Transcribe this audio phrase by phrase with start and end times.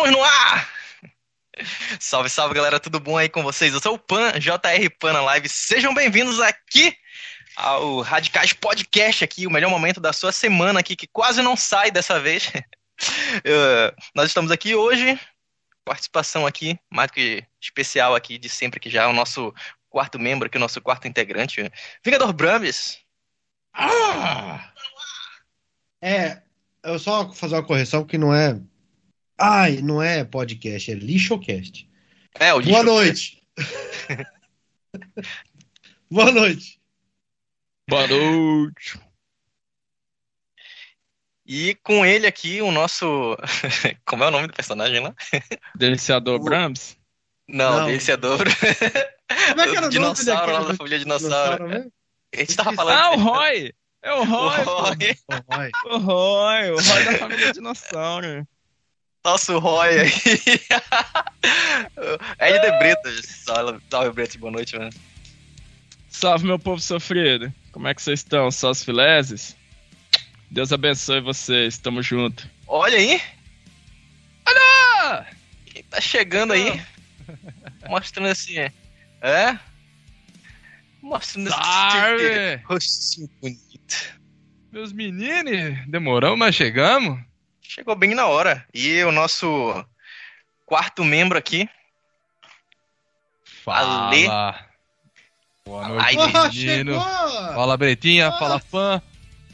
[0.00, 0.68] Estamos no ar!
[2.00, 3.74] Salve, salve galera, tudo bom aí com vocês?
[3.74, 5.46] Eu sou o Pan, JR Pan na live.
[5.46, 6.96] Sejam bem-vindos aqui
[7.54, 11.90] ao Radicais Podcast aqui, o melhor momento da sua semana aqui, que quase não sai
[11.90, 12.50] dessa vez.
[14.16, 15.20] Nós estamos aqui hoje,
[15.84, 19.52] participação aqui, mais que especial aqui de sempre, que já é o nosso
[19.90, 21.70] quarto membro aqui, o nosso quarto integrante,
[22.02, 23.00] Vingador Brambis.
[23.74, 24.72] Ah!
[26.00, 26.40] É,
[26.82, 28.58] eu só fazer uma correção que não é.
[29.40, 31.88] Ai, não é podcast, é lixocast.
[32.38, 33.42] É, o Boa noite.
[36.10, 36.78] Boa noite.
[37.88, 39.00] Boa noite.
[41.46, 43.36] E com ele aqui, o nosso.
[44.04, 45.14] Como é o nome do personagem lá?
[45.74, 46.96] Deliciador O- Brahms?
[47.48, 48.16] Não, Não.
[48.18, 48.50] Douro.
[49.48, 51.66] Como é que era o dinossauro lá da família dinossauro.
[51.68, 51.92] mesmo?
[52.32, 52.96] A gente tava falando.
[52.98, 53.74] Ah, o Roy!
[54.02, 54.64] É o O Roy!
[54.64, 55.34] pô.
[55.52, 55.70] Roy.
[55.86, 56.70] O Roy!
[56.70, 58.46] O Roy da família dinossauro.
[59.24, 60.08] Nosso Roy aí.
[62.40, 63.26] Ed de Bretas.
[63.44, 64.90] Salve, salve Bretas, boa noite, mano.
[66.08, 67.52] Salve, meu povo sofrido.
[67.72, 68.50] Como é que vocês estão?
[68.50, 69.54] Só os fileses?
[70.50, 71.76] Deus abençoe vocês.
[71.78, 72.48] Tamo junto.
[72.66, 73.20] Olha aí,
[74.46, 75.26] Ah!
[75.66, 76.80] quem tá chegando aí.
[77.88, 78.56] Mostrando assim.
[78.58, 78.72] É?
[81.02, 82.56] Mostrando esse Salve!
[82.64, 84.18] rostinho bonito.
[84.72, 87.20] Meus meninos, demorou, mas chegamos?
[87.72, 88.66] Chegou bem na hora.
[88.74, 89.46] E o nosso
[90.66, 91.68] quarto membro aqui.
[93.64, 94.26] Ale.
[94.26, 94.66] Fala!
[95.64, 96.92] Boa Ai, noite, Ah, menino.
[96.94, 97.54] chegou!
[97.54, 98.28] Fala, Bretinha.
[98.28, 98.38] Ah.
[98.40, 99.00] Fala, fã.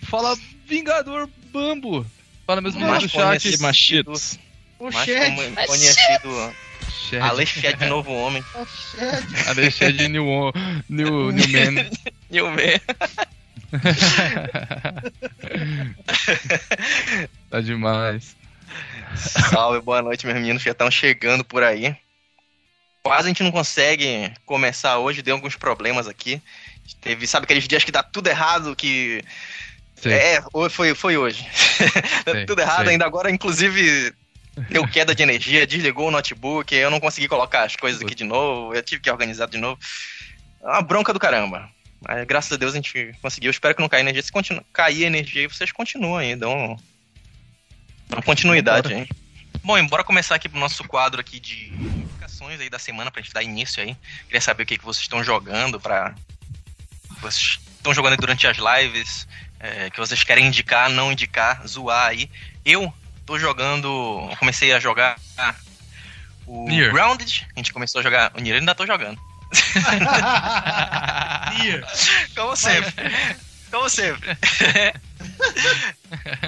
[0.08, 2.06] Fala, Vingador Bambo.
[2.46, 3.22] Fala, meus meninos do Mais chat.
[3.42, 3.62] conhecido.
[3.62, 4.38] Machitos.
[4.78, 5.26] O Mais chat.
[5.36, 6.54] como- conhecido
[7.10, 7.20] Chat.
[7.22, 8.42] Alexandre Novo Homem.
[8.54, 9.48] O chat.
[9.48, 10.24] Alexandre New,
[10.88, 11.90] New, New Man.
[12.42, 12.80] O ver.
[17.50, 18.36] tá demais.
[19.16, 20.62] Salve, boa noite, meus meninos.
[20.62, 21.96] Já estão chegando por aí.
[23.02, 26.42] Quase a gente não consegue começar hoje, deu alguns problemas aqui.
[27.00, 29.24] Teve, sabe aqueles dias que dá tudo errado, que.
[29.94, 30.12] Sei.
[30.12, 31.46] É, foi, foi hoje.
[32.24, 32.92] Sei, tudo errado sei.
[32.92, 34.12] ainda agora, inclusive.
[34.70, 38.24] Deu queda de energia, desligou o notebook, eu não consegui colocar as coisas aqui de
[38.24, 39.78] novo, eu tive que organizar de novo.
[40.62, 41.68] É uma bronca do caramba.
[42.00, 43.50] Mas graças a Deus a gente conseguiu.
[43.50, 44.22] Espero que não caia energia.
[44.22, 44.64] Se continu...
[44.72, 46.78] cair energia aí, vocês continuam aí, dão,
[48.08, 49.08] dão continuidade aí.
[49.62, 53.32] Bom, embora começar aqui pro nosso quadro aqui de indicações aí da semana pra gente
[53.32, 53.96] dar início aí.
[54.26, 56.14] Queria saber o que, que vocês estão jogando pra.
[57.20, 59.26] Vocês estão jogando aí durante as lives,
[59.58, 62.30] é, que vocês querem indicar, não indicar, zoar aí.
[62.64, 62.92] Eu
[63.24, 64.30] tô jogando.
[64.38, 65.18] Comecei a jogar
[66.46, 66.92] o Nier.
[66.92, 67.46] Grounded.
[67.54, 68.32] A gente começou a jogar.
[68.34, 69.20] O Nier ainda tô jogando.
[72.34, 72.92] Como sempre.
[73.70, 74.36] Como sempre.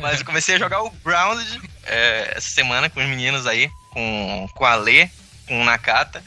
[0.00, 4.48] Mas eu comecei a jogar o Grounded é, essa semana com os meninos aí, com,
[4.54, 5.08] com a Lê,
[5.46, 6.22] com o Nakata.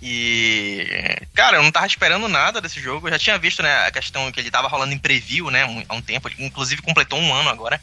[0.00, 0.86] E,
[1.34, 3.08] cara, eu não tava esperando nada desse jogo.
[3.08, 5.94] Eu já tinha visto, né, a questão que ele tava rolando em preview, né, há
[5.94, 6.28] um tempo.
[6.28, 7.80] Ele, inclusive, completou um ano agora.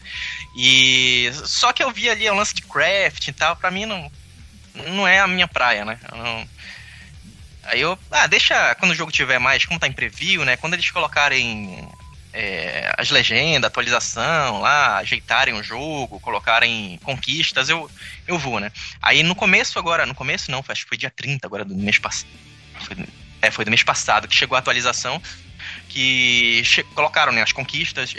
[0.56, 3.56] E só que eu vi ali o lance de craft e tal.
[3.56, 4.12] Pra mim, não,
[4.90, 5.98] não é a minha praia, né?
[6.12, 6.48] Eu não-
[7.64, 10.58] Aí eu, ah, deixa quando o jogo tiver mais, como tá em preview, né?
[10.58, 11.88] Quando eles colocarem
[12.34, 17.90] é, as legendas, atualização lá, ajeitarem o jogo, colocarem conquistas, eu,
[18.28, 18.72] eu vou, né?
[19.02, 21.98] Aí no começo agora, no começo não, acho que foi dia 30 agora do mês
[22.00, 22.30] passado.
[23.42, 25.22] É, foi do mês passado que chegou a atualização,
[25.90, 26.64] que
[26.96, 28.14] colocaram né, as conquistas,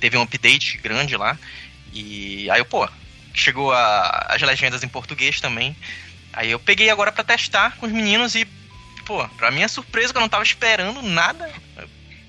[0.00, 1.38] teve um update grande lá,
[1.92, 2.88] e aí eu, pô,
[3.34, 5.76] chegou a- as legendas em português também.
[6.32, 8.44] Aí eu peguei agora pra testar com os meninos e,
[9.04, 11.50] pô, pra minha surpresa, que eu não tava esperando nada,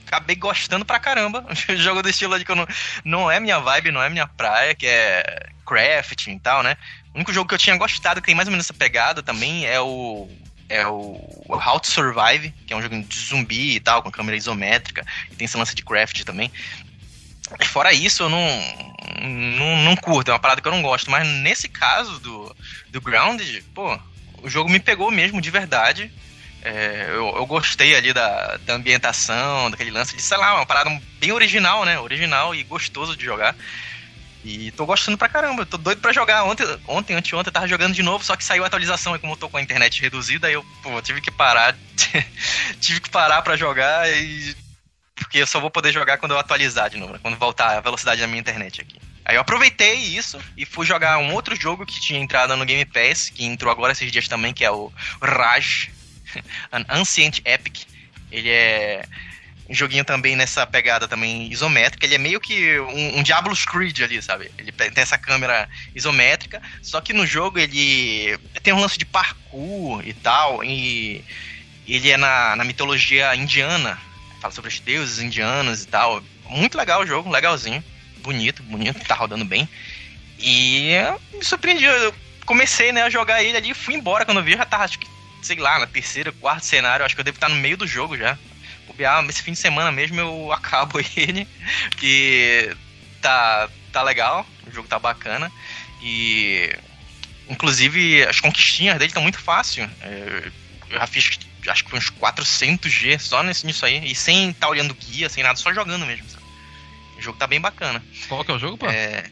[0.05, 1.45] acabei gostando pra caramba.
[1.77, 2.67] Jogo do estilo de que eu não,
[3.05, 6.75] não é minha vibe, não é minha praia, que é crafting e tal, né?
[7.13, 9.65] O único jogo que eu tinha gostado, que tem mais ou menos essa pegada também,
[9.65, 10.29] é o.
[10.67, 11.19] É o
[11.49, 15.35] How to Survive, que é um jogo de zumbi e tal, com câmera isométrica, e
[15.35, 16.49] tem esse lance de craft também.
[17.65, 18.47] Fora isso, eu não,
[19.21, 21.11] não, não curto, é uma parada que eu não gosto.
[21.11, 22.55] Mas nesse caso do,
[22.91, 23.97] do Grounded, pô,
[24.43, 26.11] o jogo me pegou mesmo de verdade.
[26.63, 30.89] É, eu, eu gostei ali da, da ambientação, daquele lance de, sei lá, uma parada
[31.19, 31.99] bem original, né?
[31.99, 33.55] Original e gostoso de jogar.
[34.43, 36.43] E tô gostando pra caramba, tô doido pra jogar.
[36.43, 39.33] Ontem, ontem anteontem, eu tava jogando de novo, só que saiu a atualização e como
[39.33, 41.75] eu tô com a internet reduzida, aí eu, pô, tive que parar.
[42.79, 44.55] tive que parar pra jogar e.
[45.15, 47.19] Porque eu só vou poder jogar quando eu atualizar de novo, né?
[47.21, 48.99] quando voltar a velocidade da minha internet aqui.
[49.31, 52.83] Aí eu aproveitei isso e fui jogar um outro jogo que tinha entrado no Game
[52.83, 54.91] Pass, que entrou agora esses dias também, que é o
[55.21, 55.87] Raj,
[56.69, 57.87] An Ancient Epic.
[58.29, 59.05] Ele é
[59.69, 62.05] joguinho também nessa pegada também isométrica.
[62.05, 64.51] Ele é meio que um, um Diablo's Creed ali, sabe?
[64.57, 70.05] Ele tem essa câmera isométrica, só que no jogo ele tem um lance de parkour
[70.05, 71.23] e tal, e
[71.87, 73.97] ele é na, na mitologia indiana,
[74.41, 76.21] fala sobre os deuses indianos e tal.
[76.49, 77.81] Muito legal o jogo, legalzinho,
[78.21, 79.67] bonito, bonito, tá rodando bem.
[80.39, 80.95] E
[81.33, 82.15] me surpreendeu, eu
[82.45, 85.07] comecei né, a jogar ele ali, fui embora quando eu vi, já tava, acho que,
[85.43, 88.17] sei lá, no terceiro, quarto cenário, acho que eu devo estar no meio do jogo
[88.17, 88.37] já
[88.91, 91.47] bobear, esse fim de semana mesmo eu acabo ele,
[91.97, 92.75] que
[93.21, 95.51] tá, tá legal, o jogo tá bacana.
[96.01, 96.73] E
[97.49, 99.89] inclusive as conquistinhas dele estão muito fácil.
[100.01, 100.51] É,
[100.89, 104.95] eu já fiz acho que uns 400G só nisso aí, e sem estar tá olhando
[104.95, 106.27] guia, sem nada, só jogando mesmo.
[106.29, 106.40] Sabe?
[107.21, 108.03] O jogo tá bem bacana.
[108.27, 108.91] Qual que é o jogo, pá?
[108.91, 109.29] É,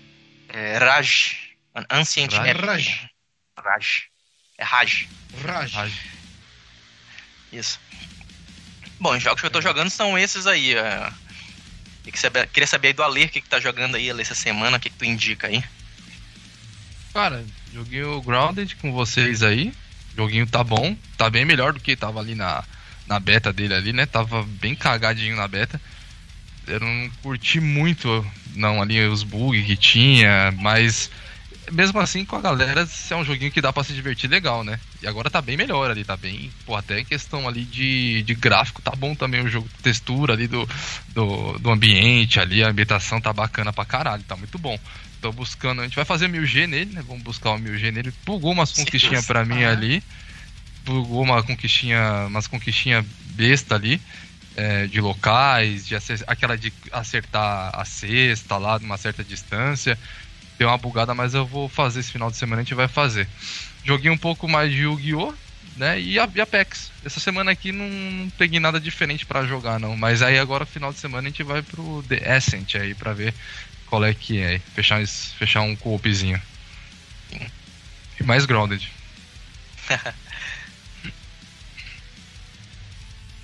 [0.49, 1.55] é Raj.
[1.89, 2.55] Ancient Raj.
[2.55, 3.09] Raj.
[3.57, 4.03] Raj.
[4.59, 5.07] É Raj.
[5.43, 5.73] Raj.
[5.73, 5.93] Raj.
[7.51, 7.79] Isso.
[8.99, 10.75] Bom, os jogos que eu tô jogando são esses aí.
[10.75, 11.11] É...
[12.53, 14.91] Queria saber aí do Alê, o que, que tá jogando aí essa semana, o que,
[14.91, 15.63] que tu indica aí?
[17.11, 17.43] Cara,
[17.73, 19.73] joguei o Grounded com vocês aí.
[20.13, 22.63] O joguinho tá bom, tá bem melhor do que tava ali na,
[23.07, 24.05] na beta dele ali, né?
[24.05, 25.81] Tava bem cagadinho na beta.
[26.69, 28.25] Eu não curti muito,
[28.55, 31.09] não, ali os bugs que tinha, mas
[31.71, 34.79] mesmo assim, com a galera, é um joguinho que dá pra se divertir legal, né?
[35.01, 36.51] E agora tá bem melhor ali, tá bem.
[36.65, 40.47] Pô, até em questão ali de, de gráfico, tá bom também o jogo, textura ali
[40.47, 40.67] do,
[41.09, 44.77] do, do ambiente ali, a ambientação tá bacana pra caralho, tá muito bom.
[45.21, 47.03] Tô buscando, a gente vai fazer 1000G nele, né?
[47.05, 48.13] Vamos buscar o 1000G nele.
[48.25, 50.01] Bugou umas conquistinhas pra mim ali.
[50.85, 53.05] Bugou uma conquistinha, umas conquistinhas
[53.35, 54.01] besta ali.
[54.57, 55.95] É, de locais, de
[56.27, 59.97] aquela de acertar a cesta lá de uma certa distância
[60.59, 63.27] deu uma bugada, mas eu vou fazer esse final de semana, a gente vai fazer.
[63.83, 65.33] Joguei um pouco mais de Yu-Gi-Oh!
[65.77, 66.01] Né?
[66.01, 66.91] E, a, Apex.
[67.05, 69.95] Essa semana aqui não, não peguei nada diferente para jogar, não.
[69.95, 73.33] Mas aí agora, final de semana, a gente vai pro The Ascent aí pra ver
[73.85, 74.59] qual é que é.
[74.75, 76.41] Fechar, fechar um coopzinho.
[78.19, 78.91] E mais grounded.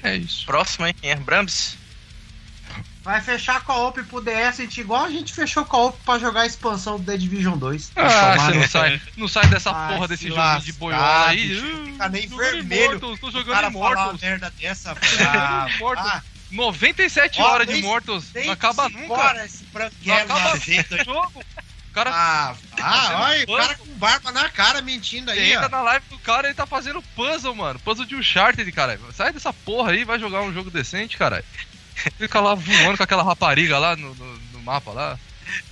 [0.10, 0.46] é isso.
[0.46, 1.16] Próximo aí, quem é?
[1.16, 1.78] Brambs?
[3.06, 6.18] Vai fechar com a OP pro DS, igual a gente fechou com a OP pra
[6.18, 7.92] jogar a expansão do The Division 2.
[7.96, 11.48] Ah, você não sai, não sai dessa Ai, porra desse jogo de boiola aí.
[11.48, 12.84] Bicho, fica nem vermelho.
[12.86, 14.22] Immortals, tô jogando Immortals.
[14.22, 14.98] merda dessa,
[15.30, 15.68] ah,
[15.98, 19.46] ah, 97 Ó, horas de Immortals, não acaba nunca.
[19.46, 19.66] Esse
[20.04, 21.44] não acaba nunca jogo.
[21.96, 22.12] Cara...
[22.14, 25.54] Ah, ah olha, o cara com barba na cara mentindo aí.
[25.54, 27.80] Entra na live do cara e ele tá fazendo puzzle, mano.
[27.80, 29.00] Puzzle de Uncharted, cara.
[29.14, 31.42] Sai dessa porra aí, vai jogar um jogo decente, cara.
[32.18, 35.18] Fica lá voando com aquela rapariga lá no, no, no mapa lá.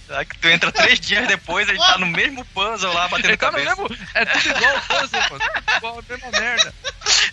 [0.08, 3.52] Será que tu entra três dias depois, ele tá no mesmo puzzle lá, batendo tá
[3.52, 3.76] cabeça.
[3.76, 5.40] Mesmo, é tudo igual o puzzle, mano.
[5.40, 6.74] Tudo igual, a mesma merda.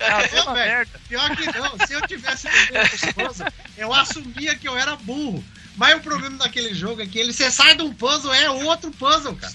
[0.00, 1.00] É a mesma merda.
[1.08, 3.46] Pior que não, se eu tivesse no puzzle,
[3.76, 5.44] eu assumia que eu era burro.
[5.76, 8.90] Mas o problema daquele jogo é que ele, você sai de um puzzle, é outro
[8.90, 9.54] puzzle, cara.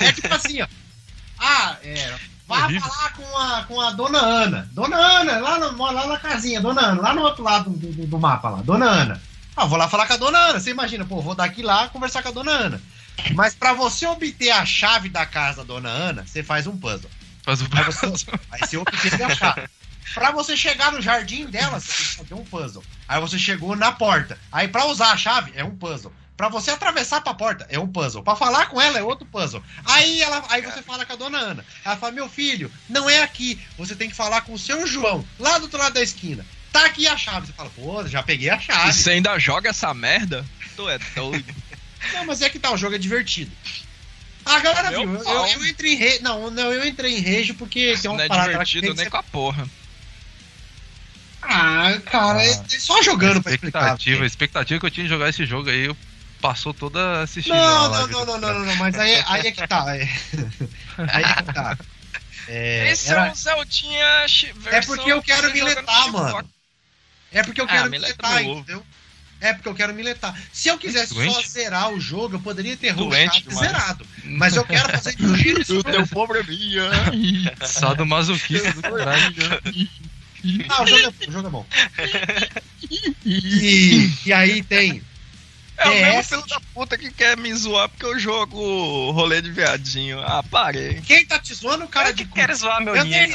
[0.00, 0.66] É tipo assim, ó.
[1.44, 2.14] Ah, é,
[2.46, 4.68] Vá falar com a, com a dona Ana.
[4.72, 8.06] Dona Ana, lá, no, lá na casinha, dona Ana, lá no outro lado do, do,
[8.06, 9.22] do mapa lá, dona Ana.
[9.56, 10.60] Ah, vou lá falar com a dona Ana.
[10.60, 12.82] Você imagina, pô, vou daqui lá conversar com a dona Ana.
[13.34, 17.10] Mas para você obter a chave da casa da dona Ana, você faz um puzzle.
[17.42, 18.38] Faz um puzzle.
[18.50, 19.68] Aí você, obter a chave.
[20.14, 22.84] Pra você chegar no jardim dela, você tem que fazer um puzzle.
[23.08, 24.38] Aí você chegou na porta.
[24.50, 26.12] Aí para usar a chave, é um puzzle.
[26.36, 28.22] Pra você atravessar pra porta é um puzzle.
[28.22, 29.62] Pra falar com ela é outro puzzle.
[29.84, 31.64] Aí, ela, aí você fala com a dona Ana.
[31.84, 33.60] Ela fala: Meu filho, não é aqui.
[33.78, 36.44] Você tem que falar com o seu João, lá do outro lado da esquina.
[36.72, 37.46] Tá aqui a chave.
[37.46, 38.90] Você fala: Pô, já peguei a chave.
[38.90, 40.44] E você ainda joga essa merda?
[40.74, 41.54] Tu é doido.
[42.14, 43.52] não, mas é que tá, o jogo é divertido.
[44.44, 46.22] A galera viu, eu, eu, entrei em rage.
[46.22, 49.22] Não, não, eu entrei em rage porque tem uma não é divertido nem com a
[49.22, 49.68] porra.
[51.42, 53.80] Ah, cara, ah, é só jogando pra explicar.
[53.80, 55.96] Expectativa, expectativa que eu tinha de jogar esse jogo aí, eu
[56.40, 57.54] passou toda assistindo.
[57.54, 59.96] Não, não, não, não, não, não, mas aí, aí é que tá.
[59.96, 60.08] É.
[61.12, 61.78] Aí é que tá.
[62.48, 63.28] É, Esse era...
[63.28, 64.26] é um Zeldinha
[64.66, 66.50] É porque eu quero miletar, mano.
[67.30, 68.84] É porque eu quero ah, miletar, entendeu?
[69.40, 70.38] É porque eu quero miletar.
[70.52, 71.34] Se eu quisesse Doente?
[71.34, 74.06] só zerar o jogo, eu poderia ter rushado zerado.
[74.22, 75.78] Mas eu quero fazer isso.
[75.78, 76.90] O teu probleminha.
[77.66, 79.34] Sado masoquista do caralho.
[80.68, 81.66] Ah, o jogo é, o jogo é bom.
[83.24, 85.02] E, e aí tem
[85.76, 89.50] é o mesmo filho da puta que quer me zoar porque eu jogo rolê de
[89.50, 90.20] viadinho.
[90.20, 91.00] Ah, parei.
[91.02, 92.34] Quem tá te zoando, cara eu de cu?
[92.34, 93.32] quer zoar meu dinheiro,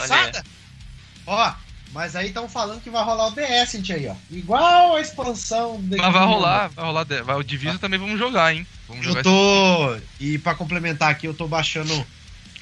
[1.26, 1.54] Ó,
[1.92, 4.16] mas aí estão falando que vai rolar o DS aí, ó.
[4.32, 5.82] Igual a expansão.
[5.90, 7.06] Mas vai rolar, vai rolar.
[7.24, 7.80] Vai, o Divisa ah.
[7.80, 8.66] também vamos jogar, hein?
[8.88, 9.98] Vamos eu tô.
[10.20, 12.06] E pra complementar aqui, eu tô baixando.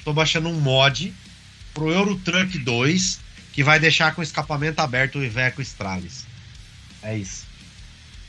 [0.04, 1.12] Tô baixando um mod
[1.74, 3.20] pro Euro Truck 2
[3.56, 6.26] que vai deixar com escapamento aberto o Iveco Stralis.
[7.02, 7.46] É isso.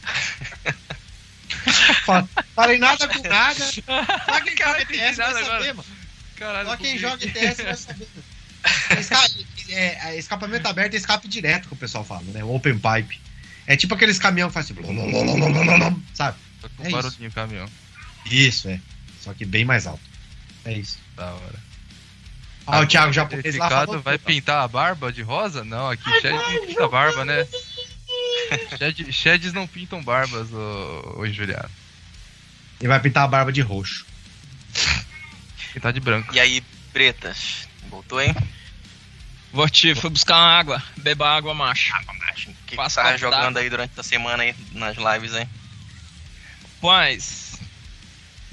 [2.56, 3.60] Falei nada com nada.
[3.60, 5.90] Só quem joga ETS vai saber, mano.
[6.38, 8.08] Caralho, Só quem joga ETS vai saber.
[9.68, 12.42] É, é, escapamento aberto é escape direto que o pessoal fala, né?
[12.42, 13.20] O open pipe.
[13.66, 14.82] É tipo aqueles caminhão que faz assim.
[16.14, 16.38] Sabe?
[16.80, 17.70] É barulhinho caminhão.
[18.32, 18.80] Isso, é.
[19.20, 20.00] Só que bem mais alto.
[20.64, 20.98] É isso.
[21.18, 21.67] Da hora.
[22.68, 25.64] Ah, o Thiago japonês lá falou, vai pintar a barba de rosa?
[25.64, 27.48] Não, aqui Shed pinta barba, né?
[28.78, 31.70] Shed, Sheds não pintam barbas, ô, ô Juliano.
[32.80, 34.06] Ele vai pintar a barba de roxo.
[35.74, 36.36] Pintar de branco.
[36.36, 37.68] E aí, pretas?
[37.90, 38.36] Voltou, hein?
[39.54, 40.84] Vorti, fui buscar uma água.
[40.98, 41.96] Beba água, macho.
[41.96, 42.50] Água, macho.
[42.50, 45.50] O que, que tá jogando aí durante a semana aí nas lives, hein?
[46.82, 47.47] Paz,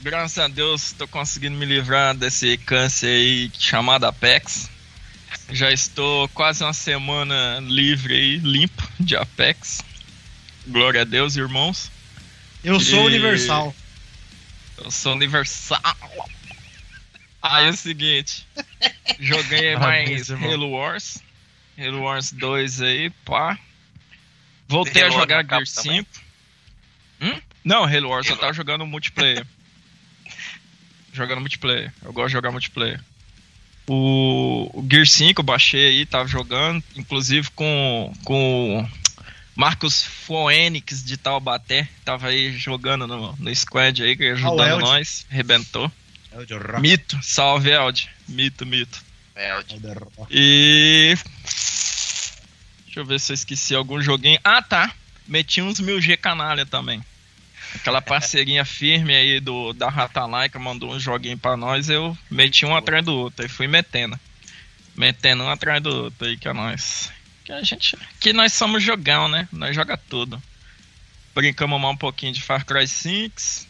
[0.05, 4.69] graças a Deus tô conseguindo me livrar desse câncer aí chamado Apex.
[5.51, 9.83] Já estou quase uma semana livre aí, limpo de Apex.
[10.67, 11.91] Glória a Deus, irmãos.
[12.63, 13.15] Eu sou e...
[13.15, 13.75] universal.
[14.77, 15.81] Eu sou universal.
[17.41, 18.47] Aí é o seguinte.
[19.19, 21.23] Joguei mais Halo Wars.
[21.79, 23.59] Halo Wars 2 aí, pá.
[24.69, 26.07] Voltei a jogar Gear 5.
[27.23, 27.41] Hum?
[27.65, 28.37] Não, Halo Wars Halo.
[28.37, 29.47] eu tava jogando multiplayer
[31.15, 31.93] jogando multiplayer.
[32.03, 33.01] Eu gosto de jogar multiplayer.
[33.87, 38.89] O, o Gear 5 eu baixei aí, tava jogando, inclusive com, com
[39.55, 45.91] Marcos Foenix de Taubaté, tava aí jogando no, no squad aí, ajudando oh, nós, arrebentou.
[46.81, 48.11] Mito, salve Eld.
[48.27, 49.03] Mito, mito.
[49.37, 49.81] Eld.
[50.31, 51.15] E.
[52.85, 54.41] Deixa eu ver se eu esqueci algum joguinho.
[54.43, 54.93] Ah, tá.
[55.27, 57.05] Meti uns mil G canalha também.
[57.75, 62.75] Aquela parceirinha firme aí do, da Ratalaika mandou um joguinho pra nós, eu meti um
[62.75, 64.19] atrás do outro, e fui metendo.
[64.97, 67.13] Metendo um atrás do outro aí que é nós.
[67.45, 67.99] Que a gente.
[68.21, 69.49] Que nós somos jogão, né?
[69.53, 70.41] Nós joga tudo.
[71.35, 73.67] Brincamos mais um pouquinho de Far Cry 6.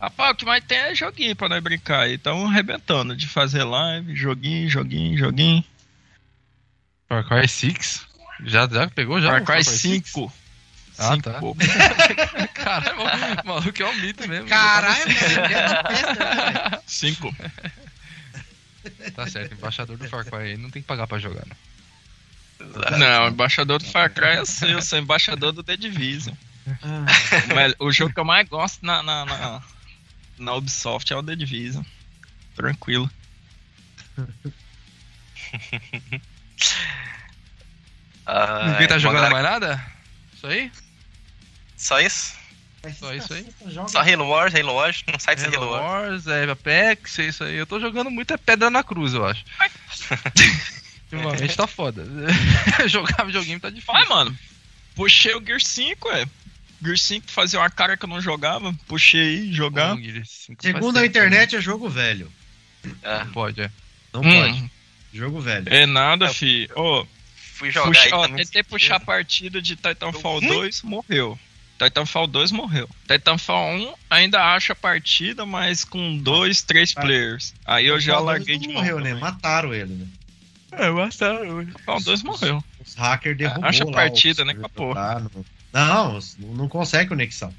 [0.00, 2.14] Rapaz, o que mais tem é joguinho pra nós brincar aí.
[2.14, 5.62] Então arrebentando de fazer live, joguinho, joguinho, joguinho.
[7.06, 8.06] Far Cry 6?
[8.46, 9.28] Já, já pegou já?
[9.28, 10.32] Far Cry 5.
[11.00, 11.22] Ah, Cinco.
[11.22, 11.40] tá.
[12.52, 13.00] Caralho,
[13.42, 14.46] o maluco é um mito mesmo.
[14.46, 16.82] Caralho, velho.
[16.86, 17.34] Cinco.
[19.14, 21.56] Tá certo, embaixador do Far Cry aí não tem que pagar pra jogar, né?
[22.98, 26.34] Não, embaixador do Far Cry é seu, eu sou embaixador do The Division.
[26.82, 27.06] Ah.
[27.78, 29.62] O jogo que eu mais gosto na, na, na,
[30.38, 31.82] na Ubisoft é o The Division.
[32.54, 33.10] Tranquilo.
[38.66, 39.82] Ninguém tá jogando mais nada?
[40.34, 40.70] Isso aí?
[41.80, 42.34] Só isso?
[42.98, 43.46] Só isso aí?
[43.88, 46.26] Só Halo Wars, Halo Wars, não sai desse Halo, Halo Wars.
[46.26, 47.56] é Apex, é isso aí.
[47.56, 49.44] Eu tô jogando muita pedra na cruz, eu acho.
[51.10, 52.04] Ultimamente tá foda.
[52.86, 53.92] Jogar videogame tá difícil.
[53.92, 54.38] Vai, mano.
[54.94, 56.26] Puxei o Gear 5, é.
[56.82, 58.74] Gear 5 fazia uma cara que eu não jogava.
[58.86, 59.96] Puxei e jogar.
[60.60, 62.30] Segundo a internet, é jogo velho.
[63.02, 63.24] É.
[63.24, 63.70] Não pode, é.
[64.12, 64.30] Não hum.
[64.30, 64.70] pode.
[65.12, 65.66] Jogo velho.
[65.68, 66.32] É nada, é.
[66.32, 66.68] fi.
[66.76, 67.00] Ô.
[67.00, 71.38] Oh, fui jogar Puxa, ó, tentei puxar a partida de Titanfall 2, morreu.
[71.80, 72.88] Titanfall 2 morreu.
[73.08, 77.54] Titanfall 1 ainda acha a partida, mas com dois, três ah, players.
[77.64, 79.14] Aí eu já larguei de morreu, né?
[79.14, 80.06] Mataram ele, né?
[80.72, 81.64] É, mataram.
[81.64, 82.64] Titanfall 2 morreu.
[82.86, 83.68] Os hackers derrubaram.
[83.68, 85.30] Acha a partida, né, porra.
[85.72, 87.52] Não, não consegue conexão.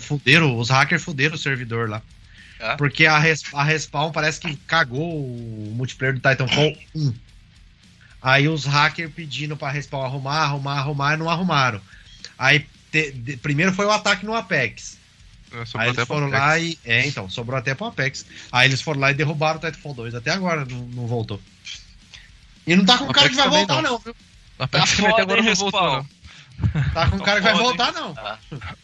[0.00, 2.02] Fuderam, os hackers fuderam o servidor lá.
[2.60, 2.76] Ah?
[2.76, 7.14] Porque a, res, a Respawn parece que cagou o multiplayer do Titanfall 1.
[8.20, 11.80] Aí os hackers pedindo pra Respawn arrumar, arrumar, arrumar e não arrumaram.
[12.38, 14.96] Aí te, de, primeiro foi o ataque no Apex.
[15.50, 16.78] É, aí eles foram lá e.
[16.84, 18.26] É, então, sobrou até pro Apex.
[18.52, 20.14] Aí eles foram lá e derrubaram o Titanfall 2.
[20.14, 21.40] Até agora não, não voltou.
[22.66, 24.14] E não tá com o cara que vai voltar, não, viu?
[24.70, 26.06] Tá foda, até agora não voltou, não.
[26.92, 28.14] Tá com o cara que vai voltar, não.
[28.18, 28.38] Ah.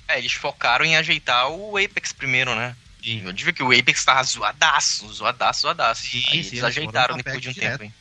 [0.08, 2.74] É, eles focaram em ajeitar o Apex primeiro, né?
[3.02, 3.22] Sim.
[3.24, 6.02] Eu digo que o Apex tava zoadaço, zoadaço, zoadaço.
[6.02, 7.80] Sim, Aí sim, eles ajeitaram depois de um direto.
[7.80, 7.94] tempo, hein?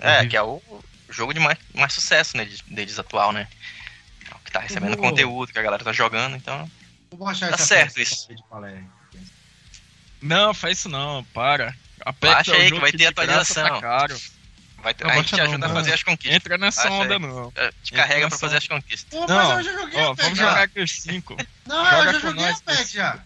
[0.00, 0.60] É, que é o
[1.08, 3.48] jogo de mais, mais sucesso né, deles atual, né?
[4.54, 5.10] É tá recebendo vou...
[5.10, 6.70] conteúdo, que a galera tá jogando, então.
[7.10, 8.28] Vou achar tá certo isso.
[10.22, 11.74] Não, faz isso não, para.
[12.00, 13.68] Aperta Baixa aí que vai ter atualização.
[13.68, 14.16] Tá caro.
[14.78, 16.36] Vai ter, a gente te ajuda não, a fazer as conquistas.
[16.36, 17.20] Entra nessa Baixa onda, aí.
[17.20, 17.52] não.
[17.56, 19.08] É, te carrega pra fazer as conquistas.
[19.10, 21.36] Pô, não, eu já joguei ó, Vamos jogar aqui 5.
[21.66, 23.18] Não, Joga eu já joguei nós, Apex já.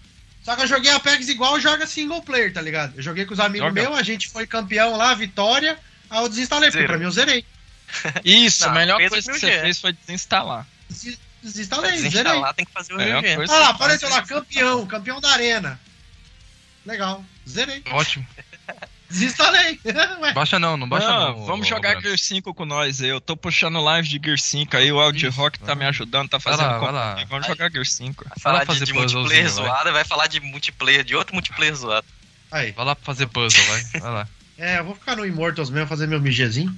[0.42, 2.94] Só que eu joguei Apex igual joga single player, tá ligado?
[2.96, 5.78] Eu joguei com os amigos meus, a gente foi campeão lá, vitória.
[6.08, 7.44] Aí eu desinstalei, porque pra mim eu zerei.
[8.24, 10.66] Isso, não, a melhor coisa que você fez foi desinstalar.
[10.88, 12.54] Desinstalei, desinstalar zerei.
[12.54, 13.46] tem que fazer o MG.
[13.48, 15.78] Ah lá, apareceu lá, campeão, campeão da arena.
[16.84, 17.82] Legal, zerei.
[17.90, 18.26] Ótimo.
[19.08, 19.80] Desinstalei.
[20.34, 21.38] baixa não, não baixa não.
[21.38, 23.00] não vamos jogar Gear 5 com nós.
[23.00, 26.38] Eu tô puxando live de Gear 5 aí, o Audio Rock tá me ajudando, tá
[26.38, 26.66] fazendo.
[26.66, 27.24] Vai lá, vai lá.
[27.28, 28.24] Vamos jogar Gear 5.
[28.28, 32.06] Vai falar de, de multiplayer zoado, vai falar de multiplayer, de outro multiplayer zoado.
[32.50, 32.72] Aí.
[32.72, 34.00] Vai lá pra fazer puzzle, vai.
[34.00, 34.28] Vai lá.
[34.60, 36.76] É, eu vou ficar no Immortals mesmo, fazer meu migezinho.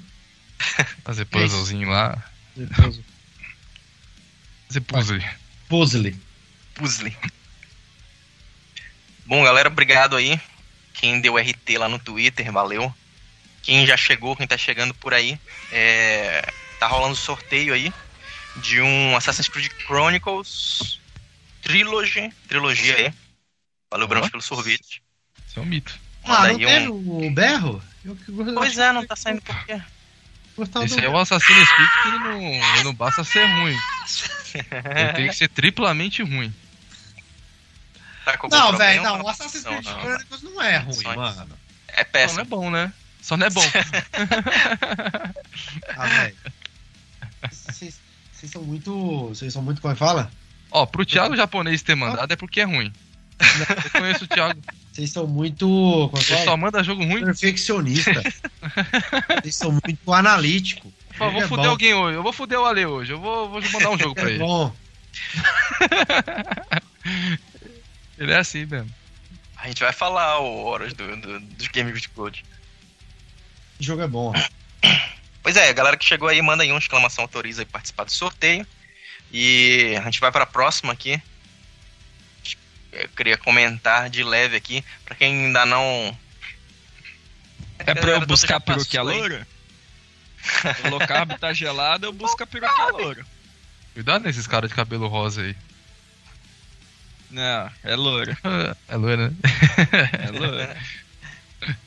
[1.02, 2.22] Fazer puzzlezinho lá.
[2.54, 3.04] Fazer puzzle.
[4.70, 5.20] Fazer puzzle.
[5.68, 6.14] Puzzle.
[6.74, 7.12] Puzzle.
[9.26, 10.40] Bom, galera, obrigado aí.
[10.94, 12.94] Quem deu RT lá no Twitter, valeu.
[13.64, 15.36] Quem já chegou, quem tá chegando por aí,
[15.72, 16.48] é...
[16.78, 17.92] tá rolando sorteio aí
[18.58, 21.00] de um Assassin's Creed Chronicles
[21.62, 23.14] Trilogy, trilogia aí.
[23.90, 25.02] Valeu, Branco, pelo sorvete.
[25.48, 25.98] Isso é um mito.
[26.22, 27.26] Ah, não teve um...
[27.26, 27.82] o berro?
[28.04, 28.16] Eu
[28.54, 29.82] pois é, não tá saindo por quê?
[30.84, 33.76] Esse é o Assassin's Creed que ele não, ele não basta ser ruim.
[34.54, 36.54] Ele tem que ser triplamente ruim.
[38.24, 41.58] Tá não, velho, não, o Assassin's Creed Chronicles não, não é ruim, mano.
[41.88, 42.36] É péssimo.
[42.36, 42.92] Não é bom, né?
[43.22, 43.64] Só não é bom.
[45.96, 46.36] ah, velho.
[47.50, 47.98] Vocês
[48.50, 49.28] são muito.
[49.28, 49.80] Vocês são muito.
[49.80, 50.30] Como é que fala?
[50.70, 52.92] Ó, pro Thiago japonês ter mandado é porque é ruim.
[53.40, 54.60] Eu conheço o Thiago.
[54.92, 56.08] Vocês são muito.
[56.08, 57.24] Você só manda jogo ruim?
[57.24, 58.12] Perfeccionista.
[59.42, 60.92] Vocês são muito analítico.
[61.18, 61.70] Eu vou é fuder bom.
[61.70, 62.16] alguém hoje.
[62.16, 63.12] Eu vou fuder o Ale hoje.
[63.12, 64.38] Eu vou, vou mandar um jogo pra é ele.
[64.38, 64.74] Bom.
[68.18, 68.90] ele é assim mesmo.
[69.56, 72.44] A gente vai falar horas do, do, do Game of Code.
[73.78, 74.32] O jogo é bom.
[75.42, 78.12] Pois é, a galera que chegou aí, manda aí um exclamação autoriza e participar do
[78.12, 78.66] sorteio.
[79.32, 81.20] E a gente vai para a próxima aqui.
[82.92, 86.16] Eu queria comentar de leve aqui, para quem ainda não.
[87.78, 89.46] É pra eu buscar a peruquinha loura?
[90.84, 93.26] o low carb tá gelado, eu busco a peruquinha loura.
[93.94, 95.56] Cuidado nesses caras de cabelo rosa aí.
[97.30, 98.36] Não, é loura.
[98.88, 99.36] É loura, né?
[100.12, 100.76] É loura.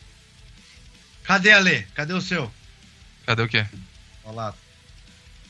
[1.23, 1.83] Cadê a Lê?
[1.93, 2.51] Cadê o seu?
[3.25, 3.65] Cadê o quê?
[4.23, 4.53] Olá.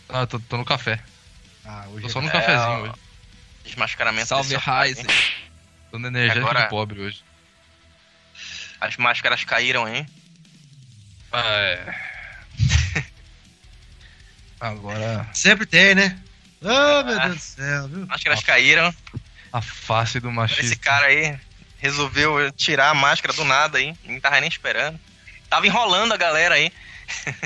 [0.09, 0.99] Ah, tô, tô no café.
[1.65, 2.93] Ah, hoje tô só no é, cafezinho hoje.
[3.63, 5.05] Desmascaramento Salve Ryzen.
[5.93, 7.23] Tô no energético Agora, pobre hoje.
[8.81, 10.07] As máscaras caíram, hein?
[11.31, 11.95] Ah, é.
[14.59, 15.29] Agora.
[15.35, 16.19] Sempre tem, né?
[16.63, 18.07] Oh, meu ah, Deus do céu, viu?
[18.07, 18.95] Máscaras a, caíram.
[19.51, 20.63] A face do machismo.
[20.63, 21.39] Esse cara aí
[21.77, 23.95] resolveu tirar a máscara do nada aí.
[24.03, 24.99] Não tava nem esperando.
[25.47, 26.73] Tava enrolando a galera aí.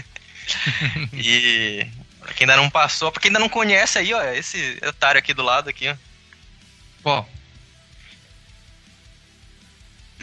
[1.11, 1.85] e
[2.21, 5.33] pra quem ainda não passou, pra quem ainda não conhece aí, ó, esse otário aqui
[5.33, 5.95] do lado aqui, ó.
[7.03, 7.29] Qual?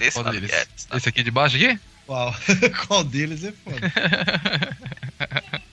[0.01, 0.53] Esse, Qual deles?
[0.53, 1.79] É, esse aqui de baixo aqui?
[2.07, 2.35] Qual?
[2.87, 3.79] Qual deles é foda?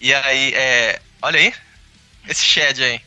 [0.00, 1.00] e aí, é.
[1.22, 1.54] Olha aí.
[2.28, 3.00] Esse Shed aí.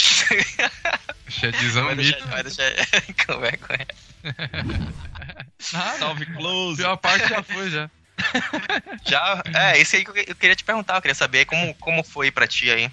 [1.28, 2.72] Shadzão vai deixar, vai deixar...
[3.26, 3.86] Como é, como é?
[5.72, 5.98] Nada.
[5.98, 6.84] Salve close.
[6.84, 7.90] A parte já foi, já.
[9.06, 12.30] Já, é, esse aí que eu queria te perguntar, eu queria saber como, como foi
[12.30, 12.90] pra ti aí.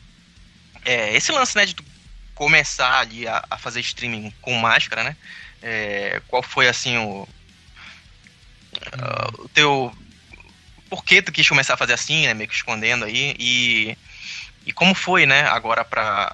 [0.85, 1.83] É, esse lance, né, de tu
[2.37, 5.17] começar ali a, a fazer streaming com máscara, né?
[5.59, 7.27] É, qual foi, assim, o,
[8.93, 9.91] uh, o teu...
[10.87, 13.97] Por que tu quis começar a fazer assim, né, meio que escondendo aí, e,
[14.67, 16.31] e como foi, né, agora pra...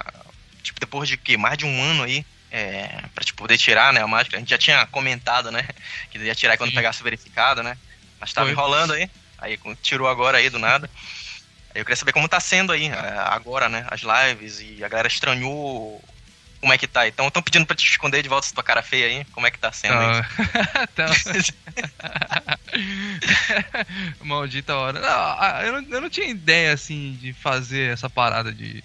[0.61, 4.01] Tipo, depois de que mais de um ano aí, é, pra tipo, poder tirar né,
[4.01, 4.37] a máscara.
[4.37, 5.65] A gente já tinha comentado, né?
[6.11, 6.75] Que ia tirar quando Sim.
[6.75, 7.75] pegasse verificado, né?
[8.19, 8.53] Mas tava Foi.
[8.53, 9.09] enrolando aí.
[9.39, 10.89] Aí tirou agora aí do nada.
[11.75, 13.85] Eu queria saber como tá sendo aí é, agora, né?
[13.89, 16.03] As lives e a galera estranhou
[16.59, 17.07] como é que tá.
[17.07, 19.25] Então estão pedindo pra te esconder de volta essa tua cara feia aí.
[19.31, 20.23] Como é que tá sendo aí?
[20.83, 21.07] então...
[24.23, 24.99] Maldita hora.
[24.99, 28.83] Não, eu, não, eu não tinha ideia, assim, de fazer essa parada de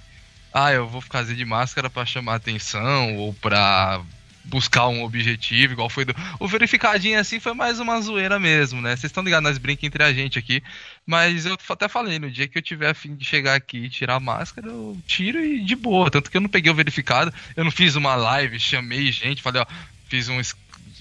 [0.52, 4.00] ah, eu vou fazer de máscara para chamar atenção ou para
[4.44, 6.14] buscar um objetivo, igual foi do.
[6.40, 8.90] O verificadinho assim foi mais uma zoeira mesmo, né?
[8.90, 10.62] Vocês estão ligados, nós brincamos entre a gente aqui.
[11.08, 13.88] Mas eu até falei, no dia que eu tiver a fim de chegar aqui e
[13.88, 16.10] tirar a máscara, eu tiro e de boa.
[16.10, 19.62] Tanto que eu não peguei o verificado, eu não fiz uma live, chamei gente, falei,
[19.62, 19.66] ó,
[20.06, 20.38] fiz um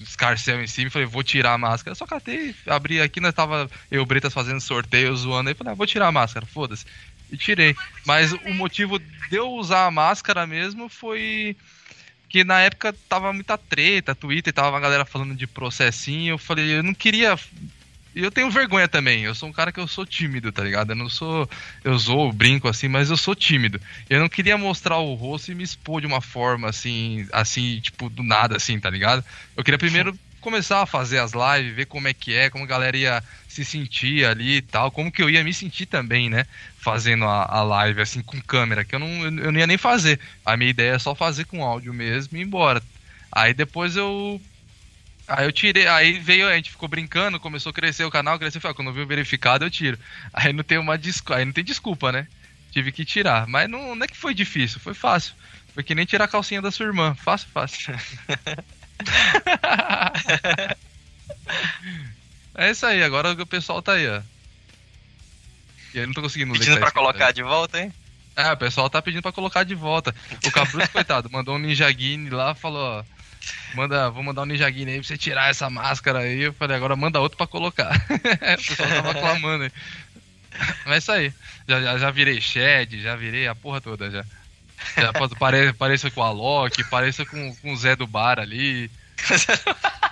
[0.00, 1.94] escarcel em cima e falei, vou tirar a máscara.
[1.94, 5.76] Só catei, abri aqui, nós tava eu e Bretas fazendo sorteio, zoando aí, falei, ah,
[5.76, 6.86] vou tirar a máscara, foda-se
[7.30, 7.76] e tirei.
[8.06, 11.54] Mas o motivo de eu usar a máscara mesmo foi
[12.28, 16.32] que na época tava muita treta, Twitter, tava uma galera falando de processinho.
[16.32, 17.38] Eu falei, eu não queria.
[18.22, 19.22] Eu tenho vergonha também.
[19.22, 20.90] Eu sou um cara que eu sou tímido, tá ligado?
[20.90, 21.48] Eu não sou.
[21.84, 23.80] Eu sou, brinco assim, mas eu sou tímido.
[24.10, 28.08] Eu não queria mostrar o rosto e me expor de uma forma assim, assim, tipo,
[28.10, 29.24] do nada, assim, tá ligado?
[29.56, 32.66] Eu queria primeiro começar a fazer as lives, ver como é que é, como a
[32.66, 36.46] galera ia se sentir ali e tal, como que eu ia me sentir também, né?
[36.78, 40.18] Fazendo a, a live assim com câmera, que eu não, eu não ia nem fazer.
[40.44, 42.82] A minha ideia é só fazer com áudio mesmo e ir embora.
[43.30, 44.40] Aí depois eu.
[45.28, 48.62] Aí eu tirei, aí veio, a gente ficou brincando, começou a crescer o canal, cresceu,
[48.62, 49.98] falei, ah, quando eu vi o verificado eu tiro.
[50.32, 52.26] Aí não tem uma desculpa, aí não tem desculpa, né?
[52.72, 55.34] Tive que tirar, mas não, não é que foi difícil, foi fácil.
[55.74, 57.94] Foi que nem tirar a calcinha da sua irmã, fácil, fácil.
[62.54, 64.22] é isso aí, agora o pessoal tá aí, ó.
[65.92, 67.92] E aí não tô conseguindo Pedindo pra colocar de volta, hein?
[68.34, 70.14] É, o pessoal tá pedindo pra colocar de volta.
[70.46, 73.04] O Cabruz, coitado, mandou um Ninja Guine lá, falou, ó,
[73.74, 76.42] manda, vou mandar um Ninja Guine aí pra você tirar essa máscara aí.
[76.42, 77.94] Eu falei, agora manda outro pra colocar.
[78.10, 79.72] o pessoal tava clamando aí.
[80.84, 81.32] Mas é isso aí.
[81.68, 84.24] Já, já, já virei Shed, já virei a porra toda já.
[84.96, 88.90] já pare, pareça com o Alok, pareça com, com o Zé do Bar ali.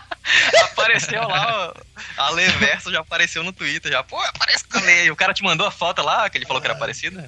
[0.65, 1.75] apareceu lá,
[2.17, 4.93] a Lê Verso já apareceu no Twitter, já, pô, aparece com a.
[4.93, 7.23] E o cara te mandou a foto lá, que ele falou que era parecido.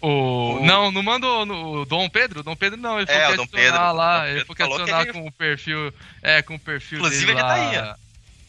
[0.00, 0.60] O...
[0.62, 2.42] Não, não mandou no Dom Pedro?
[2.42, 5.12] Dom Pedro não, ele foi é, Dom Pedro, lá, Dom ele foi adicionar ele...
[5.12, 5.94] com o perfil.
[6.22, 7.48] É, com o perfil Inclusive ele lá.
[7.48, 7.94] tá aí, ó.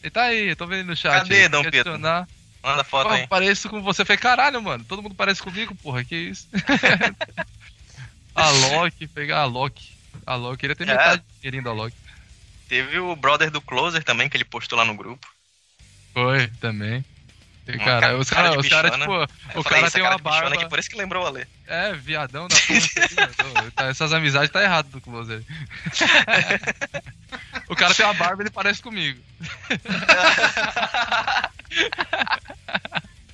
[0.02, 1.22] Ele tá aí, tô vendo no chat.
[1.22, 1.92] Cadê, aí, Dom Pedro?
[1.92, 2.28] Adicionar.
[2.62, 3.26] Manda foto Pô, aí.
[3.26, 4.04] Pareço com você.
[4.04, 6.48] Falei, caralho, mano, todo mundo parece comigo, porra, que isso?
[8.34, 9.96] a Loki, pegar a Loki.
[10.26, 10.92] A Loki, queria ter é.
[10.92, 11.96] metade do dinheirinho da Loki.
[12.68, 15.26] Teve o brother do Closer também, que ele postou lá no grupo.
[16.12, 17.04] Foi, também.
[17.68, 20.54] E, cara, os caras, cara, cara, tipo, o cara tem uma barba.
[20.54, 21.46] Aqui, por isso que lembrou o Ale.
[21.66, 23.70] É, viadão da porra.
[23.72, 25.42] Tá, essas amizades tá errado do Closer.
[27.68, 29.20] o cara tem uma barba e ele parece comigo.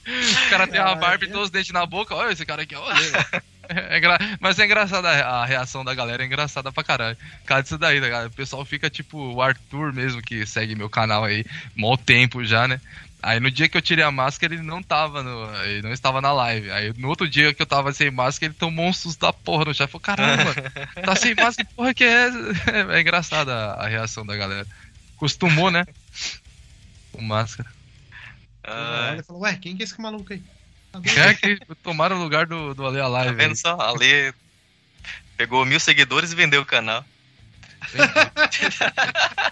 [0.07, 2.17] o cara tem uma barba e todos os dentes na boca.
[2.17, 3.45] Olha esse cara aqui, olha.
[3.69, 4.19] É engra...
[4.41, 7.17] Mas é engraçada a reação da galera, é engraçada pra caralho.
[7.47, 8.27] Cara, disso daí, tá, cara?
[8.27, 12.69] O pessoal fica tipo o Arthur mesmo, que segue meu canal aí, mó tempo já,
[12.69, 12.81] né?
[13.25, 15.51] Aí no dia que eu tirei a máscara, ele não tava no.
[15.65, 16.71] Ele não estava na live.
[16.71, 19.65] Aí no outro dia que eu tava sem máscara, ele tomou um susto da porra
[19.65, 19.89] no chat.
[19.91, 20.55] Falou, caramba,
[21.03, 22.29] tá sem máscara, porra que é
[22.93, 24.67] É engraçada a, a reação da galera.
[25.17, 25.87] Costumou, né?
[27.13, 27.67] Com máscara.
[28.63, 29.13] Ah.
[29.15, 30.43] Ele falou, ué, quem que é esse maluco aí?
[31.17, 33.31] É que tomaram o lugar do, do Ale Alive.
[33.31, 33.57] Tá vendo aí.
[33.57, 33.81] só?
[33.81, 34.35] Ale
[35.35, 37.03] pegou mil seguidores e vendeu o canal.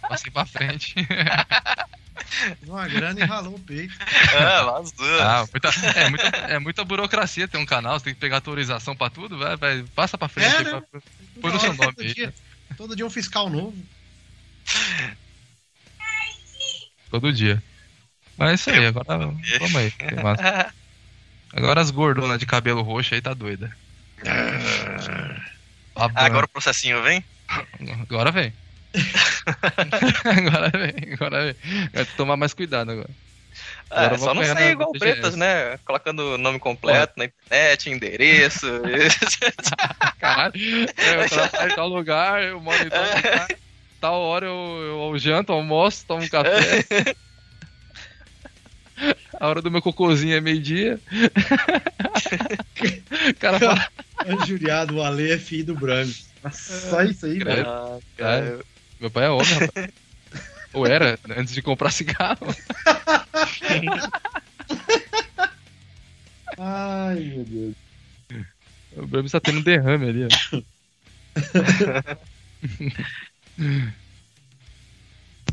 [0.09, 0.95] Passei pra frente.
[2.67, 3.95] Uma grana e ralou o peito.
[4.33, 5.23] É.
[5.23, 8.97] Ah, muita, é, muita, é muita burocracia ter um canal, você tem que pegar autorização
[8.97, 10.55] pra tudo, vai, vai passa pra frente.
[10.57, 10.83] É, né?
[11.41, 12.35] Põe no seu nome todo Dia,
[12.77, 13.77] todo dia um fiscal novo.
[17.11, 17.63] Todo dia.
[18.37, 19.93] Mas é isso aí, agora vamos aí.
[21.53, 23.77] Agora as gordonas de cabelo roxo aí tá doida.
[25.95, 27.23] Ah, agora o processinho vem?
[28.03, 28.53] Agora vem.
[30.25, 31.57] agora vem, agora vem.
[31.93, 33.11] Vai tomar mais cuidado agora.
[33.91, 35.79] é, só não sair igual pretas, né?
[35.85, 38.67] Colocando nome completo na internet, endereço.
[40.19, 43.49] Caralho, eu trabalho em tal lugar, eu moro em tal lugar.
[44.01, 46.85] Tal hora eu, eu janto, almoço, tomo um café.
[49.39, 50.99] A hora do meu cocôzinho é meio-dia.
[53.39, 53.87] cara fala.
[54.27, 56.15] Anjuriado, o Ale é filho do Branco.
[56.53, 57.69] Só isso aí, velho.
[57.69, 58.61] Ah, cara.
[59.01, 59.91] Meu pai é homem, rapaz.
[60.73, 62.47] Ou era, antes de comprar cigarro.
[66.59, 67.75] Ai, meu Deus.
[68.97, 70.29] O Brahms tá tendo um derrame ali, ó.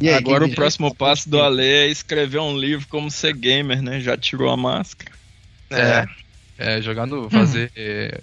[0.01, 3.99] Aí, Agora o próximo passo do Ale é escrever um livro como ser gamer, né?
[3.99, 5.11] Já tirou a máscara.
[5.69, 6.05] É.
[6.57, 7.29] É, jogar no.
[7.29, 7.71] fazer.
[7.75, 8.21] É,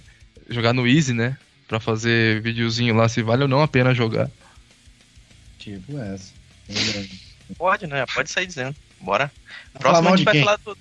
[0.48, 1.36] jogar no Easy, né?
[1.68, 4.30] Pra fazer videozinho lá se vale ou não a pena jogar.
[5.58, 6.32] Tipo essa.
[7.56, 8.04] Pode, né?
[8.14, 8.74] Pode sair dizendo.
[9.00, 9.30] Bora.
[9.78, 10.44] Próximo a gente vai quem?
[10.44, 10.76] falar do,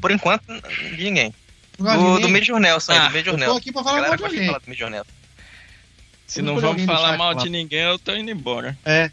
[0.00, 0.44] Por enquanto,
[0.96, 1.34] de ninguém.
[1.78, 3.52] Do, do Major Nelson, ah, do Major Nelson.
[3.52, 4.46] tô aqui pra falar mal de.
[4.46, 5.10] Falar do Major Nelson.
[6.26, 8.76] Se não vamos falar mal de ninguém, eu tô indo embora.
[8.84, 9.10] É.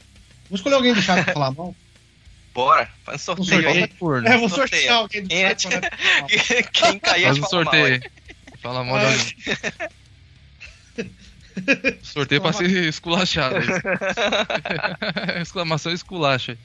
[0.51, 1.73] Vamos escolher alguém do chat pra falar mal?
[2.53, 4.25] Bora, faz um sorteio, sorteio aí.
[4.25, 5.67] É, vou sortear alguém do quem chat.
[5.73, 6.63] É...
[6.73, 8.03] Quem cair, faz um sorteio.
[8.61, 9.35] Fala mal alguém.
[12.03, 13.55] Sorteio pra ser esculachado.
[15.41, 16.57] Exclamação esculacha.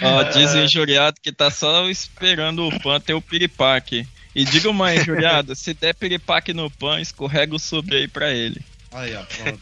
[0.00, 4.06] Ó, diz injuriado que tá só esperando o pan ter o piripaque.
[4.34, 8.62] E diga uma injuriado, se der piripaque no pan, escorrega o sub aí pra ele.
[8.92, 9.60] Aí, ó, pronto.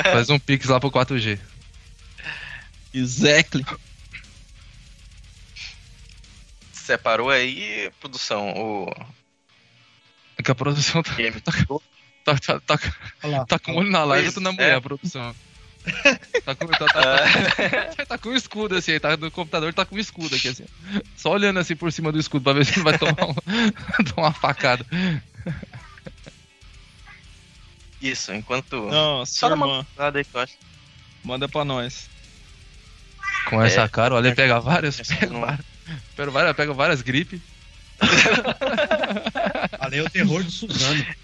[0.12, 1.38] Faz um pix lá pro 4G.
[2.94, 3.64] Exactly.
[6.72, 8.92] Separou aí, produção, o.
[10.36, 11.12] É que a produção tá.
[12.24, 14.74] Tá, tá, tá, tá, tá com o olho na live e tô na mulher, é.
[14.74, 15.34] a produção.
[16.44, 19.98] Tá com, tá, tá, tá, com um escudo assim, tá no computador, tá com um
[19.98, 20.64] escudo aqui assim.
[21.16, 23.34] Só olhando assim por cima do escudo pra ver se não vai tomar, um,
[24.14, 24.86] tomar uma facada.
[28.02, 28.88] Isso, enquanto.
[28.90, 30.54] Não, Só dá uma aí que eu acho.
[31.22, 32.10] Manda pra nós.
[33.48, 33.88] Com essa É.
[33.88, 34.98] cara, olha, ele pega várias.
[34.98, 35.64] Essa Pega várias,
[36.16, 37.40] pega várias, pega várias gripes.
[39.78, 41.06] Falei o terror do Suzano.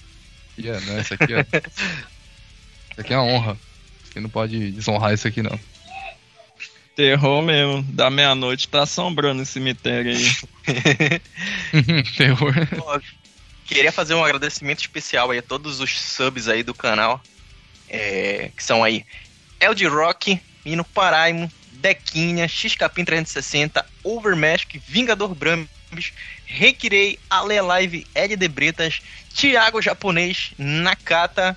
[0.60, 1.38] E é, não, essa aqui, ó.
[1.40, 3.56] Isso aqui é uma honra.
[4.02, 5.56] Você não pode desonrar isso aqui, não.
[6.96, 7.84] Terror mesmo.
[7.92, 11.20] Da meia-noite tá assombrando esse cemitério aí.
[12.16, 12.52] Terror.
[12.84, 12.98] Ó,
[13.68, 17.20] Queria fazer um agradecimento especial aí a todos os subs aí do canal.
[17.88, 19.04] é, que são aí
[19.60, 26.12] Eld Rock, Mino Paraimo, Dequinha, Xcapim 360, Overmask, Vingador Brambis,
[26.44, 29.00] Requirei, Ale Live, Ed de Bretas,
[29.34, 31.56] Thiago Japonês, Nakata,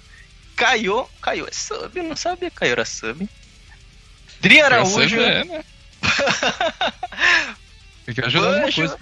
[0.56, 1.08] Caio.
[1.22, 3.28] Caio é sub, eu não sabia Caio era sub.
[4.42, 5.64] Dri Araújo, É, né?
[8.24, 9.00] Ajudar alguma Banjo, coisa.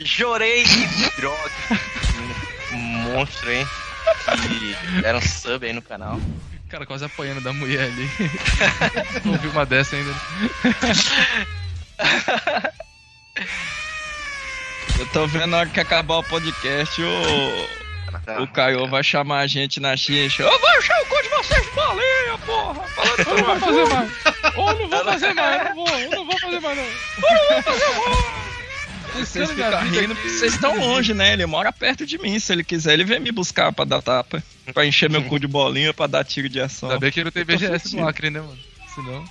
[0.00, 1.50] Jorei e Drog.
[3.04, 3.66] Monstro, hein?
[4.42, 6.16] Que deram sub aí no canal.
[6.16, 8.10] O cara quase apanhando da mulher ali.
[9.24, 10.12] não vi uma dessa ainda.
[14.98, 17.68] Eu tô vendo na hora que acabar o podcast, o,
[18.42, 20.44] o Caio vai chamar a gente na xincha.
[20.44, 22.82] Eu vou achar o cu de vocês de baleia, porra!
[22.88, 24.12] Falando Eu não vou fazer mais.
[24.56, 26.84] Ou não vou fazer mais, eu não vou, eu não vou fazer mais não.
[26.84, 28.43] Vocês Ficando
[29.24, 31.32] ficam vida rindo porque vocês estão longe, né?
[31.32, 32.38] Ele mora perto de mim.
[32.38, 34.42] Se ele quiser, ele vem me buscar pra dar tapa.
[34.72, 36.88] Pra encher meu cu de bolinha, pra dar tiro de ação.
[36.88, 38.58] Ainda bem que não tem BGS no Acre, né, mano?
[38.94, 39.24] Senão,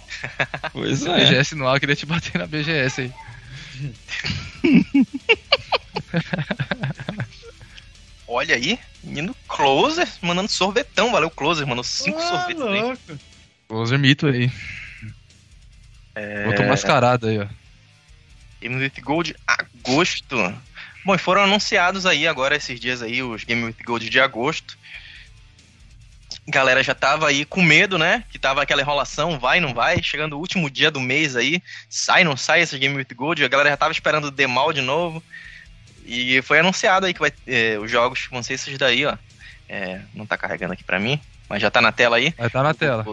[0.74, 1.26] Pois é.
[1.26, 3.12] BGS no Acre ia te bater na BGS aí.
[8.28, 11.12] Olha aí, menino Closer mandando sorvetão.
[11.12, 12.82] Valeu, Closer, mandou cinco Ah, sorvetes aí.
[12.82, 13.00] louco.
[13.67, 14.52] Closer mito aí.
[16.15, 16.46] É...
[16.46, 17.48] Botou mascarada aí, ó.
[18.63, 20.38] Game with Gold agosto.
[21.04, 24.78] Bom, e foram anunciados aí agora esses dias aí os Game with Gold de agosto.
[26.47, 28.23] Galera já tava aí com medo, né?
[28.32, 30.02] Que tava aquela enrolação, vai, não vai.
[30.02, 33.43] Chegando o último dia do mês aí, sai, não sai esses Game with Gold.
[33.43, 35.21] A galera já tava esperando o Demal de novo.
[36.06, 39.17] E foi anunciado aí que vai, é, os jogos vão ser esses daí, ó.
[39.67, 42.34] É, não tá carregando aqui pra mim, mas já tá na tela aí.
[42.38, 43.06] Vai tá na tela.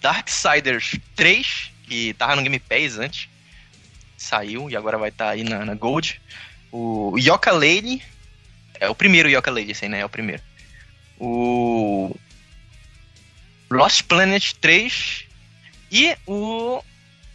[0.00, 3.28] Darksiders 3, que tava no Game Pass antes,
[4.22, 6.20] saiu e agora vai estar aí na, na Gold.
[6.70, 8.02] O Yoka Lady,
[8.80, 10.00] é o primeiro Yoka Lady, esse aí, né?
[10.00, 10.42] É o primeiro.
[11.18, 12.16] O
[13.70, 15.24] Lost Planet 3
[15.90, 16.82] e o.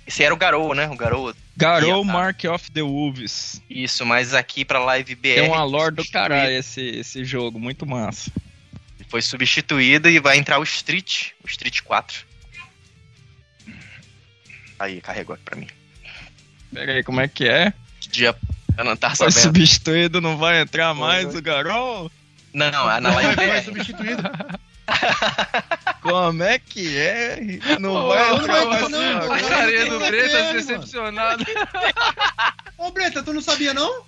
[0.06, 0.88] Esse era o Garou, né?
[0.88, 1.34] O Garou.
[1.56, 2.12] Garou tá.
[2.12, 3.62] Mark of the Wolves.
[3.70, 5.22] Isso, mas aqui pra Live BR.
[5.22, 8.32] Tem uma lore do caralho esse, esse jogo, muito massa.
[9.10, 12.26] Foi substituído e vai entrar o Street, o Street 4.
[14.80, 15.68] Aí, carregou aqui pra mim.
[16.78, 17.74] Pera aí, como é que é?
[18.00, 18.36] Que dia.
[18.78, 19.46] Eu não tava Foi sabendo.
[19.58, 21.40] substituído, não vai entrar Foi, mais foi.
[21.40, 22.12] o Garou?
[22.54, 23.66] Não, não, é na Vai, Live vai BR.
[23.66, 24.24] substituído.
[26.02, 27.40] Como é que é?
[27.80, 29.28] Não Ô, vai entrar vai mais o não.
[29.50, 31.46] Carinha do Breta BR, decepcionado.
[32.78, 34.04] Ô, Breta, tu não sabia, não?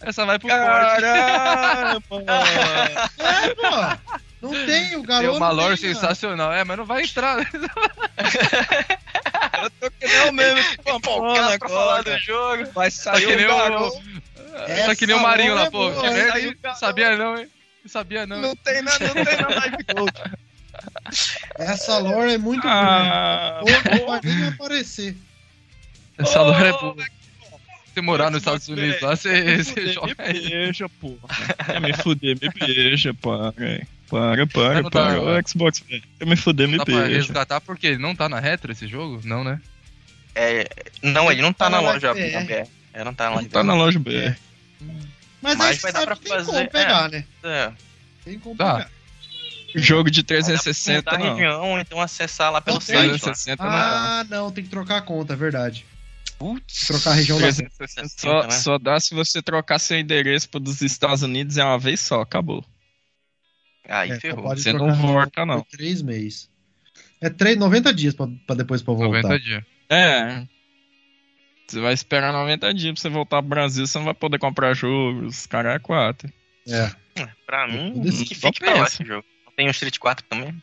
[0.00, 0.60] Essa vai pro corte.
[1.00, 2.18] Caralho, pô.
[2.18, 4.18] É, pô.
[4.40, 5.36] Não tem, o Tem garoto.
[5.36, 6.52] uma não lore tem, sensacional.
[6.52, 7.38] É, mas não vai entrar.
[9.62, 12.70] Eu tô que nem o mesmo que Empolgado pra falar do jogo.
[12.72, 13.88] Vai Tá nem o Garou.
[13.88, 14.02] o.
[14.86, 15.90] Tá que nem o Marinho lá, é pô.
[15.92, 17.48] Que merda, Sabia não, hein?
[17.84, 18.40] Não sabia não.
[18.40, 20.12] Não tem na, não tem na Live Gold.
[21.58, 23.98] Essa lore é muito Ah, boa.
[23.98, 25.16] Não vai nem aparecer.
[26.16, 26.94] Essa lore é boa.
[27.04, 31.18] Se você morar nos Estados Unidos lá, você, você joga me beija, porra.
[31.66, 33.52] Quer me fuder, me beija, para.
[34.10, 35.20] Para, para, tá- para.
[35.20, 35.80] O Xbox.
[36.18, 39.20] Quer me fuder, me Dá pra resgatar porque ele não tá na retro esse jogo?
[39.24, 39.60] Não, né?
[40.34, 40.68] É,
[41.02, 42.20] não, ele não tá Tá na na loja BR.
[42.46, 42.68] BR.
[42.94, 43.78] É, não tá na Não Live tá na BR.
[43.78, 44.36] loja BR.
[45.42, 47.24] Mas, Mas aí vai dar pra fazer- como pegar, né?
[47.42, 47.72] É,
[48.24, 48.74] Tem como Tá.
[48.74, 48.90] pegar.
[49.74, 51.36] Jogo de dá pra 360 mudar a não.
[51.36, 52.96] região, então acessar lá pelo site.
[52.96, 53.02] lá.
[53.18, 53.70] 360 não.
[53.70, 55.84] Ah, não, tem que trocar a conta, é verdade.
[56.38, 58.50] Putz, Trocar a região da 360, Só, né?
[58.52, 62.20] só dá se você trocar seu endereço pro dos Estados Unidos é uma vez só,
[62.22, 62.64] acabou.
[63.88, 64.48] Aí É, ferrou.
[64.48, 65.62] Você não volta, não.
[65.62, 66.50] Três meses.
[67.20, 69.22] É três, 90 dias pra, pra depois pra voltar.
[69.22, 69.64] 90 dias.
[69.88, 70.46] É.
[71.66, 74.74] Você vai esperar 90 dias pra você voltar pro Brasil, você não vai poder comprar
[74.74, 75.46] jogos.
[75.46, 76.32] Cara, é 4.
[76.68, 76.90] É.
[77.44, 79.24] Pra mim, Desse- que fique pra lá esse jogo.
[79.56, 80.54] Tem o Street 4 também.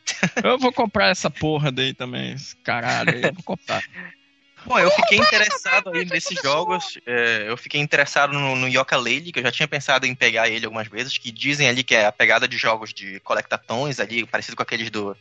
[0.41, 2.35] Eu vou comprar essa porra daí também.
[2.63, 3.83] Caralho, eu vou comprar.
[4.65, 6.97] Bom, eu fiquei interessado aí nesses jogos.
[7.05, 10.49] é, eu fiquei interessado no, no Yoka Lady, que eu já tinha pensado em pegar
[10.49, 14.25] ele algumas vezes, que dizem ali que é a pegada de jogos de colectatões ali,
[14.25, 15.15] parecido com aqueles do,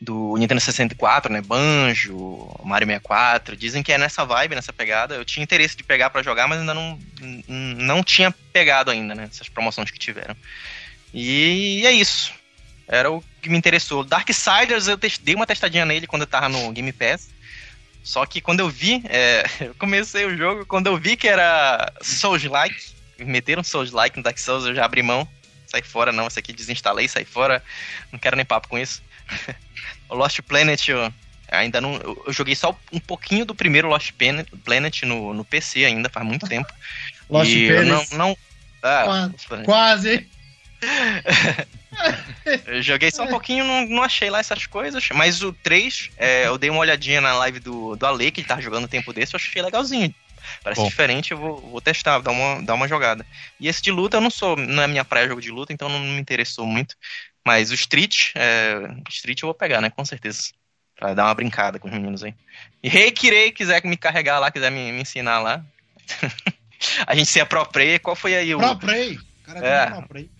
[0.00, 1.40] do Nintendo 64, né?
[1.40, 3.56] Banjo, Mario 64.
[3.56, 5.16] Dizem que é nessa vibe, nessa pegada.
[5.16, 6.98] Eu tinha interesse de pegar pra jogar, mas ainda não,
[7.48, 9.28] não tinha pegado ainda, né?
[9.30, 10.36] Essas promoções que tiveram.
[11.12, 12.32] E é isso.
[12.86, 14.04] era o que me interessou.
[14.04, 17.30] Darksiders, eu dei uma testadinha nele quando eu tava no Game Pass.
[18.08, 21.92] Só que quando eu vi, é, eu comecei o jogo, quando eu vi que era
[22.00, 22.74] Souls-like,
[23.18, 25.28] meteram Souls-like no Dark Souls, eu já abri mão.
[25.66, 27.62] Sai fora, não, isso aqui desinstalei, sai fora.
[28.10, 29.02] Não quero nem papo com isso.
[30.08, 31.12] o Lost Planet, eu
[31.48, 31.96] ainda não.
[32.26, 34.12] Eu joguei só um pouquinho do primeiro Lost
[34.64, 36.72] Planet no, no PC ainda, faz muito tempo.
[37.28, 38.10] Lost Planet.
[38.12, 38.38] não, não
[38.82, 40.28] ah, quase, quase.
[42.66, 45.08] eu joguei só um pouquinho, não, não achei lá essas coisas.
[45.14, 48.48] Mas o 3, é, eu dei uma olhadinha na live do, do Ale, que ele
[48.48, 50.14] tava jogando um tempo desse, eu achei legalzinho.
[50.62, 50.88] Parece Bom.
[50.88, 53.24] diferente, eu vou, vou testar, dar uma, dar uma jogada.
[53.60, 55.88] E esse de luta, eu não sou, não é minha praia jogo de luta, então
[55.88, 56.96] não me interessou muito.
[57.44, 59.90] Mas o Street, é, Street eu vou pegar, né?
[59.90, 60.50] Com certeza.
[60.96, 62.34] Pra dar uma brincada com os meninos aí.
[62.82, 65.64] E Reikirei, quiser me carregar lá, quiser me, me ensinar lá.
[67.06, 67.98] a gente se apropriei.
[67.98, 68.58] Qual foi aí o.
[68.58, 69.18] Proprei.
[69.44, 69.86] Cara, é.
[69.86, 70.30] proprei.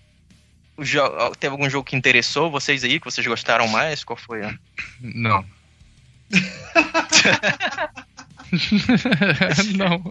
[1.39, 4.05] Teve algum jogo que interessou vocês aí, que vocês gostaram mais?
[4.05, 4.41] Qual foi?
[5.01, 5.45] Não.
[9.77, 10.03] não.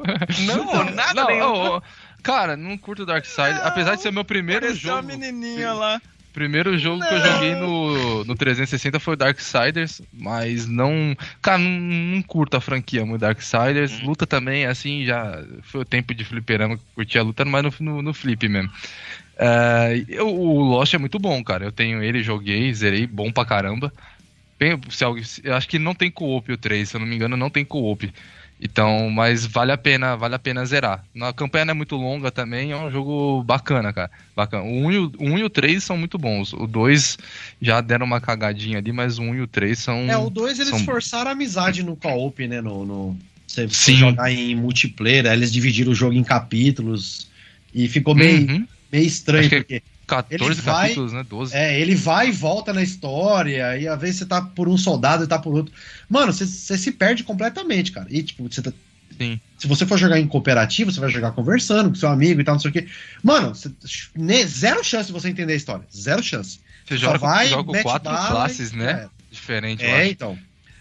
[0.46, 1.82] Não, nada não, nenhum.
[2.24, 3.60] cara, não curto Dark Side.
[3.64, 4.96] Apesar de ser meu primeiro jogo.
[4.96, 6.02] uma menininha lá.
[6.38, 7.08] Primeiro jogo não.
[7.08, 11.18] que eu joguei no, no 360 foi o Darksiders, mas não.
[11.42, 13.94] Cara, não, não curto a franquia muito Darksiders.
[13.94, 14.06] Hum.
[14.06, 17.74] Luta também, assim, já foi o tempo de fliperama que curti a luta, mas no,
[17.80, 18.72] no, no flip mesmo.
[19.38, 21.66] Uh, eu, o Lost é muito bom, cara.
[21.66, 23.94] Eu tenho ele, joguei, zerei, bom pra caramba.
[24.60, 25.04] Bem, se,
[25.44, 27.64] eu acho que não tem co-op o 3, se eu não me engano, não tem
[27.64, 28.12] co-op.
[28.60, 31.06] Então, mas vale a pena, vale a pena zerar.
[31.22, 34.10] A campanha não é muito longa também, é um jogo bacana, cara.
[34.36, 34.64] Bacana.
[34.64, 36.54] O 1 e o, 1 e o 3 são muito bons.
[36.54, 37.20] O 2
[37.62, 40.10] já deram uma cagadinha ali, mas o 1 e o 3 são.
[40.10, 40.80] É, o 2 eles são...
[40.80, 42.60] forçaram a amizade no co-op, né?
[42.60, 43.18] No, no...
[43.46, 47.30] Você, você jogar em multiplayer, eles dividiram o jogo em capítulos
[47.74, 48.68] e ficou meio, uhum.
[48.92, 51.26] Meio estranho, porque 14 vai, capítulos, né?
[51.30, 51.56] 12.
[51.56, 55.24] É, ele vai e volta na história, e às vezes você tá por um soldado
[55.24, 55.74] e tá por outro.
[56.10, 58.08] Mano, você, você se perde completamente, cara.
[58.10, 58.72] E, tipo, você tá.
[59.18, 59.40] Sim.
[59.58, 62.56] Se você for jogar em cooperativo, você vai jogar conversando com seu amigo e tal,
[62.56, 62.88] não sei o quê.
[63.24, 63.70] Mano, você,
[64.46, 65.86] zero chance de você entender a história.
[65.94, 66.60] Zero chance.
[66.86, 68.92] Você joga, vai, joga quatro classes, né?
[68.92, 69.10] É.
[69.30, 69.84] Diferente.
[69.84, 70.38] É, então.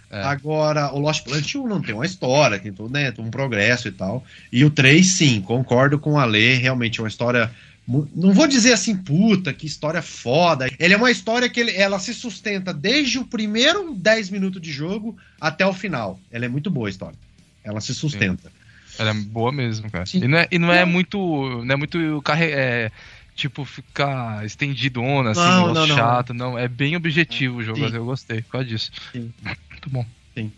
[0.08, 0.22] É.
[0.22, 3.92] Agora, o Lost Planet 1 não tem uma história, tem todo, né, um progresso e
[3.92, 4.24] tal.
[4.52, 7.50] E o 3, sim, concordo com a Lê, realmente é uma história
[7.86, 10.68] não vou dizer assim, puta, que história foda.
[10.78, 14.72] Ele é uma história que ele, ela se sustenta desde o primeiro 10 minutos de
[14.72, 16.18] jogo até o final.
[16.30, 17.16] Ela é muito boa a história.
[17.62, 18.48] Ela se sustenta.
[18.48, 18.96] Sim.
[18.98, 20.04] Ela é boa mesmo, cara.
[20.04, 20.24] Sim.
[20.24, 21.18] E não é, e não é muito.
[21.64, 22.50] Não é muito carre...
[22.50, 22.90] É,
[23.36, 26.32] tipo, ficar estendido onda, assim, não, não, chato.
[26.32, 26.52] Não.
[26.52, 26.58] não.
[26.58, 27.86] é bem objetivo o jogo.
[27.88, 27.94] Sim.
[27.94, 28.90] Eu gostei por causa disso.
[29.12, 29.32] Sim.
[29.70, 30.04] Muito bom.
[30.34, 30.50] Sim.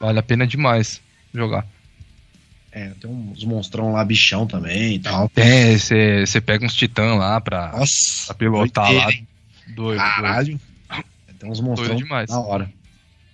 [0.00, 1.00] Vale a pena demais
[1.32, 1.66] jogar.
[2.74, 5.28] É, tem uns monstrão lá, bichão também e tal.
[5.28, 9.08] Tem, você pega uns titãs lá pra, Nossa, pra pilotar lá.
[9.68, 9.98] Doido.
[9.98, 10.58] Caralho.
[10.88, 11.04] Doido.
[11.38, 12.30] Tem uns monstrão demais.
[12.30, 12.72] da hora.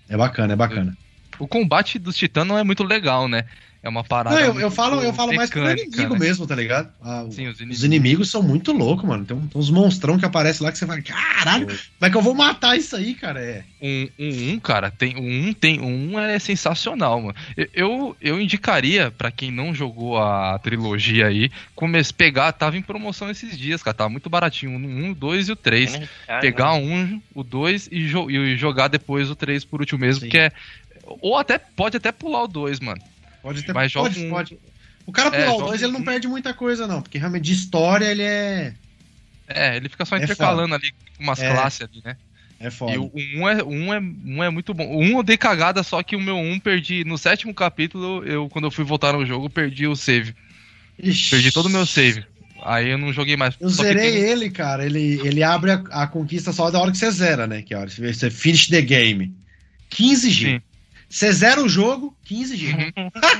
[0.08, 0.96] É bacana, é bacana.
[1.38, 3.44] O combate dos titãs não é muito legal, né?
[3.80, 4.34] É uma parada.
[4.34, 6.18] Não, eu, eu falo, eu falo mais pro inimigo né?
[6.18, 6.92] mesmo, tá ligado?
[7.00, 7.78] Ah, Sim, os inimigos.
[7.78, 8.30] os inimigos.
[8.30, 9.24] são muito loucos, mano.
[9.24, 12.22] Tem, tem uns monstrão que aparecem lá que você fala, caralho, como é que eu
[12.22, 13.40] vou matar isso aí, cara?
[13.40, 13.64] É.
[13.80, 17.34] Um, um, um cara, tem um, tem um é sensacional, mano.
[17.72, 23.30] Eu, eu indicaria para quem não jogou a trilogia aí, comece pegar, tava em promoção
[23.30, 25.98] esses dias, cara, tava muito baratinho, um, o dois e o três.
[26.40, 30.28] pegar um, o dois e, jo e, jogar depois o três por último mesmo, Sim.
[30.28, 30.52] que é
[31.20, 33.00] ou até pode até pular o dois, mano.
[33.42, 34.58] Pode ter, Mas pode, pode.
[35.06, 37.52] O cara pular é, o 2, ele não perde muita coisa, não, porque realmente de
[37.52, 38.74] história ele é.
[39.46, 41.50] É, ele fica só é intercalando ali com umas é.
[41.50, 42.16] classes ali, né?
[42.60, 42.92] É foda.
[42.92, 44.86] E o 1 um é, um é, um é muito bom.
[44.86, 47.04] O 1 um eu dei cagada, só que o meu 1 um perdi.
[47.04, 50.34] No sétimo capítulo, eu, quando eu fui voltar no jogo, perdi o save.
[50.98, 51.30] Ixi.
[51.30, 52.24] Perdi todo o meu save.
[52.62, 53.54] Aí eu não joguei mais.
[53.60, 54.20] Eu zerei tem...
[54.20, 54.84] ele, cara.
[54.84, 57.62] Ele, ele abre a, a, conquista só da hora que você zera, né?
[57.62, 59.32] Que é a hora que você finish the game.
[59.90, 60.46] 15 G.
[60.46, 60.62] Sim.
[61.08, 62.92] Você zera o jogo, 15 G.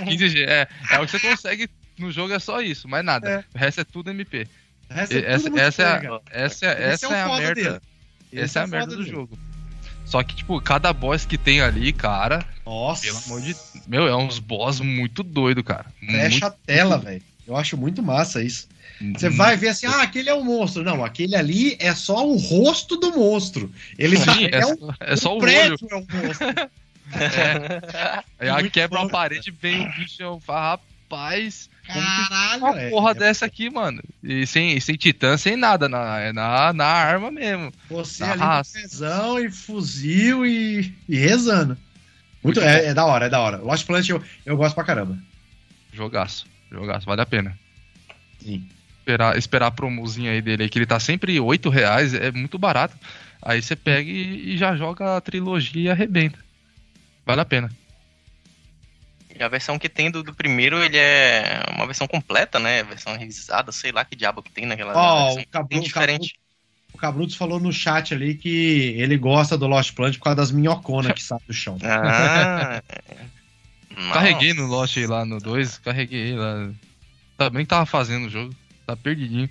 [0.09, 0.69] 15 G, é.
[0.91, 3.29] É o que você consegue no jogo, é só isso, mais nada.
[3.29, 3.45] É.
[3.55, 4.49] O resto é tudo MP.
[4.89, 7.83] É essa, essa, essa, é a, essa, essa é, é a merda.
[8.33, 9.11] Essa é a merda do dele.
[9.11, 9.39] jogo.
[10.05, 12.47] Só que, tipo, cada boss que tem ali, cara.
[12.65, 13.03] Nossa.
[13.03, 13.55] Pelo amor de.
[13.87, 15.87] Meu, é uns boss muito doido, cara.
[16.01, 17.23] Fecha a tela, velho.
[17.47, 18.69] Eu acho muito massa isso.
[19.15, 20.83] Você vai ver assim, ah, aquele é o um monstro.
[20.83, 23.71] Não, aquele ali é só o rosto do monstro.
[23.97, 25.93] Ele Sim, é, é, um, é só o prédio olho.
[25.93, 26.49] é um monstro.
[28.39, 28.51] É.
[28.51, 31.71] Aí quebra a parede, vem o bicho, eu falo, rapaz.
[31.87, 34.03] Caralho, uma é, porra é, dessa aqui, mano.
[34.23, 37.73] E sem, sem titã, sem nada, na, é na, na arma mesmo.
[37.89, 38.79] Você na ali raça.
[39.41, 41.79] e fuzil e, e rezando.
[42.45, 43.57] Muito, Muito é, é, da hora, é da hora.
[43.57, 45.19] Lost Planet eu, eu gosto pra caramba.
[45.93, 47.59] Jogaço, jogaço, vale a pena.
[48.39, 48.69] Sim.
[48.99, 52.95] Esperar, esperar a promozinha aí dele, que ele tá sempre 8 reais, é muito barato.
[53.41, 56.39] Aí você pega e, e já joga a trilogia e arrebenta.
[57.29, 57.71] Vale a pena.
[59.39, 62.83] E a versão que tem do, do primeiro, ele é uma versão completa, né?
[62.83, 65.43] Versão revisada, sei lá que diabo que tem naquela Ó, versão.
[65.43, 66.41] o Cabru- diferente.
[66.95, 70.51] O Cabrutos falou no chat ali que ele gosta do Lost Planet por causa das
[70.51, 71.77] minhoconas que saem do chão.
[71.85, 72.83] Ah,
[73.91, 74.13] Nossa.
[74.15, 76.71] Carreguei no Lost aí lá no 2, carreguei lá.
[77.37, 78.55] Também tava fazendo o jogo,
[78.87, 79.51] tá perdidinho.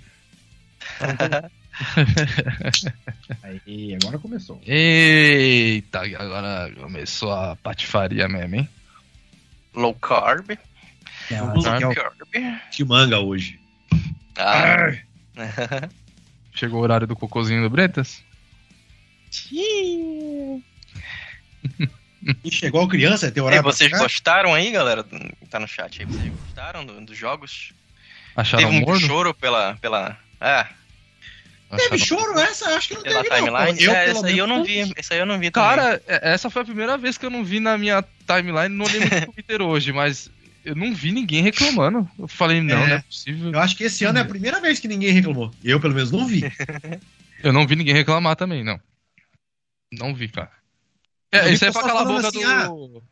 [3.42, 4.60] Aí, agora começou.
[4.66, 8.68] Eita, agora começou a patifaria mesmo, hein?
[9.74, 10.50] Low carb.
[11.30, 11.92] É, Low carb.
[11.92, 12.14] é carb.
[12.70, 13.60] Timanga hoje.
[14.36, 14.92] Ah.
[16.54, 18.22] Chegou o horário do cocôzinho do Bretas?
[22.44, 25.04] E chegou a criança, tem E horário pra vocês gostaram aí, galera?
[25.50, 26.06] Tá no chat aí.
[26.06, 27.72] Vocês gostaram do- dos jogos?
[28.34, 29.06] Acharam Teve um morno?
[29.06, 29.76] choro pela.
[29.76, 30.66] pela é,
[31.76, 32.70] Teve Acharam- choro essa?
[32.70, 33.44] Eu acho que não pela teve não.
[33.46, 33.82] timeline.
[33.84, 34.92] Eu, é, essa aí eu não vi.
[34.96, 35.68] Essa aí eu não vi também.
[35.76, 38.86] Cara, é- essa foi a primeira vez que eu não vi na minha timeline, não
[38.86, 40.30] lembro do Twitter hoje, mas
[40.64, 42.08] eu não vi ninguém reclamando.
[42.18, 42.86] Eu falei, não, É.
[42.88, 43.52] não é possível.
[43.52, 45.50] Eu acho que esse ano é a primeira vez que ninguém reclamou.
[45.62, 46.42] Eu, pelo menos, não vi.
[47.42, 48.80] Eu não vi ninguém reclamar também, não.
[49.92, 50.50] Não vi, cara.
[51.30, 53.02] É, isso aí é pra calar a boca assim, do.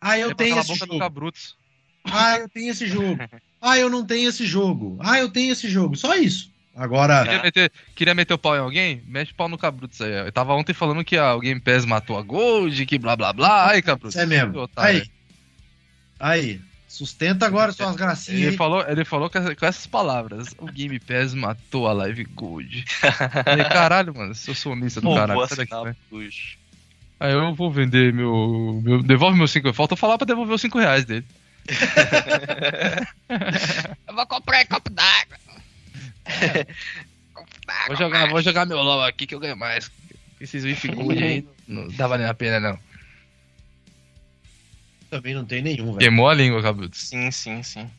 [0.00, 0.98] Ah, eu é tenho esse jogo.
[0.98, 1.56] Cabrutos.
[2.04, 3.18] Ah, eu tenho esse jogo.
[3.60, 4.96] Ah, eu não tenho esse jogo.
[5.02, 5.94] Ah, eu tenho esse jogo.
[5.94, 6.50] Só isso.
[6.80, 9.02] Agora, Queria meter, queria meter o pau em alguém?
[9.06, 10.22] Mete o pau no Cabrutos aí.
[10.22, 10.24] ó.
[10.24, 13.34] Eu tava ontem falando que ah, o Game Pass matou a Gold, que blá blá
[13.34, 13.66] blá.
[13.68, 14.14] Ai, Cabrutos.
[14.14, 14.66] isso é mesmo.
[14.76, 15.02] Aí.
[16.18, 16.58] Aí.
[16.88, 18.40] Sustenta agora suas gracinhas.
[18.40, 18.56] Ele aí.
[18.56, 22.82] falou, ele falou com, essa- com essas palavras: o Game Pass matou a Live Gold.
[23.44, 25.46] Falei, caralho, mano, eu sou sonista do caralho.
[25.48, 25.94] sai daqui, né?
[27.20, 28.80] Aí eu vou vender meu.
[28.82, 31.26] meu devolve meus 5 Falta falar pra devolver os 5 reais dele.
[34.08, 35.36] Eu vou comprar copo d'água.
[37.86, 39.90] Vou jogar, vou jogar meu LOL aqui que eu ganho mais.
[40.40, 42.78] Esses Wif Gold aí não dá valendo a pena, não.
[45.08, 45.98] Também não tem nenhum, velho.
[45.98, 47.00] Queimou a língua, Cabutos.
[47.08, 47.90] Sim, sim, sim.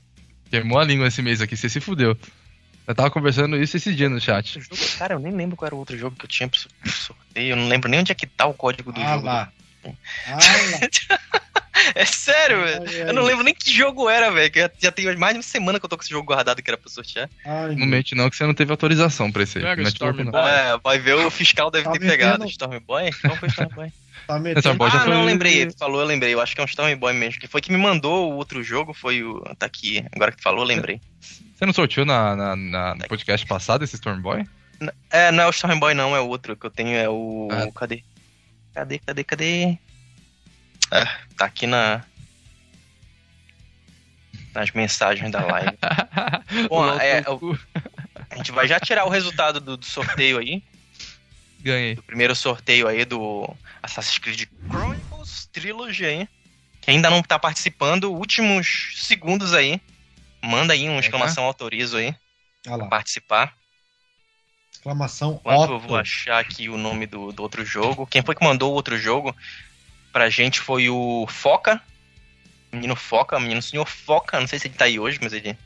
[0.49, 2.17] Queimou a língua esse mês aqui, você se fudeu.
[2.87, 4.59] Eu tava conversando isso esse dia no chat.
[4.59, 6.69] Jogo, cara, eu nem lembro qual era o outro jogo que eu tinha pro so-
[6.81, 7.51] pro sorteio.
[7.53, 9.25] Eu não lembro nem onde é que tá o código do Ah jogo.
[9.25, 9.51] lá.
[10.27, 11.21] Ah lá.
[11.95, 12.83] É sério, velho.
[12.87, 13.09] Ai, ai.
[13.09, 14.51] Eu não lembro nem que jogo era, velho.
[14.51, 16.61] que Já, já tem mais de uma semana que eu tô com esse jogo guardado
[16.61, 17.29] que era pra sortear.
[17.45, 19.59] Ai, Não mente não que você não teve autorização pra esse.
[19.59, 20.31] Pega Mete Storm não.
[20.31, 20.41] Boy.
[20.41, 22.45] É, vai ver, o fiscal deve Tá ter metendo- pegado.
[22.45, 23.09] Storm Boy?
[23.21, 23.91] Qual foi o Storm Boy?
[24.27, 24.83] Tá metendo...
[24.85, 25.65] ah, foi- não, lembrei.
[25.65, 26.33] Tu falou, eu lembrei.
[26.33, 27.39] Eu acho que é um Storm Boy mesmo.
[27.41, 28.93] Que foi que me mandou o outro jogo.
[28.93, 29.41] Foi o.
[29.57, 30.05] Tá aqui.
[30.15, 31.01] Agora que tu falou, eu lembrei.
[31.55, 34.45] Você não sorteou na, na- na- no podcast passado esse Storm Boy?
[35.09, 36.15] É, não é o Storm Boy, não.
[36.15, 36.95] É o outro que eu tenho.
[36.95, 37.47] É o.
[37.51, 37.67] Ah.
[37.75, 38.03] Cadê?
[38.73, 39.77] Cadê, cadê, cadê?
[40.91, 42.03] Ah, tá aqui na.
[44.53, 45.77] Nas mensagens da live.
[46.67, 47.23] Bom, é,
[48.29, 50.61] A gente vai já tirar o resultado do, do sorteio aí.
[51.61, 51.95] Ganhei.
[51.95, 53.47] Do primeiro sorteio aí do
[53.81, 56.29] Assassin's Creed Chronicles Trilogy aí.
[56.81, 58.11] Que ainda não tá participando.
[58.11, 59.79] Últimos segundos aí.
[60.43, 62.13] Manda aí uma exclamação autorizo aí.
[62.67, 62.87] Olha lá.
[62.89, 63.55] Participar.
[64.73, 65.87] Exclamação Enquanto eu Otto.
[65.87, 68.07] vou achar aqui o nome do, do outro jogo.
[68.07, 69.33] Quem foi que mandou o outro jogo
[70.11, 71.81] pra gente foi o Foca.
[72.71, 74.39] Menino Foca, menino senhor Foca.
[74.39, 75.57] Não sei se ele tá aí hoje, mas ele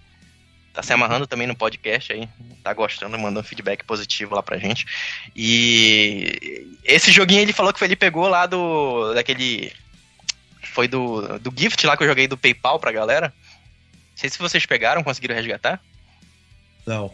[0.74, 2.28] tá se amarrando também no podcast aí.
[2.64, 4.86] Tá gostando, mandou um feedback positivo lá pra gente.
[5.36, 9.14] E esse joguinho ele falou que foi, ele pegou lá do.
[9.14, 9.72] daquele.
[10.64, 13.34] Foi do, do gift lá que eu joguei do PayPal pra galera.
[14.12, 15.80] Não sei se vocês pegaram, conseguiram resgatar.
[16.86, 17.12] Não.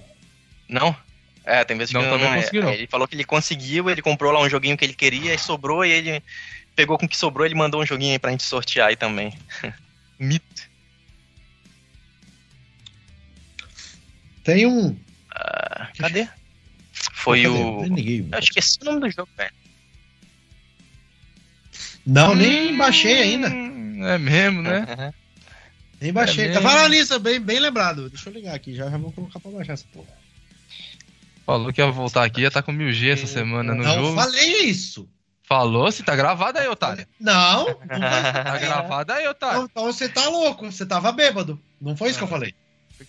[0.68, 0.96] Não?
[1.44, 2.52] É, tem vezes Não, que também não é.
[2.54, 2.70] não.
[2.72, 5.84] Ele falou que ele conseguiu, ele comprou lá um joguinho que ele queria e sobrou,
[5.84, 6.24] e ele
[6.76, 9.38] pegou com o que sobrou, ele mandou um joguinho aí pra gente sortear aí também.
[10.20, 10.70] Mito.
[14.44, 14.98] Tem um.
[15.34, 16.28] Ah, cadê?
[16.92, 17.54] Foi Cadê?
[17.56, 17.84] o.
[17.84, 18.28] Liguei.
[18.32, 19.54] Eu esqueci o nome do jogo, velho.
[22.06, 23.48] Não, nem baixei ainda.
[23.50, 24.80] Hum, É mesmo, né?
[24.80, 25.14] Uhum.
[26.02, 26.46] Nem baixei.
[26.46, 26.70] É tá mesmo.
[26.70, 28.10] falando nisso, bem, bem lembrado.
[28.10, 30.10] Deixa eu ligar aqui, já, já vou colocar pra baixar essa porra.
[31.46, 34.16] Falou que ia voltar aqui, ia estar com 1000G essa semana no não jogo.
[34.16, 35.08] falei isso.
[35.52, 37.06] Falou, se tá gravado aí, otário.
[37.20, 39.64] Não, não Tá gravado aí, otário.
[39.64, 41.60] Então, então você tá louco, você tava bêbado.
[41.82, 42.56] Não foi isso que eu falei.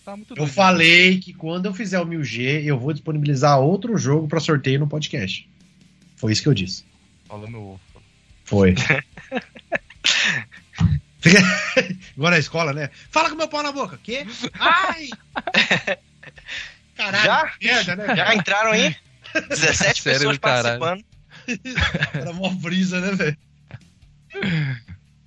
[0.05, 0.53] Tá muito Eu doido.
[0.53, 4.89] falei que quando eu fizer o 1000G, eu vou disponibilizar outro jogo pra sorteio no
[4.89, 5.49] podcast.
[6.17, 6.85] Foi isso que eu disse.
[7.29, 7.81] Falou meu ovo.
[8.45, 8.75] Foi.
[12.19, 12.91] Agora na escola, né?
[13.13, 14.01] Fala com meu pau na boca.
[14.03, 14.27] Quê?
[14.59, 15.11] Ai!
[16.97, 17.53] Caralho, Já?
[17.63, 18.17] merda, né?
[18.17, 18.97] Já entraram aí?
[19.49, 21.05] 17 Sério pessoas do caralho.
[22.15, 23.37] Era mó brisa, né, velho?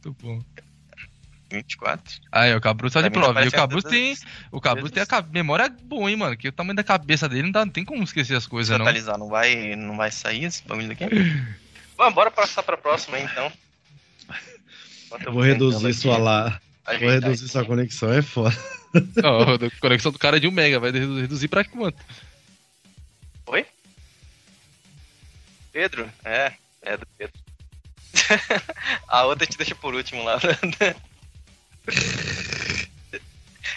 [0.05, 0.43] Muito bom.
[1.49, 2.21] 2024.
[2.31, 3.43] Aí, o Cabru tá de prova.
[3.43, 4.17] E o Cabru tem.
[4.51, 6.37] O Cabru tem a memória boa, hein, mano?
[6.37, 8.85] Que o tamanho da cabeça dele não, dá, não tem como esquecer as coisas, não.
[8.85, 11.05] atualizar, não vai, não vai sair esse bagulho daqui?
[11.97, 13.51] Bom, bora passar pra próxima aí, então.
[15.31, 16.59] Vou reduzir sua lá.
[16.99, 18.55] Vou reduzir sua conexão, é foda.
[19.15, 21.97] Não, a conexão do cara é de 1 mega, vai reduzir pra quanto?
[23.47, 23.65] Oi?
[25.75, 26.09] Pedro?
[26.23, 26.53] É,
[26.83, 27.37] é do Pedro.
[29.09, 30.39] a outra te deixa por último lá.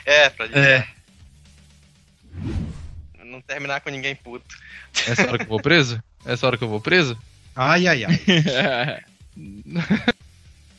[0.07, 0.87] é, pra gente é.
[3.25, 4.57] não terminar com ninguém puto.
[5.09, 6.01] Essa hora que eu vou preso?
[6.25, 7.19] Essa hora que eu vou preso?
[7.57, 9.03] Ai, ai, ai.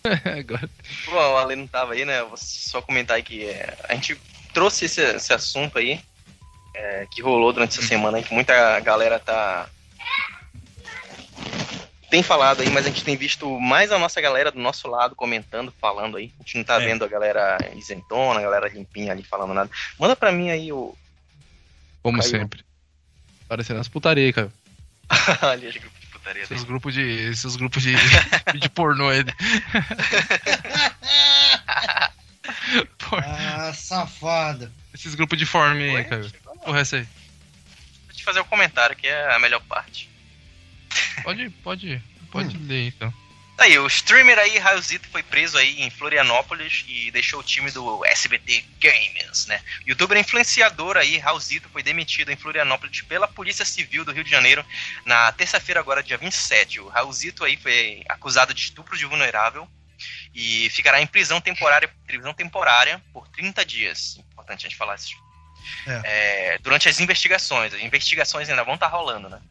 [0.40, 0.70] Agora.
[1.06, 2.24] Bom, o Ale não tava aí, né?
[2.24, 4.16] Vou só comentar aí que é, a gente
[4.54, 6.00] trouxe esse, esse assunto aí
[6.74, 9.70] é, que rolou durante essa semana aí, que muita galera tá.
[12.10, 15.16] Tem falado aí, mas a gente tem visto mais a nossa galera do nosso lado
[15.16, 16.34] comentando, falando aí.
[16.40, 16.86] A gente não tá é.
[16.86, 19.70] vendo a galera isentona, a galera limpinha ali falando nada.
[20.00, 20.98] Manda pra mim aí o.
[22.02, 22.32] Como Caiu.
[22.32, 22.66] sempre.
[23.48, 24.52] Parecendo as putaria aí, cara.
[25.42, 26.44] Ali, grupo de putaria.
[26.44, 27.02] Esses grupos de.
[27.02, 27.94] Esses grupos de.
[28.60, 29.24] de pornô aí.
[33.24, 34.72] ah, safado.
[34.94, 36.28] Esses grupos de form aí, cara.
[36.66, 37.08] Porra, essa aí.
[38.06, 40.10] Vou te fazer um comentário que é a melhor parte.
[41.24, 42.66] Pode, pode, pode hum.
[42.68, 43.14] ler então.
[43.60, 47.70] Tá aí, o streamer aí, Raiozito, foi preso aí em Florianópolis e deixou o time
[47.70, 49.62] do SBT Games, né?
[49.86, 54.30] O youtuber influenciador aí, Raulzito, foi demitido em Florianópolis pela Polícia Civil do Rio de
[54.30, 54.66] Janeiro
[55.06, 56.80] na terça-feira, agora dia 27.
[56.80, 59.68] O Raulzito aí foi acusado de estupro de vulnerável
[60.34, 64.18] e ficará em prisão temporária, prisão temporária por 30 dias.
[64.32, 65.18] Importante a gente falar isso.
[65.86, 66.02] É.
[66.54, 67.74] É, durante as investigações.
[67.74, 69.42] As investigações ainda vão estar tá rolando, né?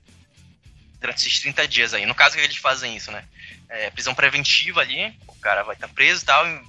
[1.01, 2.07] Durante esses 30 dias aí.
[2.07, 3.25] No caso que eles fazem isso, né?
[3.69, 6.47] É, prisão preventiva ali, o cara vai estar tá preso e tal.
[6.47, 6.61] E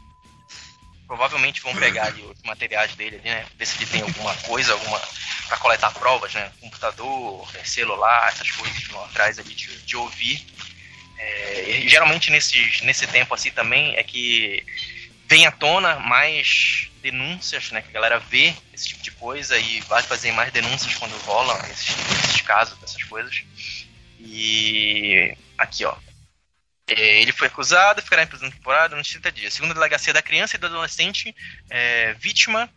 [1.08, 3.46] provavelmente vão pegar ali os materiais dele ali, né?
[3.58, 5.00] Ver se ele tem alguma coisa, alguma.
[5.48, 6.52] para coletar provas, né?
[6.60, 10.46] Computador, celular, essas coisas que vão atrás ali de, de ouvir
[11.20, 14.66] é, geralmente nesse, nesse tempo assim também é que
[15.28, 17.82] vem à tona mais denúncias, né?
[17.82, 21.58] Que a galera vê esse tipo de coisa e vai fazer mais denúncias quando rolam
[21.70, 23.44] esses, esses casos, essas coisas.
[24.20, 25.96] E aqui, ó.
[26.88, 29.54] É, ele foi acusado, ficará em prisão temporária durante 30 dias.
[29.54, 31.36] Segundo a delegacia da criança e do adolescente,
[31.70, 32.70] é, vítima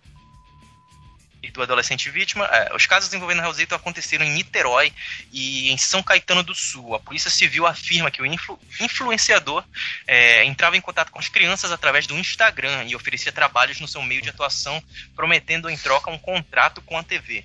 [1.42, 2.44] e do adolescente vítima.
[2.46, 4.92] É, os casos envolvendo Raulzito aconteceram em Niterói
[5.32, 6.94] e em São Caetano do Sul.
[6.94, 9.64] A Polícia Civil afirma que o influ influenciador
[10.06, 14.02] é, entrava em contato com as crianças através do Instagram e oferecia trabalhos no seu
[14.02, 14.82] meio de atuação,
[15.16, 17.44] prometendo em troca um contrato com a TV.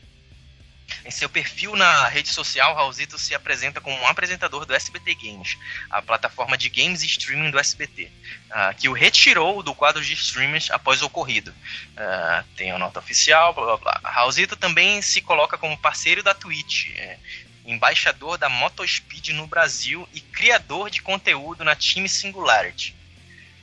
[1.06, 5.58] Em seu perfil na rede social, Raulzito se apresenta como um apresentador do SBT Games,
[5.90, 8.10] a plataforma de games e streaming do SBT, uh,
[8.52, 11.52] ah, que o retirou do quadro de streamers após o ocorrido.
[11.52, 14.12] Uh, tem a nota oficial, blá blá blá.
[14.12, 17.18] Raulzito também se coloca como parceiro da Twitch, é,
[17.66, 22.97] embaixador da Motospeed no Brasil e criador de conteúdo na Team Singularity.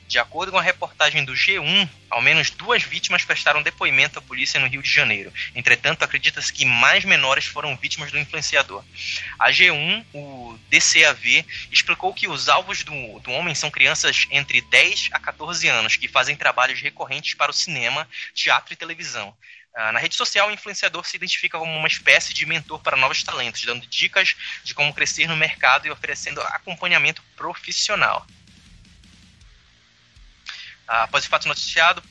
[0.07, 4.59] De acordo com a reportagem do G1, ao menos duas vítimas prestaram depoimento à polícia
[4.59, 5.33] no Rio de Janeiro.
[5.55, 8.83] Entretanto, acredita-se que mais menores foram vítimas do influenciador.
[9.39, 15.09] A G1, o DCAV, explicou que os alvos do, do homem são crianças entre 10
[15.11, 19.35] a 14 anos que fazem trabalhos recorrentes para o cinema, teatro e televisão.
[19.73, 23.21] Ah, na rede social, o influenciador se identifica como uma espécie de mentor para novos
[23.23, 28.25] talentos, dando dicas de como crescer no mercado e oferecendo acompanhamento profissional.
[30.87, 32.03] Após o fato noticiado,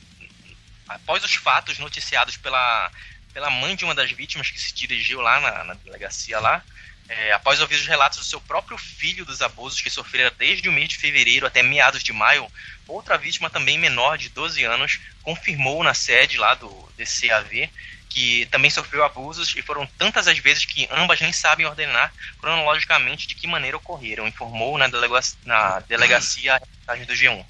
[0.88, 2.90] após os fatos noticiados pela,
[3.32, 6.62] pela mãe de uma das vítimas que se dirigiu lá na, na delegacia lá,
[7.08, 10.72] é, após ouvir os relatos do seu próprio filho dos abusos que sofrera desde o
[10.72, 12.50] mês de fevereiro até meados de maio,
[12.88, 17.70] outra vítima também menor de 12 anos confirmou na sede lá do DCAV
[18.14, 23.26] que também sofreu abusos e foram tantas as vezes que ambas nem sabem ordenar cronologicamente
[23.26, 26.62] de que maneira ocorreram, informou na, delega na delegacia
[27.08, 27.44] do G1.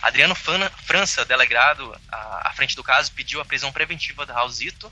[0.00, 4.90] Adriano França, delegado à, frente do caso, pediu a prisão preventiva do Raulzito,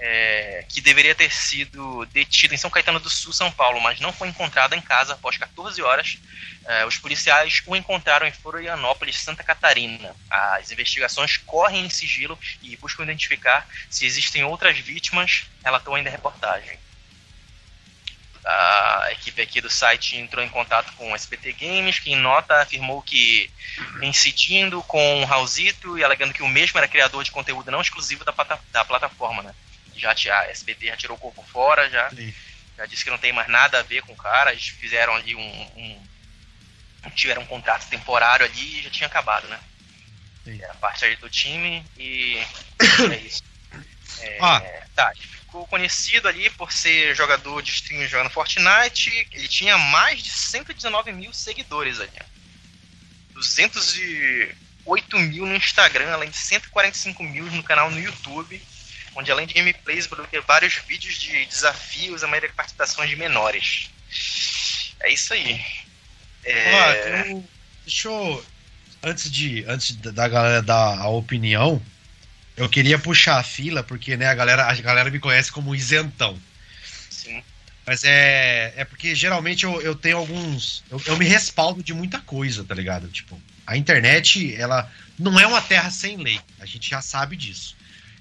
[0.00, 4.12] é, que deveria ter sido detido em São Caetano do Sul, São Paulo, mas não
[4.12, 6.18] foi encontrado em casa após 14 horas.
[6.66, 10.14] É, os policiais o encontraram em Florianópolis, Santa Catarina.
[10.30, 16.12] As investigações correm em sigilo e buscam identificar se existem outras vítimas, relatou ainda a
[16.12, 16.78] reportagem
[18.44, 22.60] a equipe aqui do site entrou em contato com o SBT Games, que em nota
[22.60, 23.50] afirmou que,
[24.02, 28.24] incidindo com o Raulzito e alegando que o mesmo era criador de conteúdo não exclusivo
[28.24, 28.32] da,
[28.72, 29.54] da plataforma, né?
[30.00, 32.10] Já a SBT já tirou o corpo fora, já,
[32.76, 35.34] já disse que não tem mais nada a ver com o cara, eles fizeram ali
[35.34, 35.40] um,
[35.76, 36.00] um
[37.14, 39.58] tiveram um contrato temporário ali e já tinha acabado, né?
[40.46, 42.38] É a parte aí do time e
[43.10, 43.42] é isso.
[44.20, 44.60] É, Ah.
[44.94, 49.28] Tá, ele ficou conhecido ali por ser jogador de stream jogando Fortnite.
[49.32, 52.10] Ele tinha mais de 119 mil seguidores ali.
[53.32, 58.60] 208 mil no Instagram, além de 145 mil no canal no YouTube.
[59.20, 63.90] Onde além de gameplays, produziu vários vídeos de desafios, a maioria de participações de menores.
[65.00, 65.60] É isso aí.
[66.42, 67.48] É, Ó, eu-
[67.84, 68.46] deixa eu.
[69.02, 71.82] Antes, de, antes da- da galera dar a opinião,
[72.56, 76.40] eu queria puxar a fila, porque né, a, galera, a galera me conhece como isentão.
[77.10, 77.42] sim.
[77.86, 80.84] Mas é, é porque geralmente eu, eu tenho alguns.
[80.90, 83.08] Eu, eu me respaldo de muita coisa, tá ligado?
[83.08, 86.38] Tipo, a internet, ela não é uma terra sem lei.
[86.60, 87.74] A gente já sabe disso.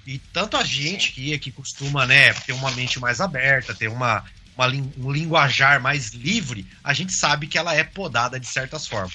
[0.05, 4.23] E tanto a gente que, que costuma, né, ter uma mente mais aberta, ter uma,
[4.57, 9.13] uma um linguajar mais livre, a gente sabe que ela é podada de certas formas.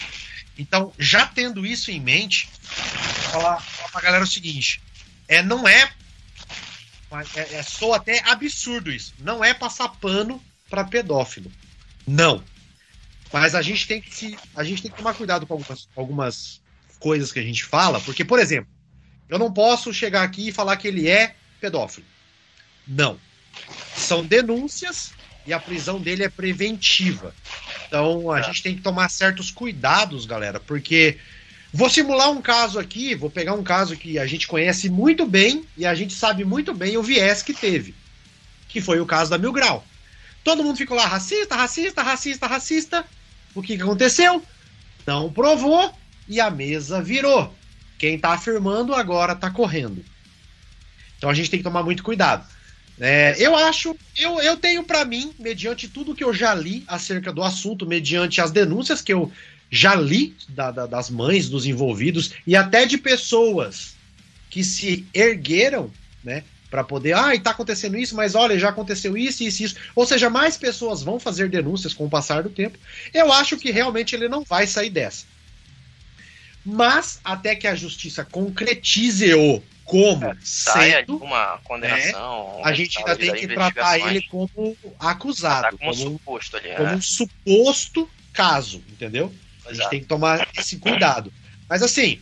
[0.56, 4.80] Então, já tendo isso em mente, vou falar, falar pra galera o seguinte:
[5.28, 5.90] é, não é
[7.36, 9.14] É, é, soa até absurdo isso.
[9.18, 11.50] Não é passar pano para pedófilo.
[12.06, 12.42] Não.
[13.32, 16.60] Mas a gente tem que se, a gente tem que tomar cuidado com algumas, algumas
[16.98, 18.72] coisas que a gente fala, porque, por exemplo,
[19.34, 22.06] eu não posso chegar aqui e falar que ele é pedófilo.
[22.86, 23.18] Não.
[23.96, 25.12] São denúncias
[25.44, 27.34] e a prisão dele é preventiva.
[27.86, 31.18] Então a gente tem que tomar certos cuidados, galera, porque
[31.76, 35.64] Vou simular um caso aqui, vou pegar um caso que a gente conhece muito bem
[35.76, 37.92] e a gente sabe muito bem o viés que teve.
[38.68, 39.84] Que foi o caso da Mil Grau.
[40.44, 43.04] Todo mundo ficou lá, racista, racista, racista, racista.
[43.56, 44.40] O que, que aconteceu?
[45.04, 45.92] Não provou
[46.28, 47.52] e a mesa virou.
[48.04, 50.04] Quem tá afirmando agora tá correndo.
[51.16, 52.46] Então a gente tem que tomar muito cuidado.
[53.00, 57.32] É, eu acho, eu, eu tenho para mim, mediante tudo que eu já li acerca
[57.32, 59.32] do assunto, mediante as denúncias que eu
[59.70, 63.94] já li da- da- das mães dos envolvidos e até de pessoas
[64.50, 65.90] que se ergueram,
[66.22, 69.76] né, para poder, ah, e tá acontecendo isso, mas olha, já aconteceu isso, isso, isso.
[69.96, 72.76] Ou seja, mais pessoas vão fazer denúncias com o passar do tempo.
[73.14, 75.24] Eu acho que realmente ele não vai sair dessa.
[76.64, 82.62] Mas até que a justiça concretize-o como Sai sendo, uma condenação.
[82.64, 86.70] a gente ainda tem que tratar ele como acusado, Tá como como, suposto ali.
[86.70, 86.94] como né?
[86.96, 89.32] um suposto caso, entendeu?
[89.64, 89.90] A gente Exato.
[89.90, 91.30] tem que tomar esse cuidado.
[91.68, 92.18] Mas assim,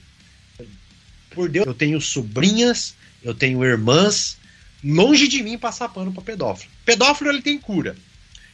[1.31, 4.37] por Deus, eu tenho sobrinhas, eu tenho irmãs,
[4.83, 6.71] longe de mim passar pano pra pedófilo.
[6.85, 7.97] Pedófilo ele tem cura.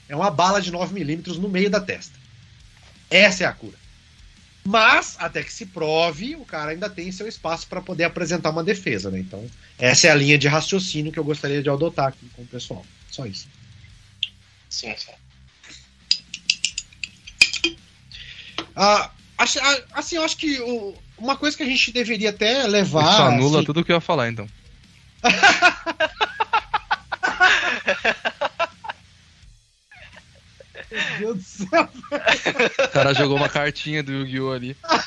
[0.09, 2.19] É uma bala de 9mm no meio da testa.
[3.11, 3.77] Essa é a cura.
[4.69, 8.63] Mas, até que se prove, o cara ainda tem seu espaço para poder apresentar uma
[8.63, 9.19] defesa, né?
[9.19, 9.43] Então,
[9.79, 12.85] essa é a linha de raciocínio que eu gostaria de adotar aqui com o pessoal.
[13.11, 13.49] Só isso.
[14.69, 15.13] Sim, sim.
[18.77, 19.45] Ah, ah,
[19.95, 23.11] assim, eu acho que o- uma coisa que a gente deveria até levar.
[23.11, 24.47] Isso anula assim, tudo que eu ia falar, então.
[30.91, 31.89] Meu Deus do céu.
[32.85, 34.53] O cara jogou uma cartinha do Yu-Gi-Oh!
[34.53, 34.77] ali.
[34.83, 35.05] A-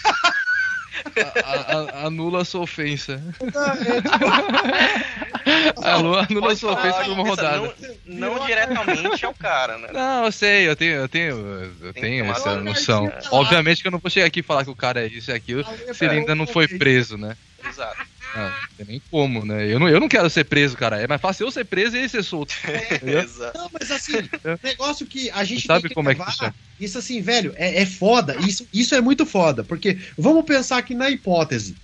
[1.44, 3.22] a- a- anula a sua ofensa.
[5.84, 7.74] Anula, anula a sua falar, ofensa por uma rodada.
[8.06, 9.90] Não, não diretamente ao cara, né?
[9.92, 13.08] Não, eu sei, eu tenho, eu tenho, eu tenho essa noção.
[13.10, 15.32] Cartinha, Obviamente que eu não vou chegar aqui e falar que o cara é isso
[15.32, 17.36] e aquilo, se ele ainda não foi preso, né?
[17.68, 18.11] Exato.
[18.36, 19.72] Não, não tem nem como, né?
[19.72, 21.02] Eu não, eu não quero ser preso, cara.
[21.02, 22.54] É mais fácil eu ser preso e ele ser solto.
[23.04, 23.58] Exato.
[23.58, 24.14] Não, mas assim,
[24.64, 26.56] negócio que a gente Sabe tem que como é que levar, funciona?
[26.80, 28.36] Isso assim, velho, é, é foda.
[28.48, 29.64] Isso, isso é muito foda.
[29.64, 31.76] Porque vamos pensar aqui na hipótese.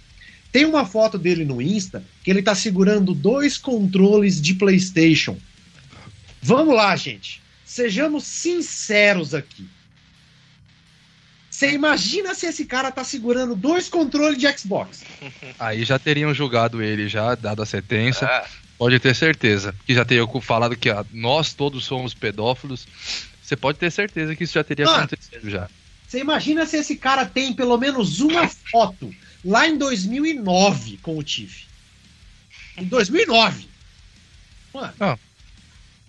[0.51, 5.37] Tem uma foto dele no Insta que ele tá segurando dois controles de PlayStation.
[6.41, 7.41] Vamos lá, gente.
[7.65, 9.67] Sejamos sinceros aqui.
[11.57, 15.03] Você imagina se esse cara tá segurando dois controles de Xbox?
[15.57, 18.27] Aí já teriam julgado ele, já, dado a sentença.
[18.27, 18.47] Ah,
[18.77, 19.73] Pode ter certeza.
[19.83, 22.87] Que já teriam falado que ah, nós todos somos pedófilos.
[23.41, 24.97] Você pode ter certeza que isso já teria Ah.
[24.97, 25.67] acontecido já.
[26.07, 29.11] Você imagina se esse cara tem pelo menos uma foto
[29.43, 31.65] lá em 2009 com o Tiff.
[32.77, 33.67] Em 2009.
[34.71, 35.19] Mano,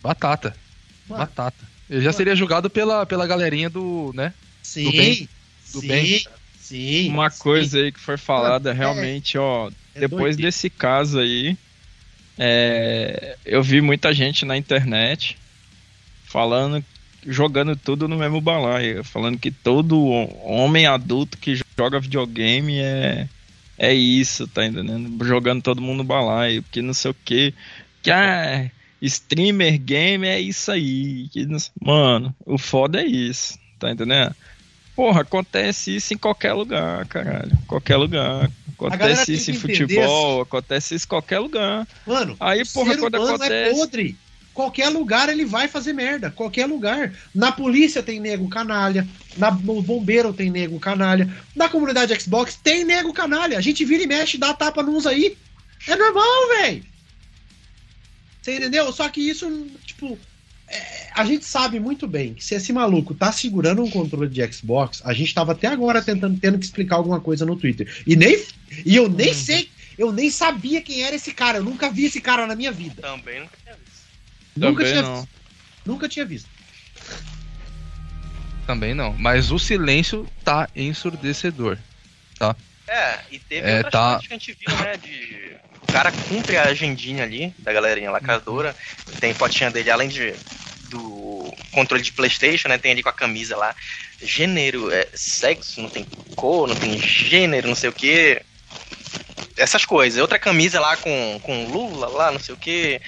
[0.02, 0.54] Batata.
[1.08, 1.20] Mano.
[1.20, 1.66] Batata.
[1.88, 4.34] Ele já seria julgado pela, pela galerinha do, né?
[4.62, 4.84] sim.
[4.84, 5.28] Do bem.
[5.72, 6.24] Do sim, bem.
[6.58, 7.08] Sim.
[7.08, 7.42] Uma sim.
[7.42, 11.56] coisa aí que foi falada, É, realmente, ó, é depois desse caso aí,
[12.38, 15.36] é, eu vi muita gente na internet
[16.24, 16.84] falando,
[17.26, 19.98] jogando tudo no mesmo balaio, falando que todo
[20.44, 23.28] homem adulto que joga videogame é,
[23.78, 25.24] é isso, tá entendendo?
[25.24, 27.54] Jogando todo mundo no balaio, que não sei o que,
[28.02, 31.46] que ah, streamer game é isso aí, que
[31.80, 34.34] mano, o foda é isso, tá entendendo?
[34.98, 37.56] Porra, acontece isso em qualquer lugar, caralho.
[37.68, 38.50] Qualquer lugar.
[38.76, 41.86] Acontece isso em futebol, acontece isso em qualquer lugar.
[42.04, 43.52] Mano, aí, porra, quando é acontece.
[43.52, 44.16] É podre.
[44.52, 46.32] Qualquer lugar ele vai fazer merda.
[46.32, 47.12] Qualquer lugar.
[47.32, 49.06] Na polícia tem nego canalha.
[49.36, 51.32] Na, no bombeiro tem nego canalha.
[51.54, 53.56] Na comunidade Xbox tem nego canalha.
[53.56, 55.38] A gente vira e mexe dá tapa nos aí.
[55.86, 56.82] É normal, velho.
[58.42, 58.92] Você entendeu?
[58.92, 59.48] Só que isso,
[59.86, 60.18] tipo,
[60.70, 64.52] é, a gente sabe muito bem que se esse maluco tá segurando um controle de
[64.52, 68.02] Xbox, a gente tava até agora tentando tendo que explicar alguma coisa no Twitter.
[68.06, 68.44] E nem
[68.84, 69.34] e eu nem uhum.
[69.34, 72.70] sei, eu nem sabia quem era esse cara, eu nunca vi esse cara na minha
[72.70, 73.00] vida.
[73.00, 74.06] Também nunca tinha visto.
[74.56, 75.16] Nunca Também tinha não.
[75.16, 75.28] visto.
[75.86, 76.50] Nunca tinha visto.
[78.66, 81.78] Também não, mas o silêncio tá ensurdecedor,
[82.38, 82.54] tá?
[82.86, 84.18] É, e teve é, outras tá...
[84.18, 85.47] que a gente viu, né, de
[85.92, 88.76] cara cumpre a agendinha ali da galerinha lacradora.
[89.20, 90.34] Tem fotinha dele, além de
[90.90, 92.78] do controle de Playstation, né?
[92.78, 93.74] Tem ali com a camisa lá.
[94.22, 98.40] Gênero, é, sexo, não tem cor, não tem gênero, não sei o que.
[99.56, 100.20] Essas coisas.
[100.20, 103.00] Outra camisa lá com, com Lula lá, não sei o que.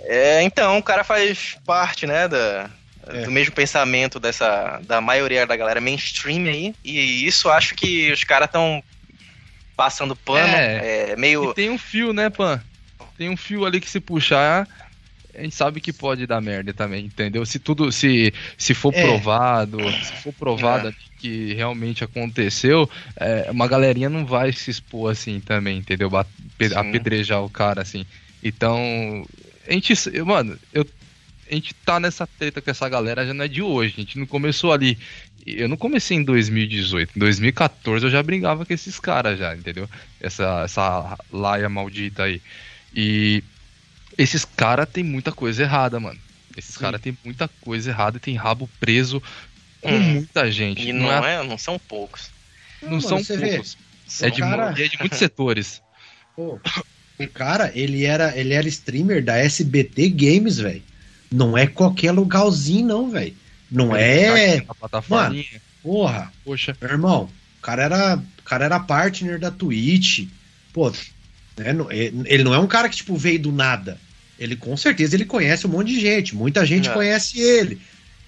[0.00, 2.70] É, então, o cara faz parte, né, da,
[3.08, 3.22] é.
[3.22, 6.74] do mesmo pensamento dessa da maioria da galera mainstream aí.
[6.84, 8.82] E isso acho que os caras estão
[9.76, 10.54] passando pano.
[10.54, 11.50] É, é meio.
[11.50, 12.60] E tem um fio, né, Pan?
[13.16, 14.68] Tem um fio ali que se puxar,
[15.36, 17.44] a gente sabe que pode dar merda também, entendeu?
[17.44, 19.02] Se tudo, se, se for é.
[19.02, 20.94] provado, se for provado é.
[21.18, 26.10] que realmente aconteceu, é, uma galerinha não vai se expor assim também, entendeu?
[26.76, 28.06] Apedrejar o cara assim.
[28.42, 29.26] Então,
[29.66, 29.94] a gente,
[30.24, 30.86] mano, eu,
[31.50, 34.18] a gente tá nessa treta com essa galera já não é de hoje, a gente
[34.18, 34.98] não começou ali
[35.46, 37.12] eu não comecei em 2018.
[37.16, 39.88] Em 2014 eu já brigava com esses caras já, entendeu?
[40.20, 42.40] Essa, essa laia maldita aí.
[42.94, 43.42] E
[44.16, 46.18] esses caras tem muita coisa errada, mano.
[46.56, 49.22] Esses caras tem muita coisa errada e tem rabo preso
[49.80, 50.12] com hum.
[50.14, 50.88] muita gente.
[50.88, 51.34] E não, não é...
[51.34, 51.42] é...
[51.42, 52.30] não são poucos.
[52.80, 53.76] Não, não são poucos.
[54.20, 54.74] É de, cara...
[54.78, 55.82] é de muitos setores.
[56.34, 56.58] Pô,
[57.18, 60.82] o cara, ele era, ele era streamer da SBT Games, velho.
[61.30, 63.34] Não é qualquer lugarzinho, não, velho.
[63.74, 64.64] Não é.
[65.08, 65.44] Mano,
[65.82, 66.32] porra.
[66.44, 66.76] Poxa.
[66.80, 70.28] Meu irmão, o cara era, o cara era partner da Twitch.
[70.72, 70.90] Pô,
[71.56, 71.76] né,
[72.24, 73.98] ele não é um cara que tipo veio do nada.
[74.38, 76.36] Ele com certeza ele conhece um monte de gente.
[76.36, 76.92] Muita gente é.
[76.92, 77.80] conhece ele.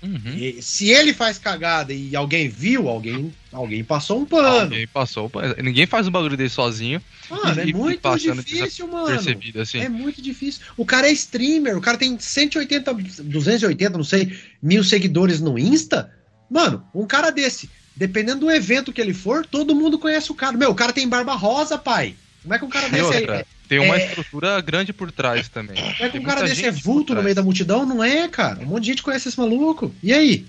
[0.03, 0.61] Uhum.
[0.61, 4.65] se ele faz cagada e alguém viu, alguém, alguém passou um pano.
[4.65, 5.31] Alguém passou
[5.63, 7.01] Ninguém faz um bagulho dele sozinho.
[7.31, 9.19] Mano, e, é muito difícil, mano.
[9.61, 9.79] Assim.
[9.79, 10.63] É muito difícil.
[10.77, 12.95] O cara é streamer, o cara tem 180,
[13.25, 16.13] 280, não sei, mil seguidores no Insta.
[16.51, 20.57] Mano, um cara desse, dependendo do evento que ele for, todo mundo conhece o cara.
[20.57, 22.15] Meu, o cara tem barba rosa, pai.
[22.43, 23.45] Como é que um cara desse aí.
[23.69, 24.07] Tem uma é...
[24.07, 25.77] estrutura grande por trás também.
[25.77, 27.85] Como é que um cara desse é vulto no meio da multidão?
[27.85, 28.61] Não é, cara.
[28.61, 29.93] Um monte de gente conhece esse maluco.
[30.03, 30.47] E aí?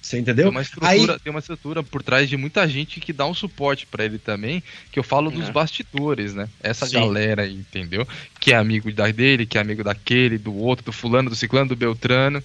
[0.00, 0.46] Você entendeu?
[0.46, 1.20] Tem uma estrutura, aí...
[1.20, 4.62] tem uma estrutura por trás de muita gente que dá um suporte para ele também,
[4.90, 5.52] que eu falo dos é.
[5.52, 6.48] bastidores, né?
[6.62, 6.94] Essa Sim.
[6.94, 8.08] galera aí, entendeu?
[8.38, 11.76] Que é amigo dele, que é amigo daquele, do outro, do fulano, do ciclano, do
[11.76, 12.42] beltrano,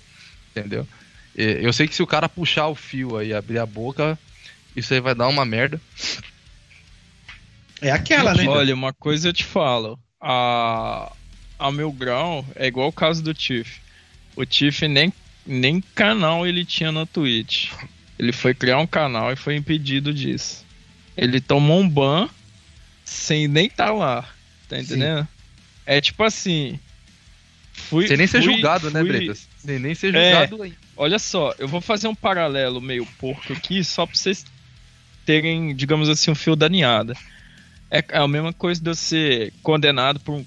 [0.52, 0.86] entendeu?
[1.36, 4.18] Eu sei que se o cara puxar o fio aí, abrir a boca,
[4.76, 5.80] isso aí vai dar uma merda.
[7.82, 8.48] É aquela, né?
[8.48, 10.00] Olha, uma coisa eu te falo.
[10.22, 11.12] A,
[11.60, 13.80] a meu grau é igual o caso do Tiff.
[14.36, 15.12] O Tiff nem,
[15.46, 17.72] nem canal ele tinha na Twitch.
[18.18, 20.66] Ele foi criar um canal e foi impedido disso.
[21.16, 22.30] Ele tomou um ban
[23.04, 24.30] sem nem estar tá lá.
[24.68, 25.22] Tá entendendo?
[25.22, 25.28] Sim.
[25.86, 26.80] É tipo assim.
[27.74, 29.12] Fui, sem nem ser fui, julgado, né, fui...
[29.12, 29.48] né, Bretas?
[29.58, 33.84] Sem nem ser julgado é, Olha só, eu vou fazer um paralelo meio porco aqui,
[33.84, 34.46] só pra vocês
[35.26, 37.16] terem, digamos assim, um fio da ninhada.
[37.92, 40.46] É, é a mesma coisa de você ser condenado por um.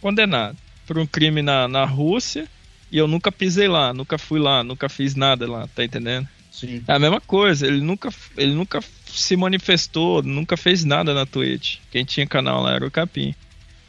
[0.00, 0.56] Condenado
[0.86, 2.46] por um crime na, na Rússia
[2.94, 6.28] e eu nunca pisei lá, nunca fui lá, nunca fiz nada lá, tá entendendo?
[6.48, 6.80] Sim.
[6.86, 11.78] É a mesma coisa, ele nunca, ele nunca se manifestou, nunca fez nada na Twitch.
[11.90, 13.34] Quem tinha canal lá era o Capim.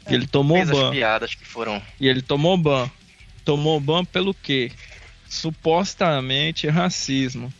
[0.04, 0.90] É, e ele tomou ban.
[0.90, 1.80] piadas que foram.
[2.00, 2.90] E ele tomou ban.
[3.44, 4.72] Tomou ban pelo quê?
[5.28, 7.54] Supostamente racismo.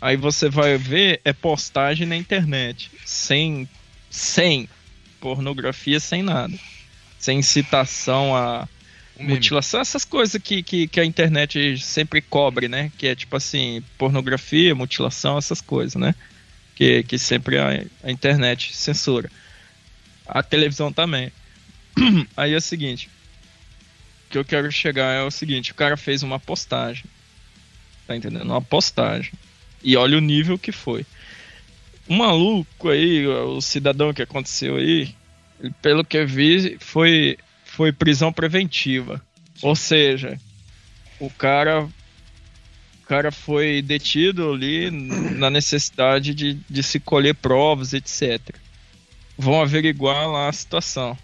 [0.00, 3.68] Aí você vai ver, é postagem na internet, sem
[4.10, 4.68] sem
[5.20, 6.58] pornografia, sem nada.
[7.20, 8.68] Sem citação a
[9.18, 12.92] mutilação, essas coisas que, que, que, a internet sempre cobre, né?
[12.96, 16.14] Que é tipo assim, pornografia, mutilação, essas coisas, né?
[16.74, 19.30] Que, que sempre a, a internet censura.
[20.26, 21.32] A televisão também.
[22.36, 23.10] Aí é o seguinte.
[24.26, 27.04] O que eu quero chegar é o seguinte, o cara fez uma postagem.
[28.06, 28.44] Tá entendendo?
[28.44, 29.32] Uma postagem.
[29.82, 31.04] E olha o nível que foi
[32.08, 35.14] o maluco aí, o cidadão que aconteceu aí,
[35.82, 37.36] pelo que eu vi, foi,
[37.78, 39.22] foi prisão preventiva.
[39.62, 40.36] Ou seja,
[41.20, 48.40] o cara, o cara foi detido ali na necessidade de, de se colher provas, etc.
[49.38, 51.16] vão averiguar lá a situação.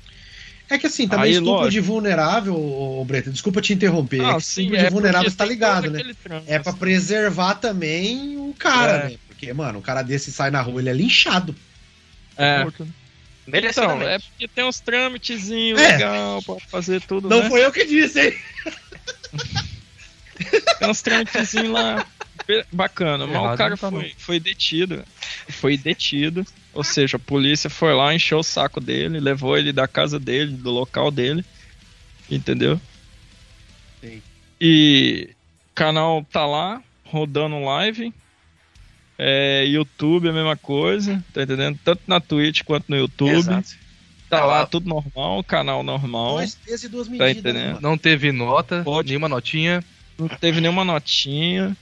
[0.70, 1.72] É que assim, também Aí, estupro lógico.
[1.72, 4.24] de vulnerável, ô, Breta, desculpa te interromper.
[4.24, 6.02] Ah, é sim, estupro é de vulnerável está ligado, né?
[6.46, 9.08] é para preservar também o cara, é.
[9.08, 9.16] né?
[9.26, 11.52] Porque, mano, o cara desse sai na rua, ele é linchado.
[12.36, 12.64] É.
[13.46, 15.92] Então, é porque tem uns trâmitezinhos é.
[15.92, 17.28] legal pra fazer tudo.
[17.28, 17.48] Não né?
[17.48, 18.38] foi eu que disse, hein?
[20.78, 22.06] tem uns trâmitezinhos lá
[22.72, 25.04] bacana, mas o cara foi, foi detido.
[25.48, 26.46] Foi detido.
[26.72, 30.52] Ou seja, a polícia foi lá, encheu o saco dele, levou ele da casa dele,
[30.52, 31.44] do local dele.
[32.30, 32.80] Entendeu?
[34.00, 34.22] Sim.
[34.60, 35.30] E
[35.70, 38.12] o canal tá lá, rodando live.
[39.18, 41.78] É, YouTube é a mesma coisa, tá entendendo?
[41.84, 43.30] Tanto na Twitch quanto no YouTube.
[43.30, 43.84] Exato.
[44.28, 46.38] Tá lá tudo normal, canal normal.
[46.38, 47.42] Pesos e duas tá medidas.
[47.42, 47.80] Tá entendendo?
[47.80, 49.08] Não teve nota, Pode.
[49.08, 49.84] nenhuma notinha.
[50.18, 51.76] Não teve nenhuma notinha.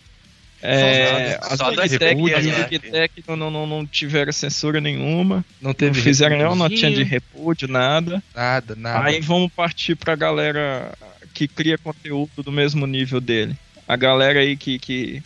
[0.64, 5.44] É, as Big não, não, não tiveram censura nenhuma.
[5.60, 8.22] Não teve não fizeram nenhuma notinha de repúdio, nada.
[8.34, 9.08] Nada, nada.
[9.08, 10.96] Aí vamos partir pra galera
[11.34, 13.56] que cria conteúdo do mesmo nível dele.
[13.88, 15.20] A galera aí que, que,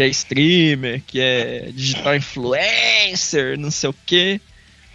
[0.00, 4.40] que é streamer, que é digital influencer, não sei o quê.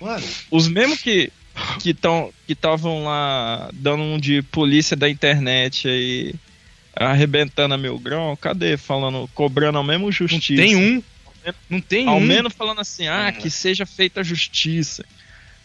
[0.01, 0.25] Mano.
[0.49, 1.31] Os mesmos que
[1.79, 6.33] que estão que estavam lá dando um de polícia da internet aí
[6.95, 8.77] arrebentando a meu grão, cadê?
[8.77, 10.53] Falando, cobrando ao mesmo justiça.
[10.53, 11.03] Não tem um.
[11.69, 12.17] Não tem ao um.
[12.17, 15.05] Ao menos falando assim, ah, que seja feita a justiça.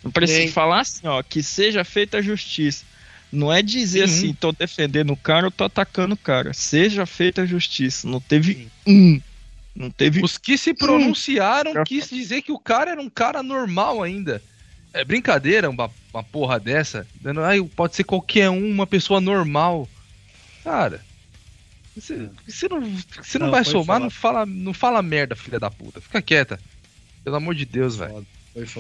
[0.04, 0.48] Não precisa tem.
[0.48, 2.84] falar assim, ó, que seja feita a justiça.
[3.32, 4.34] Não é dizer tem assim, um.
[4.34, 6.52] tô defendendo o cara ou tô atacando o cara.
[6.52, 8.06] Seja feita a justiça.
[8.06, 8.70] Não teve Sim.
[8.86, 9.29] um.
[9.74, 11.84] Não teve Os que se pronunciaram um.
[11.84, 14.42] quis dizer que o cara era um cara normal ainda.
[14.92, 17.06] É brincadeira uma, uma porra dessa.
[17.44, 19.88] Ai, pode ser qualquer um, uma pessoa normal.
[20.64, 21.00] Cara,
[21.96, 25.70] você, você não, você não, não vai somar, não fala, não fala merda, filha da
[25.70, 26.00] puta.
[26.00, 26.58] Fica quieta.
[27.22, 28.26] Pelo amor de Deus, velho.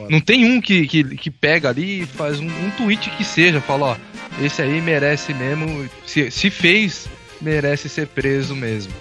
[0.08, 3.60] Não tem um que, que, que pega ali e faz um, um tweet que seja,
[3.60, 3.96] fala, ó,
[4.44, 5.88] esse aí merece mesmo.
[6.06, 7.08] Se, se fez,
[7.40, 8.92] merece ser preso mesmo.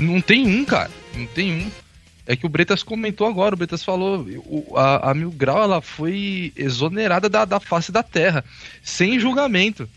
[0.00, 0.90] Não tem um, cara.
[1.14, 1.70] Não tem um.
[2.26, 5.82] É que o Bretas comentou agora, o Bretas falou, o, a, a Mil Grau ela
[5.82, 8.44] foi exonerada da, da face da terra,
[8.84, 9.88] sem julgamento.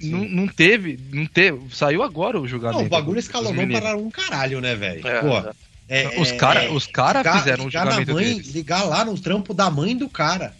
[0.00, 1.60] Não, não teve, não teve.
[1.72, 2.80] Saiu agora o julgamento.
[2.80, 5.06] Não, o bagulho escalonou para um caralho, né, velho?
[5.06, 5.54] É, Pô.
[5.88, 8.54] É, os caras é, os cara ligar, fizeram ligar o julgamento mãe, deles.
[8.54, 10.54] Ligar lá no trampo da mãe do cara.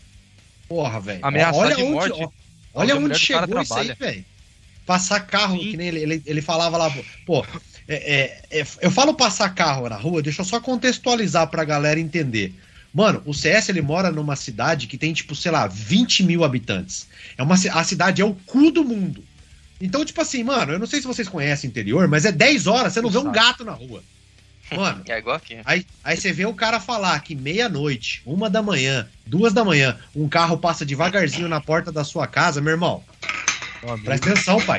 [0.68, 1.20] Porra, velho.
[1.22, 2.22] Ameaçar olha de onde, morte.
[2.22, 2.30] Ó,
[2.74, 4.24] olha onde chegou isso aí, velho.
[4.84, 5.70] Passar carro, Sim.
[5.70, 6.92] que nem ele, ele, ele falava lá,
[7.24, 7.46] pô.
[7.86, 12.00] É, é, é, eu falo passar carro na rua, deixa eu só contextualizar pra galera
[12.00, 12.54] entender.
[12.92, 17.08] Mano, o CS ele mora numa cidade que tem, tipo, sei lá, 20 mil habitantes.
[17.36, 19.22] É uma, a cidade é o cu do mundo.
[19.80, 22.66] Então, tipo assim, mano, eu não sei se vocês conhecem o interior, mas é 10
[22.66, 24.02] horas, você não vê um gato na rua.
[24.74, 25.58] Mano, é igual aqui.
[25.64, 29.98] Aí, aí você vê o cara falar que meia-noite, uma da manhã, duas da manhã,
[30.14, 33.02] um carro passa devagarzinho na porta da sua casa, meu irmão.
[34.04, 34.78] Presta atenção, pai.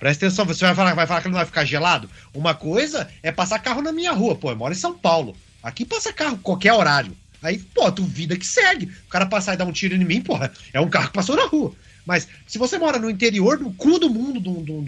[0.00, 2.10] Presta atenção, você vai falar, vai falar que não vai ficar gelado?
[2.32, 5.36] Uma coisa é passar carro na minha rua, pô, eu moro em São Paulo.
[5.62, 7.14] Aqui passa carro qualquer horário.
[7.42, 8.86] Aí, pô, tu vida que segue.
[8.86, 11.36] O cara passar e dar um tiro em mim, porra, é um carro que passou
[11.36, 11.74] na rua.
[12.06, 14.80] Mas se você mora no interior, no cu do mundo do, do,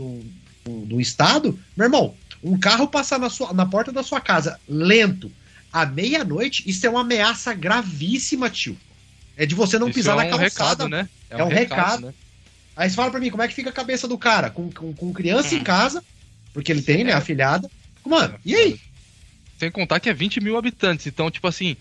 [0.64, 4.58] do, do estado, meu irmão, um carro passar na, sua, na porta da sua casa
[4.66, 5.30] lento
[5.70, 8.78] à meia-noite, isso é uma ameaça gravíssima, tio.
[9.36, 10.84] É de você não isso pisar é um na calçada.
[10.84, 11.08] Recado, né?
[11.28, 11.80] É, é um, recado.
[11.80, 12.06] recado.
[12.06, 12.14] Né?
[12.76, 14.50] Aí você fala pra mim, como é que fica a cabeça do cara?
[14.50, 15.58] Com, com, com criança hum.
[15.58, 16.02] em casa,
[16.52, 17.70] porque ele tem, né, afilhada.
[18.04, 18.80] Mano, e aí?
[19.58, 21.06] Sem contar que é 20 mil habitantes.
[21.06, 21.76] Então, tipo assim,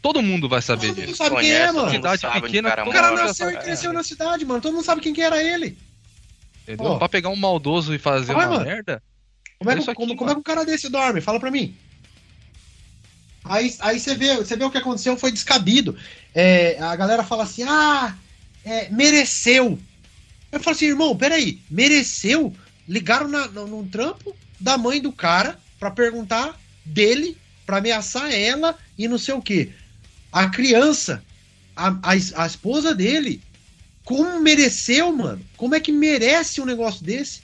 [0.00, 1.18] todo mundo vai saber todo disso.
[1.18, 1.90] Todo mundo sabe quem é, mano.
[1.90, 2.68] Cidade pequena.
[2.86, 4.60] O cara nasceu e cresceu na cidade, mano.
[4.60, 5.76] Todo mundo sabe quem que era ele.
[6.62, 6.98] Entendeu?
[6.98, 8.64] Pra pegar um maldoso e fazer Vai, uma mano.
[8.64, 9.02] merda.
[9.58, 11.20] Como é, que, aqui, como, como é que um cara desse dorme?
[11.20, 11.76] Fala pra mim.
[13.44, 15.96] Aí, aí você vê, você vê o que aconteceu, foi descabido.
[16.34, 18.14] É, a galera fala assim: ah,
[18.64, 19.78] é, mereceu.
[20.52, 22.54] Eu falo assim, irmão, peraí, mereceu?
[22.88, 28.76] Ligaram na, no, num trampo da mãe do cara pra perguntar dele para ameaçar ela
[28.98, 29.70] e não sei o que.
[30.32, 31.22] A criança,
[31.76, 33.40] a, a, a, esposa dele,
[34.04, 35.40] como mereceu, mano?
[35.56, 37.42] Como é que merece um negócio desse?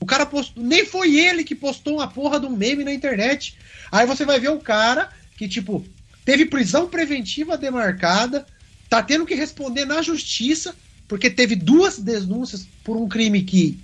[0.00, 0.62] O cara postou.
[0.62, 3.56] Nem foi ele que postou uma porra de um meme na internet.
[3.92, 5.86] Aí você vai ver o cara que, tipo,
[6.24, 8.46] teve prisão preventiva demarcada,
[8.88, 10.74] tá tendo que responder na justiça,
[11.08, 13.78] porque teve duas denúncias por um crime que,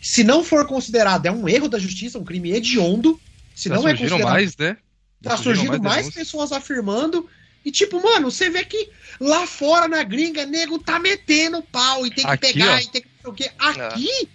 [0.00, 3.20] se não for considerado, é um erro da justiça, um crime hediondo.
[3.54, 4.76] Se Já não é considerado, mais, né?
[5.22, 7.28] Tá surgindo mais, mais pessoas afirmando.
[7.64, 8.88] E tipo, mano, você vê que
[9.20, 12.78] lá fora na gringa, nego tá metendo pau e tem que Aqui, pegar ó.
[12.78, 13.50] e tem que o quê?
[13.58, 14.28] Aqui?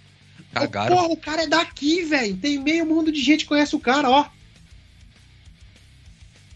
[0.54, 0.64] É.
[0.64, 2.36] Oh, porra, o cara é daqui, velho.
[2.36, 4.26] Tem meio mundo de gente que conhece o cara, ó.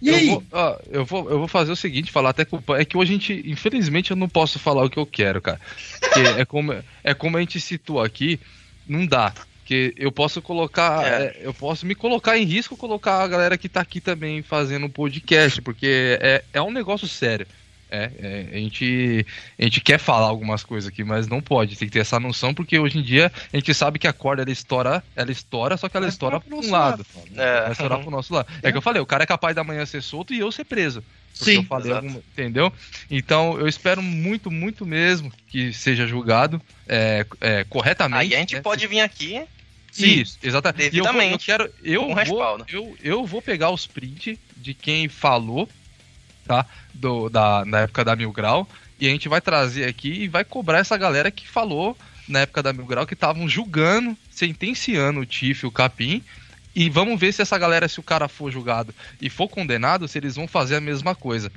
[0.03, 0.27] E eu aí?
[0.27, 3.13] Vou, ó, eu, vou, eu vou fazer o seguinte, falar até com É que hoje
[3.13, 5.61] a gente, infelizmente, eu não posso falar o que eu quero, cara.
[6.01, 6.75] Porque é como,
[7.05, 8.41] é como a gente citou aqui,
[8.87, 9.33] não dá.
[9.61, 11.07] Porque eu posso colocar.
[11.07, 11.27] É.
[11.27, 11.41] é.
[11.43, 14.91] Eu posso me colocar em risco colocar a galera que tá aqui também fazendo um
[14.91, 17.47] podcast, porque é, é um negócio sério.
[17.95, 19.27] É, é, a, gente,
[19.59, 21.77] a gente quer falar algumas coisas aqui, mas não pode.
[21.77, 24.41] Tem que ter essa noção, porque hoje em dia a gente sabe que a corda
[24.41, 27.05] ela estoura, ela estoura, só que ela estoura para um lado.
[27.15, 27.61] lado é.
[27.65, 28.51] Vai estourar pro nosso lado.
[28.63, 28.69] É.
[28.69, 30.65] é que eu falei, o cara é capaz da manhã ser solto e eu ser
[30.65, 31.05] preso.
[31.35, 32.73] Sim, eu falei algum, entendeu?
[33.11, 38.21] Então eu espero muito, muito mesmo que seja julgado é, é, corretamente.
[38.21, 38.63] Aí a gente né?
[38.63, 39.43] pode vir aqui.
[39.99, 40.93] Isso, exatamente.
[40.93, 41.51] Devidamente.
[41.51, 45.69] eu, eu quero, eu, vou, eu, eu vou pegar os prints de quem falou
[46.47, 46.67] tá?
[46.95, 48.69] Do, da, na época da Mil Grau.
[49.01, 51.97] E a gente vai trazer aqui e vai cobrar essa galera que falou
[52.29, 56.23] na época da Mil Grau que estavam julgando, sentenciando o Tiff o Capim.
[56.75, 60.19] E vamos ver se essa galera, se o cara for julgado e for condenado, se
[60.19, 61.51] eles vão fazer a mesma coisa.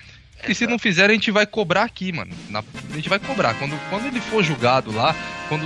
[0.47, 2.35] E se não fizer, a gente vai cobrar aqui, mano.
[2.49, 3.53] Na, a gente vai cobrar.
[3.55, 5.15] Quando, quando ele for julgado lá,
[5.47, 5.65] quando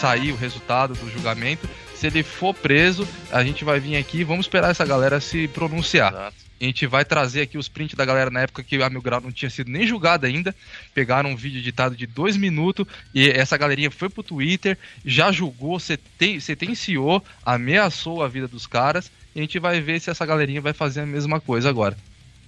[0.00, 4.46] sair o resultado do julgamento, se ele for preso, a gente vai vir aqui vamos
[4.46, 6.12] esperar essa galera se pronunciar.
[6.12, 6.47] Exato.
[6.60, 9.20] A gente vai trazer aqui os prints da galera na época que a Mil Grau
[9.20, 10.54] não tinha sido nem julgada ainda.
[10.92, 12.84] Pegaram um vídeo editado de dois minutos
[13.14, 19.10] e essa galerinha foi pro Twitter, já julgou, sentenciou, ameaçou a vida dos caras.
[19.34, 21.96] E a gente vai ver se essa galerinha vai fazer a mesma coisa agora.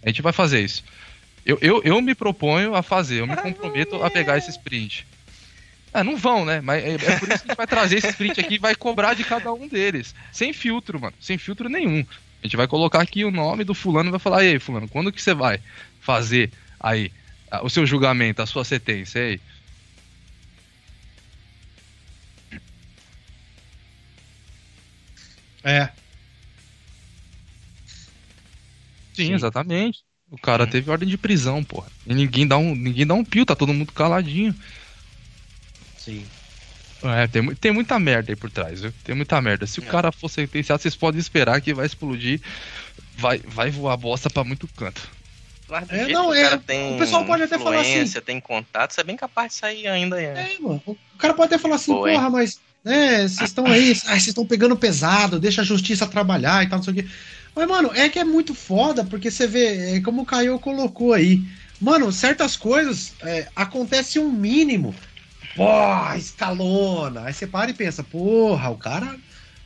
[0.03, 0.83] A gente vai fazer isso.
[1.47, 5.07] Eu, eu, eu me proponho a fazer, eu me comprometo a pegar esse sprint.
[5.93, 6.61] Ah, não vão, né?
[6.61, 8.75] Mas é, é, por isso que a gente vai trazer esse sprint aqui e vai
[8.75, 10.15] cobrar de cada um deles.
[10.33, 11.15] Sem filtro, mano.
[11.21, 12.05] Sem filtro nenhum.
[12.43, 14.89] A gente vai colocar aqui o nome do fulano e vai falar, e aí, fulano,
[14.89, 15.63] quando que você vai
[15.99, 17.13] fazer aí
[17.63, 19.43] o seu julgamento, a sua sentença, aí?
[25.65, 25.95] É.
[29.13, 30.05] Sim, Sim, exatamente.
[30.31, 31.93] O cara teve ordem de prisão, porra.
[32.07, 34.55] E ninguém dá um, ninguém dá um pio, tá todo mundo caladinho.
[35.97, 36.33] Sim.
[37.03, 38.93] É, tem, tem muita merda aí por trás, viu?
[39.05, 39.67] Tem muita merda.
[39.67, 39.83] Se é.
[39.83, 42.41] o cara for sentenciado, vocês podem esperar que vai explodir,
[43.17, 45.01] vai, vai voar bosta pra muito canto.
[45.89, 48.05] é, não, é, o pessoal pode até falar assim.
[48.21, 50.21] tem contato, você é bem capaz de sair ainda.
[50.21, 50.83] É, é mano.
[50.87, 52.13] O cara pode até falar assim, Foi.
[52.13, 56.69] porra, mas, né, vocês estão aí, vocês estão pegando pesado, deixa a justiça trabalhar e
[56.69, 57.07] tal, não sei o quê.
[57.55, 61.13] Mas, mano, é que é muito foda, porque você vê, é como o Caio colocou
[61.13, 61.43] aí.
[61.81, 64.95] Mano, certas coisas é, acontece um mínimo
[65.55, 67.25] porra, escalona.
[67.27, 69.17] Aí você para e pensa, porra, o cara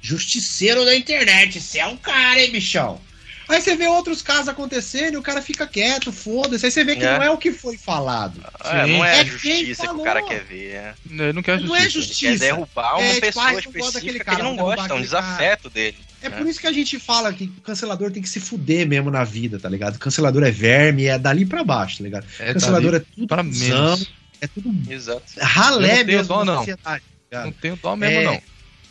[0.00, 3.00] justiceiro da internet, você é um cara, hein, bichão?
[3.48, 6.64] Aí você vê outros casos acontecendo e o cara fica quieto, foda-se.
[6.64, 7.18] Aí você vê que é.
[7.18, 8.42] não é o que foi falado.
[8.64, 10.70] É, não é, é justiça que o cara quer ver.
[10.70, 10.94] É.
[11.10, 11.74] Ele não quer justiça.
[11.74, 12.26] Não é justiça.
[12.26, 14.96] Ele quer derrubar uma é, tipo, pessoa tipo, específica cara, que ele não gosta, é
[14.96, 15.74] um desafeto cara.
[15.74, 15.98] dele.
[16.22, 19.10] É, por isso que a gente fala que o cancelador tem que se fuder mesmo
[19.10, 19.96] na vida, tá ligado?
[19.96, 22.26] O cancelador é verme, é dali pra baixo, tá ligado?
[22.38, 24.10] É, cancelador é tudo pra menos.
[24.44, 25.22] É tudo Exato.
[25.40, 26.66] ralé não mesmo dó, não.
[26.76, 27.00] Tá
[27.32, 28.24] não tenho dó mesmo, é...
[28.24, 28.42] não.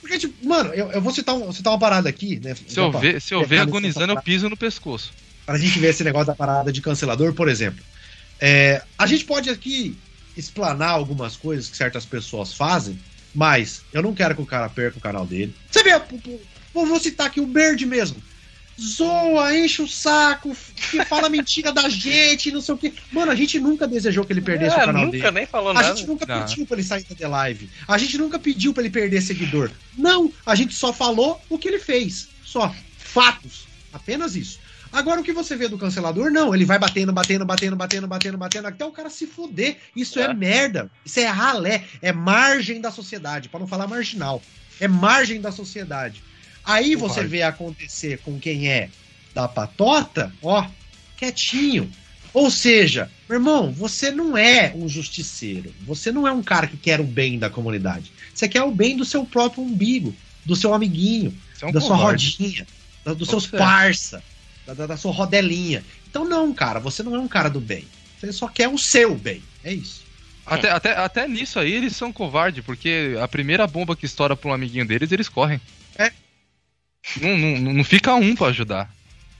[0.01, 2.55] Porque, tipo, mano, eu, eu vou citar, um, citar uma parada aqui, né?
[2.67, 5.13] Se eu, ver, se eu ver agonizando, eu piso no pescoço.
[5.45, 7.81] Pra gente ver esse negócio da parada de cancelador, por exemplo.
[8.41, 9.97] É, a gente pode aqui
[10.35, 12.99] explanar algumas coisas que certas pessoas fazem,
[13.33, 15.55] mas eu não quero que o cara perca o canal dele.
[15.71, 15.91] Você vê,
[16.73, 18.21] vou citar aqui o Bird mesmo
[18.79, 20.55] zoa, enche o saco,
[21.07, 22.93] fala mentira da gente, não sei o que.
[23.11, 25.31] Mano, a gente nunca desejou que ele perdesse é, o canal nunca dele.
[25.31, 25.91] nem falou a nada.
[25.91, 26.41] A gente nunca não.
[26.41, 27.69] pediu pra ele sair da live.
[27.87, 29.71] A gente nunca pediu pra ele perder seguidor.
[29.97, 32.29] Não, a gente só falou o que ele fez.
[32.43, 32.73] Só.
[32.97, 33.67] Fatos.
[33.91, 34.59] Apenas isso.
[34.91, 38.37] Agora o que você vê do cancelador, não, ele vai batendo, batendo, batendo, batendo, batendo,
[38.37, 39.77] batendo, até o cara se fuder.
[39.95, 40.89] Isso é, é merda.
[41.03, 41.83] Isso é ralé.
[41.99, 44.39] É margem da sociedade, para não falar marginal.
[44.79, 46.23] É margem da sociedade.
[46.65, 48.89] Aí você vê acontecer com quem é
[49.33, 50.67] da patota, ó,
[51.17, 51.91] quietinho.
[52.33, 55.73] Ou seja, meu irmão, você não é um justiceiro.
[55.81, 58.11] Você não é um cara que quer o bem da comunidade.
[58.33, 61.95] Você quer o bem do seu próprio umbigo, do seu amiguinho, é um da sua
[61.95, 62.65] rodinha,
[63.05, 64.23] da, dos seus parça,
[64.65, 65.83] da, da, da sua rodelinha.
[66.09, 67.85] Então, não, cara, você não é um cara do bem.
[68.19, 69.43] Você só quer o seu bem.
[69.63, 70.03] É isso.
[70.45, 74.49] Até, até, até nisso aí eles são covardes, porque a primeira bomba que estoura pra
[74.49, 75.61] um amiguinho deles, eles correm.
[77.21, 78.89] Não, não, não fica um para ajudar.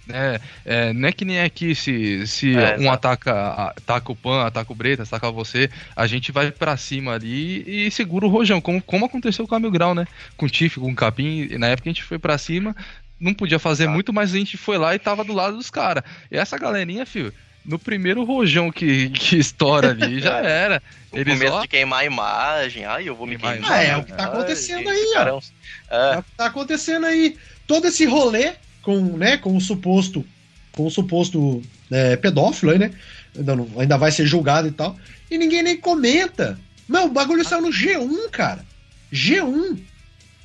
[0.09, 4.45] É, é, não é que nem aqui se, se é, um ataca, ataca o Pan,
[4.45, 8.59] ataca o Breta, ataca você, a gente vai para cima ali e segura o rojão,
[8.59, 10.05] como, como aconteceu com o Mil Grau, né?
[10.35, 12.75] Com o Tiff, com o Capim, na época a gente foi para cima,
[13.17, 16.03] não podia fazer muito, mas a gente foi lá e tava do lado dos caras.
[16.29, 17.33] E essa galerinha, filho,
[17.65, 20.83] no primeiro rojão que, que estoura ali, já era.
[21.11, 21.61] o Eles começo ó...
[21.61, 23.71] de queimar a imagem, ai, eu vou me queimar.
[23.71, 25.41] Ah, é o que tá acontecendo ai, aí, ó.
[25.89, 26.15] É.
[26.15, 27.37] É o que tá acontecendo aí.
[27.67, 30.25] Todo esse rolê com, né, com o suposto
[30.73, 32.91] com o suposto é, pedófilo aí, né?
[33.37, 34.97] Ainda, não, ainda vai ser julgado e tal.
[35.29, 36.59] E ninguém nem comenta.
[36.87, 38.65] Não, o bagulho saiu no G1, cara.
[39.11, 39.79] G1.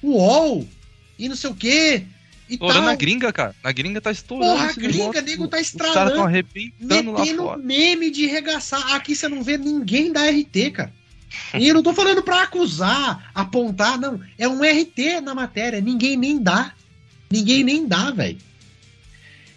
[0.02, 0.66] UOL.
[1.18, 2.04] E não sei o quê.
[2.48, 3.54] Estourando na gringa, cara.
[3.62, 4.52] Na gringa tá estourando.
[4.52, 5.90] Porra, a gringa, nego tá estralando.
[5.90, 7.58] Os caras tão arrebentando lá fora.
[7.58, 8.94] meme de regaçar.
[8.94, 10.92] Aqui você não vê ninguém da RT, cara.
[11.54, 14.20] E eu não tô falando pra acusar, apontar, não.
[14.38, 15.80] É um RT na matéria.
[15.80, 16.72] Ninguém nem dá.
[17.30, 18.38] Ninguém nem dá, velho.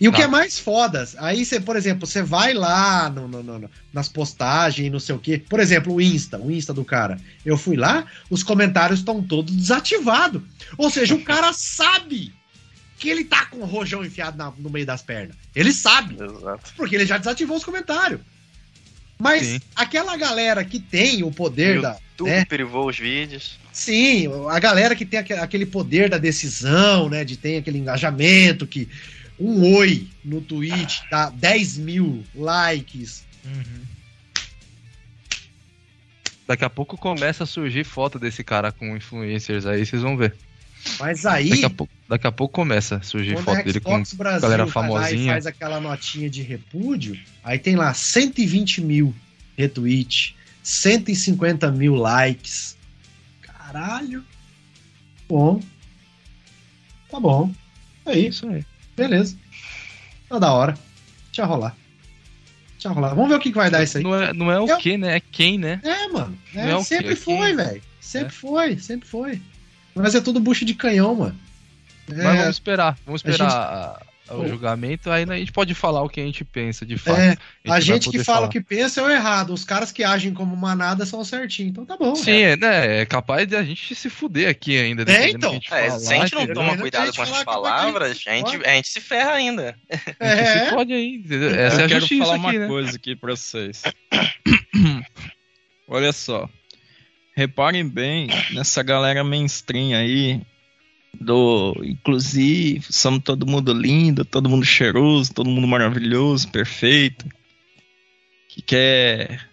[0.01, 3.43] E o que é mais foda, aí você, por exemplo, você vai lá no, no,
[3.43, 5.43] no, nas postagens, não sei o quê.
[5.47, 7.19] Por exemplo, o Insta, o Insta do cara.
[7.45, 10.41] Eu fui lá, os comentários estão todos desativados.
[10.75, 12.33] Ou seja, o cara sabe
[12.97, 15.35] que ele tá com o rojão enfiado na, no meio das pernas.
[15.53, 16.15] Ele sabe.
[16.15, 16.73] Exato.
[16.75, 18.21] Porque ele já desativou os comentários.
[19.19, 19.61] Mas Sim.
[19.75, 21.99] aquela galera que tem o poder o da.
[22.21, 22.45] YouTube né?
[22.45, 23.57] privou os vídeos.
[23.71, 27.23] Sim, a galera que tem aquele poder da decisão, né?
[27.23, 28.89] De ter aquele engajamento, que
[29.39, 33.23] um oi no tweet dá 10 mil likes.
[33.45, 33.81] Uhum.
[36.47, 40.35] Daqui a pouco começa a surgir foto desse cara com influencers aí, vocês vão ver.
[40.99, 41.49] Mas aí.
[41.49, 45.31] Daqui a pouco, daqui a pouco começa a surgir foto dele com Brasil galera famosinha.
[45.31, 49.15] faz aquela notinha de repúdio, aí tem lá 120 mil
[49.57, 52.75] retweets, 150 mil likes.
[53.71, 54.23] Caralho.
[55.29, 55.61] Bom.
[57.09, 57.51] Tá bom.
[58.05, 58.27] Aí.
[58.27, 58.65] Isso aí.
[58.95, 59.37] Beleza.
[60.27, 60.77] Tá da hora.
[61.27, 61.75] Deixa rolar.
[62.73, 63.13] Deixa rolar.
[63.13, 64.03] Vamos ver o que, que vai dar isso aí.
[64.03, 65.15] Não é, não é o é, que, né?
[65.15, 65.79] É quem, né?
[65.83, 66.37] É, mano.
[66.53, 67.81] É, é sempre foi, velho.
[68.01, 68.37] Sempre é.
[68.37, 69.41] foi, sempre foi.
[69.95, 71.39] Mas é tudo bucho de canhão, mano.
[72.07, 72.97] Mas vamos esperar.
[73.05, 76.97] Vamos esperar o julgamento, aí a gente pode falar o que a gente pensa, de
[76.97, 77.19] fato.
[77.19, 78.47] É, a gente, a gente que fala falar.
[78.47, 81.85] o que pensa é o errado, os caras que agem como manada são certinho, então
[81.85, 82.15] tá bom.
[82.15, 85.03] Sim, é, né, é capaz de a gente se fuder aqui ainda.
[85.11, 85.59] É, então.
[85.69, 88.73] A é, falar, se a gente não toma cuidado com as palavras, a gente, a
[88.75, 89.75] gente se ferra ainda.
[90.19, 90.65] É.
[90.65, 91.23] se pode aí,
[91.57, 92.67] Essa Eu é quero falar aqui, uma né?
[92.67, 93.83] coisa aqui pra vocês.
[95.87, 96.49] Olha só.
[97.35, 100.41] Reparem bem nessa galera mainstream aí,
[101.19, 107.27] do inclusive, somos todo mundo lindo, todo mundo cheiroso, todo mundo maravilhoso, perfeito.
[108.49, 109.49] Que quer.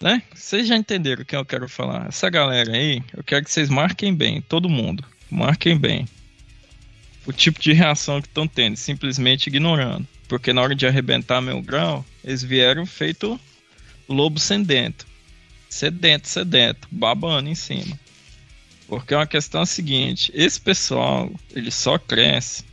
[0.00, 0.22] Né?
[0.34, 2.08] Vocês já entenderam o que eu quero falar.
[2.08, 5.04] Essa galera aí, eu quero que vocês marquem bem, todo mundo.
[5.30, 6.06] Marquem bem.
[7.26, 10.06] O tipo de reação que estão tendo, simplesmente ignorando.
[10.28, 13.38] Porque na hora de arrebentar meu grau, eles vieram feito
[14.08, 15.06] lobo sedento.
[15.68, 17.98] Sedento, sedento, babando em cima.
[18.88, 22.64] Porque é uma questão seguinte, esse pessoal, ele só cresce,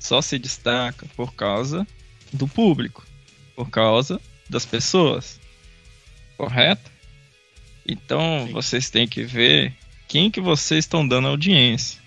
[0.00, 1.86] só se destaca por causa
[2.32, 3.06] do público,
[3.54, 5.38] por causa das pessoas.
[6.38, 6.90] Correto?
[7.86, 8.52] Então, Sim.
[8.52, 9.74] vocês têm que ver
[10.08, 12.00] quem que vocês estão dando audiência.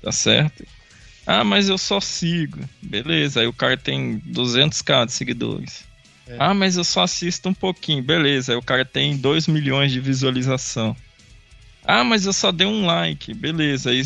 [0.00, 0.64] Tá certo?
[1.26, 2.60] Ah, mas eu só sigo.
[2.80, 5.84] Beleza, aí o cara tem 200k de seguidores.
[6.28, 6.36] É.
[6.38, 8.02] Ah, mas eu só assisto um pouquinho.
[8.02, 10.96] Beleza, aí o cara tem 2 milhões de visualização.
[11.86, 13.32] Ah, mas eu só dei um like.
[13.32, 13.90] Beleza.
[13.90, 14.02] Aí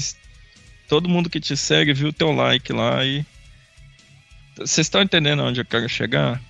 [0.87, 3.25] todo mundo que te segue viu teu like lá e.
[4.57, 6.41] Vocês estão entendendo onde eu quero chegar?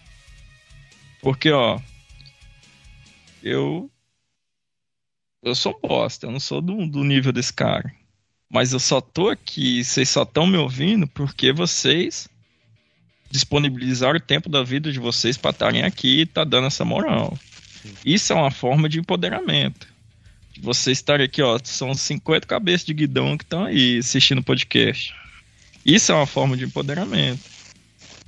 [1.23, 1.81] Porque, ó.
[3.43, 3.89] Eu.
[5.43, 7.91] Eu sou bosta, eu não sou do, do nível desse cara.
[8.51, 12.29] Mas eu só tô aqui, vocês só estão me ouvindo porque vocês
[13.31, 17.39] disponibilizaram o tempo da vida de vocês para estarem aqui e tá dando essa moral.
[18.05, 19.90] Isso é uma forma de empoderamento
[20.61, 25.15] você estar aqui, ó, são 50 cabeças de guidão que estão aí assistindo o podcast.
[25.85, 27.41] Isso é uma forma de empoderamento.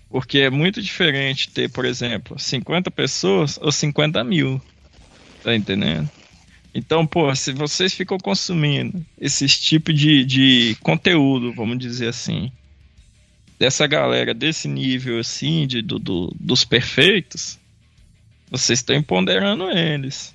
[0.09, 4.61] Porque é muito diferente ter, por exemplo, 50 pessoas ou 50 mil.
[5.43, 6.09] Tá entendendo?
[6.75, 12.51] Então, pô, se vocês ficam consumindo esse tipo de, de conteúdo, vamos dizer assim,
[13.59, 17.59] dessa galera, desse nível assim, de, do, do dos perfeitos,
[18.51, 20.32] vocês estão empoderando eles.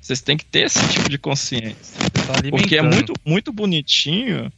[0.00, 1.98] Vocês têm que ter esse tipo de consciência.
[2.26, 4.50] Tá porque é muito, muito bonitinho,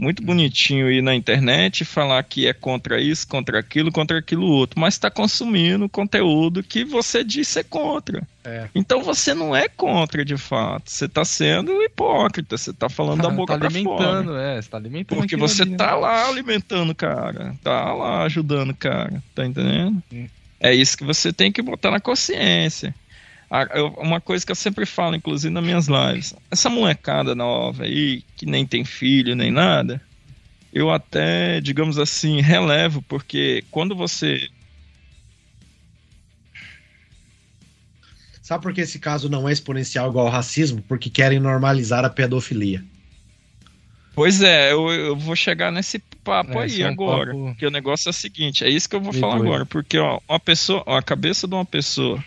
[0.00, 4.46] muito bonitinho ir na internet e falar que é contra isso, contra aquilo, contra aquilo
[4.46, 8.22] outro, mas está consumindo conteúdo que você disse ser contra.
[8.44, 8.68] É.
[8.74, 13.30] Então você não é contra de fato, você está sendo hipócrita, você está falando da
[13.30, 14.42] boca tá alimentando, fora.
[14.42, 15.18] É, você tá alimentando.
[15.18, 15.94] Porque você ali, tá né?
[15.94, 20.02] lá alimentando, cara, tá lá ajudando, cara, tá entendendo?
[20.12, 20.26] Hum.
[20.58, 22.94] É isso que você tem que botar na consciência.
[23.96, 28.44] Uma coisa que eu sempre falo, inclusive nas minhas lives, essa molecada nova aí, que
[28.44, 30.02] nem tem filho nem nada,
[30.72, 34.48] eu até, digamos assim, relevo, porque quando você.
[38.42, 40.82] Sabe por que esse caso não é exponencial igual ao racismo?
[40.82, 42.84] Porque querem normalizar a pedofilia.
[44.14, 47.32] Pois é, eu, eu vou chegar nesse papo é, aí é um agora.
[47.32, 47.46] Papo...
[47.46, 49.66] Porque o negócio é o seguinte, é isso que eu vou falar agora.
[49.66, 52.22] Porque, ó, uma pessoa, ó, a cabeça de uma pessoa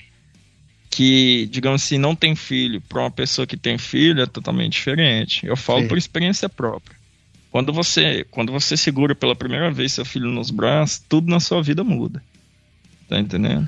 [0.90, 5.46] que, digamos assim, não tem filho para uma pessoa que tem filho é totalmente diferente.
[5.46, 5.88] Eu falo Sim.
[5.88, 6.98] por experiência própria.
[7.52, 11.62] Quando você, quando você segura pela primeira vez seu filho nos braços, tudo na sua
[11.62, 12.24] vida muda.
[13.08, 13.68] Tá entendendo?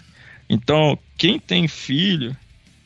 [0.49, 2.35] Então, quem tem filho,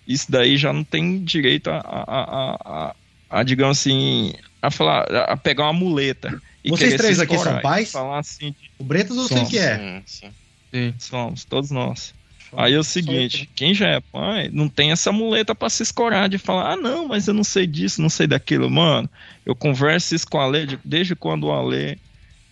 [0.07, 2.95] isso daí já não tem direito a, a, a, a,
[3.30, 6.41] a digamos assim, a falar, a pegar uma muleta.
[6.68, 7.91] Vocês três aqui são pais?
[7.91, 9.78] Falar assim, o Bretas eu sei que é.
[9.78, 10.32] Sim, sim.
[10.74, 12.14] sim, somos, todos nós.
[12.57, 16.30] Aí é o seguinte, quem já é pai não tem essa muleta para se escorar
[16.30, 19.10] de falar, ah não, mas eu não sei disso, não sei daquilo, mano.
[19.45, 21.99] Eu converso isso com a Lê desde quando o Ale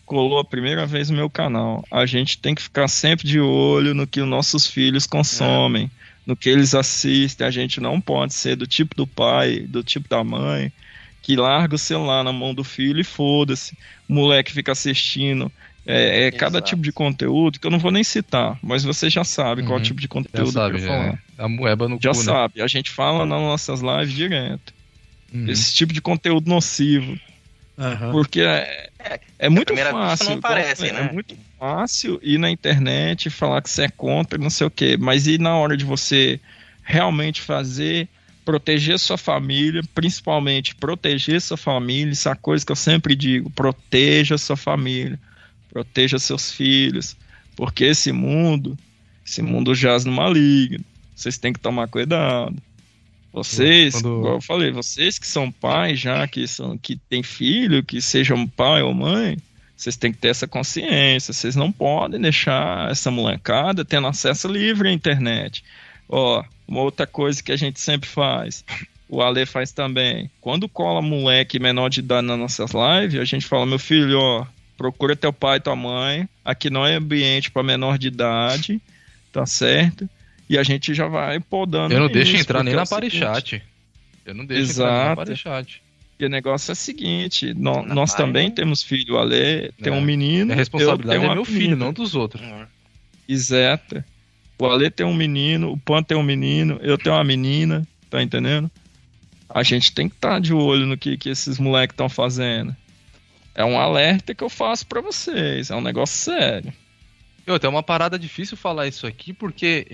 [0.06, 1.84] colou a primeira vez no meu canal.
[1.90, 5.90] A gente tem que ficar sempre de olho no que os nossos filhos consomem, é.
[6.26, 7.48] no que eles assistem.
[7.48, 10.72] A gente não pode ser do tipo do pai, do tipo da mãe,
[11.22, 13.78] que larga o celular na mão do filho e foda-se.
[14.08, 15.52] O moleque fica assistindo
[15.86, 19.24] é, é cada tipo de conteúdo que eu não vou nem citar, mas você já
[19.24, 19.68] sabe uhum.
[19.68, 21.08] qual tipo de conteúdo já sabe, que eu falar.
[21.08, 21.18] É.
[21.38, 22.24] A moeba no Já cu, né?
[22.24, 22.64] sabe, né?
[22.64, 24.74] a gente fala nas nossas lives direto.
[25.34, 25.50] Uhum.
[25.50, 27.20] Esse tipo de conteúdo nocivo.
[27.78, 28.12] Uhum.
[28.12, 30.30] Porque é, é, é muito fácil.
[30.30, 31.10] Não parece, né?
[31.10, 34.72] É muito fácil ir na internet e falar que você é contra, não sei o
[34.72, 34.96] quê.
[34.98, 36.40] Mas e na hora de você
[36.84, 38.08] realmente fazer,
[38.46, 43.50] proteger sua família, principalmente proteger sua família, isso é a coisa que eu sempre digo:
[43.50, 45.20] proteja sua família
[45.74, 47.18] proteja seus filhos,
[47.56, 48.78] porque esse mundo,
[49.26, 50.86] esse mundo jaz no maligno.
[51.16, 52.56] Vocês têm que tomar cuidado.
[53.32, 54.20] Vocês, Quando...
[54.20, 58.48] igual eu falei, vocês que são pais já, que, são, que têm filho, que sejam
[58.48, 59.36] pai ou mãe,
[59.76, 61.34] vocês têm que ter essa consciência.
[61.34, 65.64] Vocês não podem deixar essa molecada tendo acesso livre à internet.
[66.08, 68.64] Ó, uma outra coisa que a gente sempre faz,
[69.10, 70.30] o Ale faz também.
[70.40, 74.46] Quando cola moleque menor de idade nas nossas lives, a gente fala, meu filho, ó,
[74.78, 76.28] procura teu pai e tua mãe.
[76.44, 78.82] Aqui não é ambiente para menor de idade,
[79.32, 80.10] tá certo?
[80.50, 81.94] E a gente já vai podando.
[81.94, 83.64] Eu não deixo entrar nem é na Parichat.
[84.26, 84.90] Eu não deixo Exato.
[84.90, 85.82] entrar nem na Parichat.
[86.20, 89.16] E o negócio é o seguinte: no, nós também temos filho.
[89.16, 89.96] O Ale tem é.
[89.96, 90.54] um menino.
[90.54, 92.42] A responsabilidade é meu filho, não dos outros.
[93.28, 94.04] Exato.
[94.60, 98.22] O Ale tem um menino, o Pan tem um menino, eu tenho uma menina, tá
[98.22, 98.70] entendendo?
[99.50, 102.76] A gente tem que estar tá de olho no que, que esses moleques estão fazendo.
[103.56, 105.70] É um alerta que eu faço para vocês.
[105.70, 106.74] É um negócio sério.
[107.46, 109.86] Eu, é uma parada difícil falar isso aqui, porque,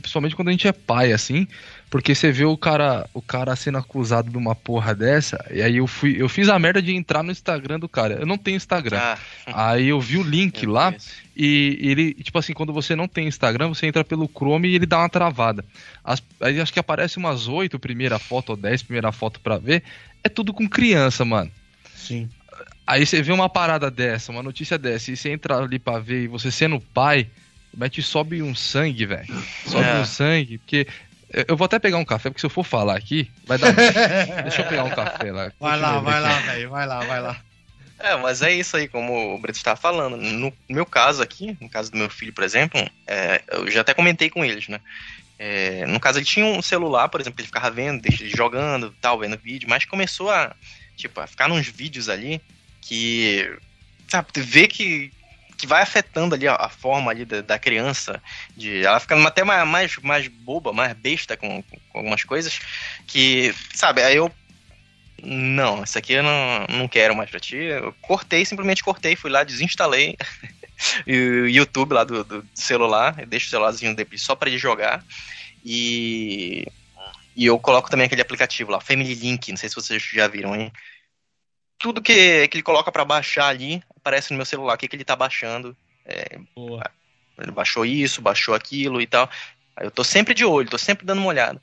[0.00, 1.46] principalmente quando a gente é pai, assim,
[1.90, 5.76] porque você vê o cara, o cara sendo acusado de uma porra dessa, e aí
[5.76, 8.14] eu fui, eu fiz a merda de entrar no Instagram do cara.
[8.14, 8.96] Eu não tenho Instagram.
[8.98, 9.18] Ah.
[9.46, 10.94] Aí eu vi o link lá,
[11.36, 14.86] e ele, tipo assim, quando você não tem Instagram, você entra pelo Chrome e ele
[14.86, 15.62] dá uma travada.
[16.02, 19.82] As, aí acho que aparece umas oito primeira foto ou dez primeira foto pra ver.
[20.22, 21.50] É tudo com criança, mano.
[21.94, 22.30] Sim.
[22.86, 26.24] Aí você vê uma parada dessa, uma notícia dessa, e você entra ali pra ver,
[26.24, 27.28] e você sendo pai,
[27.74, 29.44] mete sobe um sangue, velho.
[29.66, 30.00] Sobe é.
[30.00, 30.86] um sangue, porque.
[31.48, 33.72] Eu vou até pegar um café, porque se eu for falar aqui, vai dar.
[34.44, 35.50] Deixa eu pegar um café lá.
[35.58, 36.70] Vai lá, vai lá, velho.
[36.70, 37.40] Vai lá, vai lá.
[37.98, 40.16] É, mas é isso aí, como o Brito estava falando.
[40.16, 43.92] No meu caso aqui, no caso do meu filho, por exemplo, é, eu já até
[43.94, 44.80] comentei com eles, né?
[45.36, 48.02] É, no caso, ele tinha um celular, por exemplo, ele ficava vendo,
[48.36, 50.54] jogando, tal, vendo vídeo, mas começou a,
[50.96, 52.40] tipo, a ficar nos vídeos ali
[52.84, 53.50] que
[54.08, 55.10] sabe, vê que,
[55.56, 58.22] que vai afetando ali a, a forma ali da, da, criança,
[58.56, 62.60] de ela ficando até mais, mais, mais boba, mais besta com, com, algumas coisas,
[63.06, 64.30] que, sabe, aí eu
[65.22, 67.56] não, isso aqui eu não, não quero mais pra ti.
[67.56, 70.16] Eu cortei, simplesmente cortei, fui lá, desinstalei
[71.08, 75.02] o YouTube lá do, do celular, eu deixo o celularzinho dele só para ele jogar.
[75.64, 76.66] E,
[77.34, 80.54] e eu coloco também aquele aplicativo lá, Family Link, não sei se vocês já viram,
[80.54, 80.70] hein?
[81.78, 84.96] Tudo que, que ele coloca para baixar ali aparece no meu celular, o que, que
[84.96, 85.76] ele tá baixando.
[86.04, 86.38] É,
[87.38, 89.28] ele baixou isso, baixou aquilo e tal.
[89.80, 91.60] Eu tô sempre de olho, tô sempre dando uma olhada.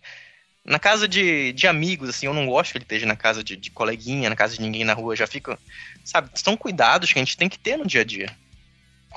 [0.64, 3.56] Na casa de, de amigos, assim, eu não gosto que ele esteja na casa de,
[3.56, 5.58] de coleguinha, na casa de ninguém na rua, já fico.
[6.04, 8.36] Sabe, são cuidados que a gente tem que ter no dia a dia.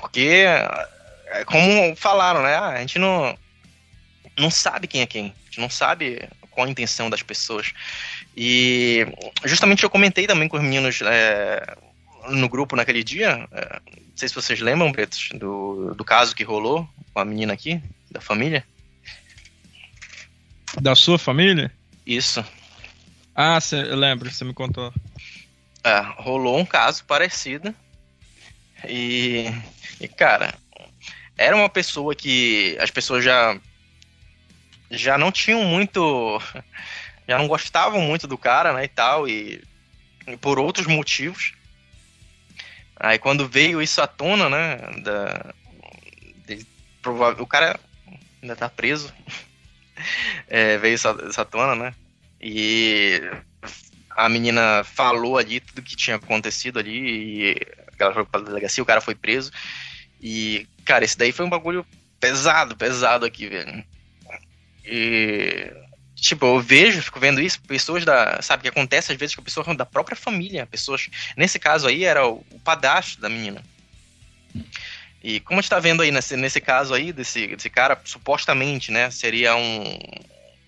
[0.00, 0.44] Porque,
[1.26, 2.54] é como falaram, né?
[2.54, 3.36] Ah, a gente não,
[4.38, 5.34] não sabe quem é quem.
[5.42, 7.72] A gente não sabe qual a intenção das pessoas.
[8.36, 9.06] E
[9.44, 11.76] justamente eu comentei também com os meninos é,
[12.28, 13.80] no grupo naquele dia, é,
[14.14, 17.82] não sei se vocês lembram, Betos, do, do caso que rolou com a menina aqui,
[18.10, 18.64] da família.
[20.80, 21.70] Da sua família?
[22.06, 22.44] Isso.
[23.34, 24.92] Ah, cê, eu lembro, você me contou.
[25.82, 27.74] É, rolou um caso parecido.
[28.88, 29.46] E,
[30.00, 30.54] e, cara,
[31.36, 33.58] era uma pessoa que as pessoas já
[34.96, 36.40] já não tinham muito
[37.28, 39.62] já não gostavam muito do cara, né, e tal, e,
[40.26, 41.54] e por outros motivos.
[42.96, 44.76] Aí quando veio isso à tona, né?
[45.02, 45.54] Da,
[46.46, 46.66] de,
[47.02, 47.78] provável, o cara
[48.42, 49.12] ainda tá preso.
[50.48, 51.94] É, veio isso, à tona, né?
[52.40, 53.22] E
[54.10, 57.52] a menina falou ali tudo que tinha acontecido ali.
[57.52, 57.56] E
[57.98, 59.52] ela foi pra delegacia, o cara foi preso.
[60.20, 61.86] E, cara, esse daí foi um bagulho
[62.18, 63.84] pesado, pesado aqui, velho.
[64.84, 65.72] E
[66.24, 69.76] tipo, eu vejo, fico vendo isso, pessoas da, sabe, que acontece às vezes com pessoas
[69.76, 73.62] da própria família, pessoas, nesse caso aí era o, o padastro da menina.
[75.22, 78.90] E como a gente tá vendo aí nesse, nesse caso aí, desse, desse cara, supostamente,
[78.90, 79.98] né, seria um,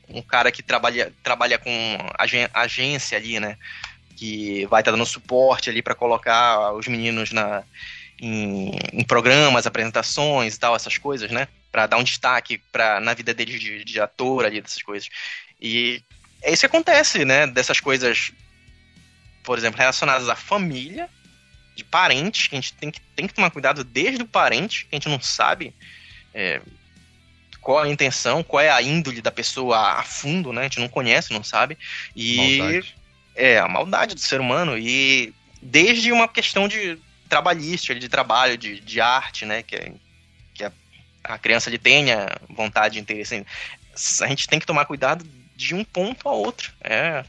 [0.08, 1.70] um cara que trabalha, trabalha com
[2.52, 3.56] agência ali, né,
[4.16, 7.62] que vai estar tá dando suporte ali para colocar os meninos na,
[8.20, 13.12] em, em, programas, apresentações e tal, essas coisas, né, para dar um destaque pra, na
[13.12, 15.10] vida deles de, de ator ali, dessas coisas.
[15.60, 16.02] E
[16.40, 17.46] é isso que acontece, né?
[17.46, 18.32] Dessas coisas,
[19.44, 21.06] por exemplo, relacionadas à família,
[21.74, 24.94] de parentes, que a gente tem que, tem que tomar cuidado desde o parente, que
[24.94, 25.74] a gente não sabe
[26.32, 26.62] é,
[27.60, 30.62] qual a intenção, qual é a índole da pessoa a fundo, né?
[30.62, 31.76] A gente não conhece, não sabe.
[32.16, 32.96] E maldade.
[33.34, 34.78] é a maldade do ser humano.
[34.78, 36.98] E desde uma questão de
[37.28, 39.62] trabalhística, de trabalho, de, de arte, né?
[39.62, 39.92] Que, é,
[41.34, 43.44] a, criança ele tenha vontade de interesse.
[44.22, 45.24] A gente tem que tomar cuidado
[45.56, 46.72] de um ponto a outro.
[46.82, 47.24] É.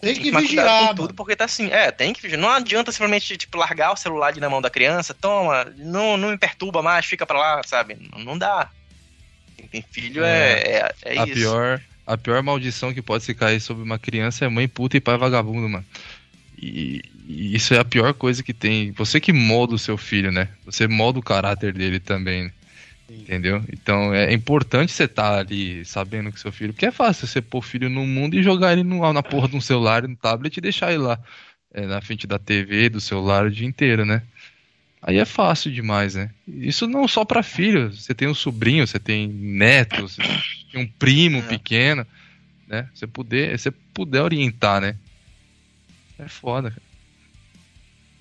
[0.00, 0.88] Tem que, tem que vigiar.
[0.88, 1.70] Com tudo, porque tá assim.
[1.70, 2.40] É, tem que vigiar.
[2.40, 6.30] Não adianta simplesmente, tipo, largar o celular ali na mão da criança, toma, não, não
[6.30, 7.96] me perturba mais, fica pra lá, sabe?
[8.10, 8.68] Não, não dá.
[9.56, 11.34] Quem tem filho é, é, é, é a isso.
[11.34, 15.00] Pior, a pior maldição que pode se cair sobre uma criança é mãe puta e
[15.00, 15.84] pai vagabundo, mano.
[16.58, 18.90] E, e, isso é a pior coisa que tem.
[18.92, 20.48] Você que molda o seu filho, né?
[20.64, 22.44] Você molda o caráter dele também.
[22.44, 22.52] Né?
[23.20, 23.62] Entendeu?
[23.72, 26.72] Então é importante você estar tá ali sabendo que seu filho.
[26.72, 29.48] Porque é fácil você pôr o filho no mundo e jogar ele no, na porra
[29.48, 31.18] de um celular, no tablet e deixar ele lá
[31.72, 34.22] é, na frente da TV, do celular o dia inteiro, né?
[35.00, 36.30] Aí é fácil demais, né?
[36.46, 37.92] Isso não só para filho.
[37.92, 40.22] Você tem um sobrinho, você tem neto, você
[40.70, 41.42] tem um primo é.
[41.42, 42.06] pequeno,
[42.68, 42.88] né?
[42.94, 44.96] Você puder, você puder orientar, né?
[46.18, 46.82] É foda, cara.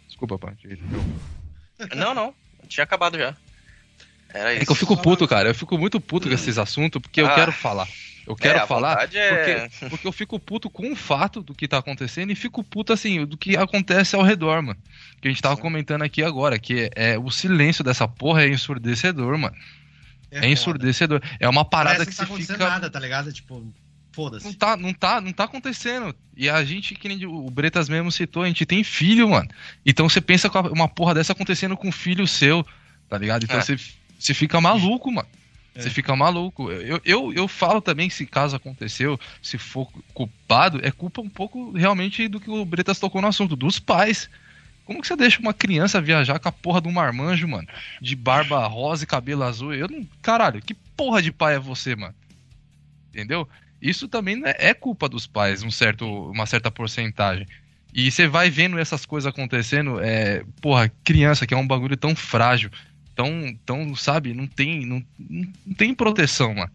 [0.07, 0.55] Desculpa, pai.
[1.95, 2.33] Não, não.
[2.67, 3.35] Tinha acabado já.
[4.33, 4.63] Era isso.
[4.63, 5.49] É que eu fico puto, cara.
[5.49, 7.23] Eu fico muito puto com esses assuntos porque ah.
[7.23, 7.87] eu quero falar.
[8.25, 9.67] Eu quero é, falar é...
[9.67, 12.93] porque, porque eu fico puto com o fato do que tá acontecendo e fico puto,
[12.93, 14.79] assim, do que acontece ao redor, mano.
[15.19, 15.61] Que a gente tava Sim.
[15.61, 19.55] comentando aqui agora, que é, é, o silêncio dessa porra é ensurdecedor, mano.
[20.31, 21.21] É, é ensurdecedor.
[21.39, 22.69] É uma parada que, que tá você fica...
[22.69, 23.33] nada, tá ligado?
[23.33, 23.65] Tipo,
[24.11, 24.45] foda-se.
[24.45, 26.15] Não tá, não, tá, não tá acontecendo.
[26.35, 29.49] E a gente, que nem o Bretas mesmo citou, a gente tem filho, mano.
[29.85, 32.65] Então você pensa com uma porra dessa acontecendo com um filho seu,
[33.09, 33.43] tá ligado?
[33.43, 33.61] Então é.
[33.61, 33.77] você
[34.21, 35.27] você fica maluco, mano.
[35.73, 35.81] É.
[35.81, 36.71] Você fica maluco.
[36.71, 41.29] Eu, eu, eu falo também que se caso aconteceu, se for culpado, é culpa um
[41.29, 44.29] pouco realmente do que o Bretas tocou no assunto, dos pais.
[44.85, 47.67] Como que você deixa uma criança viajar com a porra do marmanjo, mano?
[48.01, 49.73] De barba rosa e cabelo azul?
[49.73, 50.05] Eu não.
[50.21, 52.15] Caralho, que porra de pai é você, mano?
[53.09, 53.47] Entendeu?
[53.81, 57.47] Isso também é, é culpa dos pais, um certo, uma certa porcentagem.
[57.93, 62.15] E você vai vendo essas coisas acontecendo, é, porra, criança que é um bagulho tão
[62.15, 62.69] frágil
[63.15, 66.71] tão, tão sabe, não tem, não, não tem proteção, mano.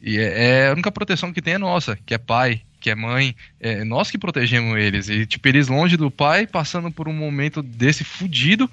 [0.00, 2.94] E é, é, a única proteção que tem é nossa, que é pai, que é
[2.94, 5.08] mãe, é nós que protegemos eles.
[5.08, 8.70] E, tipo, eles longe do pai, passando por um momento desse fudido.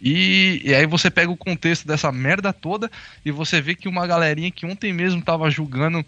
[0.00, 2.90] E, e, aí você pega o contexto dessa merda toda
[3.24, 6.04] e você vê que uma galerinha que ontem mesmo tava julgando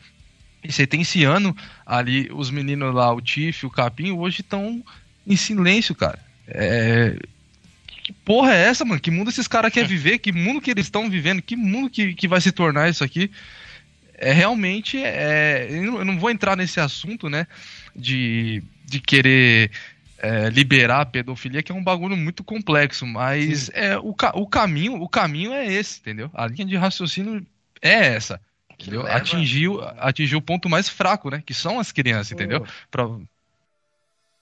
[0.62, 1.56] e sentenciando
[1.86, 4.85] ali os meninos lá, o Tiff, o Capim, hoje estão
[5.27, 6.19] em silêncio, cara.
[6.47, 7.16] É,
[8.09, 8.98] que porra é essa, mano?
[8.98, 10.18] Que mundo esses caras querem viver?
[10.18, 11.43] Que mundo que eles estão vivendo?
[11.43, 13.30] Que mundo que, que vai se tornar isso aqui?
[14.14, 14.97] É realmente.
[14.97, 17.47] É, eu não vou entrar nesse assunto, né?
[17.94, 19.70] De, de querer
[20.20, 24.94] é, liberar a pedofilia, que é um bagulho muito complexo, mas é, o, o, caminho,
[24.94, 26.30] o caminho é esse, entendeu?
[26.32, 27.47] A linha de raciocínio
[27.82, 28.40] é essa.
[28.72, 29.06] Entendeu?
[29.06, 31.43] Atingiu, atingiu o ponto mais fraco, né?
[31.44, 32.66] Que são as crianças, entendeu?
[32.90, 33.06] Pra...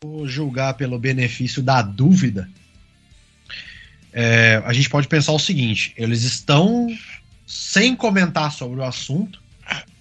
[0.00, 2.48] Vou julgar pelo benefício da dúvida
[4.18, 6.88] é, a gente pode pensar o seguinte: eles estão
[7.46, 9.42] sem comentar sobre o assunto,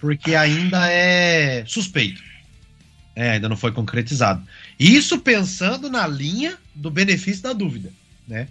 [0.00, 2.22] porque ainda é suspeito.
[3.14, 4.42] É, ainda não foi concretizado.
[4.78, 7.92] Isso pensando na linha do benefício da dúvida,
[8.26, 8.48] né?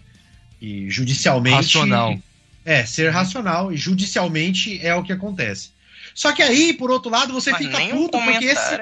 [0.62, 1.56] E judicialmente.
[1.56, 2.20] Racional.
[2.64, 5.70] É, ser racional e judicialmente é o que acontece.
[6.14, 8.78] Só que aí, por outro lado, você Mas fica puto porque esse.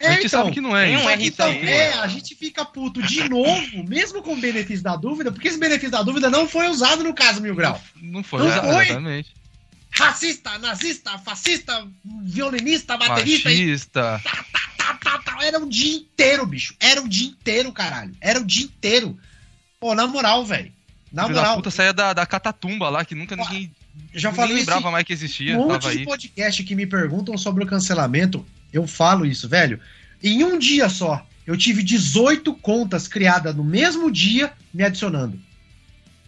[0.00, 0.88] É, a gente então, sabe que não é.
[0.96, 5.30] Um então, é, a gente fica puto de novo, mesmo com o benefício da dúvida,
[5.30, 7.78] porque esse benefício da dúvida não foi usado no caso Mil Grau.
[8.00, 8.84] Não, foi, não foi.
[8.84, 9.34] exatamente.
[9.90, 11.86] Racista, nazista, fascista,
[12.22, 13.50] violinista, baterista.
[13.50, 14.20] Machista.
[14.20, 14.22] E...
[14.22, 14.44] Tá,
[14.78, 16.74] tá, tá, tá, tá, Era o dia inteiro, bicho.
[16.80, 18.14] Era o dia inteiro, caralho.
[18.22, 19.18] Era o dia inteiro.
[19.78, 20.72] Pô, na moral, velho.
[21.12, 21.50] Na Filho moral.
[21.50, 23.70] Da puta saia da, da catatumba lá, que nunca ninguém.
[24.14, 25.58] Já falei lembrava mais que existia.
[25.58, 26.04] Um tava monte de aí.
[26.04, 29.80] podcast que me perguntam sobre o cancelamento, eu falo isso, velho.
[30.22, 35.38] Em um dia só, eu tive 18 contas criadas no mesmo dia me adicionando.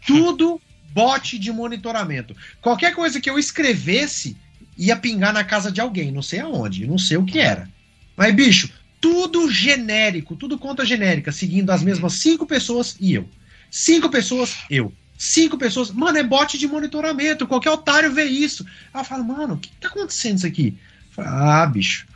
[0.07, 0.61] Tudo
[0.93, 2.35] bot de monitoramento.
[2.61, 4.37] Qualquer coisa que eu escrevesse
[4.77, 7.69] ia pingar na casa de alguém, não sei aonde, não sei o que era.
[8.17, 8.71] Mas, bicho,
[9.01, 13.29] tudo genérico, tudo conta genérica, seguindo as mesmas cinco pessoas e eu.
[13.71, 14.93] Cinco pessoas, eu.
[15.17, 17.47] Cinco pessoas, mano, é bot de monitoramento.
[17.47, 18.67] Qualquer otário vê isso.
[18.95, 20.77] Eu falo, mano, o que tá acontecendo isso aqui?
[21.11, 22.07] Falo, ah, bicho.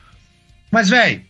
[0.76, 1.22] Mas, velho,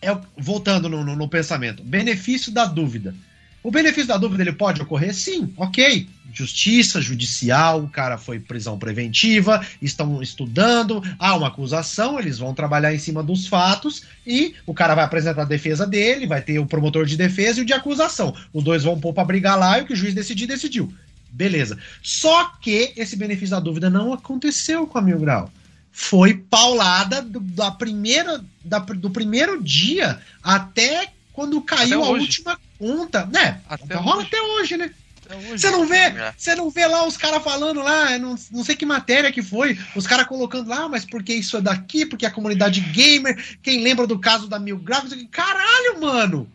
[0.00, 3.14] é, voltando no, no- no pensamento, benefício da dúvida.
[3.62, 5.14] O benefício da dúvida ele pode ocorrer?
[5.14, 6.08] Sim, ok.
[6.32, 12.94] Justiça, judicial, o cara foi prisão preventiva, estão estudando, há uma acusação, eles vão trabalhar
[12.94, 16.64] em cima dos fatos e o cara vai apresentar a defesa dele, vai ter o
[16.64, 18.34] promotor de defesa e o de acusação.
[18.50, 20.90] Os dois vão pôr pra brigar lá e o que o juiz decidir, decidiu.
[21.30, 21.76] Beleza.
[22.02, 25.52] Só que esse benefício da dúvida não aconteceu com a Mil Grau.
[25.92, 32.24] Foi paulada do, da primeira, da- do primeiro dia até quando caiu Até a hoje.
[32.24, 33.26] última conta.
[33.26, 33.60] Né?
[33.68, 34.26] Até rola hoje.
[34.28, 34.90] até hoje, né?
[35.50, 36.32] Você não vê, É.
[36.38, 39.78] você não vê lá os caras falando lá, não, não sei que matéria que foi,
[39.94, 43.82] os caras colocando lá, "Ah, mas porque isso é daqui, porque a comunidade gamer, quem
[43.82, 46.50] lembra do caso da Mil Grau, caralho, mano!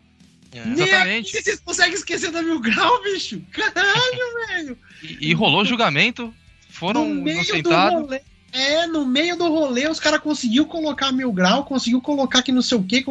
[0.50, 0.64] É.
[0.66, 1.36] Nem Exatamente.
[1.36, 3.40] aqui vocês conseguem esquecer da Mil Grau, bicho!
[3.52, 4.78] Caralho, velho!
[5.04, 6.34] E, e rolou julgamento,
[6.68, 8.18] foram no meio do inocentados.
[8.54, 12.62] É, no meio do rolê, os caras conseguiu colocar Mil Grau, conseguiu colocar que não
[12.62, 13.04] sei o quê.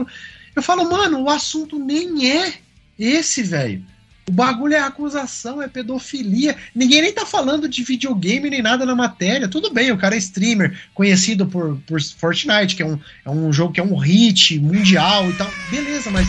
[0.56, 2.54] Eu falo, mano, o assunto nem é
[2.98, 3.84] esse, velho.
[4.26, 6.56] O bagulho é acusação, é pedofilia.
[6.74, 9.50] Ninguém nem tá falando de videogame nem nada na matéria.
[9.50, 13.52] Tudo bem, o cara é streamer, conhecido por, por Fortnite, que é um, é um
[13.52, 15.52] jogo que é um hit mundial e tal.
[15.70, 16.26] Beleza, mas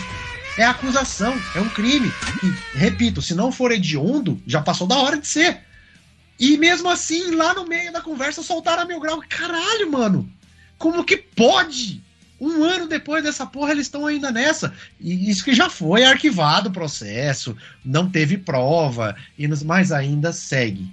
[0.59, 2.11] é acusação, é um crime.
[2.43, 5.61] E, repito, se não for hediondo, já passou da hora de ser.
[6.39, 9.23] E mesmo assim, lá no meio da conversa, soltaram a mil grau.
[9.28, 10.31] Caralho, mano!
[10.78, 12.02] Como que pode?
[12.40, 14.74] Um ano depois dessa porra, eles estão ainda nessa.
[15.01, 20.32] E isso que já foi arquivado o processo, não teve prova, e nos- mas ainda
[20.32, 20.89] segue.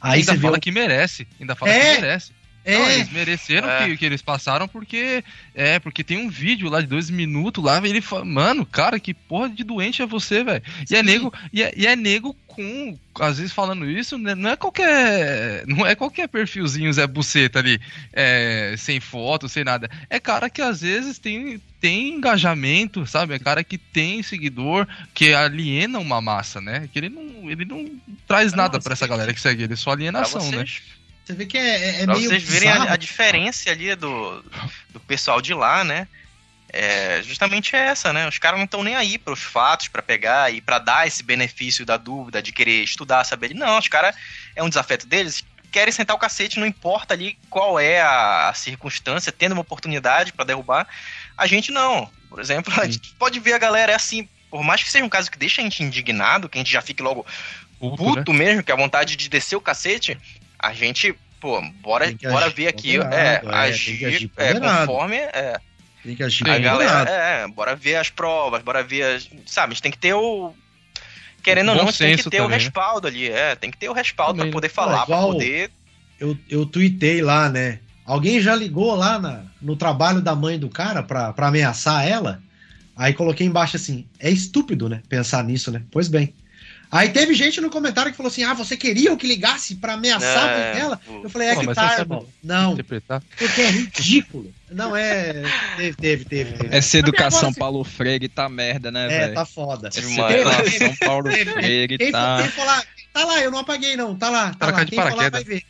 [0.00, 1.26] Aí ainda fala o- que merece.
[1.38, 2.32] Ainda fala É, que merece.
[2.64, 3.86] É, Não, eles mereceram É.
[3.86, 5.22] que, que eles passaram porque.
[5.54, 9.12] É, porque tem um vídeo lá de dois minutos lá, ele fala, mano, cara, que
[9.12, 10.62] porra de doente é você, velho.
[10.90, 12.98] E é nego, e é, e é nego com.
[13.20, 15.64] Às vezes falando isso, né, não é qualquer.
[15.66, 17.78] Não é qualquer perfilzinho Zé Buceta ali,
[18.12, 19.88] é, sem foto, sem nada.
[20.08, 23.34] É cara que às vezes tem, tem engajamento, sabe?
[23.34, 26.88] É cara que tem seguidor, que aliena uma massa, né?
[26.92, 27.88] Que ele não, ele não
[28.26, 30.64] traz Não, nada pra essa galera que segue ele, só Pra alienação, né?
[31.24, 32.28] Você vê que é, é, é pra meio.
[32.28, 34.44] vocês verem a, a diferença ali do,
[34.90, 36.06] do pessoal de lá, né?
[36.68, 38.28] É, justamente é essa, né?
[38.28, 41.86] Os caras não estão nem aí pros fatos, pra pegar e pra dar esse benefício
[41.86, 43.54] da dúvida, de querer estudar, saber.
[43.54, 44.14] Não, os caras,
[44.56, 48.54] é um desafeto deles, querem sentar o cacete, não importa ali qual é a, a
[48.54, 50.86] circunstância, tendo uma oportunidade pra derrubar.
[51.38, 52.10] A gente não.
[52.28, 55.08] Por exemplo, a gente pode ver a galera é assim, por mais que seja um
[55.08, 57.24] caso que deixa a gente indignado, que a gente já fique logo
[57.78, 58.38] Puto, puto né?
[58.38, 60.18] mesmo, que é a vontade de descer o cacete,
[60.58, 65.60] a gente, pô, bora, bora ver aqui, é, é, agir, agir é, conforme é,
[66.02, 69.74] Tem que agir a galera, é, bora ver as provas, bora ver as, sabe, a
[69.74, 70.54] gente tem que ter o
[71.42, 72.54] querendo ou não, tem que ter o também, né?
[72.64, 74.72] respaldo ali, é, tem que ter o respaldo Também, pra poder né?
[74.74, 75.70] falar, pra Igual- poder
[76.18, 77.80] eu, eu tuitei lá, né?
[78.06, 82.40] Alguém já ligou lá na- no trabalho da mãe do cara pra, pra ameaçar ela?
[82.96, 85.02] Aí coloquei embaixo assim: é estúpido, né?
[85.08, 85.82] Pensar nisso, né?
[85.90, 86.32] Pois bem.
[86.94, 90.44] Aí teve gente no comentário que falou assim: ah, você queria que ligasse pra ameaçar
[90.44, 91.00] a mãe É, dela?
[91.24, 92.28] Eu falei: é Pô, que tá, você irmão.
[92.40, 93.20] Não, Interpretar.
[93.36, 94.54] porque é ridículo.
[94.70, 95.42] Não é.
[95.76, 96.52] Teve, teve, teve.
[96.52, 96.76] teve.
[96.76, 99.34] Essa educação Agora, Paulo Freire tá merda, né, É, velho?
[99.34, 99.88] tá foda.
[99.88, 101.30] Essa educação Paulo.
[101.32, 102.38] Freire Quem, for, tá.
[102.42, 104.14] quem for lá, tá lá, eu não apaguei, não.
[104.14, 104.84] Tá lá, tá lá.
[104.84, 105.30] Quem paraquedas.
[105.32, 105.62] vai ver.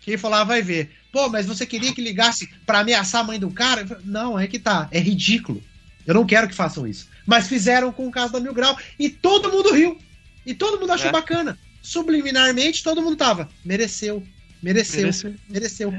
[0.00, 0.90] Quem lá vai ver.
[1.12, 3.86] Pô, mas você queria que ligasse pra ameaçar a mãe do cara?
[4.02, 4.88] Não, é que tá.
[4.90, 5.62] É ridículo.
[6.06, 7.06] Eu não quero que façam isso.
[7.26, 9.98] Mas fizeram com o caso da Mil Grau e todo mundo riu.
[10.46, 11.12] E todo mundo achou É.
[11.12, 11.58] bacana.
[11.82, 13.48] Subliminarmente, todo mundo tava.
[13.64, 14.22] Mereceu.
[14.62, 15.02] Mereceu.
[15.02, 15.34] Mereceu.
[15.48, 15.94] Mereceu.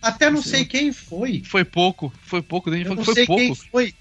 [0.00, 0.50] Até não Mereceu.
[0.58, 1.42] sei quem foi.
[1.44, 3.66] Foi pouco, foi pouco, Eu não foi sei quem pouco.
[3.70, 3.94] foi.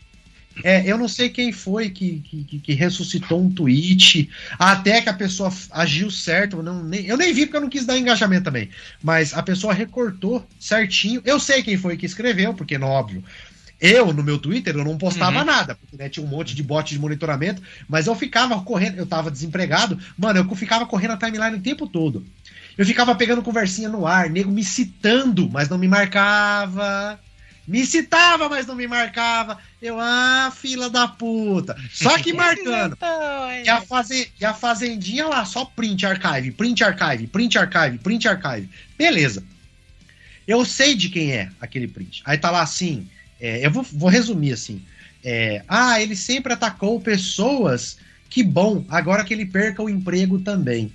[0.66, 5.14] É, eu não sei quem foi que, que, que- ressuscitou um tweet, até que a
[5.14, 6.58] pessoa agiu certo.
[6.58, 8.70] eu Não, nem, eu nem vi porque eu não quis dar engajamento também.
[9.02, 11.22] Mas a pessoa recortou certinho.
[11.24, 13.24] Eu sei quem foi que escreveu, porque, no óbvio,
[13.82, 15.46] eu no meu Twitter eu não postava Uhum.
[15.46, 19.06] nada, porque né, tinha um monte de bot de monitoramento, mas eu ficava correndo, eu
[19.08, 22.26] tava desempregado, mano, eu ficava correndo a timeline o tempo todo.
[22.78, 27.20] Eu ficava pegando conversinha no ar, nego me citando, mas não me marcava.
[27.68, 29.58] Me citava, mas não me marcava.
[29.82, 31.76] Eu, ah, fila da puta.
[31.92, 32.98] Só que marcando.
[33.64, 38.28] e, a faze, e a fazendinha lá, só print archive, print archive, print archive, print
[38.28, 38.70] archive.
[38.98, 39.44] Beleza.
[40.48, 42.22] Eu sei de quem é aquele print.
[42.26, 43.08] Aí tá lá assim.
[43.42, 44.82] É, eu vou, vou resumir assim.
[45.24, 47.98] É, ah, ele sempre atacou pessoas.
[48.30, 50.94] Que bom, agora que ele perca o emprego também.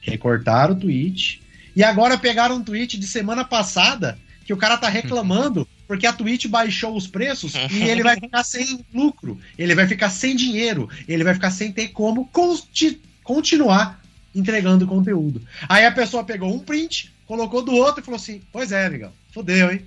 [0.00, 1.40] Recortaram o tweet.
[1.74, 6.12] E agora pegaram um tweet de semana passada que o cara tá reclamando porque a
[6.12, 10.88] Twitch baixou os preços e ele vai ficar sem lucro, ele vai ficar sem dinheiro,
[11.06, 14.02] ele vai ficar sem ter como conti continuar
[14.34, 15.42] entregando conteúdo.
[15.68, 19.12] Aí a pessoa pegou um print, colocou do outro e falou assim: Pois é, amigão,
[19.32, 19.82] fodeu, hein?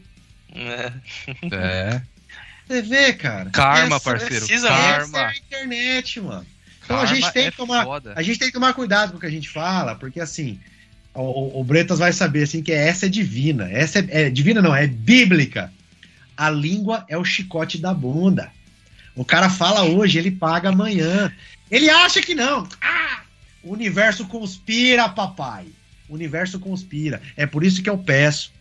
[0.54, 0.92] É.
[1.52, 2.02] é.
[2.68, 3.50] Você vê, cara.
[3.50, 4.46] Karma, essa, parceiro.
[4.46, 5.20] Precisa karma.
[5.20, 6.46] a internet, mano.
[6.84, 8.14] Então karma a gente tem que é tomar, foda.
[8.16, 10.60] a gente tem que tomar cuidado com o que a gente fala, porque assim,
[11.14, 13.70] o, o Bretas vai saber assim que essa é divina.
[13.72, 15.72] Essa é, é, divina não, é bíblica.
[16.36, 18.52] A língua é o chicote da bunda.
[19.16, 21.34] O cara fala hoje, ele paga amanhã.
[21.72, 22.68] Ele acha que não.
[22.80, 23.22] Ah,
[23.64, 25.66] o universo conspira, papai.
[26.08, 27.22] O universo conspira.
[27.36, 28.54] É por isso que eu peço,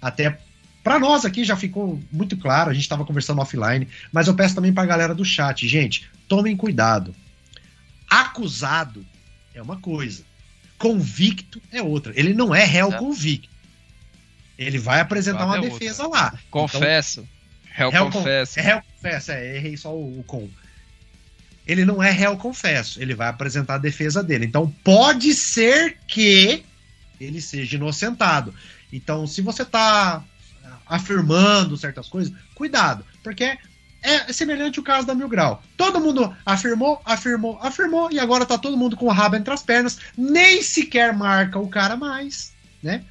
[0.00, 0.38] até
[0.84, 4.54] para nós aqui já ficou muito claro, a gente estava conversando offline, mas eu peço
[4.54, 7.16] também para a galera do chat, gente, tomem cuidado.
[8.08, 9.04] Acusado
[9.54, 10.22] é uma coisa,
[10.76, 12.12] convicto é outra.
[12.14, 13.48] Ele não é réu convicto.
[14.58, 16.20] Ele vai apresentar uma é defesa outra.
[16.20, 16.38] lá.
[16.50, 17.20] Confesso.
[17.20, 18.60] Então, réu, réu confesso.
[18.60, 20.48] É réu confesso, é, errei só o, o com.
[21.66, 24.44] Ele não é réu confesso, ele vai apresentar a defesa dele.
[24.44, 26.62] Então pode ser que
[27.18, 28.54] ele seja inocentado.
[28.92, 30.22] Então, se você tá
[30.86, 33.58] afirmando certas coisas, cuidado, porque
[34.04, 35.62] é semelhante ao caso da Mil Grau.
[35.76, 39.62] Todo mundo afirmou, afirmou, afirmou, e agora tá todo mundo com o rabo entre as
[39.62, 42.52] pernas, nem sequer marca o cara mais,
[42.82, 43.02] né?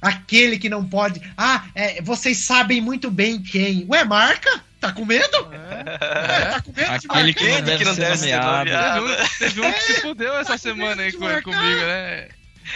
[0.00, 1.20] Aquele que não pode.
[1.36, 3.84] Ah, é, vocês sabem muito bem quem.
[3.88, 4.62] Ué, marca?
[4.78, 5.48] Tá com medo?
[5.50, 6.36] É.
[6.36, 9.06] É, tá com medo de Aquele que não deve, que não deve ser nomeado.
[9.38, 12.28] Teve um, que se fudeu essa semana aí com, comigo, né?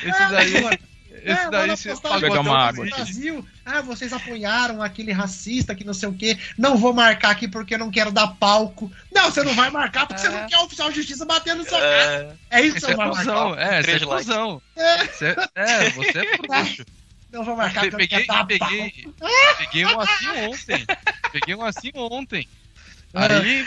[0.03, 0.81] Esse daí.
[1.25, 1.89] Esse é, daí se
[2.21, 2.85] pegar uma água.
[2.87, 6.39] Brasil, ah, vocês apoiaram aquele racista que não sei o quê.
[6.57, 8.91] Não vou marcar aqui porque eu não quero dar palco.
[9.13, 10.25] Não, você não vai marcar porque é.
[10.25, 12.37] você não quer o oficial de justiça batendo no seu é.
[12.51, 13.59] É isso que você é vai marcar.
[13.59, 14.63] É, você é cuzão.
[14.77, 15.07] É.
[15.07, 16.85] Você, é, você é frouxo.
[17.33, 19.09] Não vou marcar porque peguei, peguei,
[19.57, 20.87] peguei um assim ontem.
[21.31, 22.49] Peguei um assim ontem.
[23.15, 23.63] Aí,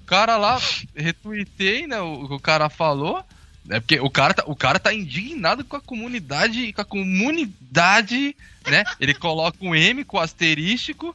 [0.00, 0.58] o cara lá,
[0.96, 3.22] retuitei, né, o que o cara falou.
[3.68, 8.36] É porque o cara, tá, o cara tá indignado com a comunidade, com a comunidade,
[8.66, 8.84] né?
[8.98, 11.14] Ele coloca um M com asterístico,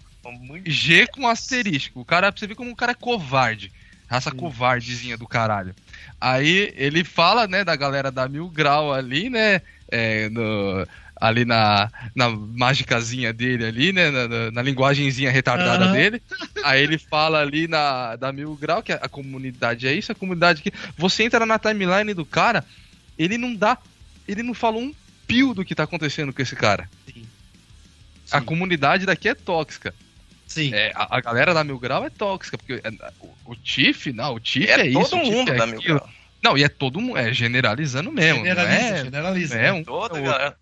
[0.65, 2.01] G com asterístico.
[2.01, 3.71] O cara, você ver como o cara é covarde.
[4.07, 4.37] Raça Sim.
[4.37, 5.75] covardezinha do caralho.
[6.19, 9.61] Aí ele fala, né, da galera da Mil Grau ali, né?
[9.89, 10.87] É, no,
[11.19, 14.09] ali na, na mágicazinha dele ali, né?
[14.09, 15.91] Na, na, na linguagenzinha retardada uhum.
[15.93, 16.21] dele.
[16.63, 20.15] Aí ele fala ali na da Mil Grau que a, a, comunidade é isso, a
[20.15, 20.71] comunidade que.
[20.97, 22.63] Você entra na timeline do cara,
[23.17, 23.77] ele não dá.
[24.27, 24.93] Ele não fala um
[25.25, 26.89] pio do que tá acontecendo com esse cara.
[27.05, 27.13] Sim.
[27.13, 27.27] Sim.
[28.31, 29.93] A comunidade daqui é tóxica.
[30.45, 30.73] Sim.
[30.73, 34.35] É, a, a, galera da Mil Grau é tóxica, porque é, o, o Tiff, não,
[34.35, 35.09] o Tiff é, é, todo isso.
[35.11, 36.09] Todo mundo é da Mil Grau.
[36.41, 38.43] Não, e é todo mundo, é generalizando mesmo.
[38.43, 39.55] Generaliza, é, generaliza.
[39.55, 40.57] É, um, toda é, galera.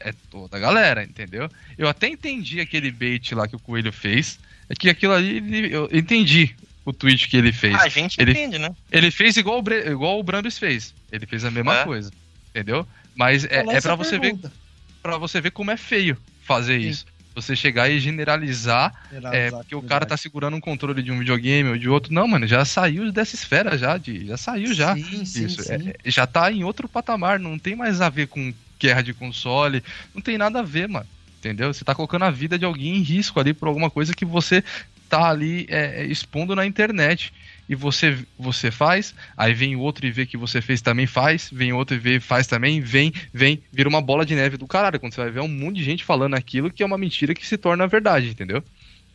[0.00, 1.50] é toda a galera, entendeu?
[1.76, 4.38] Eu até entendi aquele bait lá que o Coelho fez.
[4.68, 6.54] É que aquilo ali, eu entendi
[6.84, 7.74] o tweet que ele fez.
[7.74, 8.70] Ah, a gente ele, entende, né?
[8.92, 10.94] Ele fez igual o, igual o Brambis fez.
[11.10, 11.84] Ele fez a mesma é.
[11.84, 12.10] coisa,
[12.50, 12.86] entendeu?
[13.14, 14.48] Mas é, é para você pergunta.
[14.48, 14.68] ver
[15.02, 16.88] para você ver como é feio fazer Sim.
[16.88, 17.06] isso
[17.40, 21.18] você chegar e generalizar, generalizar é, porque o cara tá segurando um controle de um
[21.18, 22.12] videogame ou de outro.
[22.12, 24.94] Não, mano, já saiu dessa esfera já, de, já saiu já.
[24.94, 25.62] Sim, sim, isso.
[25.62, 25.90] Sim.
[25.90, 29.82] É, já tá em outro patamar, não tem mais a ver com guerra de console,
[30.14, 31.06] não tem nada a ver, mano.
[31.38, 31.72] Entendeu?
[31.72, 34.62] Você tá colocando a vida de alguém em risco ali por alguma coisa que você
[35.08, 37.32] tá ali é, expondo na internet
[37.68, 41.50] e você você faz, aí vem o outro e vê que você fez também faz,
[41.52, 44.98] vem outro e vê faz também, vem, vem, vira uma bola de neve do caralho.
[44.98, 47.46] Quando você vai ver um monte de gente falando aquilo que é uma mentira que
[47.46, 48.62] se torna verdade, entendeu?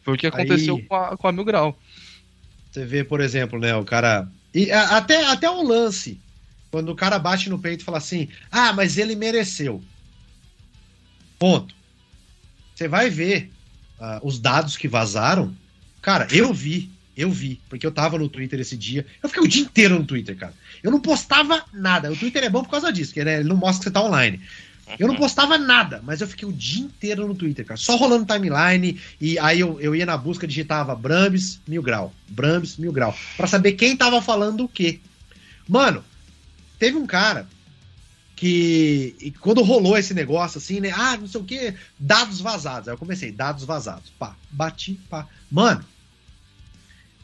[0.03, 1.79] Foi o que aconteceu aí, com, a, com a Mil Grau.
[2.71, 4.27] Você vê, por exemplo, né, o cara.
[4.53, 6.19] E a, até, até o lance.
[6.69, 9.81] Quando o cara bate no peito e fala assim: Ah, mas ele mereceu.
[11.39, 11.73] Ponto.
[12.75, 13.51] Você vai ver
[13.99, 15.55] uh, os dados que vazaram.
[16.01, 19.05] Cara, eu vi eu vi, porque eu tava no Twitter esse dia.
[19.21, 20.53] Eu fiquei o dia inteiro no Twitter, cara.
[20.81, 22.11] Eu não postava nada.
[22.11, 24.03] O Twitter é bom por causa disso, que né, ele não mostra que você tá
[24.03, 24.41] online.
[24.99, 27.77] Eu não postava nada, mas eu fiquei o dia inteiro no Twitter, cara.
[27.77, 28.99] Só rolando timeline.
[29.19, 32.13] E aí eu, eu ia na busca, digitava Brambis mil grau.
[32.27, 33.15] Brambis mil grau.
[33.37, 34.99] para saber quem tava falando o quê.
[35.67, 36.03] Mano,
[36.77, 37.47] teve um cara
[38.35, 40.91] que quando rolou esse negócio assim, né?
[40.93, 42.89] Ah, não sei o que, dados vazados.
[42.89, 44.11] Aí eu comecei, dados vazados.
[44.19, 45.27] Pá, bati, pá.
[45.49, 45.83] Mano,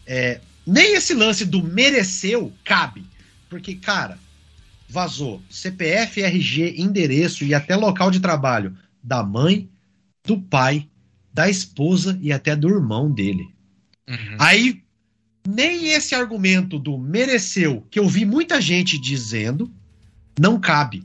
[0.10, 3.06] é, nem esse lance do mereceu cabe.
[3.48, 4.18] Porque, cara,
[4.90, 9.70] vazou CPF, RG, endereço e até local de trabalho da mãe,
[10.26, 10.88] do pai,
[11.32, 13.48] da esposa e até do irmão dele.
[14.08, 14.38] Uhum.
[14.40, 14.82] Aí,
[15.48, 19.72] nem esse argumento do mereceu, que eu vi muita gente dizendo,
[20.40, 21.04] não cabe.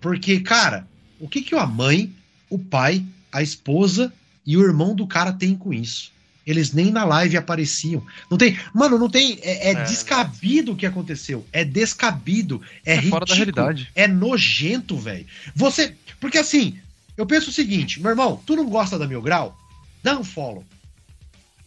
[0.00, 0.88] Porque, cara,
[1.18, 2.10] o que, que a mãe,
[2.48, 4.12] o pai, a esposa
[4.46, 6.10] e o irmão do cara têm com isso?
[6.50, 8.04] Eles nem na live apareciam.
[8.28, 8.58] Não tem.
[8.74, 9.38] Mano, não tem.
[9.40, 11.46] É, é, é descabido o que aconteceu.
[11.52, 12.60] É descabido.
[12.84, 13.90] É, é ridículo, fora da realidade.
[13.94, 15.26] É nojento, velho.
[15.54, 15.94] Você.
[16.18, 16.76] Porque assim,
[17.16, 19.56] eu penso o seguinte, meu irmão, tu não gosta da Mil Grau?
[20.02, 20.64] Dá um follow.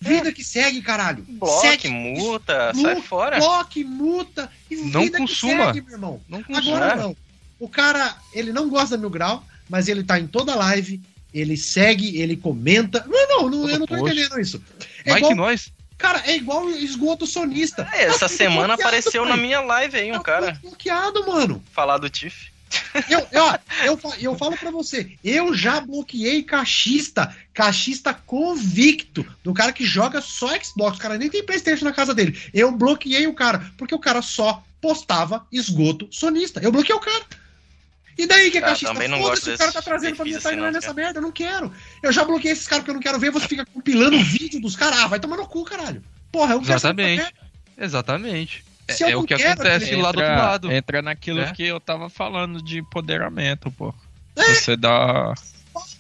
[0.02, 0.32] Vida é.
[0.34, 1.24] que segue, caralho.
[1.30, 3.38] Bloque, segue, multa, sai fora.
[3.38, 5.68] Bloque, multa e não consuma.
[5.68, 6.22] Segue, meu irmão.
[6.28, 6.76] Não consuma.
[6.76, 7.16] Agora não.
[7.58, 11.00] O cara, ele não gosta da Mil Grau, mas ele tá em toda live,
[11.34, 13.06] ele segue, ele comenta.
[13.08, 14.62] Não, não, não eu não tô entendendo isso.
[15.06, 15.74] É Vai igual, que nós.
[15.98, 17.88] Cara, é igual esgoto sonista.
[17.94, 19.32] É, essa tá semana apareceu pai.
[19.32, 20.60] na minha live aí um tá cara.
[20.62, 21.64] bloqueado, mano.
[21.72, 22.52] Falar do Tiff.
[23.10, 23.44] Eu, eu,
[23.86, 30.22] eu, eu falo para você, eu já bloqueei cachista, cachista convicto, do cara que joga
[30.22, 32.40] só Xbox, o cara nem tem Playstation na casa dele.
[32.54, 36.60] Eu bloqueei o cara, porque o cara só postava esgoto sonista.
[36.62, 37.24] Eu bloqueei o cara.
[38.18, 41.20] E daí que a cachista foda-se, o cara tá trazendo pra minha timeline nessa merda,
[41.20, 41.72] eu não quero.
[42.02, 44.76] Eu já bloqueei esses caras porque eu não quero ver, você fica compilando vídeo dos
[44.76, 45.00] caras.
[45.00, 46.04] Ah, vai tomar no cu, caralho.
[46.32, 47.34] Porra, eu quero Exatamente.
[47.78, 48.64] Exatamente.
[48.90, 50.72] Se é, o que acontece entra, lá do outro lado.
[50.72, 51.52] Entra naquilo é?
[51.54, 53.94] que eu tava falando de empoderamento, pô.
[54.36, 54.56] É.
[54.56, 55.34] Você dá.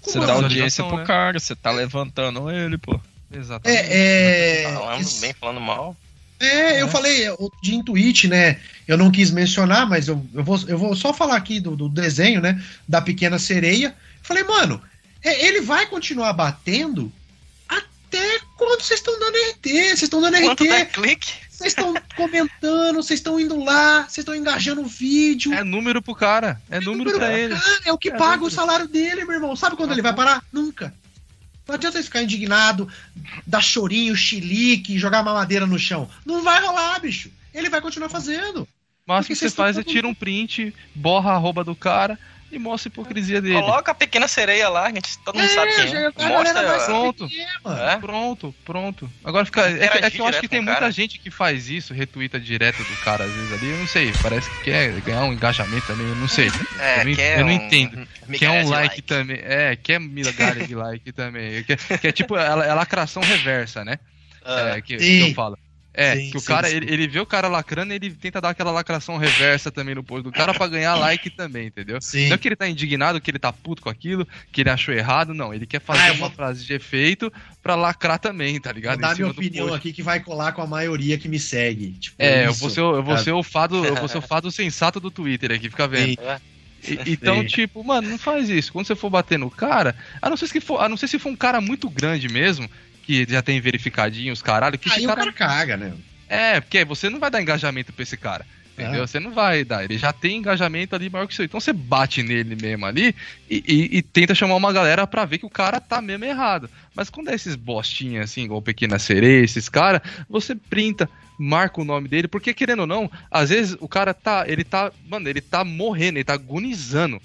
[0.02, 1.06] Você dá audiência pro né?
[1.06, 2.99] cara, você tá levantando ele, pô.
[3.31, 3.81] Exatamente.
[3.81, 4.73] É, é...
[4.73, 5.98] Falando bem, falando mal.
[6.44, 7.28] É, eu falei
[7.61, 8.60] de Intuit, né?
[8.88, 11.88] Eu não quis mencionar, mas eu, eu, vou, eu vou só falar aqui do, do
[11.88, 12.61] desenho, né?
[12.88, 13.95] Da pequena sereia.
[14.22, 14.82] Falei, mano,
[15.24, 17.11] é, ele vai continuar batendo
[17.68, 19.64] até quando vocês estão dando RT.
[19.64, 20.86] Vocês estão dando Quanto RT.
[20.91, 21.34] clique?
[21.49, 25.53] Vocês estão comentando, vocês estão indo lá, vocês estão engajando o vídeo.
[25.53, 26.61] É número pro cara.
[26.70, 27.56] É, é número, número pra ele.
[27.56, 28.48] Cara, é o que é paga número.
[28.48, 29.56] o salário dele, meu irmão.
[29.56, 30.44] Sabe quando ah, ele vai parar?
[30.52, 30.94] Nunca.
[31.68, 32.90] Não adianta você ficar indignado,
[33.48, 36.10] dar chorinho, chilique, jogar mamadeira no chão.
[36.26, 37.31] Não vai rolar, bicho.
[37.53, 38.68] Ele vai continuar fazendo.
[39.06, 42.18] Mas o que você faz é tira um print, borra a arroba do cara
[42.55, 43.61] e mostra a hipocrisia dele.
[43.61, 46.11] Coloca a pequena sereia lá, gente, todo mundo é, sabe quem é.
[46.30, 47.30] Mostra, pronto,
[47.65, 47.97] é.
[47.97, 49.11] pronto, pronto.
[49.23, 52.39] Agora fica, é, é, que eu acho que tem muita gente que faz isso, retuita
[52.39, 55.88] direto do cara às vezes ali, eu não sei, parece que quer ganhar um engajamento
[55.88, 56.49] também, eu não sei.
[56.80, 58.07] É, eu, não, eu não entendo.
[58.38, 61.63] Quer um like, like, também, é, quer migalha de like também.
[61.63, 63.99] Que, que é tipo, é lacração reversa, né?
[64.41, 65.57] Uh, é, que, que eu falo.
[65.94, 66.76] É, sim, que o sim, cara, sim.
[66.76, 70.03] Ele, ele vê o cara lacrando e ele tenta dar aquela lacração reversa também no
[70.03, 72.02] post do cara pra ganhar like também, entendeu?
[72.02, 72.30] Sim.
[72.30, 74.94] Não é que ele tá indignado, que ele tá puto com aquilo, que ele achou
[74.94, 75.53] errado, não.
[75.53, 76.32] Ele quer fazer ah, uma vou...
[76.32, 78.99] frase de efeito pra lacrar também, tá ligado?
[78.99, 79.78] Vou dar minha opinião post.
[79.78, 81.91] aqui que vai colar com a maioria que me segue.
[81.91, 84.22] Tipo, é, isso, eu vou ser, eu vou ser o fado, eu vou ser o
[84.28, 86.11] fado sensato do Twitter aqui, fica vendo.
[86.11, 86.18] E,
[87.11, 88.74] então, tipo, mano, não faz isso.
[88.74, 91.20] Quando você for bater no cara, a não ser se for, a não ser se
[91.20, 92.70] for um cara muito grande mesmo,
[93.03, 95.93] que já tem verificadinho os caralho, que Aí o cara caga, né?
[96.27, 98.45] É, porque você não vai dar engajamento pra esse cara.
[98.73, 99.03] Entendeu?
[99.03, 99.07] É.
[99.07, 99.84] Você não vai dar.
[99.84, 101.45] Ele já tem engajamento ali maior que o seu.
[101.45, 103.15] Então você bate nele mesmo ali
[103.47, 106.67] e, e, e, tenta chamar uma galera pra ver que o cara tá mesmo errado.
[106.95, 111.07] Mas quando é esses bostinhas assim, igual Pequena Sereia, esses caras, você printa,
[111.38, 114.45] marca o nome dele, porque querendo ou não, às vezes o cara tá.
[114.47, 114.91] Ele tá.
[115.07, 117.21] Mano, ele tá morrendo, ele tá agonizando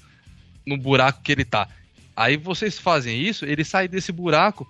[0.66, 1.66] no buraco que ele tá.
[2.14, 4.68] Aí vocês fazem isso, ele sai desse buraco.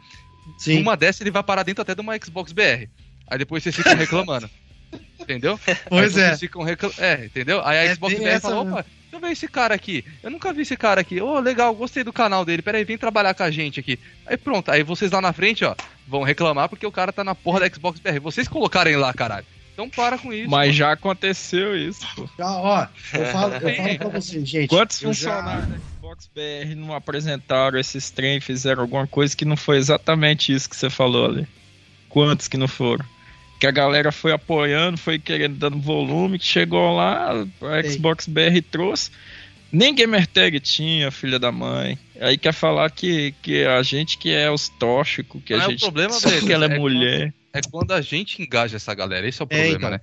[0.56, 0.80] Sim.
[0.80, 2.88] Uma dessas ele vai parar dentro até de uma Xbox BR.
[3.26, 4.48] Aí depois vocês ficam reclamando.
[5.20, 5.58] entendeu?
[5.88, 6.28] Pois aí é.
[6.28, 6.90] Vocês ficam reclam...
[6.98, 7.60] É, entendeu?
[7.64, 10.04] Aí a é Xbox BR fala, opa, deixa eu ver esse cara aqui.
[10.22, 11.20] Eu nunca vi esse cara aqui.
[11.20, 12.62] Ô, oh, legal, gostei do canal dele.
[12.62, 13.98] Pera aí, vem trabalhar com a gente aqui.
[14.26, 15.74] Aí pronto, aí vocês lá na frente, ó,
[16.06, 18.20] vão reclamar porque o cara tá na porra da Xbox BR.
[18.20, 19.46] Vocês colocarem lá, caralho.
[19.72, 20.50] Então para com isso.
[20.50, 22.28] Mas já aconteceu isso, pô.
[22.36, 24.68] Já, ó, eu falo, eu falo pra vocês, gente.
[24.68, 25.80] Quantos funcionários já...
[26.08, 30.76] Xbox BR não apresentaram esses trem, fizeram alguma coisa que não foi exatamente isso que
[30.76, 31.46] você falou ali?
[32.08, 33.04] Quantos que não foram?
[33.58, 38.62] que a galera foi apoiando, foi querendo dando volume, que chegou lá, a Xbox BR
[38.70, 39.10] trouxe.
[39.70, 41.98] Nem gamer tag tinha, filha da mãe.
[42.20, 45.84] Aí quer falar que, que a gente que é os tóxicos, que a gente.
[45.84, 47.20] É o problema só que ela é, é mulher.
[47.20, 49.90] Quando, é quando a gente engaja essa galera, esse é o problema, é, então.
[49.90, 50.00] né?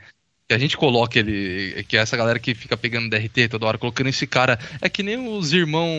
[0.48, 1.84] Que a gente coloca ele.
[1.88, 4.60] Que é essa galera que fica pegando DRT toda hora, colocando esse cara.
[4.80, 5.90] É que nem os irmãos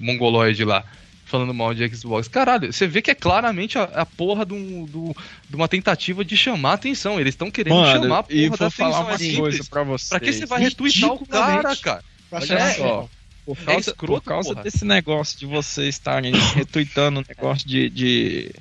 [0.00, 0.84] mongoloides lá
[1.28, 2.26] falando mal de Xbox.
[2.26, 5.14] Caralho, você vê que é claramente a, a porra de, um, do,
[5.48, 7.20] de uma tentativa de chamar a atenção.
[7.20, 9.34] Eles estão querendo Mano, chamar a porra e vou da falar atenção.
[9.34, 10.08] uma é coisa pra você.
[10.08, 12.04] Pra que você vai retweetar o cara, cara?
[12.32, 13.08] Olha só.
[13.44, 17.88] Por causa, é escroto, por causa desse negócio de vocês estarem retuitando o negócio de,
[17.88, 18.54] de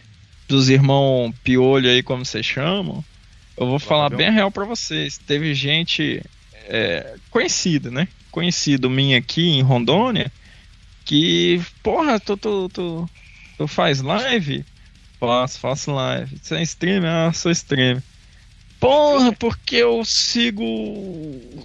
[0.47, 3.03] dos irmãos piolho aí, como vocês chamam,
[3.57, 5.17] eu vou falar bem real para vocês.
[5.17, 6.21] Teve gente
[6.67, 8.07] é, conhecida, né?
[8.31, 10.31] Conhecido minha aqui em Rondônia,
[11.03, 13.09] que, porra, tu, tu, tu,
[13.57, 14.63] tu faz live?
[15.19, 16.37] Faço, faço live.
[16.41, 17.09] Você é streamer?
[17.09, 18.03] Ah, sou streamer.
[18.79, 20.63] Porra, porque eu sigo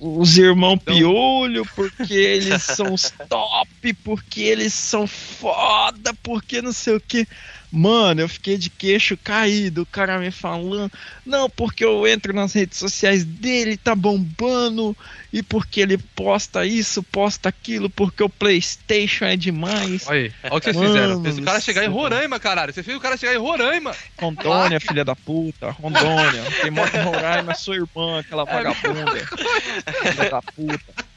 [0.00, 0.96] os irmãos então...
[0.96, 7.28] Piolho, porque eles são os top, porque eles são foda, porque não sei o que.
[7.72, 10.92] Mano, eu fiquei de queixo caído, o cara me falando,
[11.24, 14.94] não, porque eu entro nas redes sociais dele, tá bombando,
[15.32, 20.06] e porque ele posta isso, posta aquilo, porque o Playstation é demais.
[20.06, 21.22] Olha aí, olha o que vocês Mano, fizeram.
[21.22, 22.74] Fez o cara chegar em Roraima, caralho.
[22.74, 23.96] Você fez o cara chegar em Roraima.
[24.20, 26.42] Rondônia, filha da puta, Rondônia.
[26.60, 29.12] Quem mora em Roraima é sua irmã, aquela é vagabunda.
[30.12, 31.12] filha da puta.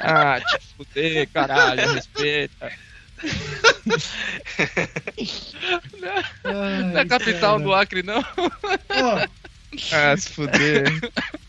[0.00, 2.70] Ah, te fuder, caralho, respeita.
[6.44, 7.64] Não, é capital cara.
[7.64, 8.24] do Acre, não.
[9.92, 11.00] ah, se fuder.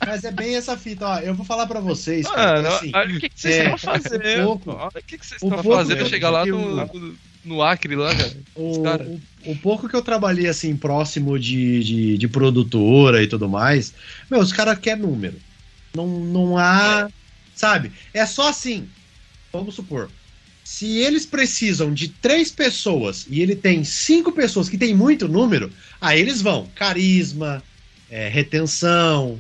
[0.06, 1.20] Mas é bem essa fita, ó.
[1.20, 2.26] Eu vou falar pra vocês.
[2.28, 4.42] Mano, assim, o que, que vocês é, estão fazendo?
[4.42, 6.10] Um pouco, o que, que vocês estão fazendo?
[6.10, 7.16] Chegar lá no,
[7.46, 8.38] no Acre, lá, cara.
[8.56, 9.22] O, o,
[9.52, 13.94] o, pouco que eu trabalhei, assim, próximo de, de, de produtora e tudo mais,
[14.30, 15.40] meu, os caras querem número.
[15.96, 17.10] Não, não há.
[17.56, 17.92] Sabe?
[18.14, 18.90] É só assim.
[19.52, 20.10] Vamos supor
[20.72, 25.70] se eles precisam de três pessoas e ele tem cinco pessoas que tem muito número,
[26.00, 26.66] aí eles vão.
[26.74, 27.62] Carisma,
[28.10, 29.38] é, retenção,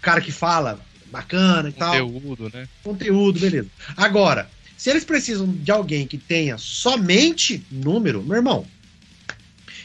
[0.00, 0.80] cara que fala
[1.10, 2.10] bacana e Conteúdo, tal.
[2.12, 2.68] Conteúdo, né?
[2.84, 3.68] Conteúdo, beleza.
[3.96, 8.64] Agora, se eles precisam de alguém que tenha somente número, meu irmão,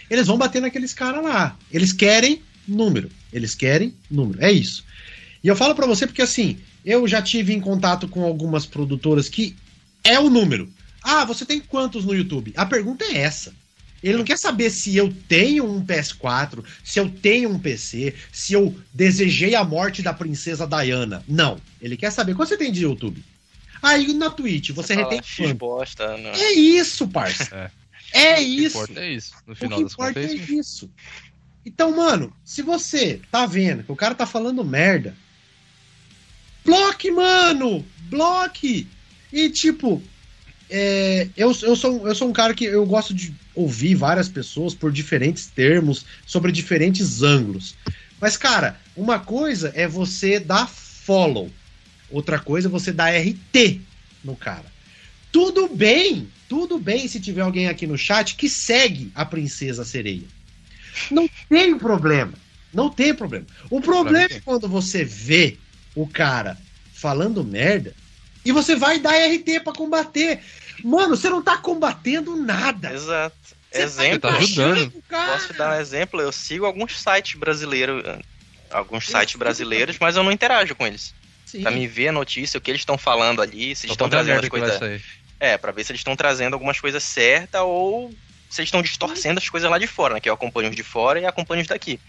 [0.07, 1.57] eles vão bater naqueles caras lá.
[1.71, 3.09] Eles querem número.
[3.33, 4.39] Eles querem número.
[4.39, 4.85] É isso.
[5.43, 9.27] E eu falo para você porque assim, eu já tive em contato com algumas produtoras
[9.27, 9.55] que
[10.03, 10.74] é o número.
[11.07, 12.51] Ah, você tem quantos no YouTube?
[12.57, 13.53] A pergunta é essa.
[14.01, 18.53] Ele não quer saber se eu tenho um PS4, se eu tenho um PC, se
[18.53, 21.23] eu desejei a morte da princesa Diana.
[21.27, 21.61] Não.
[21.79, 23.23] Ele quer saber quanto você tem de YouTube.
[23.83, 25.55] Aí na Twitch, você, você retém quanto?
[25.55, 26.31] Bosta, né?
[26.33, 27.71] É isso, parça.
[28.11, 28.81] É, é isso.
[28.81, 29.35] O que importa é isso.
[29.45, 30.53] No final o que importa é isso.
[30.53, 30.91] isso.
[31.63, 35.15] Então, mano, se você tá vendo que o cara tá falando merda,
[36.65, 37.85] bloque, mano!
[38.09, 38.87] Bloque!
[39.31, 40.01] E tipo,
[40.69, 44.73] é, eu, eu, sou, eu sou um cara que eu gosto de ouvir várias pessoas
[44.73, 47.75] por diferentes termos, sobre diferentes ângulos.
[48.19, 51.51] Mas, cara, uma coisa é você dar follow,
[52.09, 53.81] outra coisa é você dar RT
[54.23, 54.65] no cara.
[55.31, 60.27] Tudo bem, tudo bem se tiver alguém aqui no chat que segue a Princesa Sereia.
[61.11, 62.33] Não tem problema.
[62.73, 63.45] Não tem problema.
[63.69, 65.57] O problema é quando você vê
[65.93, 66.57] o cara
[66.93, 67.93] falando merda
[68.45, 70.39] e você vai dar RT para combater.
[70.83, 72.93] Mano, você não tá combatendo nada.
[72.93, 73.35] Exato.
[73.71, 75.03] Você tá exemplo, tá ajudando.
[75.09, 76.21] Posso dar um exemplo?
[76.21, 78.03] Eu sigo alguns sites brasileiros,
[78.69, 81.13] alguns sites brasileiros, mas eu não interajo com eles.
[81.45, 81.61] Sim.
[81.61, 84.41] Pra me ver a notícia, o que eles estão falando ali, se eles estão trazendo
[84.41, 85.01] as coisas.
[85.39, 88.09] É, pra ver se eles estão trazendo algumas coisas certas ou
[88.49, 90.19] se eles estão distorcendo as coisas lá de fora, né?
[90.19, 91.99] Que eu acompanho os de fora e acompanho os daqui.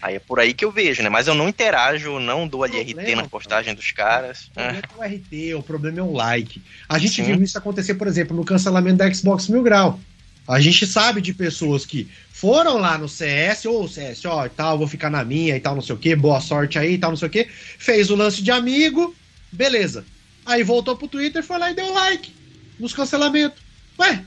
[0.00, 1.08] Aí é por aí que eu vejo, né?
[1.08, 4.48] Mas eu não interajo, não dou ali RT nas postagens dos caras.
[4.48, 4.80] O problema é.
[4.80, 6.62] é o RT, o problema é o like.
[6.88, 7.24] A gente Sim.
[7.24, 9.98] viu isso acontecer, por exemplo, no cancelamento da Xbox Mil Grau.
[10.46, 14.48] A gente sabe de pessoas que foram lá no CS, ou oh, CS, ó, e
[14.48, 16.98] tal, vou ficar na minha e tal, não sei o que, boa sorte aí e
[16.98, 17.48] tal, não sei o que.
[17.50, 19.14] Fez o lance de amigo,
[19.52, 20.06] beleza.
[20.46, 22.32] Aí voltou pro Twitter, foi lá e deu like
[22.78, 23.60] nos cancelamentos.
[23.98, 24.24] Ué?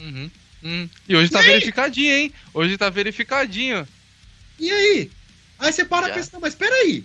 [0.00, 0.30] Uhum.
[0.64, 0.88] Hum.
[1.08, 1.52] E hoje tá e tá aí?
[1.52, 2.32] verificadinho, hein?
[2.52, 3.86] Hoje tá verificadinho.
[4.58, 5.10] E aí?
[5.58, 7.04] Aí você para a pensar, mas peraí.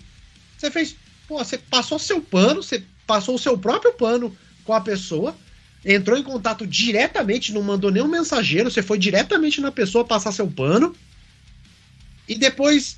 [0.57, 0.95] Você fez.
[1.27, 5.35] Pô, você passou seu pano, você passou o seu próprio pano com a pessoa,
[5.83, 10.49] entrou em contato diretamente, não mandou nenhum mensageiro, você foi diretamente na pessoa passar seu
[10.49, 10.95] pano.
[12.27, 12.97] E depois.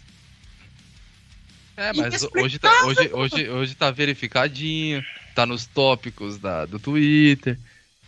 [1.75, 5.03] É, mas hoje tá, hoje, hoje, hoje tá verificadinho,
[5.33, 7.57] tá nos tópicos da, do Twitter,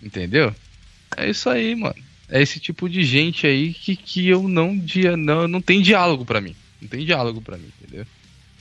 [0.02, 0.56] entendeu?
[1.18, 5.16] É isso aí, mano é esse tipo de gente aí que, que eu não dia
[5.16, 6.56] não não tem diálogo para mim.
[6.82, 8.06] Não tem diálogo para mim, entendeu?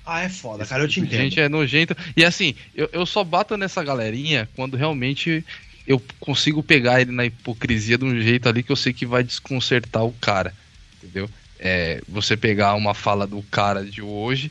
[0.07, 1.21] Ah, é foda, esse cara, eu te tipo entendo.
[1.21, 1.97] Gente é nojenta.
[2.17, 5.45] E assim, eu, eu só bato nessa galerinha quando realmente
[5.87, 9.23] eu consigo pegar ele na hipocrisia de um jeito ali que eu sei que vai
[9.23, 10.55] desconcertar o cara,
[10.97, 11.29] entendeu?
[11.59, 14.51] É, você pegar uma fala do cara de hoje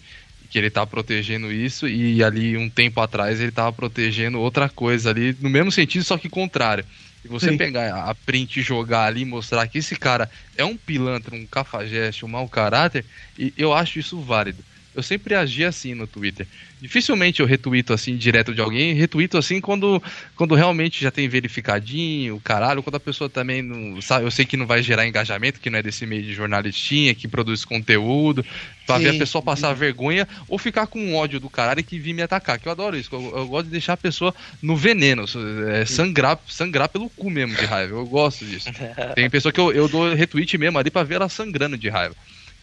[0.50, 5.10] que ele tá protegendo isso e ali um tempo atrás ele tava protegendo outra coisa
[5.10, 6.86] ali no mesmo sentido só que contrário
[7.24, 7.58] e você Sim.
[7.58, 11.48] pegar a print e jogar ali e mostrar que esse cara é um pilantra, um
[11.48, 13.06] cafajeste, um mau caráter,
[13.38, 14.66] e eu acho isso válido.
[14.96, 16.48] Eu sempre agi assim no Twitter.
[16.82, 20.02] Dificilmente eu retuito assim direto de alguém, retuito assim quando,
[20.36, 24.58] quando realmente já tem verificadinho, caralho, quando a pessoa também não sabe, eu sei que
[24.58, 28.46] não vai gerar engajamento, que não é desse meio de jornalistinha, que produz conteúdo,
[28.86, 29.04] pra Sim.
[29.04, 32.60] ver a pessoa passar vergonha ou ficar com ódio do caralho que vir me atacar,
[32.60, 35.26] que eu adoro isso, eu, eu gosto de deixar a pessoa no veneno,
[35.70, 38.70] é, sangrar, sangrar pelo cu mesmo de raiva, eu gosto disso.
[39.16, 42.16] Tem pessoa que eu, eu dou retweet mesmo ali pra ver ela sangrando de raiva.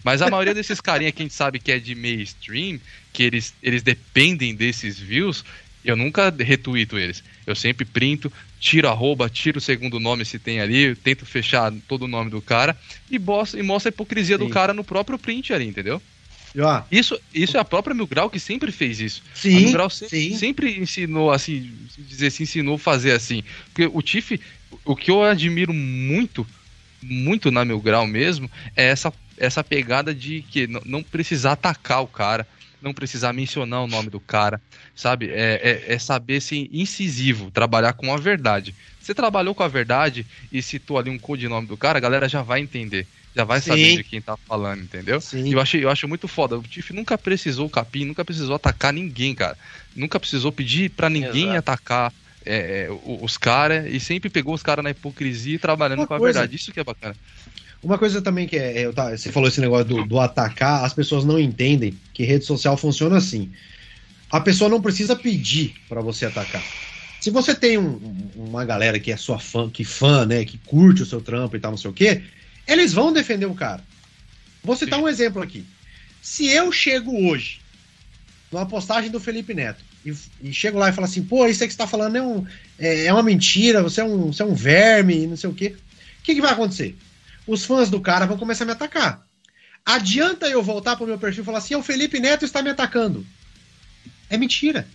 [0.02, 2.80] Mas a maioria desses carinha que a gente sabe que é de mainstream,
[3.12, 5.44] que eles, eles dependem desses views,
[5.84, 7.22] eu nunca retuito eles.
[7.46, 12.02] Eu sempre printo, tiro arroba, tiro o segundo nome se tem ali, tento fechar todo
[12.02, 12.76] o nome do cara
[13.10, 14.44] e, bosta, e mostra a hipocrisia Sim.
[14.44, 16.00] do cara no próprio print ali, entendeu?
[16.90, 19.22] Isso, isso é a própria Mil Grau que sempre fez isso.
[19.34, 20.36] Sim, a Mil Grau sempre, sim.
[20.36, 23.42] sempre ensinou assim, dizer assim, ensinou a fazer assim.
[23.66, 24.40] Porque o Tiff,
[24.84, 26.46] o que eu admiro muito,
[27.00, 32.06] muito na Mil Grau mesmo, é essa essa pegada de que não precisar atacar o
[32.06, 32.46] cara,
[32.80, 34.60] não precisar mencionar o nome do cara,
[34.94, 35.30] sabe?
[35.30, 38.74] É, é, é, saber ser incisivo, trabalhar com a verdade.
[39.00, 42.42] Você trabalhou com a verdade e citou ali um codinome do cara, a galera já
[42.42, 43.06] vai entender.
[43.34, 43.70] Já vai Sim.
[43.70, 45.20] saber de quem tá falando, entendeu?
[45.20, 45.52] Sim.
[45.52, 46.58] Eu, achei, eu acho muito foda.
[46.58, 49.56] O Tiff nunca precisou capim, nunca precisou atacar ninguém, cara.
[49.94, 51.58] Nunca precisou pedir para ninguém Exato.
[51.58, 52.12] atacar
[52.44, 52.88] é, é
[53.22, 56.40] os caras e sempre pegou os caras na hipocrisia e trabalhando Uma com a coisa.
[56.40, 56.56] verdade.
[56.56, 57.14] Isso que é bacana.
[57.82, 60.92] Uma coisa também que é, é tá, você falou esse negócio do, do, atacar, as
[60.92, 63.50] pessoas não entendem que rede social funciona assim.
[64.30, 66.62] A pessoa não precisa pedir para você atacar.
[67.20, 67.98] Se você tem um,
[68.36, 71.60] uma galera que é sua fã, que fã, né, que curte o seu trampo e
[71.60, 72.22] tal, não sei o quê,
[72.66, 73.82] eles vão defender o cara.
[74.62, 75.04] Vou citar Sim.
[75.04, 75.64] um exemplo aqui.
[76.20, 77.60] Se eu chego hoje
[78.52, 80.12] numa postagem do Felipe Neto e,
[80.42, 82.46] e chego lá e falo assim, pô, isso aí que você tá falando é, um,
[82.78, 85.76] é, é uma mentira, você é um, você é um verme, não sei o quê,
[86.20, 86.96] o que, que vai acontecer?
[87.50, 89.26] Os fãs do cara vão começar a me atacar.
[89.84, 93.26] Adianta eu voltar pro meu perfil e falar assim: o Felipe Neto está me atacando.
[94.28, 94.86] É mentira.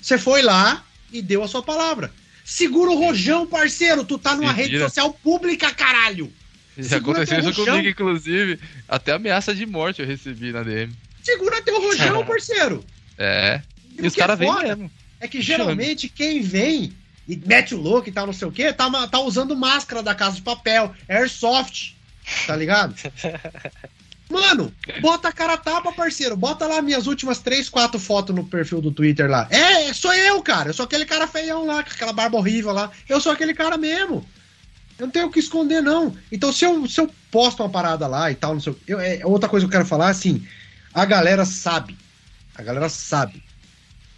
[0.00, 0.82] Você foi lá
[1.12, 2.10] e deu a sua palavra.
[2.44, 4.04] Segura o rojão, parceiro.
[4.04, 4.62] Tu tá numa Mentira.
[4.62, 6.32] rede social pública, caralho.
[6.78, 8.58] Já aconteceu isso comigo, inclusive.
[8.88, 10.94] Até ameaça de morte eu recebi na DM.
[11.22, 12.84] Segura teu rojão, parceiro.
[13.18, 13.60] É.
[13.98, 14.90] E, e os caras vêm mesmo.
[15.18, 16.92] É que geralmente quem vem
[17.28, 20.14] e mete o louco e tal, não sei o quê, tá, tá usando máscara da
[20.14, 21.94] casa de papel, airsoft,
[22.46, 22.94] tá ligado?
[24.28, 26.36] Mano, bota a cara tapa, parceiro.
[26.36, 29.46] Bota lá minhas últimas três, quatro fotos no perfil do Twitter lá.
[29.50, 30.70] É, sou eu, cara.
[30.70, 32.90] Eu sou aquele cara feião lá, com aquela barba horrível lá.
[33.08, 34.26] Eu sou aquele cara mesmo.
[34.98, 36.16] Eu não tenho o que esconder, não.
[36.32, 38.98] Então, se eu, se eu posto uma parada lá e tal, não sei o eu,
[38.98, 40.44] é, Outra coisa que eu quero falar, assim,
[40.92, 41.96] a galera sabe.
[42.54, 43.42] A galera sabe.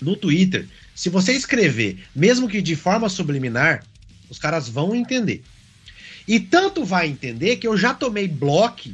[0.01, 0.69] No Twitter,
[0.99, 3.85] se você escrever, mesmo que de forma subliminar,
[4.29, 5.45] os caras vão entender.
[6.27, 8.91] E tanto vai entender que eu já tomei bloco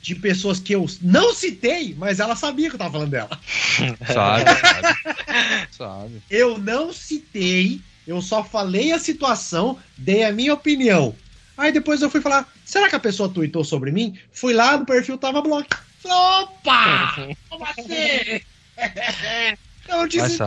[0.00, 3.40] de pessoas que eu não citei, mas ela sabia que eu tava falando dela.
[4.06, 5.68] Sabe, sabe.
[5.72, 6.22] sabe.
[6.30, 11.12] Eu não citei, eu só falei a situação, dei a minha opinião.
[11.56, 14.16] Aí depois eu fui falar, será que a pessoa tweetou sobre mim?
[14.30, 15.76] Fui lá no perfil, tava bloco.
[16.04, 17.16] Opa!
[17.50, 18.40] Como assim?
[19.88, 20.38] eu disse,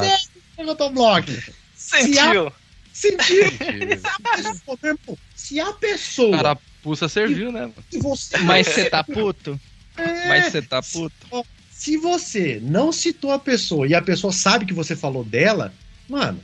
[0.58, 1.26] Motoblog.
[1.76, 2.52] Sentiu.
[2.94, 3.46] Sentiu.
[5.36, 6.38] Se a pessoa.
[6.38, 7.72] Carapuça serviu, né?
[8.00, 8.38] Você...
[8.40, 9.60] Mas você tá puto?
[9.98, 11.46] É, Mas você tá puto?
[11.72, 15.74] Se você não citou a pessoa e a pessoa sabe que você falou dela,
[16.08, 16.40] mano,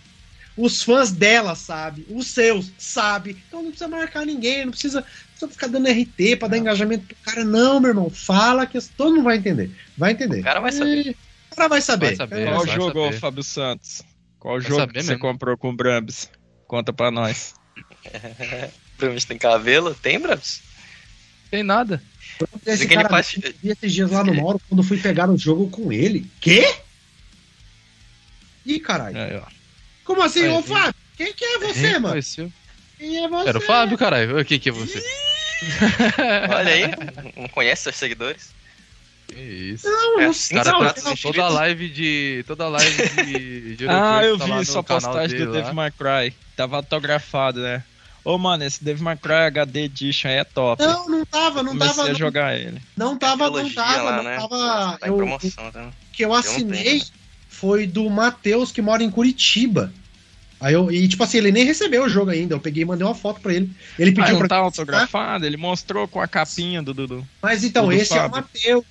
[0.58, 3.38] os fãs dela sabem, os seus sabem.
[3.48, 7.16] Então não precisa marcar ninguém, não precisa, precisa ficar dando RT pra dar engajamento pro
[7.22, 7.46] cara.
[7.46, 9.70] Não, meu irmão, fala que todo mundo vai entender.
[9.96, 10.40] Vai entender.
[10.40, 11.16] O cara vai saber.
[11.58, 12.06] Cara vai saber.
[12.06, 13.20] Vai saber Qual jogo, saber.
[13.20, 14.04] Fábio Santos?
[14.40, 15.12] Qual vai jogo que mesmo.
[15.12, 16.30] você comprou com o Brambis?
[16.68, 17.56] Conta pra nós.
[18.96, 19.96] Brambis tem cabelo?
[19.96, 20.62] Tem, Brambis?
[21.50, 22.02] Tem nada.
[22.64, 23.36] Esse cara, faz...
[23.42, 26.30] eu vi esses dias lá no Mauro quando fui pegar o jogo com ele.
[26.40, 26.76] Quê?
[28.64, 29.18] Ih, caralho.
[29.18, 29.42] É,
[30.04, 30.94] Como assim, Aí, ô Fábio?
[31.16, 32.10] Quem que é você, mano?
[32.10, 32.54] Conheceu.
[33.00, 33.50] Quem é você?
[33.50, 34.46] Era o Fábio, caralho.
[34.46, 35.04] Quem que é você?
[36.54, 36.84] Olha aí,
[37.36, 38.57] não conhece seus seguidores?
[39.38, 39.88] Que isso.
[39.88, 42.44] Não, é, os cara, não, toda live de.
[42.48, 43.76] Toda live de.
[43.78, 46.36] de ah, eu tá vi sua postagem do Dave McCry.
[46.56, 47.84] Tava autografado, né?
[48.24, 50.82] Ô, mano, esse Dave McCry HD Edition aí é top.
[50.84, 52.10] Não, não tava, não Comecei tava.
[52.10, 52.82] a jogar ele.
[52.96, 54.36] Não tava, não tava, lá, não né?
[54.38, 54.98] tava.
[54.98, 55.92] Tá eu, promoção, tá?
[56.12, 57.04] Que eu assinei
[57.48, 59.94] foi do Matheus, que mora em Curitiba.
[60.60, 62.56] Aí eu, e tipo assim, ele nem recebeu o jogo ainda.
[62.56, 63.70] Eu peguei e mandei uma foto pra ele.
[63.98, 64.48] Ele pediu ah, não pra.
[64.48, 67.28] tá autografado, ele mostrou com a capinha do Dudu.
[67.42, 68.84] Mas então, esse é o Matheus.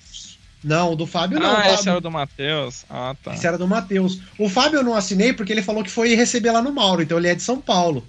[0.67, 1.49] Não, do Fábio não.
[1.49, 1.73] Ah, Fábio...
[1.75, 2.85] esse era do Matheus.
[2.89, 3.33] Ah, tá.
[3.33, 4.19] Esse era do Matheus.
[4.37, 7.17] O Fábio eu não assinei porque ele falou que foi receber lá no Mauro, então
[7.17, 8.05] ele é de São Paulo.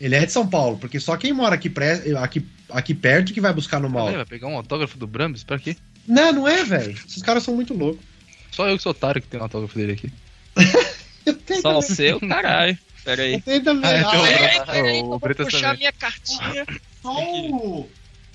[0.00, 2.02] Ele é de São Paulo, porque só quem mora aqui, pré...
[2.18, 4.14] aqui, aqui perto que vai buscar no Mauro.
[4.16, 5.44] Vai pegar um autógrafo do Brambis?
[5.44, 5.76] Pra quê?
[6.06, 6.92] Não, não é, velho.
[7.06, 8.04] Esses caras são muito loucos.
[8.50, 10.10] Só eu que sou otário que tem o autógrafo dele aqui.
[11.60, 12.78] Só o seu, caralho.
[13.04, 13.40] Pera aí.
[13.40, 13.90] Tem também.
[13.90, 15.76] Ah, Ah, então- é, Peraí, peraí, o que eu vou puxar também.
[15.78, 16.66] minha cartinha.
[17.02, 17.90] só o.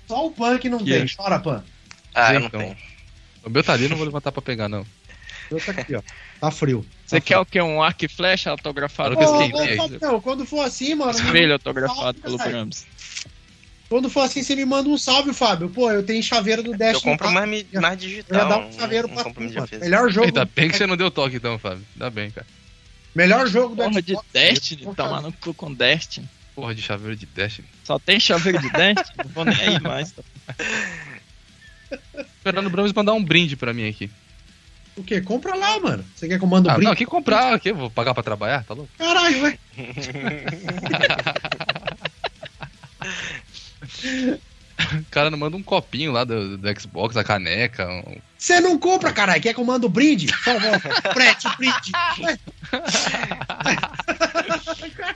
[0.07, 1.01] Só o Pan que não Que tem.
[1.03, 1.05] é?
[1.15, 1.63] Chora, Pan.
[2.13, 2.59] Ah, eu não Então.
[2.59, 2.77] tenho.
[3.43, 4.85] O meu tá ali, não vou levantar pra pegar, não.
[5.49, 6.01] Eu tá aqui, ó.
[6.39, 6.85] Tá frio.
[7.05, 7.61] Você tá quer o quê?
[7.61, 9.15] Um arco e flecha autografado?
[9.15, 9.75] Claro que Ô, eu ô, aqui.
[9.77, 11.11] Fabião, quando for assim, mano.
[11.11, 12.37] Espelho autografado salve, pelo.
[12.37, 12.85] Brahms.
[13.89, 15.69] Quando for assim, você me manda um salve, Fábio.
[15.69, 16.93] Pô, eu tenho chaveiro do Dash.
[16.93, 18.47] Eu compro mais, mais Eu ia digital.
[18.47, 19.67] dar um chaveiro não pra compro tu, mano.
[19.81, 20.27] Melhor jogo.
[20.27, 21.83] Ainda bem que você não deu toque então, Fábio.
[21.95, 22.47] Ainda bem, cara.
[23.13, 24.27] Melhor jogo do Porra de Xbox.
[24.31, 25.25] Destiny, Vou tomar fazer.
[25.27, 26.29] no cu com Destiny.
[26.55, 27.67] Porra de chaveiro de Destiny.
[27.83, 29.17] Só tem chaveiro de Destiny?
[29.25, 30.15] Não vou nem aí mais.
[32.41, 34.09] Esperando o Brahms mandar um brinde pra mim aqui.
[34.97, 35.21] O quê?
[35.21, 36.03] Compra lá, mano.
[36.15, 36.85] Você quer que eu mande um Ah, brinde?
[36.85, 38.89] não, aqui comprar, aqui, eu vou pagar pra trabalhar, tá louco?
[38.97, 39.57] Caralho, ué.
[44.93, 47.87] O cara não manda um copinho lá do, do Xbox, a caneca.
[47.87, 49.39] um- Você não compra, caralho.
[49.41, 50.27] Quer que eu mande um brinde?
[51.13, 51.91] Frete o brinde.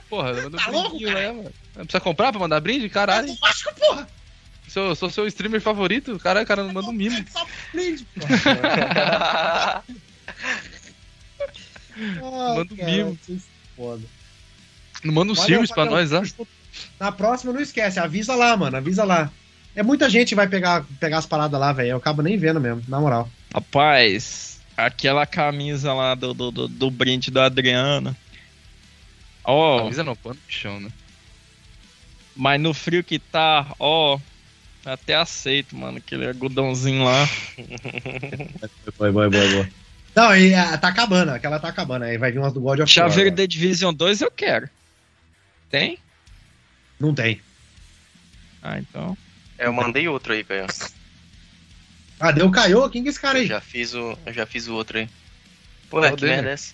[0.08, 1.52] Porra, manda Tá um louco, lá, mano.
[1.74, 2.88] Precisa comprar pra mandar brinde?
[2.88, 3.34] Caralho.
[3.42, 4.08] Lógico, porra.
[4.76, 7.16] Sou, sou seu streamer favorito, caralho, o cara não manda um mimo.
[7.32, 7.46] Só.
[11.96, 13.18] Manda um cara, mimo.
[13.74, 14.02] foda.
[15.02, 16.22] Não manda um Sirius pra nós lá.
[17.00, 17.98] Na próxima, não esquece.
[17.98, 18.76] Avisa lá, mano.
[18.76, 19.32] Avisa lá.
[19.74, 21.92] É muita gente que vai pegar, pegar as paradas lá, velho.
[21.92, 23.30] Eu acabo nem vendo mesmo, na moral.
[23.54, 28.14] Rapaz, aquela camisa lá do, do, do, do brinde do Adriano.
[29.42, 30.90] Ó, Avisa não, pano no chão, né?
[32.36, 34.18] mas no frio que tá, ó.
[34.86, 37.28] Até aceito, mano, aquele algodãozinho lá.
[38.96, 39.68] Boa, boa, boa, boa.
[40.14, 41.32] Não, e, ah, tá acabando.
[41.32, 42.04] Aquela tá acabando.
[42.04, 42.88] Aí vai vir umas do God of War.
[42.88, 43.36] Chaveiro agora.
[43.36, 44.70] The Division 2 eu quero.
[45.68, 45.98] Tem?
[47.00, 47.40] Não tem.
[48.62, 49.18] Ah, então.
[49.58, 50.66] Eu mandei outro aí, Caio.
[52.20, 52.88] Ah, deu Caiô?
[52.88, 53.48] Quem que é esse cara Eu aí?
[53.48, 55.08] já fiz o, eu já fiz o outro aí.
[55.90, 56.72] Pô, Qual que merda é essa?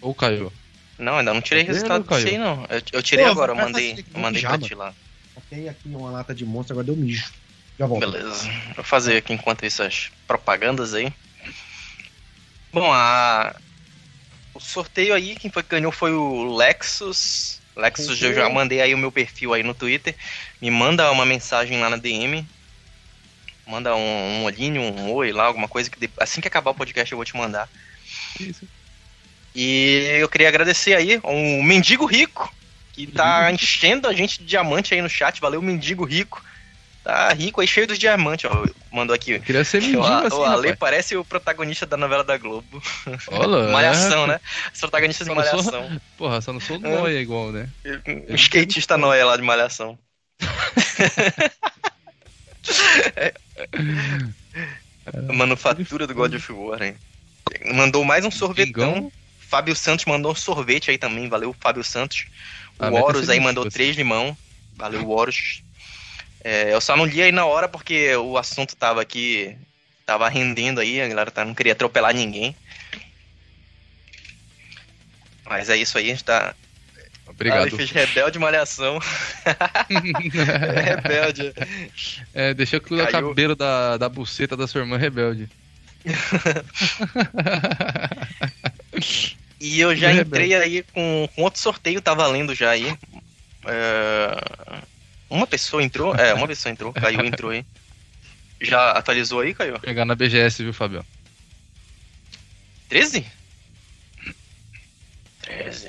[0.00, 0.50] Ou caiu.
[0.98, 2.24] Não, ainda não tirei Cadê, resultado Caio?
[2.24, 2.66] disso aí, não.
[2.68, 4.94] Eu, eu tirei Pô, agora, eu vai mandei, eu mandei pra ti lá.
[5.48, 7.30] Tem aqui uma lata de monstro, agora deu mijo.
[7.78, 8.00] Já volto.
[8.00, 8.50] Beleza.
[8.74, 11.12] Vou fazer aqui enquanto isso as propagandas aí.
[12.72, 13.54] Bom, a...
[14.54, 17.60] o sorteio aí, quem foi que ganhou foi o Lexus.
[17.76, 20.14] Lexus, eu já mandei aí o meu perfil aí no Twitter.
[20.60, 22.46] Me manda uma mensagem lá na DM.
[23.66, 24.00] Manda um,
[24.40, 27.16] um olhinho, um oi lá, alguma coisa que de- assim que acabar o podcast eu
[27.16, 27.68] vou te mandar.
[28.38, 28.66] Isso.
[29.54, 32.52] E eu queria agradecer aí o Mendigo Rico,
[32.92, 35.40] que tá enchendo a gente de diamante aí no chat.
[35.40, 36.42] Valeu, Mendigo Rico.
[37.04, 38.64] Tá rico aí, cheio dos diamantes, ó.
[38.92, 39.38] Mandou aqui.
[39.40, 40.76] Queria ser O, mendigo A- assim, o Ale rapaz.
[40.78, 42.80] parece o protagonista da novela da Globo.
[43.28, 44.38] Olha, Malhação, né?
[44.72, 46.00] Os protagonistas de não sou- Malhação.
[46.16, 47.68] Porra, só não sou noia igual, né?
[48.30, 49.98] Um skatista noia lá de Malhação.
[55.32, 56.94] Manufatura do God of War, hein?
[57.74, 59.10] Mandou mais um sorvetão.
[59.40, 61.28] Fábio Santos mandou um sorvete aí também.
[61.28, 62.26] Valeu, Fábio Santos.
[62.78, 64.36] Ah, O ter Horus aí mandou três limão.
[64.76, 65.61] Valeu, Horus.
[66.44, 69.56] É, eu só não li aí na hora porque o assunto tava aqui.
[70.04, 72.54] Tava rendendo aí, a galera tá, não queria atropelar ninguém.
[75.44, 76.54] Mas é isso aí, a gente tá.
[77.26, 77.76] Obrigado.
[77.76, 78.98] Ah, rebelde malhação.
[80.84, 81.54] rebelde.
[82.34, 85.48] É, deixou que o cabelo da, da buceta da sua irmã rebelde.
[89.64, 92.98] E eu já entrei aí com, com outro sorteio, tá valendo já aí.
[93.64, 94.82] É,
[95.32, 96.14] Uma pessoa entrou?
[96.14, 96.92] É, uma pessoa entrou.
[96.92, 97.64] Caiu, entrou aí.
[98.60, 99.80] Já atualizou aí, Caiu?
[99.80, 101.02] Pegar na BGS, viu, Fabião?
[102.90, 103.24] 13?
[105.40, 105.88] 13.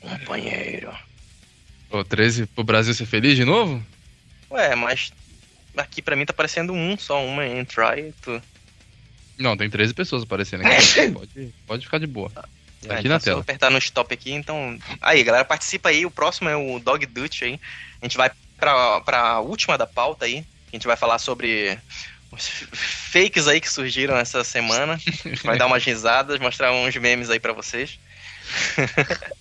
[0.00, 0.90] Companheiro.
[1.90, 3.84] Ô, 13 pro Brasil ser feliz de novo?
[4.50, 5.12] Ué, mas
[5.76, 8.14] aqui pra mim tá parecendo um, só uma entry.
[8.22, 8.42] Tu...
[9.38, 11.10] Não, tem 13 pessoas aparecendo aqui.
[11.12, 12.32] pode, pode ficar de boa.
[12.88, 13.40] É, Aqui então na se eu tela.
[13.42, 14.78] apertar no stop aqui, então.
[15.00, 16.04] Aí, galera, participa aí.
[16.06, 17.58] O próximo é o Dog Dutch aí.
[18.00, 20.44] A gente vai pra, pra última da pauta aí.
[20.72, 21.78] A gente vai falar sobre
[22.32, 22.48] os
[23.12, 24.94] fakes aí que surgiram essa semana.
[24.94, 27.98] A gente vai dar umas risadas, mostrar uns memes aí pra vocês.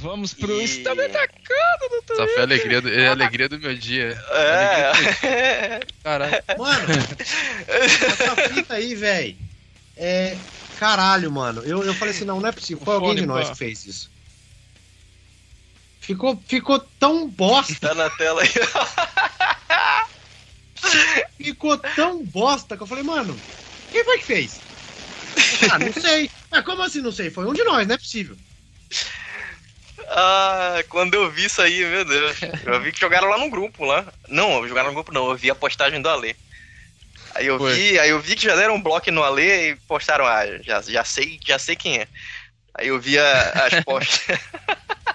[0.00, 2.14] Vamos pro E- Está me atacando, doutor.
[2.14, 4.20] Essa foi a alegria do, é a alegria do meu dia.
[4.32, 5.80] É.
[6.02, 6.42] Caralho.
[6.58, 6.86] Mano,
[7.68, 9.36] essa fita aí, velho.
[9.96, 10.36] É.
[10.82, 11.62] Caralho, mano.
[11.62, 12.84] Eu, eu falei assim, não, não é possível.
[12.84, 14.10] Foi alguém de nós que fez isso.
[16.00, 18.50] Ficou, ficou tão bosta, tá na tela aí.
[21.38, 23.38] ficou tão bosta que eu falei, mano,
[23.92, 24.58] quem foi que fez?
[25.70, 26.28] Ah, não sei.
[26.50, 27.30] Mas como assim não sei?
[27.30, 28.36] Foi um de nós, não é possível.
[30.08, 32.40] Ah, quando eu vi isso aí, meu Deus.
[32.66, 34.04] Eu vi que jogaram lá no grupo lá.
[34.28, 36.34] Não, jogaram no grupo não, eu vi a postagem do Ale.
[37.34, 37.74] Aí eu Foi.
[37.74, 40.80] vi, aí eu vi que já deram um bloco no Ale e postaram, ah, já,
[40.82, 42.08] já sei, já sei quem é.
[42.74, 44.38] Aí eu vi a, as postas.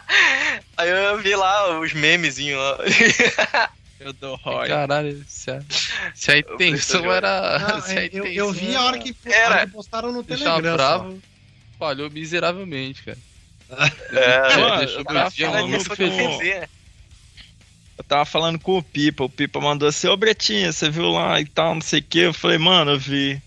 [0.78, 3.70] aí eu vi lá os memezinhos lá.
[4.00, 4.68] Eu dou Roy.
[4.68, 5.60] Caralho, se a,
[6.14, 7.58] se a intenção era.
[7.58, 9.66] Não, se a intenção eu, eu, vi a hora que, era.
[9.66, 10.76] que postaram no Telegram.
[10.76, 11.20] Bravo,
[11.80, 13.18] falhou miseravelmente, cara.
[14.14, 16.42] É, deixou eu, feliz.
[16.42, 16.68] Eu
[18.04, 21.46] tava falando com o Pipa, o Pipa mandou assim, ô Bretinha, você viu lá e
[21.46, 22.20] tal, não sei o que.
[22.20, 23.42] Eu falei, mano, eu vi.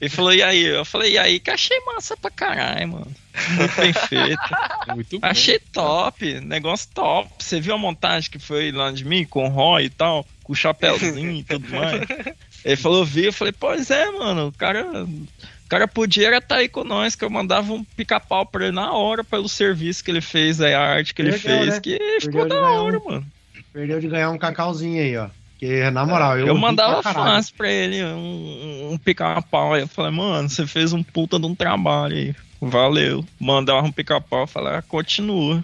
[0.00, 0.64] Ele falou, e aí?
[0.64, 1.38] Eu falei, e aí?
[1.38, 3.12] Que achei massa pra caralho, mano.
[3.50, 4.42] Muito bem feito.
[4.94, 5.26] Muito bom.
[5.26, 7.30] Achei top, negócio top.
[7.38, 10.54] Você viu a montagem que foi lá de mim, com o Roy e tal, com
[10.54, 12.00] o chapéuzinho e tudo mais?
[12.64, 15.04] Ele falou, vi, eu falei, pois é, mano, o cara.
[15.04, 18.74] O cara podia estar tá aí com nós, que eu mandava um pica-pau pra ele
[18.74, 21.80] na hora pelo serviço que ele fez, a arte que ele fez, né?
[21.80, 23.04] que ficou da hora, um...
[23.04, 23.26] mano.
[23.72, 25.28] Perdeu de ganhar um cacauzinho aí, ó.
[25.60, 26.46] Porque, na moral, eu.
[26.46, 29.76] Eu mandava pra fácil pra ele um, um pica-pau.
[29.76, 32.34] Eu falei, mano, você fez um puta de um trabalho aí.
[32.60, 33.24] Valeu.
[33.38, 34.46] Mandava um pica-pau.
[34.46, 35.62] Falei, ah, continua.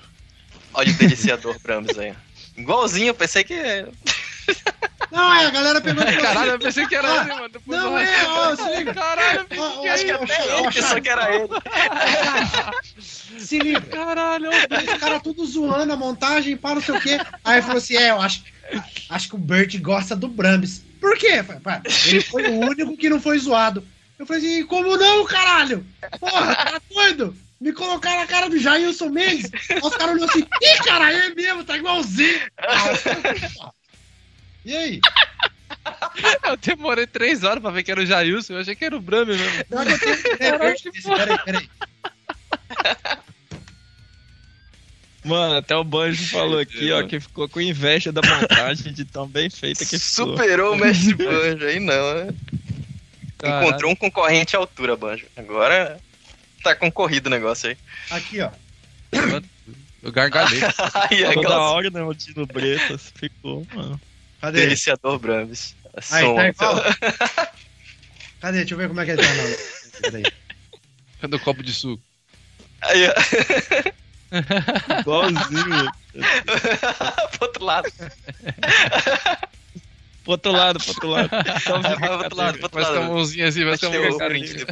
[0.75, 2.13] Olha o deliciador Brahms aí.
[2.57, 3.55] Igualzinho, eu pensei que.
[5.11, 7.49] Não, é, a galera pegou Caralho, eu pensei que era ele, mano.
[7.49, 8.95] Depois não, é, ó, se liga.
[8.95, 11.49] Caralho, eu que acho que até ele pensou que era ele.
[13.39, 13.81] Se liga.
[13.81, 17.19] Caralho, os caras tudo zoando a montagem, para não sei o quê.
[17.45, 18.43] Aí falou assim: é, eu acho,
[19.11, 20.83] acho que o Bert gosta do Brambis.
[21.01, 21.45] Por quê?
[22.07, 23.87] Ele foi o único que não foi zoado.
[24.19, 25.87] Eu falei assim: como não, caralho?
[26.19, 27.37] Porra, tá doido?
[27.61, 29.51] Me colocaram na cara do Jailson Mendes.
[29.83, 32.41] Os caras olham assim: ih, caralho, é mesmo, tá igualzinho.
[34.67, 35.01] E aí?
[36.43, 39.01] Eu demorei três horas pra ver que era o Jailson, eu achei que era o
[39.01, 39.65] Brami mesmo.
[39.71, 40.39] Não, eu tenho...
[40.39, 41.71] Peraí, peraí.
[45.25, 49.27] Mano, até o Banjo falou aqui, ó, que ficou com inveja da montagem de tão
[49.27, 50.29] bem feita que ficou.
[50.29, 52.35] Superou o mestre Banjo, aí não, né?
[53.39, 53.69] Caralho.
[53.69, 55.27] Encontrou um concorrente à altura, Banjo.
[55.37, 55.99] Agora
[56.63, 57.77] tá concorrido o negócio aí.
[58.11, 58.51] Aqui, ó.
[60.03, 60.61] Eu gargalhei.
[61.35, 64.01] Toda hora, né, o Dino Bretas ficou, mano.
[64.47, 64.61] Cadê?
[64.61, 65.75] Deliciador Brahms.
[66.13, 66.77] Aí, tá igual.
[68.41, 68.59] Cadê?
[68.59, 69.29] Deixa eu ver como é que ele tá.
[70.13, 70.23] Não.
[71.21, 72.01] Cadê o copo de suco?
[72.81, 73.13] Aí, ó.
[75.01, 75.91] Igualzinho.
[77.33, 77.93] pro outro lado.
[80.23, 81.31] pro outro lado, pro outro lado.
[81.61, 82.95] Só vai pro outro lado, pro outro lado.
[82.95, 84.67] Vai com a mãozinha assim, vai com a mãozinha.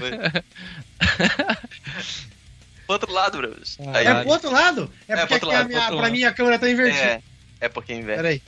[2.87, 3.77] pro outro lado, Bruce.
[3.81, 4.93] É pro outro lado?
[5.09, 7.05] É, porque é aqui lado, a minha, pra mim a câmera tá invertida.
[7.05, 7.23] É,
[7.63, 8.23] é porque inverte.
[8.23, 8.43] Peraí.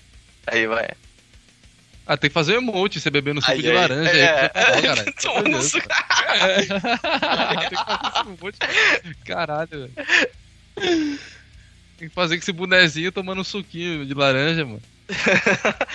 [0.47, 0.89] Aí vai.
[2.07, 4.79] Ah, tem que fazer um emote, você bebendo suco aí, de aí, laranja é, aí.
[4.79, 5.13] É, caralho.
[7.59, 8.59] tem que fazer emote.
[9.25, 9.93] Caralho, velho.
[11.99, 14.83] Tem que fazer com esse bonezinho tomando um suquinho de laranja, mano.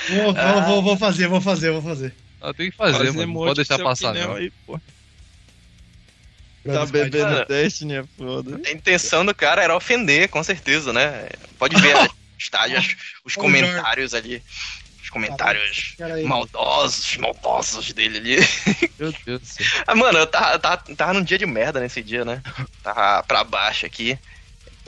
[0.10, 0.62] Vou, ah.
[0.62, 2.14] vou, vou, fazer, vou fazer, vou fazer.
[2.42, 3.28] Ah, tem que fazer, fazer mano.
[3.28, 4.36] Não pode deixar passar, não.
[4.36, 4.78] Aí, pô.
[6.66, 8.60] Tá bebendo cara, Destiny, é foda.
[8.66, 11.30] A intenção do cara era ofender, com certeza, né?
[11.58, 12.08] Pode ver né?
[12.38, 14.44] estágios, os comentários ali
[15.12, 18.38] comentários maldosos, maldosos dele ali.
[18.98, 19.66] Meu Deus do céu.
[19.86, 22.42] Ah, mano, eu tava, tava, tava num dia de merda nesse dia, né?
[22.82, 24.18] Tava pra baixo aqui.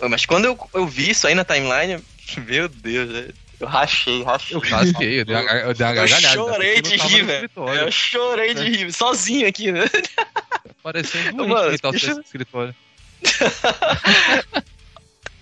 [0.09, 2.03] Mas quando eu, eu vi isso aí na timeline,
[2.47, 3.27] meu Deus, né?
[3.59, 4.57] eu rachei, rachei.
[4.57, 7.49] Eu rasguei, eu dei uma, eu dei uma Eu chorei de rir, velho.
[7.55, 9.85] Eu chorei de rir, sozinho aqui, né?
[10.83, 12.19] Parecendo um mano, bicho...
[12.21, 12.75] escritório.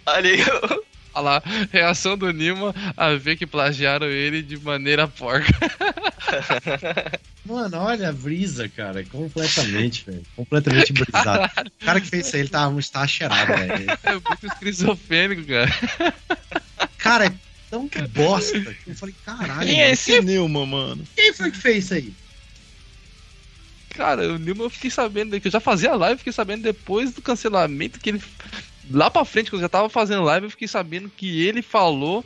[0.06, 5.52] Ali, eu Olha lá, reação do Nima a ver que plagiaram ele de maneira porca.
[7.44, 9.04] Mano, olha a brisa, cara.
[9.04, 10.24] Completamente, velho.
[10.36, 11.50] Completamente brisado.
[11.82, 13.86] O cara que fez isso aí, ele tava muito cheirado, velho.
[14.04, 16.16] É muito esquizofrênico, cara.
[17.00, 17.34] Cara, é
[17.70, 18.58] tão bosta.
[18.86, 19.68] Eu falei, caralho.
[19.68, 21.04] Quem é esse Nilma, mano?
[21.16, 22.14] Quem foi que fez isso aí?
[23.90, 27.22] Cara, o Nilma eu fiquei sabendo que eu já fazia live, fiquei sabendo depois do
[27.22, 28.22] cancelamento que ele
[28.90, 32.26] lá pra frente, quando eu já tava fazendo live, eu fiquei sabendo que ele falou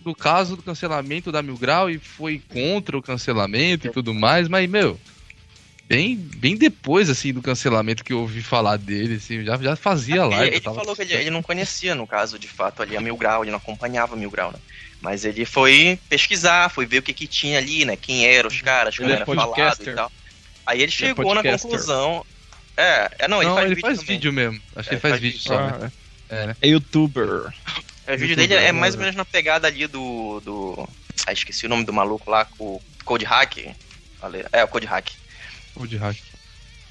[0.00, 4.46] do caso do cancelamento da Mil Grau e foi contra o cancelamento e tudo mais,
[4.46, 4.98] mas, meu,
[5.88, 10.24] bem, bem depois, assim, do cancelamento que eu ouvi falar dele, assim, já, já fazia
[10.24, 10.46] live.
[10.46, 13.16] Ele, ele falou que ele, ele, não conhecia, no caso, de fato, ali a Mil
[13.16, 14.58] Grau, ele não acompanhava a Mil Grau, né?
[15.00, 17.96] Mas ele foi pesquisar, foi ver o que, que tinha ali, né?
[17.96, 20.12] Quem eram os caras, como ele é era é falado e tal.
[20.64, 22.24] Aí ele, ele é chegou é na conclusão.
[22.76, 24.60] É, é não, ele não, faz, ele vídeo, faz vídeo mesmo.
[24.74, 25.78] Acho que ele faz, faz vídeo, só.
[25.78, 25.92] Né?
[26.28, 26.56] É, né?
[26.60, 27.52] é youtuber.
[28.06, 30.40] É, o vídeo dele é mais ou menos na pegada ali do.
[30.40, 30.88] do...
[31.26, 33.74] Ah, esqueci o nome do maluco lá, com o Code Hack.
[34.52, 35.10] É, o Code Hack.
[35.74, 36.16] Code Hack.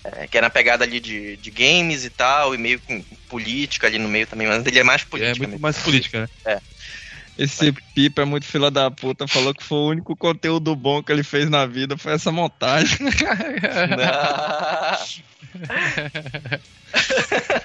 [0.03, 3.87] É, que é na pegada ali de, de games e tal, e meio com política
[3.87, 5.31] ali no meio também, mas ele é mais política.
[5.31, 5.61] É muito mesmo.
[5.61, 6.29] mais política, né?
[6.45, 6.61] É.
[7.37, 11.11] Esse Pipa é muito fila da puta, falou que foi o único conteúdo bom que
[11.11, 12.97] ele fez na vida, foi essa montagem.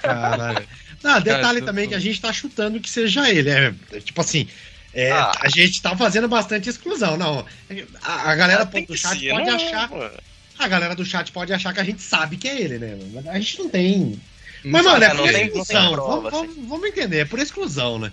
[0.01, 0.67] Caralho.
[1.01, 3.49] Não, detalhe também que a gente tá chutando que seja ele.
[3.49, 4.47] É, é tipo assim,
[4.93, 5.31] é, ah.
[5.39, 7.17] a gente tá fazendo bastante exclusão.
[7.17, 7.45] Não,
[8.03, 9.89] a, a galera ah, do chat ser, pode não, achar.
[9.89, 10.11] Mano.
[10.59, 12.97] A galera do chat pode achar que a gente sabe que é ele, né?
[13.27, 14.21] A gente não tem.
[14.63, 15.91] Mas, mano, é por exclusão.
[15.93, 16.67] Prova, vamos, assim.
[16.67, 18.11] vamos, entender, é por exclusão, né?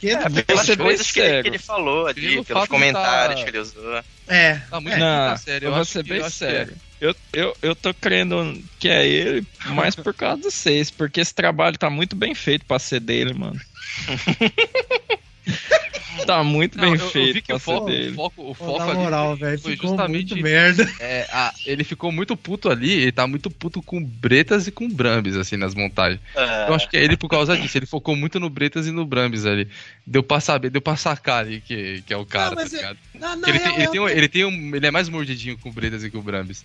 [0.00, 3.44] Que é, pelas coisas que ele, que ele, falou ali, pelos comentários tá...
[3.44, 4.02] que ele usou.
[4.26, 4.54] É.
[4.54, 4.98] Tá muito, é.
[4.98, 5.68] Não, sério.
[5.68, 6.30] Eu, vou ser bem é.
[6.30, 6.74] sério.
[6.98, 11.34] Eu, eu, eu tô crendo que é ele mais por causa dos seis, porque esse
[11.34, 13.60] trabalho tá muito bem feito pra ser dele, mano.
[16.26, 17.28] tá muito não, bem eu, feito.
[17.28, 20.42] Eu vi que o foco, o foco, o foco na moral, velho, foi justamente muito
[20.42, 20.90] merda.
[21.00, 24.88] É, a, ele ficou muito puto ali, ele tá muito puto com Bretas e com
[24.88, 26.20] Brambis, assim, nas montagens.
[26.36, 26.68] É.
[26.68, 29.06] Eu acho que é ele por causa disso, ele focou muito no Bretas e no
[29.06, 29.68] Brambis ali.
[30.06, 32.98] Deu pra saber, deu pra sacar ali que, que é o cara, não, tá ligado?
[33.46, 36.10] ele, tem, ele, tem um, ele, tem um, ele é mais mordidinho com Bretas e
[36.10, 36.64] com Brambis.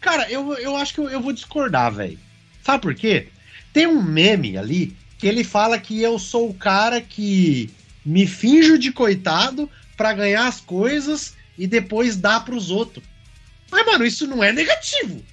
[0.00, 2.18] Cara, eu, eu acho que eu, eu vou discordar, velho.
[2.62, 3.28] Sabe por quê?
[3.72, 7.70] Tem um meme ali que ele fala que eu sou o cara que
[8.04, 13.04] me finjo de coitado para ganhar as coisas e depois dar pros outros.
[13.70, 15.24] Mas, mano, isso não é negativo.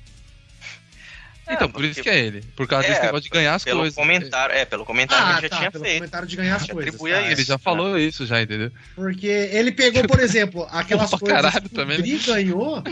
[1.50, 2.42] Então, por isso que é ele.
[2.56, 3.96] Por causa é, desse negócio de ganhar as pelo coisas.
[3.96, 5.98] Comentário, é, pelo comentário ah, que ele já tá, tinha pelo feito.
[5.98, 6.96] comentário de ganhar as coisas.
[6.96, 7.32] Tá.
[7.32, 8.72] Ele já falou isso, já, entendeu?
[8.96, 12.20] Porque ele pegou, por exemplo, aquelas Pô, coisas caralho, que também, o né?
[12.26, 12.84] ganhou.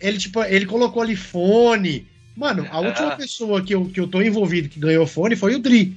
[0.00, 2.06] Ele, tipo, ele colocou ali fone.
[2.36, 3.16] Mano, a última ah.
[3.16, 5.96] pessoa que eu, que eu tô envolvido que ganhou fone foi o Dri.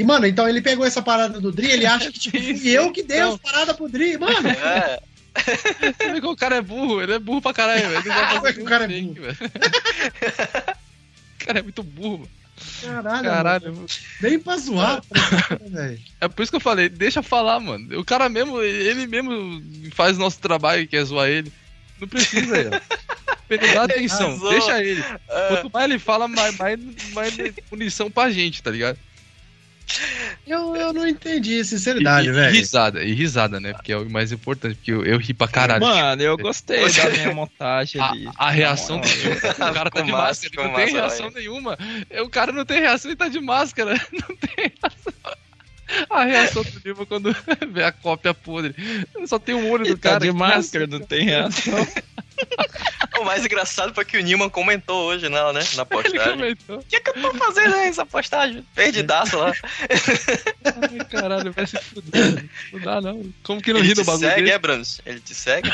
[0.00, 2.90] E, mano, então ele pegou essa parada do Dri, ele acha que, tipo, fui eu
[2.90, 3.34] que dei então...
[3.34, 4.48] as paradas pro Dri, mano.
[4.48, 4.98] É.
[5.36, 8.00] Você vê que o cara é burro, ele é burro pra caralho, velho.
[8.62, 9.20] o cara é burro.
[9.20, 9.44] o
[11.44, 12.26] cara é muito burro.
[12.82, 13.74] Caralho, Caralho.
[13.74, 13.86] Mano.
[14.22, 15.02] Nem pra zoar,
[15.68, 16.00] velho.
[16.18, 18.00] É por isso que eu falei, deixa falar, mano.
[18.00, 19.62] O cara mesmo, ele mesmo
[19.92, 21.52] faz nosso trabalho, que é zoar ele.
[22.00, 22.80] Não precisa,
[23.50, 25.04] Ele dá atenção, deixa ele.
[25.48, 26.80] Quanto mais ele fala, mais, mais,
[27.12, 27.36] mais
[27.70, 28.98] munição pra gente, tá ligado?
[30.46, 32.54] Eu, eu não entendi, sinceridade, velho.
[32.54, 33.72] E risada, e risada, né?
[33.72, 35.84] Porque é o mais importante, porque eu, eu ri pra caralho.
[35.84, 38.26] Mano, eu gostei da minha montagem ali.
[38.36, 41.78] A, a reação dele, o cara tá de máscara, ele não tem reação nenhuma.
[42.24, 43.94] O cara não tem reação e tá de máscara.
[44.12, 45.12] Não tem reação.
[46.08, 47.36] A reação do Nilma quando
[47.70, 48.74] vê a cópia podre.
[49.26, 50.20] Só tem um olho do tá cara.
[50.20, 51.86] de máscara, não tem reação.
[53.20, 56.56] o mais engraçado foi que o Nilman comentou hoje não, né, na postagem.
[56.68, 58.66] O que, é que eu tô fazendo aí nessa postagem?
[58.74, 59.52] Perdidaço lá.
[60.64, 62.44] Ai, caralho, vai se fuder.
[62.72, 63.32] Não dá, não.
[63.42, 64.26] Como que não ri do bagulho?
[64.26, 65.02] Ele te segue, Abrams?
[65.04, 65.70] Ele te segue?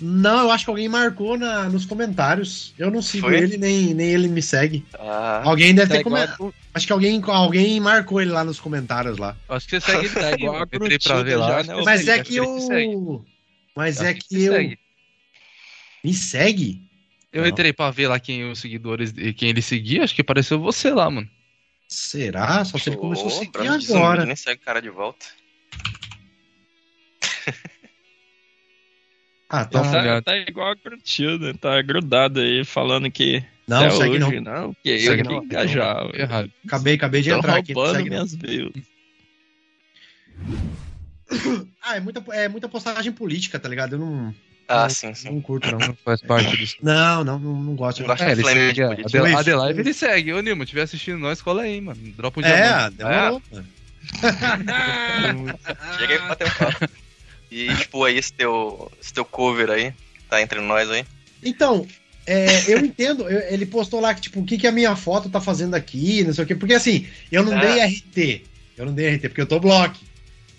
[0.00, 2.72] Não, eu acho que alguém marcou na, nos comentários.
[2.78, 3.36] Eu não sigo Foi?
[3.36, 4.84] ele, nem, nem ele me segue.
[4.98, 6.54] Ah, alguém deve ter comentado.
[6.72, 9.36] Acho que alguém, alguém marcou ele lá nos comentários lá.
[9.48, 10.14] Acho que você segue ele.
[10.14, 11.62] Tá igual pra ver lá.
[11.62, 11.82] Já, né?
[11.84, 13.24] Mas é que eu.
[13.76, 14.76] Mas é que eu.
[16.02, 16.82] Me segue?
[17.32, 17.48] Eu não.
[17.48, 21.10] entrei pra ver lá quem os seguidores, quem ele seguia, acho que apareceu você lá,
[21.10, 21.28] mano.
[21.88, 22.64] Será?
[22.64, 24.24] Só se ele começou a seguir agora.
[24.24, 25.26] Nem segue cara de volta.
[29.52, 30.76] Ah, tá, tá, tá igual a
[31.60, 33.42] tá grudado aí, falando que.
[33.66, 34.52] Não, até segue hoje, não.
[34.52, 36.04] não que segue eu não, engajar.
[36.04, 36.52] Não, errado.
[36.64, 37.72] Acabei, acabei de Tô entrar aqui.
[37.72, 38.72] Roubando minhas views.
[41.82, 43.94] Ah, é muita, é muita postagem política, tá ligado?
[43.94, 44.34] Eu não.
[44.68, 45.30] Ah, não, sim, sim.
[45.30, 45.78] Não curto, não.
[45.78, 46.76] Não faz parte disso.
[46.82, 48.00] Não, não, não, não gosto.
[48.00, 50.32] Não gosto é, ele segue, a Adel Adelaide ele segue.
[50.32, 52.00] Ô, Nilma, tiver assistindo nós, cola aí, mano.
[52.16, 53.62] Dropa um É, demorou, é.
[55.98, 56.88] Chega aí pra bater um papo.
[57.50, 59.92] E expor aí esse teu, esse teu cover aí,
[60.28, 61.04] tá entre nós aí.
[61.42, 61.86] Então,
[62.26, 65.28] é, eu entendo, eu, ele postou lá que, tipo, o que, que a minha foto
[65.28, 67.60] tá fazendo aqui, não sei o quê, porque assim, eu não é.
[67.60, 68.44] dei RT.
[68.76, 69.96] Eu não dei RT, porque eu tô bloco.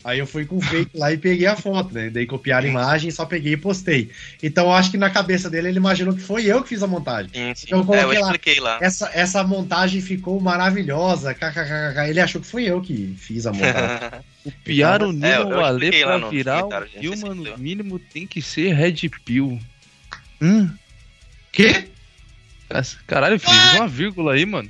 [0.04, 2.10] Aí eu fui com o fake lá e peguei a foto, né?
[2.10, 4.10] Daí copiar a imagem, só peguei e postei.
[4.42, 6.88] Então eu acho que na cabeça dele ele imaginou que foi eu que fiz a
[6.88, 7.30] montagem.
[7.34, 7.66] Sim, sim.
[7.68, 8.80] Então eu coloquei é, eu expliquei lá, lá.
[8.82, 11.34] Essa, essa montagem ficou maravilhosa.
[11.34, 12.10] KKKK.
[12.10, 14.22] Ele achou que foi eu que fiz a montagem.
[14.44, 19.10] Copiar o Nilo é, Ale pra virar o filme, no mínimo tem que ser Red
[19.24, 19.60] Pill.
[20.42, 20.70] Hum?
[21.52, 21.90] Quê?
[23.06, 24.70] Caralho, fiz uma vírgula aí, mano.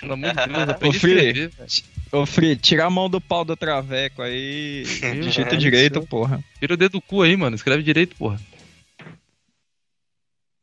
[0.00, 1.50] Pelo amor de Deus, aprende a escrever,
[2.12, 4.84] Ô, Fri, tira a mão do pau do traveco aí.
[5.22, 6.44] Digita direito, porra.
[6.58, 7.56] Tira o dedo do cu aí, mano.
[7.56, 8.38] Escreve direito, porra.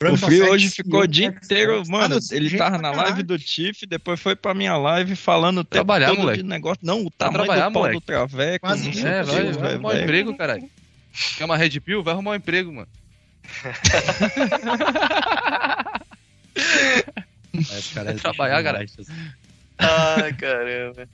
[0.01, 2.19] O Free hoje ficou o dia inteiro, mano.
[2.31, 6.09] Ele tava na live do Tiff, depois foi pra minha live falando o tempo trabalhar,
[6.09, 6.41] todo moleque.
[6.41, 6.79] de negócio.
[6.81, 7.99] Não, o tamanho trabalhar, do pau moleque.
[7.99, 8.65] do traveco.
[8.65, 10.69] Quase é, vai, vai arrumar um emprego, caralho.
[11.35, 12.01] Quer uma Red Pill?
[12.01, 12.87] Vai arrumar um emprego, mano.
[17.53, 18.89] Vai trabalhar, caralho.
[19.77, 21.09] Ai, caramba.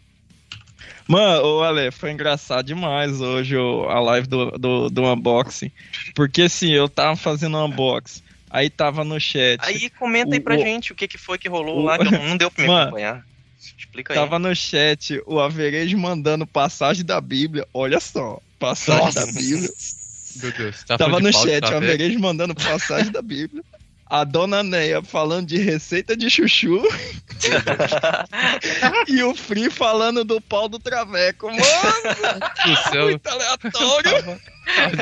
[1.07, 5.72] Mano, ô Ale, foi engraçado demais hoje a live do, do, do unboxing.
[6.15, 8.23] Porque assim, eu tava fazendo um unboxing.
[8.49, 9.60] Aí tava no chat.
[9.61, 12.10] Aí comenta aí pra o, gente o que, que foi que rolou o, lá, que
[12.10, 13.26] não deu pra me mano, acompanhar.
[13.77, 14.19] Explica aí.
[14.19, 17.68] Tava no chat o Averejo mandando passagem da Bíblia.
[17.73, 19.26] Olha só, passagem Nossa.
[19.26, 19.69] da Bíblia.
[20.38, 20.84] Meu Deus.
[20.84, 23.64] Tá tava no chat o Averejo mandando passagem da Bíblia
[24.07, 26.84] a dona Neia falando de receita de chuchu
[29.07, 31.48] e o Free falando do pau do traveco.
[31.48, 34.41] Mano, muito aleatório.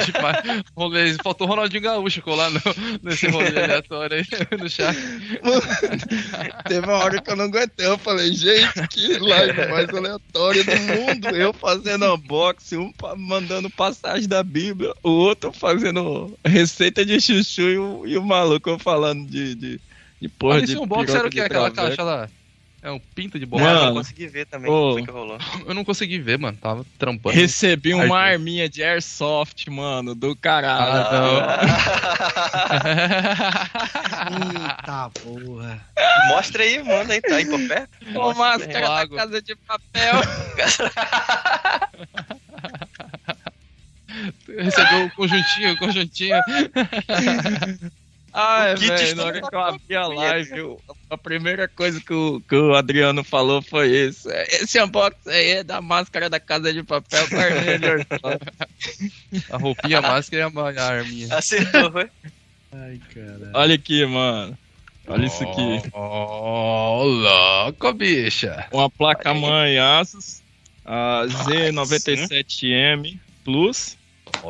[0.05, 0.63] Demais.
[0.75, 2.59] Rolê, faltou o Ronaldinho Gaúcho colar no,
[3.01, 4.25] nesse rolê aleatório aí
[4.57, 4.97] no chat.
[6.67, 7.85] Teve uma hora que eu não aguentei.
[7.85, 11.35] Eu falei, gente, que live mais aleatória do mundo.
[11.35, 17.77] Eu fazendo unboxing, um mandando passagem da Bíblia, o outro fazendo receita de chuchu e
[17.77, 19.81] o, e o maluco falando de, de,
[20.21, 20.73] de porra Mas de.
[20.73, 21.39] Esse unboxing era o que?
[21.39, 22.29] Aquela caixa lá?
[22.83, 23.73] É um pinto de borracha.
[23.73, 25.37] Mano, eu não consegui ver também oh, que rolou.
[25.65, 26.57] Eu não consegui ver, mano.
[26.57, 27.33] Tava trampando.
[27.33, 31.05] Recebi uma arminha de airsoft, mano, do caralho.
[34.11, 34.27] Ah,
[34.67, 35.79] Eita porra.
[36.27, 38.19] Mostra aí, manda aí, tá aí perto.
[38.19, 40.15] Ô, máscara da casa de papel.
[44.59, 46.35] Recebeu o conjuntinho, o conjuntinho.
[48.33, 50.77] Ah, velho, na hora que eu abri a live,
[51.07, 54.27] a primeira coisa que o, que o Adriano falou foi isso.
[54.29, 58.03] Esse unboxing aí é da máscara da casa de papel vermelho.
[59.51, 61.35] a roupinha, a máscara e a, arminha.
[61.35, 62.09] Acertou, foi?
[62.71, 63.51] Ai, caralho.
[63.53, 64.57] Olha aqui, mano.
[65.07, 65.89] Olha oh, isso aqui.
[65.93, 68.67] Oh, louco, bicha.
[68.71, 70.41] Uma placa-mãe Asus,
[70.83, 73.95] a Z97M Plus.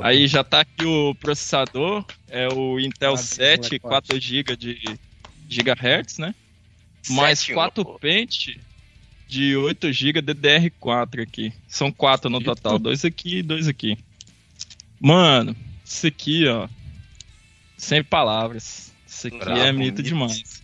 [0.02, 5.00] Aí já tá aqui o processador, é o Intel ah, 7, 4 GB de
[5.48, 6.34] GHz, né?
[7.10, 8.60] Mais 4 pente
[9.28, 11.54] de 8 GB DDR4 aqui.
[11.68, 13.98] São 4 no total, dois aqui e dois aqui.
[15.00, 15.56] Mano,
[15.86, 16.68] isso aqui, ó,
[17.78, 18.94] sem palavras.
[19.06, 20.64] Isso aqui Bravo, é mito demais.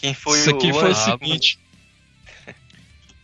[0.00, 0.74] Quem foi Isso aqui o...
[0.74, 1.58] foi o seguinte.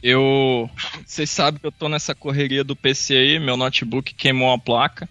[0.04, 0.68] Eu.
[1.06, 5.08] Vocês sabem que eu tô nessa correria do PC aí, meu notebook queimou a placa.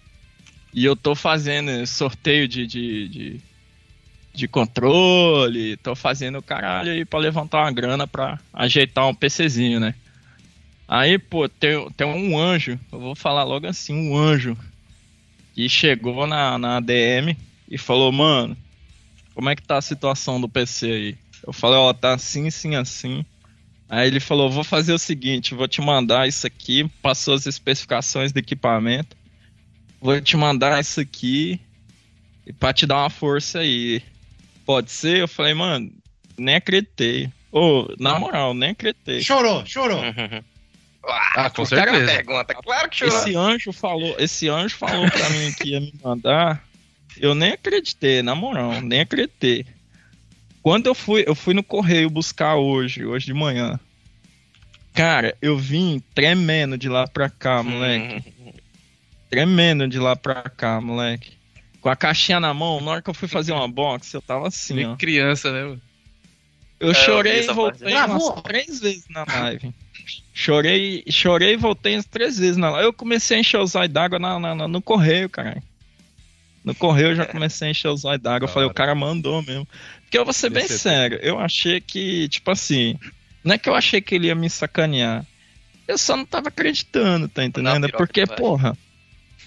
[0.72, 3.40] E eu tô fazendo sorteio de, de, de,
[4.32, 9.80] de controle, tô fazendo o caralho aí pra levantar uma grana pra ajeitar um PCzinho,
[9.80, 9.96] né?
[10.86, 14.56] Aí, pô, tem, tem um anjo, eu vou falar logo assim, um anjo,
[15.54, 17.36] que chegou na, na ADM
[17.68, 18.56] e falou, mano,
[19.34, 21.18] como é que tá a situação do PC aí?
[21.44, 23.24] Eu falei, ó, oh, tá assim, assim, assim.
[23.88, 28.32] Aí ele falou: vou fazer o seguinte, vou te mandar isso aqui, passou as especificações
[28.32, 29.16] do equipamento,
[30.00, 31.60] vou te mandar isso aqui
[32.58, 34.02] para te dar uma força aí.
[34.66, 35.18] Pode ser?
[35.18, 35.92] Eu falei, mano,
[36.38, 37.30] nem acreditei.
[37.52, 39.20] Ô, oh, na moral, nem acreditei.
[39.20, 40.00] Chorou, chorou.
[41.06, 42.06] Ah, com certeza.
[42.06, 42.54] Pergunta.
[42.54, 43.18] Claro que chorou.
[43.18, 46.64] Esse anjo falou, esse anjo falou pra mim que ia me mandar.
[47.16, 49.66] Eu nem acreditei, na moral, nem acreditei.
[50.64, 53.78] Quando eu fui, eu fui no correio buscar hoje, hoje de manhã.
[54.94, 58.32] Cara, eu vim tremendo de lá pra cá, moleque.
[59.28, 61.32] tremendo de lá pra cá, moleque.
[61.82, 64.48] Com a caixinha na mão, na hora que eu fui fazer uma box, eu tava
[64.48, 64.96] assim, ó.
[64.96, 65.78] criança, né?
[66.80, 69.70] Eu é, chorei e voltei umas três vezes na live.
[70.32, 72.86] chorei, chorei e voltei umas três vezes na live.
[72.86, 75.62] Eu comecei a encher os olhos d'água na, na, na, no correio, cara.
[76.64, 78.48] No correio eu já comecei a encher os olhos d'água.
[78.48, 79.68] Eu falei, o cara mandou mesmo.
[80.14, 82.96] Porque eu vou ser bem sério, eu achei que, tipo assim,
[83.42, 85.26] não é que eu achei que ele ia me sacanear.
[85.88, 87.90] Eu só não tava acreditando, tá entendendo?
[87.90, 88.78] Porque, porra.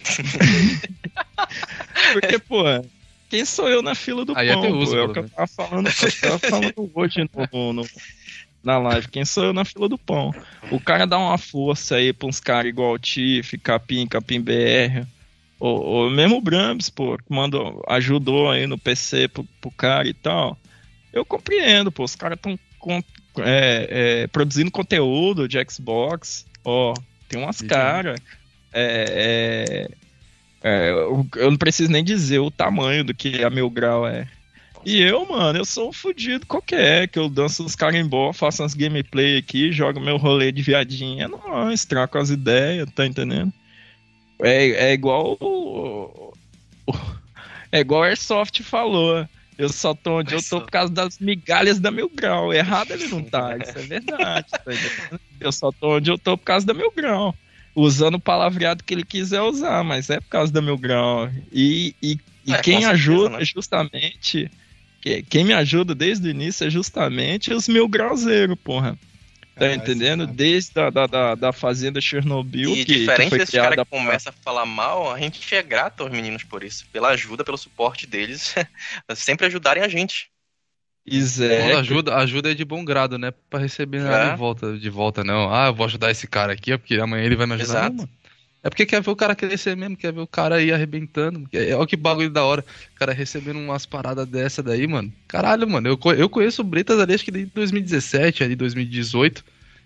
[2.11, 2.83] Porque, porra,
[3.29, 4.65] quem sou eu na fila do Aí pão?
[4.65, 7.87] É, uso, pô, é o que eu tava falando, eu tava falando hoje no, no,
[8.61, 9.07] na live.
[9.07, 10.35] Quem sou eu na fila do pão?
[10.69, 15.07] O cara dá uma força aí pra uns caras igual o Tiff, Capim, Capim BR.
[15.59, 20.13] O, o mesmo Brams, pô, que mandou, ajudou aí no PC pro, pro cara e
[20.13, 20.57] tal.
[21.11, 22.57] Eu compreendo, pô, os caras estão
[23.39, 26.45] é, é, produzindo conteúdo de Xbox.
[26.63, 26.93] Ó,
[27.27, 28.19] tem umas caras.
[28.71, 29.87] É,
[30.63, 34.27] é, é eu não preciso nem dizer o tamanho do que a Mil Grau é.
[34.85, 38.73] E eu, mano, eu sou um fudido qualquer, que eu danço os carimbó, faço umas
[38.73, 43.51] gameplay aqui, jogo meu rolê de viadinha, não, estraco as ideias, tá entendendo?
[44.41, 45.37] É, é igual.
[45.39, 46.33] O,
[47.71, 49.27] é igual o Airsoft falou.
[49.57, 52.53] Eu só tô onde eu tô por causa das migalhas da Mil Grau.
[52.53, 54.51] Errado ele não tá, isso é verdade.
[54.51, 57.33] Tá eu só tô onde eu tô por causa da Mil Grau.
[57.75, 61.29] Usando o palavreado que ele quiser usar, mas é por causa da Mil Grau.
[61.51, 63.45] E, e, e é, quem ajuda né?
[63.45, 64.51] justamente.
[65.29, 68.97] Quem me ajuda desde o início é justamente os Mil Grauzeiros, porra.
[69.57, 70.27] Tá entendendo?
[70.27, 72.75] Desde a da, da, da fazenda Chernobyl.
[72.75, 76.03] E que, diferente que desses caras que começam a falar mal, a gente é grato
[76.03, 76.85] aos meninos por isso.
[76.91, 78.53] Pela ajuda, pelo suporte deles.
[79.15, 80.29] sempre ajudarem a gente.
[81.09, 81.77] Exato.
[81.77, 83.31] Ajuda, ajuda é de bom grado, né?
[83.49, 84.31] Pra receber é.
[84.31, 85.53] de volta, de volta, não.
[85.53, 87.91] Ah, eu vou ajudar esse cara aqui, porque amanhã ele vai me ajudar.
[87.91, 88.09] Exato.
[88.63, 91.47] É porque quer ver o cara crescer mesmo, quer ver o cara aí arrebentando.
[91.53, 92.65] É, olha que bagulho da hora.
[92.95, 95.13] O cara recebendo umas paradas dessa daí, mano.
[95.27, 95.87] Caralho, mano.
[95.87, 99.45] Eu, eu conheço o Bretas ali, acho que desde 2017, ali 2018.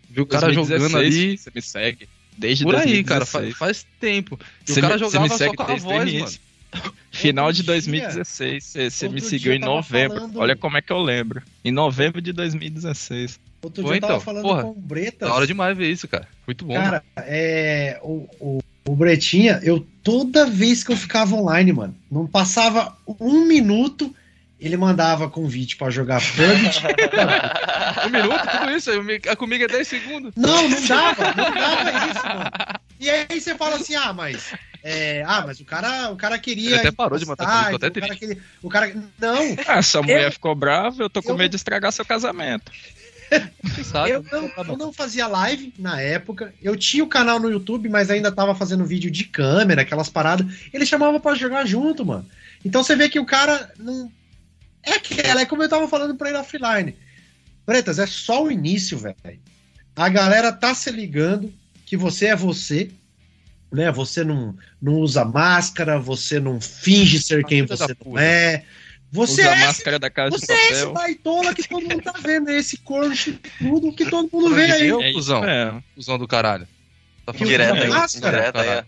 [0.10, 1.38] Viu o cara 2016, jogando ali.
[1.38, 2.10] Você me segue.
[2.38, 2.98] Desde Por 2016.
[2.98, 4.39] aí, cara, faz, faz tempo.
[4.68, 6.31] E o cara jogava só com a voz, mano.
[7.11, 8.73] Final de 2016.
[8.89, 10.18] Você me seguiu em novembro.
[10.18, 10.39] Falando...
[10.39, 11.41] Olha como é que eu lembro.
[11.64, 13.39] Em novembro de 2016.
[13.61, 15.30] Outro dia Pô, eu tava então, falando porra, com o Bretas.
[15.30, 16.27] Da hora demais ver isso, cara.
[16.48, 16.73] Muito bom.
[16.73, 17.27] Cara, mano.
[17.30, 17.99] é.
[18.02, 23.45] O, o, o Bretinha, eu toda vez que eu ficava online, mano, não passava um
[23.45, 24.14] minuto,
[24.60, 26.81] ele mandava convite para jogar PUBG.
[28.07, 28.48] um minuto?
[28.48, 28.91] Tudo isso?
[29.30, 30.34] A comigo é 10 segundos.
[30.35, 32.52] Não, não dava, não dava isso, mano.
[32.99, 34.53] E aí você fala assim, ah, mas.
[34.84, 36.70] É, ah, mas o cara, o cara queria.
[36.70, 39.56] Ele até parou de matar comigo, até o cara, queria, o cara Não.
[39.68, 42.72] Ah, essa mulher eu, ficou brava, eu tô com eu, medo de estragar seu casamento.
[44.10, 46.53] eu, não, tá eu não fazia live na época.
[46.62, 50.48] Eu tinha o canal no YouTube, mas ainda tava fazendo vídeo de câmera, aquelas paradas.
[50.74, 52.28] Ele chamava para jogar junto, mano.
[52.66, 54.12] Então você vê que o cara não.
[54.84, 56.95] É aquela, é como eu tava falando pra ele offline.
[57.66, 59.40] Pretas, é só o início, velho.
[59.95, 61.53] A galera tá se ligando
[61.86, 62.90] que você é você,
[63.72, 63.91] né?
[63.91, 68.64] Você não, não usa máscara, você não finge ser quem você não é.
[69.11, 72.14] Você Usa é, a máscara da casa você é esse baitola que todo mundo tá
[72.23, 73.14] vendo, é esse corno
[73.60, 74.89] tudo que todo mundo vê aí.
[74.89, 75.84] É, cuzão, é.
[75.95, 76.68] cuzão do caralho.
[77.26, 78.84] Tá direto aí, direto aí.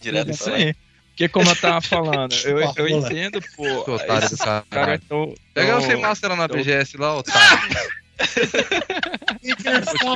[0.00, 0.74] Direto Isso aí.
[1.10, 3.92] Porque como eu tava falando, eu, eu entendo, pô.
[3.92, 4.64] Otário do cara.
[4.70, 5.34] cara tô, tô...
[5.52, 7.92] Pega você máscara na BGS lá, otário.
[9.42, 9.56] Devia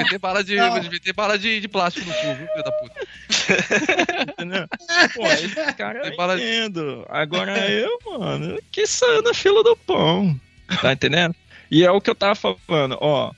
[0.08, 4.32] ter bala, de, devia ter bala de, de plástico no cu, viu, filho da puta?
[4.32, 4.68] Entendeu?
[5.14, 6.36] Pô, esse cara eu bala...
[6.36, 7.04] entendo.
[7.08, 10.38] Agora eu, mano, que saio na fila do pão.
[10.80, 11.34] Tá entendendo?
[11.70, 13.32] E é o que eu tava falando, ó.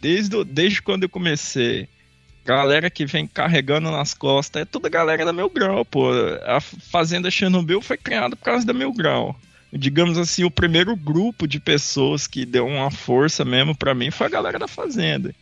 [0.00, 1.88] Desde, desde quando eu comecei,
[2.44, 6.10] galera que vem carregando nas costas, é toda galera da meu grau, pô.
[6.44, 9.36] A Fazenda Chernobyl foi criada por causa da meu grau
[9.76, 14.26] digamos assim, o primeiro grupo de pessoas que deu uma força mesmo para mim foi
[14.26, 15.34] a galera da Fazenda.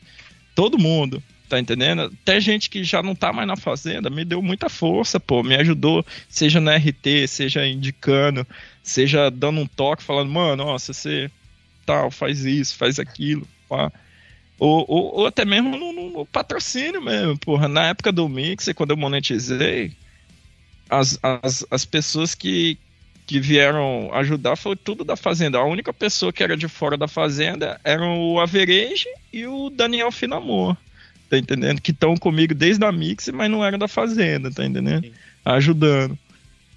[0.54, 2.02] Todo mundo, tá entendendo?
[2.22, 5.56] Até gente que já não tá mais na Fazenda me deu muita força, pô, me
[5.56, 8.46] ajudou, seja no RT, seja indicando,
[8.82, 11.30] seja dando um toque, falando, mano, ó, você
[11.84, 13.92] tal, faz isso, faz aquilo, pá.
[14.58, 17.66] Ou, ou, ou, até mesmo no, no, patrocínio mesmo, porra.
[17.68, 19.92] Na época do Mix, quando eu monetizei,
[20.88, 22.78] as, as, as pessoas que,
[23.26, 25.58] que vieram ajudar foi tudo da Fazenda.
[25.58, 30.12] A única pessoa que era de fora da Fazenda eram o Average e o Daniel
[30.12, 30.76] Finamor.
[31.30, 31.80] Tá entendendo?
[31.80, 35.04] Que estão comigo desde a Mix, mas não eram da Fazenda, tá entendendo?
[35.04, 35.12] Sim.
[35.44, 36.18] Ajudando.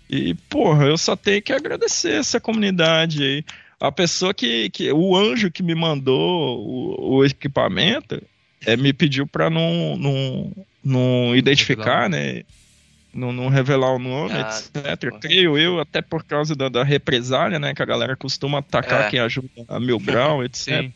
[0.09, 3.45] E, porra, eu só tenho que agradecer essa comunidade aí.
[3.79, 4.69] A pessoa que.
[4.69, 8.21] que o anjo que me mandou o, o equipamento
[8.65, 10.51] é, me pediu pra não, não,
[10.83, 12.43] não identificar, né?
[13.17, 15.19] Não, não revelar o nome, ah, etc.
[15.19, 17.73] Creio eu, até por causa da, da, represália, né?
[17.73, 19.09] Que a galera costuma atacar é.
[19.09, 20.63] quem ajuda a mil grau, etc.
[20.63, 20.93] Sim,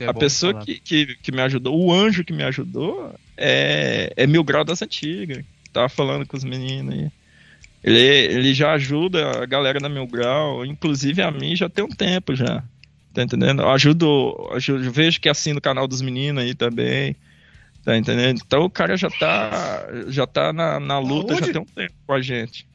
[0.00, 4.26] é a pessoa que, que, que, me ajudou, o anjo que me ajudou, é, é
[4.26, 5.44] mil grau das antigas.
[5.72, 7.10] Tava falando com os meninos aí.
[7.82, 11.88] Ele, ele já ajuda a galera da Mil Grau, inclusive a mim já tem um
[11.88, 12.64] tempo já.
[13.12, 13.60] Tá entendendo?
[13.60, 17.14] Eu ajudo, ajudo vejo que assina o canal dos meninos aí também.
[17.84, 18.40] Tá entendendo?
[18.44, 22.12] Então o cara já tá, já tá na, na luta, já tem um tempo com
[22.14, 22.66] a gente.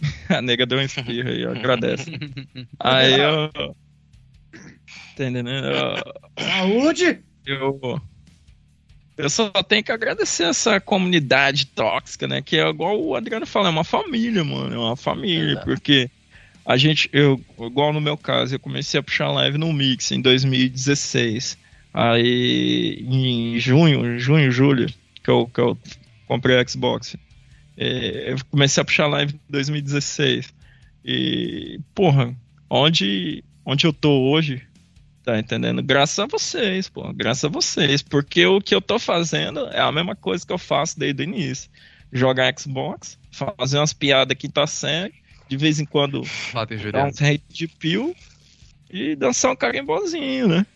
[0.28, 2.10] a nega deu um espirro aí, agradece.
[2.78, 3.50] aí eu.
[5.16, 5.68] Tá entendendo?
[6.38, 7.20] Saúde!
[7.46, 8.00] Eu.
[9.16, 12.40] Eu só tenho que agradecer essa comunidade tóxica, né?
[12.40, 14.74] Que é igual o Adriano fala, é uma família, mano.
[14.74, 16.10] É uma família, é porque
[16.64, 20.22] a gente, eu, igual no meu caso, eu comecei a puxar live no Mix em
[20.22, 21.58] 2016.
[21.92, 24.86] Aí em junho, junho, julho,
[25.22, 25.78] que eu, que eu
[26.26, 27.16] comprei o Xbox,
[27.76, 30.52] é, eu comecei a puxar live em 2016.
[31.04, 32.34] E, porra,
[32.68, 34.62] onde, onde eu tô hoje,
[35.24, 35.82] tá entendendo?
[35.82, 38.02] Graças a vocês, pô, graças a vocês.
[38.02, 41.24] Porque o que eu tô fazendo é a mesma coisa que eu faço desde o
[41.24, 41.70] início.
[42.12, 45.14] Jogar Xbox, fazer umas piadas que tá sério,
[45.48, 46.22] de vez em quando
[46.92, 48.14] dar uns hate de pio
[48.90, 50.66] e dançar um carimbozinho, né?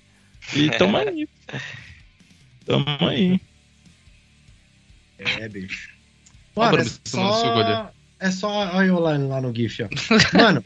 [0.52, 1.28] E tamo aí.
[2.66, 3.40] Tamo aí.
[5.18, 5.90] É, bicho.
[6.54, 7.92] Mano, é só...
[8.20, 8.48] É só...
[8.48, 9.88] Olha eu lá, lá no GIF, ó.
[10.36, 10.62] Mano,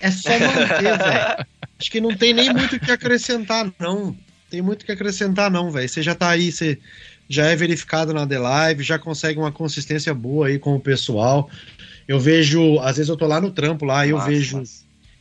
[0.00, 1.46] é só manter, velho.
[1.78, 4.16] Acho que não tem nem muito o que acrescentar, não.
[4.50, 5.88] tem muito que acrescentar, não, velho.
[5.88, 6.78] Você já tá aí, você
[7.28, 11.50] já é verificado na The Live, já consegue uma consistência boa aí com o pessoal.
[12.06, 14.62] Eu vejo, às vezes eu tô lá no trampo lá, e eu vejo.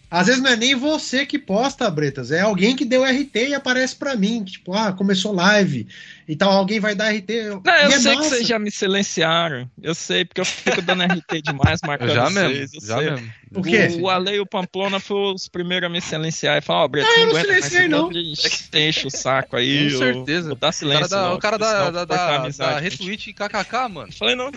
[0.10, 3.54] Às vezes não é nem você que posta, Bretas, é alguém que deu RT e
[3.54, 5.86] aparece para mim, tipo, ah, começou live
[6.26, 7.60] e tal, alguém vai dar RT.
[7.64, 8.16] Não, eu é sei massa.
[8.16, 9.70] que vocês já me silenciaram.
[9.82, 12.72] Eu sei, porque eu fico dando RT demais, marcando já vocês.
[12.72, 13.12] Mesmo, já sei.
[13.12, 13.34] mesmo.
[13.54, 13.88] O quê?
[14.00, 16.86] O, o Ale e o Pamplona foram os primeiros a me silenciar e falar, ó,
[16.86, 18.10] oh, Bretas, não, não aguenta mais não.
[18.80, 19.92] enche o saco aí.
[19.92, 20.48] Com certeza.
[20.48, 21.34] Vou dar silêncio.
[21.34, 24.12] O cara da, da, da, da, da retweet KKK, mano.
[24.14, 24.52] Falei, não,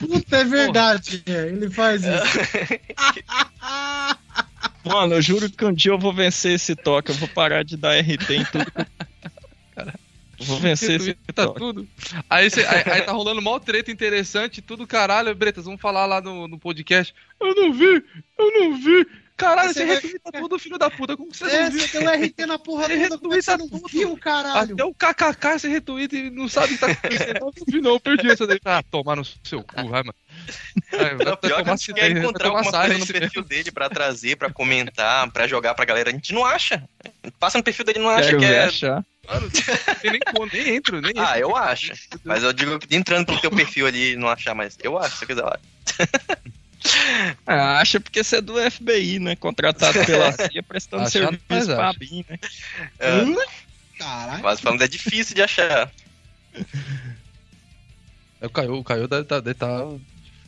[0.00, 2.10] Puta, é verdade, é, ele faz isso.
[4.84, 7.10] Mano, eu juro que um dia eu vou vencer esse toque.
[7.10, 8.72] Eu vou parar de dar RT em tudo.
[10.40, 11.58] Eu vou vencer esse tá toque.
[11.58, 11.86] tudo.
[12.28, 15.34] Aí, cê, aí, aí, tá rolando mó treta interessante, tudo caralho.
[15.34, 17.14] Bretas, vamos falar lá no, no podcast.
[17.38, 18.02] Eu não vi,
[18.38, 19.06] eu não vi.
[19.40, 20.42] Caralho, você, você retuita vai...
[20.42, 21.16] tudo, filho da puta.
[21.16, 21.80] Como você é, não viu?
[21.80, 23.88] Você deu RT na porra você toda, como você não tudo.
[23.88, 24.74] viu, caralho?
[24.74, 27.40] Até o KKK você retuita e não sabe o que tá acontecendo.
[27.40, 28.60] não, vi não, eu perdi essa daí.
[28.64, 30.14] Ah, tomar no seu cu, vai, mano.
[30.92, 34.36] É, não, pior que a gente quer encontrar alguma coisa no perfil dele pra trazer,
[34.36, 36.10] pra comentar, pra jogar pra galera.
[36.10, 36.82] A gente não acha.
[37.38, 38.64] Passa no perfil dele e não acha Quero que é...
[38.64, 39.04] Achar.
[39.28, 39.48] Mano,
[40.02, 41.92] nem, nem entro, nem Ah, eu acho.
[42.24, 44.76] Mas eu digo que entrando pelo teu perfil ali não achar mais.
[44.82, 46.50] Eu acho, se eu quiser, eu acho.
[47.46, 49.36] Ah, acha porque você é do FBI, né?
[49.36, 52.38] Contratado pela CIA prestando Achando serviço pra BIM, né?
[52.98, 53.98] É.
[53.98, 54.42] Caralho.
[54.42, 55.90] Mas falando é difícil de achar.
[58.40, 59.88] É, o Caio, o Caio deve estar tá, tá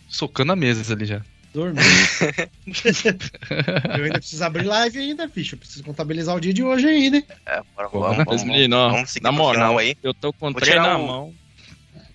[0.08, 1.20] socando a mesa ali já.
[1.52, 1.82] Dormindo.
[3.98, 5.54] eu ainda preciso abrir live ainda, bicho.
[5.54, 7.26] Eu preciso contabilizar o dia de hoje ainda, hein?
[7.44, 9.94] É, bora, vamos, vamos, vamos, menino, vamos seguir na moral, aí.
[10.02, 11.06] Eu tô com o trem na um...
[11.06, 11.34] mão.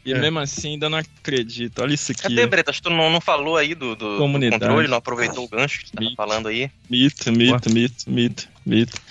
[0.07, 0.17] E é.
[0.17, 1.81] mesmo assim ainda não acredito.
[1.81, 2.21] Olha isso aqui.
[2.21, 2.79] Cadê, Bretas?
[2.79, 5.97] Tu não, não falou aí do, do, do controle, não aproveitou o gancho que você
[5.97, 6.71] tá falando aí?
[6.89, 9.01] Mito, mito, mito, mito, mito.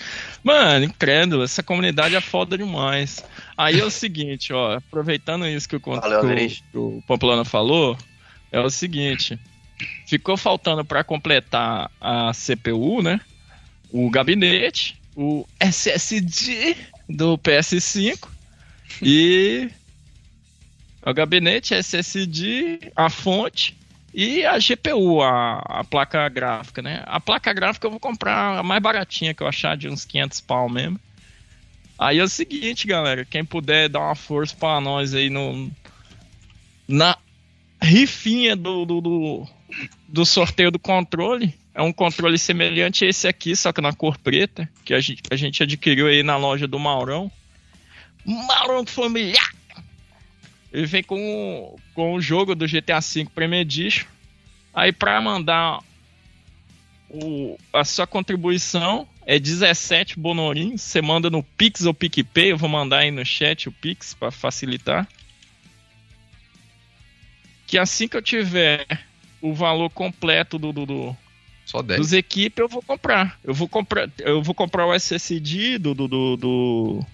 [0.43, 3.23] Mano, incrédulo, essa comunidade é foda demais.
[3.55, 7.95] Aí é o seguinte, ó, aproveitando isso que o, Valeu, que o, o Pamplona falou,
[8.51, 9.39] é o seguinte.
[10.07, 13.21] Ficou faltando para completar a CPU, né?
[13.91, 16.75] O gabinete, o SSD
[17.07, 18.27] do PS5
[18.99, 19.69] e
[21.09, 23.77] o gabinete, SSD, a fonte
[24.13, 27.03] e a GPU, a, a, placa gráfica, né?
[27.05, 30.41] A placa gráfica eu vou comprar a mais baratinha que eu achar, de uns 500
[30.41, 30.99] pau mesmo.
[31.99, 35.71] Aí é o seguinte, galera, quem puder dar uma força para nós aí no
[36.87, 37.17] na
[37.81, 39.47] rifinha do, do, do,
[40.07, 41.53] do, sorteio do controle.
[41.73, 45.21] É um controle semelhante a esse aqui, só que na cor preta, que a gente,
[45.29, 47.31] a gente adquiriu aí na loja do Maurão.
[48.25, 49.56] Maurão Familiar!
[50.77, 54.05] Ele vem com, com o jogo do GTA V Premier Edition.
[54.71, 55.79] Aí para mandar
[57.09, 60.77] o, a sua contribuição é 17 bonorim.
[60.77, 62.51] Você manda no Pix ou PicPay.
[62.51, 65.07] Eu vou mandar aí no chat o Pix para facilitar.
[67.65, 68.85] Que assim que eu tiver
[69.41, 71.17] o valor completo do, do, do
[71.65, 71.99] Só 10.
[71.99, 73.39] dos equipes, eu vou comprar.
[73.43, 77.05] Eu vou comprar, eu vou comprar o SSD do, do, do, do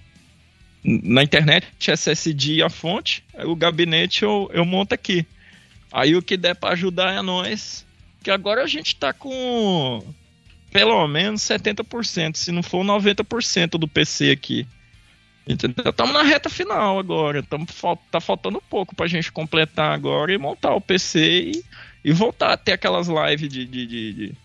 [0.84, 5.26] na internet, SSD e a fonte, o gabinete eu, eu monto aqui.
[5.92, 7.86] Aí o que der para ajudar é nós,
[8.22, 10.04] que agora a gente tá com
[10.72, 14.68] pelo menos 70%, se não for 90% do PC aqui.
[15.48, 15.90] Entendeu?
[15.90, 17.44] Estamos na reta final agora.
[17.44, 17.68] Tamo,
[18.10, 21.66] tá faltando pouco pra gente completar agora e montar o PC e,
[22.04, 24.36] e voltar a ter aquelas lives de, de, de, de,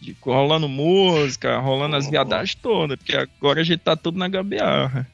[0.00, 5.08] de rolando música, rolando as viadagens todas, porque agora a gente tá tudo na gambiarra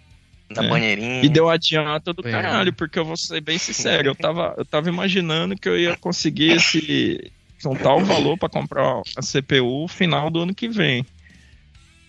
[0.51, 0.69] da é.
[0.69, 1.25] banheirinha.
[1.25, 4.89] E deu adianta do caralho, porque eu vou ser bem sincero, eu tava, eu tava
[4.89, 10.41] imaginando que eu ia conseguir esse juntar o valor para comprar a CPU final do
[10.41, 11.05] ano que vem.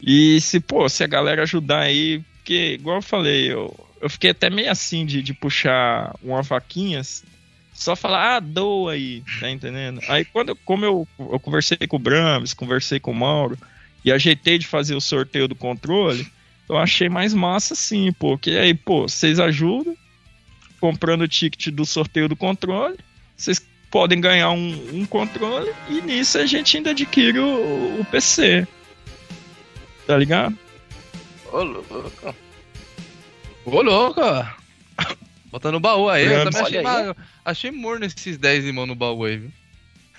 [0.01, 4.29] E se, pô, se a galera ajudar aí, porque, igual eu falei, eu, eu fiquei
[4.29, 7.01] até meio assim de, de puxar uma vaquinha,
[7.73, 10.01] só falar, ah, doa aí, tá entendendo?
[10.07, 13.57] Aí quando, como eu, eu conversei com o Brams, conversei com o Mauro,
[14.03, 16.27] e ajeitei de fazer o sorteio do controle,
[16.69, 18.37] eu achei mais massa sim, pô.
[18.37, 19.97] Que aí, pô, vocês ajudam
[20.79, 22.97] comprando o ticket do sorteio do controle.
[23.35, 28.67] Vocês podem ganhar um, um controle e nisso a gente ainda adquire o, o PC.
[30.05, 30.57] Tá ligado?
[31.51, 32.35] Ô, louco.
[33.65, 34.21] Ô, louco.
[35.45, 36.25] Bota no baú aí.
[36.25, 37.15] eu também achei, aí.
[37.43, 39.51] achei morno esses 10 irmãos no baú aí, viu?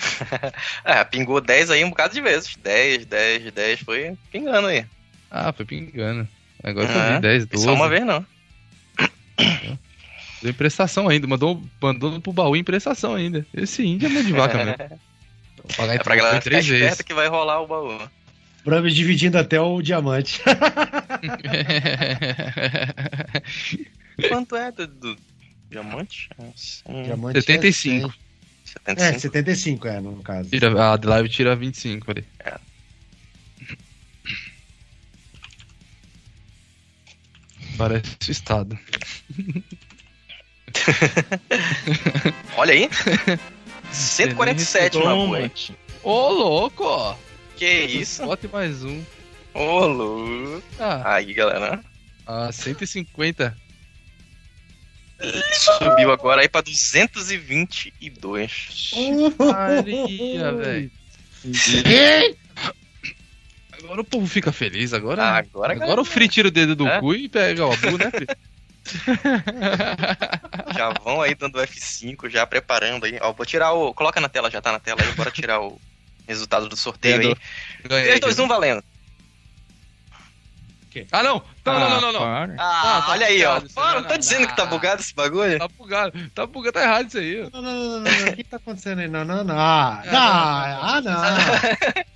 [0.85, 2.57] é, pingou 10 aí um bocado de vezes.
[2.57, 4.85] 10, 10, 10, foi pingando aí.
[5.31, 6.27] Ah, foi pingando.
[6.63, 7.65] Agora ah, eu vi 10, 12.
[7.65, 8.25] Só uma vez não.
[10.43, 13.47] Deu emprestação ainda, mandou, mandou pro baú em prestação ainda.
[13.55, 14.77] Esse índio é mão de vaca mesmo.
[15.63, 17.03] Vou pagar é pra galera três vezes.
[17.03, 18.01] que vai rolar o baú.
[18.65, 20.41] Prêmio dividindo até o diamante.
[24.29, 25.17] Quanto é do, do
[25.71, 26.31] diamante?
[27.05, 28.13] diamante 75.
[28.87, 29.03] É 75.
[29.03, 30.49] É, 75 é, no caso.
[30.51, 32.25] Tira, a live tira 25 ali.
[32.39, 32.55] É.
[37.81, 38.79] Parece o estado.
[42.59, 42.91] Olha aí.
[43.91, 45.51] 147, meu
[46.03, 47.17] Ô, louco!
[47.57, 48.27] Que isso?
[48.27, 49.03] Bote mais um.
[49.55, 50.63] Ô, louco.
[50.79, 51.15] Ah.
[51.15, 51.83] Aí, galera.
[52.27, 53.57] Ah, 150.
[55.51, 58.91] Subiu agora aí pra 222.
[59.39, 60.91] Maria, velho.
[63.83, 65.23] Agora o povo fica feliz, agora.
[65.23, 67.01] Ah, agora agora o Free tira o dedo do é?
[67.01, 68.11] cu e pega o Abu, né,
[70.75, 73.19] já vão aí dando F5, já preparando aí.
[73.21, 73.93] Ó, vou tirar o.
[73.95, 75.81] Coloca na tela, já tá na tela aí, bora tirar o
[76.27, 77.37] resultado do sorteio aí.
[77.85, 78.19] Ganhei.
[78.19, 78.83] 3, 2, 1, valendo.
[81.13, 81.43] Ah, não!
[81.65, 83.61] Não, ah, não, não, não, Ah, ah tá olha aí, ó.
[83.75, 85.59] Para, não tá dizendo que tá bugado esse bagulho?
[85.59, 87.51] Tá bugado, tá bugado, tá errado isso aí.
[87.53, 89.09] Não, não, não, não, não, o que tá acontecendo aí?
[89.09, 89.59] Não, não, não.
[89.59, 91.21] Ah, não, ah, não.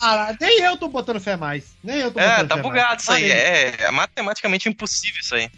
[0.01, 1.77] Ah, nem eu tô botando fé mais.
[1.83, 3.03] Nem eu tô botando é, tá fé bugado mais.
[3.03, 3.31] isso aí.
[3.31, 5.51] É, é matematicamente impossível isso aí.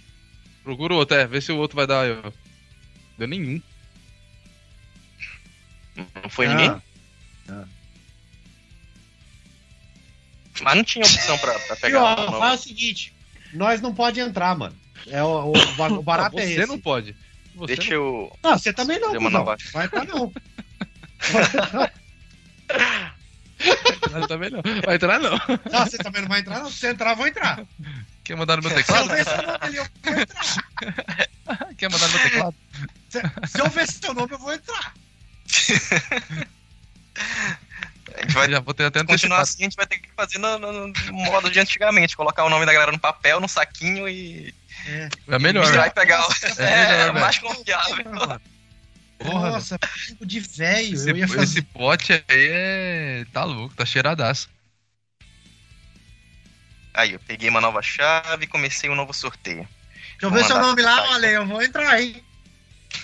[0.63, 2.07] Procura o outro, é, vê se o outro vai dar.
[2.25, 2.33] Ó.
[3.17, 3.61] Deu nenhum.
[6.23, 6.49] Não foi ah.
[6.51, 6.83] ninguém?
[7.49, 7.65] Ah.
[10.63, 11.99] Mas não tinha opção pra, pra pegar.
[11.99, 13.13] E, ó, faz o seguinte:
[13.53, 14.77] nós não pode entrar, mano.
[15.07, 16.57] É, o, o, o barato é esse.
[16.57, 17.17] Você não pode.
[17.55, 17.97] Você Deixa não...
[17.97, 18.39] eu.
[18.43, 19.45] Não, você também não, não.
[19.45, 19.57] Vai
[19.87, 20.33] entrar não.
[24.11, 24.63] Vai também não.
[24.85, 25.31] Vai entrar não.
[25.31, 26.71] Não, você também não vai entrar não.
[26.71, 27.65] Se você entrar, eu vou entrar.
[28.23, 29.07] Quer mandar no meu teclado?
[29.07, 31.75] Se eu ver seu nome ali, eu vou entrar.
[31.79, 32.55] Quer mandar no meu teclado?
[33.09, 34.95] Se, se eu ver seu nome, eu vou entrar.
[38.17, 40.39] A gente vai já vou ter até continuar assim, a gente vai ter que fazer
[40.39, 44.09] no, no, no, modo de antigamente, colocar o nome da galera no papel, no saquinho
[44.09, 44.55] e.
[44.87, 45.67] É, é melhor.
[45.87, 46.33] E pegar o.
[46.59, 48.41] É, é, é mais confiável.
[49.19, 50.95] Porra, Nossa, tempo de velho.
[50.95, 51.43] Esse, fazer...
[51.43, 53.27] esse pote aí é.
[53.33, 54.49] tá louco, tá cheiradaço.
[56.93, 59.69] Aí, eu peguei uma nova chave e comecei um novo sorteio.
[60.13, 62.25] Deixa eu ver seu nome lá, Ale, eu vou entrar aí.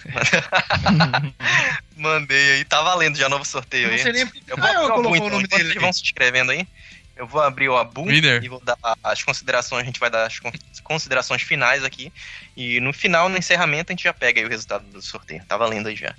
[1.96, 4.02] Mandei aí, tá valendo já novo sorteio aí.
[4.12, 5.78] Nem eu vou ah, eu então, o nome dele.
[5.78, 6.66] vão se inscrevendo aí.
[7.14, 8.42] Eu vou abrir o Abu Winner.
[8.42, 10.40] e vou dar as considerações, a gente vai dar as
[10.82, 12.12] considerações finais aqui.
[12.56, 15.44] E no final, no encerramento, a gente já pega aí o resultado do sorteio.
[15.46, 16.14] Tá valendo aí já.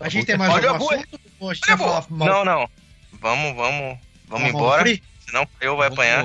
[0.00, 1.20] A gente tem mais Olha, algum assunto?
[2.10, 2.70] Não, não.
[3.12, 4.84] Vamos, vamos, vamos embora.
[5.26, 6.24] Senão eu vai apanhar.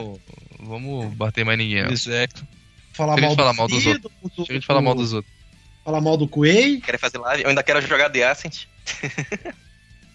[0.60, 1.92] Vamos bater mais ninguém.
[1.92, 2.53] Exato
[2.94, 4.12] falar mal, falar mal dos outros.
[4.36, 5.34] Do, Deixa falar mal dos outros.
[5.84, 6.80] Falar mal do Quay.
[6.80, 7.44] Querem fazer live?
[7.44, 8.66] Eu ainda quero jogar The Ascent.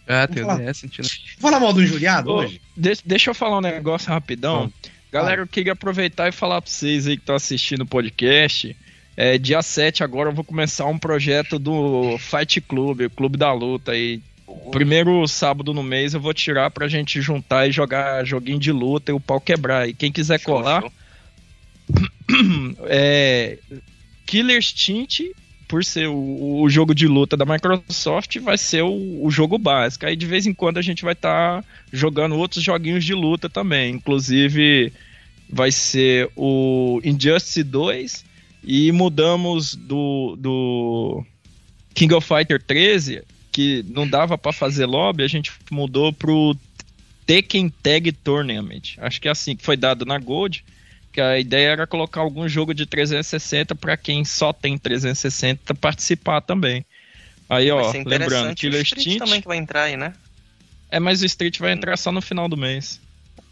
[0.07, 1.09] é, tem o The Ascent, né?
[1.39, 2.61] Falar mal do Injuriado hoje?
[2.77, 4.73] Deixa, deixa eu falar um negócio rapidão.
[5.11, 8.77] Galera, eu queria aproveitar e falar pra vocês aí que estão assistindo o podcast.
[9.17, 13.53] É, dia 7 agora eu vou começar um projeto do Fight Club, o Clube da
[13.53, 14.23] Luta aí.
[14.71, 19.11] Primeiro sábado no mês eu vou tirar pra gente juntar e jogar joguinho de luta
[19.11, 19.89] e o pau quebrar.
[19.89, 20.93] E quem quiser show, colar, show.
[22.87, 23.59] É,
[24.27, 25.33] Killer Instinct,
[25.67, 30.07] por ser o, o, jogo de luta da Microsoft, vai ser o, o jogo básico.
[30.07, 33.49] Aí de vez em quando a gente vai estar tá jogando outros joguinhos de luta
[33.49, 33.95] também.
[33.95, 34.93] Inclusive
[35.49, 38.25] vai ser o Injustice 2
[38.63, 41.25] e mudamos do, do
[41.95, 46.57] King of Fighter 13, que não dava para fazer lobby, a gente mudou pro
[47.27, 48.97] Tekken Tag Tournament.
[48.99, 50.65] Acho que é assim que foi dado na Gold
[51.13, 56.41] que a ideia era colocar algum jogo de 360 para quem só tem 360 participar
[56.41, 56.85] também.
[57.49, 60.13] Aí, ó, lembrando, Killer Instinct também que vai entrar aí, né?
[60.91, 63.01] É, mas o Street vai entrar só no final do mês.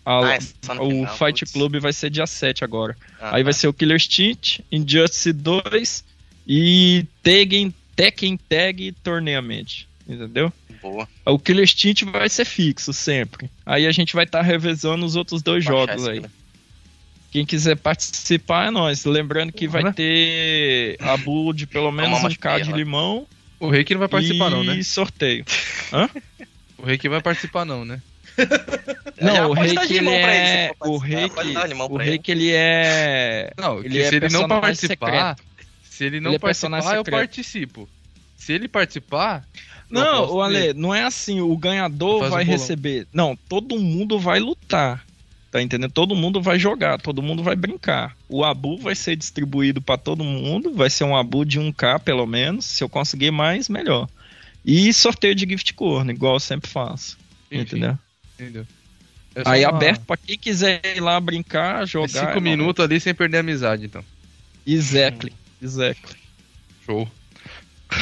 [0.05, 1.53] A, ah, é o final, Fight putz.
[1.53, 2.97] Club vai ser dia 7 agora.
[3.21, 3.45] Ah, aí tá.
[3.45, 6.05] vai ser o Killer Instinct, Injustice 2
[6.47, 9.87] e Tekken, Tekken Tag Torneament.
[10.09, 10.53] Entendeu?
[10.81, 11.09] Boa.
[11.25, 13.51] O Killer Instinct vai ser fixo sempre.
[13.65, 16.23] Aí a gente vai estar tá revezando os outros dois jogos aí.
[17.31, 19.05] Quem quiser participar é nós.
[19.05, 23.27] Lembrando que vai ter abu de pelo menos um K de limão.
[23.59, 24.77] O rei que não vai participar, não, né?
[24.77, 25.45] E sorteio.
[25.93, 26.09] Hã?
[26.79, 28.01] O rei que vai participar, não, né?
[29.19, 30.73] Não, o rei que ele é.
[30.81, 31.75] O rei que.
[31.89, 33.51] O rei que ele é.
[33.57, 35.37] Não, ele é se ele não participar.
[35.83, 37.89] Se ele não ele é participar, eu participo.
[38.37, 39.43] Se ele participar.
[39.89, 43.07] Não, o Ale, não é assim, o ganhador vai um receber.
[43.13, 45.06] Não, todo mundo vai lutar.
[45.57, 45.91] Tá entendendo?
[45.91, 48.15] Todo mundo vai jogar, todo mundo vai brincar.
[48.29, 52.27] O Abu vai ser distribuído para todo mundo, vai ser um Abu de 1K pelo
[52.27, 52.67] menos.
[52.67, 54.07] Se eu conseguir mais, melhor.
[54.63, 57.17] E sorteio de gift corno, igual eu sempre faço.
[57.51, 57.63] Enfim.
[57.63, 57.99] Entendeu?
[58.39, 58.67] Entendeu?
[59.35, 59.71] É Aí uma...
[59.71, 62.25] aberto pra quem quiser ir lá brincar, é jogar.
[62.25, 64.05] É cinco minutos ali sem perder a amizade, então.
[64.67, 66.19] Exactly, exactly.
[66.85, 67.11] Show.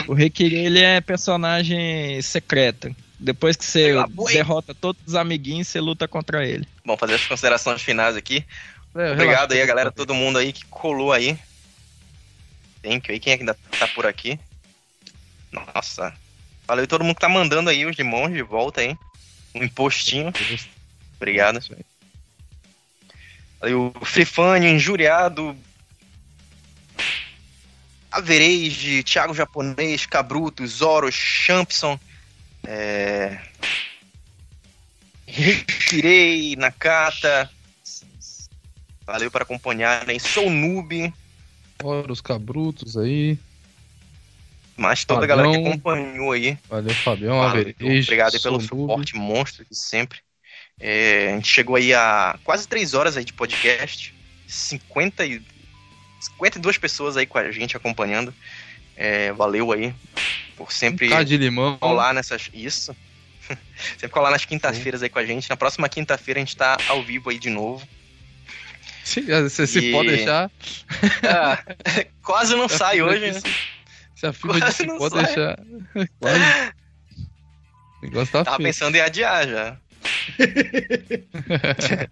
[0.09, 2.93] O Requiri, ele é personagem secreto.
[3.25, 3.95] Depois que você
[4.31, 6.69] derrota todos os amiguinhos, você luta contra ele.
[6.85, 8.45] Bom, fazer as considerações finais aqui.
[8.95, 11.39] É, Obrigado aí a galera, todo mundo aí que colou aí.
[12.83, 13.21] Thank you aí.
[13.21, 14.39] Quem é que ainda tá por aqui?
[15.51, 16.13] Nossa.
[16.67, 18.95] Valeu todo mundo que tá mandando aí os limões de volta aí.
[19.55, 20.31] Um impostinho.
[21.17, 21.61] Obrigado.
[23.63, 25.57] Aí o Frifânio, Injuriado,
[28.13, 31.99] Average, Thiago Japonês, Cabruto, Zoro, Champson,
[32.67, 33.41] é...
[35.27, 37.51] Kirei, Nakata.
[39.07, 40.19] Valeu por acompanhar, hein?
[40.19, 41.13] Sou noob.
[41.83, 43.39] Ora, os cabrutos aí.
[44.77, 46.59] Mas toda Fabião, a galera que acompanhou aí.
[46.69, 47.39] Valeu, Fabião.
[47.39, 50.19] Valeu, obrigado pelo suporte monstro de sempre.
[50.81, 54.15] É, a gente chegou aí a quase três horas aí de podcast.
[54.47, 55.43] 50 e
[56.21, 58.35] 52 pessoas aí com a gente acompanhando.
[58.97, 59.95] É, valeu aí
[60.57, 61.79] por sempre um de limão.
[61.79, 62.51] colar nessas.
[62.53, 62.97] Isso.
[63.93, 65.49] sempre colar nas quintas-feiras aí com a gente.
[65.51, 67.87] Na próxima quinta-feira a gente tá ao vivo aí de novo.
[69.05, 70.51] Sim, você se pode deixar.
[71.29, 71.63] Ah,
[72.23, 73.41] quase não sai hoje, né?
[74.15, 75.25] Se a firma de se pode sai.
[75.25, 75.59] deixar.
[76.19, 76.73] Quase.
[78.01, 79.77] O negócio tá Tava pensando em adiar já.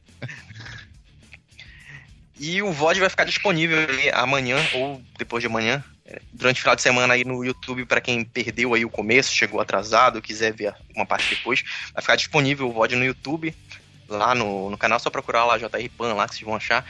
[2.44, 3.78] E o VOD vai ficar disponível
[4.14, 5.84] amanhã ou depois de amanhã,
[6.32, 9.60] durante o final de semana aí no YouTube para quem perdeu aí o começo, chegou
[9.60, 13.54] atrasado, quiser ver uma parte depois, vai ficar disponível o VOD no YouTube,
[14.08, 16.84] lá no, no canal, só procurar lá JR Pan lá que vocês vão achar.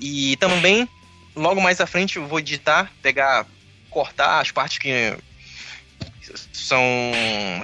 [0.00, 0.88] E também,
[1.34, 3.46] logo mais à frente, eu vou editar, pegar,
[3.90, 5.16] cortar as partes que
[6.52, 6.82] são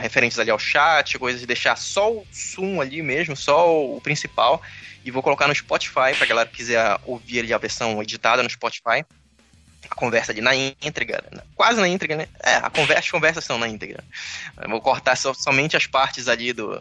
[0.00, 4.62] referentes ali ao chat, coisas deixar só o zoom ali mesmo, só o principal
[5.04, 8.48] e vou colocar no Spotify pra galera que quiser ouvir ali a versão editada no
[8.48, 9.04] Spotify.
[9.90, 11.42] A conversa ali na íntegra, né?
[11.54, 12.28] quase na íntegra, né?
[12.42, 14.02] É, a conversa, as conversas são na íntegra.
[14.60, 16.80] Eu vou cortar so, somente as partes ali do.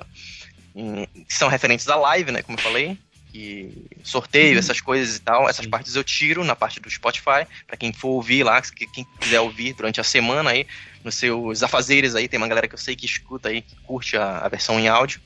[0.75, 2.41] Em, que são referentes à live, né?
[2.41, 2.97] Como eu falei.
[3.31, 4.59] Que sorteio, uhum.
[4.59, 5.49] essas coisas e tal.
[5.49, 7.47] Essas partes eu tiro na parte do Spotify.
[7.65, 10.67] para quem for ouvir lá, quem quiser ouvir durante a semana aí,
[11.03, 14.15] nos seus afazeres aí, tem uma galera que eu sei que escuta aí, que curte
[14.15, 15.19] a, a versão em áudio.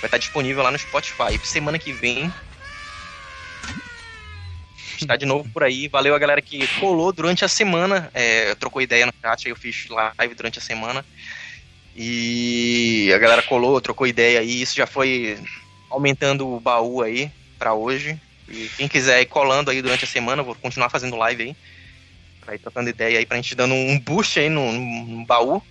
[0.00, 1.34] Vai estar disponível lá no Spotify.
[1.34, 2.32] E semana que vem
[5.02, 5.88] está de novo por aí.
[5.88, 9.56] Valeu a galera que colou durante a semana, é, trocou ideia no chat, aí eu
[9.56, 11.04] fiz live durante a semana.
[11.94, 15.38] E a galera colou, trocou ideia aí, isso já foi
[15.90, 18.20] aumentando o baú aí para hoje.
[18.48, 21.56] E quem quiser ir colando aí durante a semana, vou continuar fazendo live aí.
[22.40, 25.62] Pra ir trocando ideia aí, pra gente dando um boost aí no, no baú.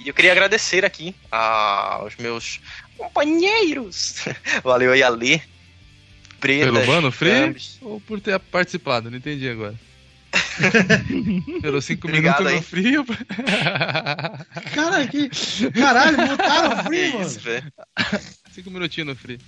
[0.00, 2.60] E eu queria agradecer aqui aos meus
[2.96, 4.16] companheiros.
[4.62, 5.42] Valeu aí, Ali.
[6.44, 6.66] Preta.
[6.66, 9.10] Pelo Mano Free ou por ter participado?
[9.10, 9.74] Não entendi agora.
[11.62, 13.06] Pelo 5 minutos no frio.
[14.74, 15.30] Cara, que.
[15.70, 17.30] Caralho, botaram o free, mano.
[18.52, 19.38] 5 minutinhos no free.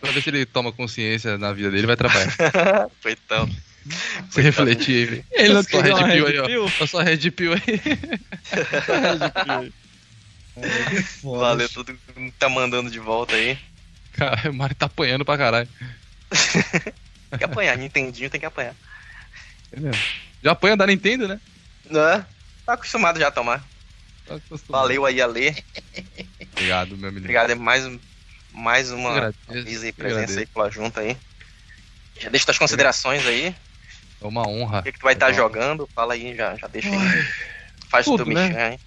[0.00, 2.32] Pra ver se ele toma consciência na vida dele vai trabalhar.
[3.02, 3.50] Coitão.
[4.30, 6.86] Você refletir aí, Ele não red pill aí, ó.
[6.86, 7.80] Só red pill aí.
[11.20, 13.58] Valeu tudo que tá mandando de volta aí.
[14.12, 15.68] Cara, o Mario tá apanhando pra caralho.
[17.30, 18.74] Tem que apanhar, Nintendinho tem que apanhar.
[19.72, 19.90] É.
[20.42, 21.40] Já apanha da Nintendo, né?
[21.90, 22.24] Não é?
[22.64, 23.64] Tá acostumado já a tomar.
[24.26, 24.82] Tá acostumado.
[24.82, 25.56] Valeu aí, Ale.
[26.52, 27.20] Obrigado, meu menino.
[27.20, 27.90] Obrigado, é mais,
[28.52, 31.16] mais uma vez aí, presença aí pela junta aí.
[32.18, 33.54] Já deixa as considerações aí.
[34.20, 34.80] É uma honra.
[34.80, 35.88] O que, que tu vai estar tá jogando?
[35.94, 37.24] Fala aí, já, já deixa aí.
[37.88, 38.48] Faz Tudo, o teu né?
[38.48, 38.80] mexer, hein?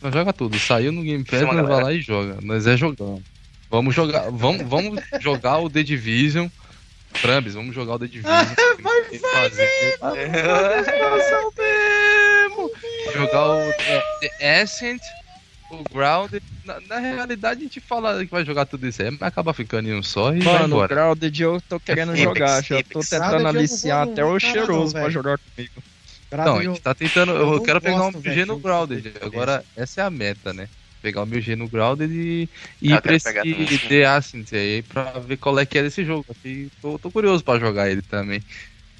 [0.00, 0.58] Nós joga tudo.
[0.58, 2.38] Saiu no Game Pass, vai lá e joga.
[2.40, 3.22] Nós é jogando.
[3.70, 6.48] Vamos jogar, vamos, vamos jogar o The Division.
[7.20, 8.32] Trambis, vamos jogar o The Division.
[8.80, 9.98] vai fazer.
[13.12, 15.02] Jogar o é, The Ascent,
[15.70, 16.42] o Grounded.
[16.64, 19.88] Na, na, realidade, a gente fala que vai jogar tudo isso aí, mas acaba ficando
[19.88, 22.62] em um só e Mano, o Grounded eu tô querendo jogar.
[22.62, 25.82] Já tô tentando aliciar até o cheiroso pra jogar comigo.
[26.30, 27.32] Não, a gente tá tentando.
[27.32, 29.14] Eu, eu quero pegar o meu G no Grounded.
[29.22, 30.68] Agora, essa é a meta, né?
[31.00, 32.48] Pegar o meu G no Grounded e,
[32.82, 33.32] e ir pra esse
[33.88, 36.26] The Ascent aí pra ver qual é que é desse jogo.
[36.28, 38.42] Aqui, tô, tô curioso pra jogar ele também.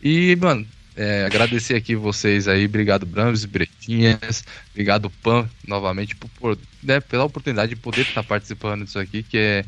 [0.02, 2.67] E, mano, é, agradecer aqui vocês aí.
[2.67, 4.44] Obrigado, Brams, Bretinhas.
[4.70, 9.39] Obrigado, Pan, novamente, por, por né, pela oportunidade de poder estar participando disso aqui, que
[9.39, 9.65] é.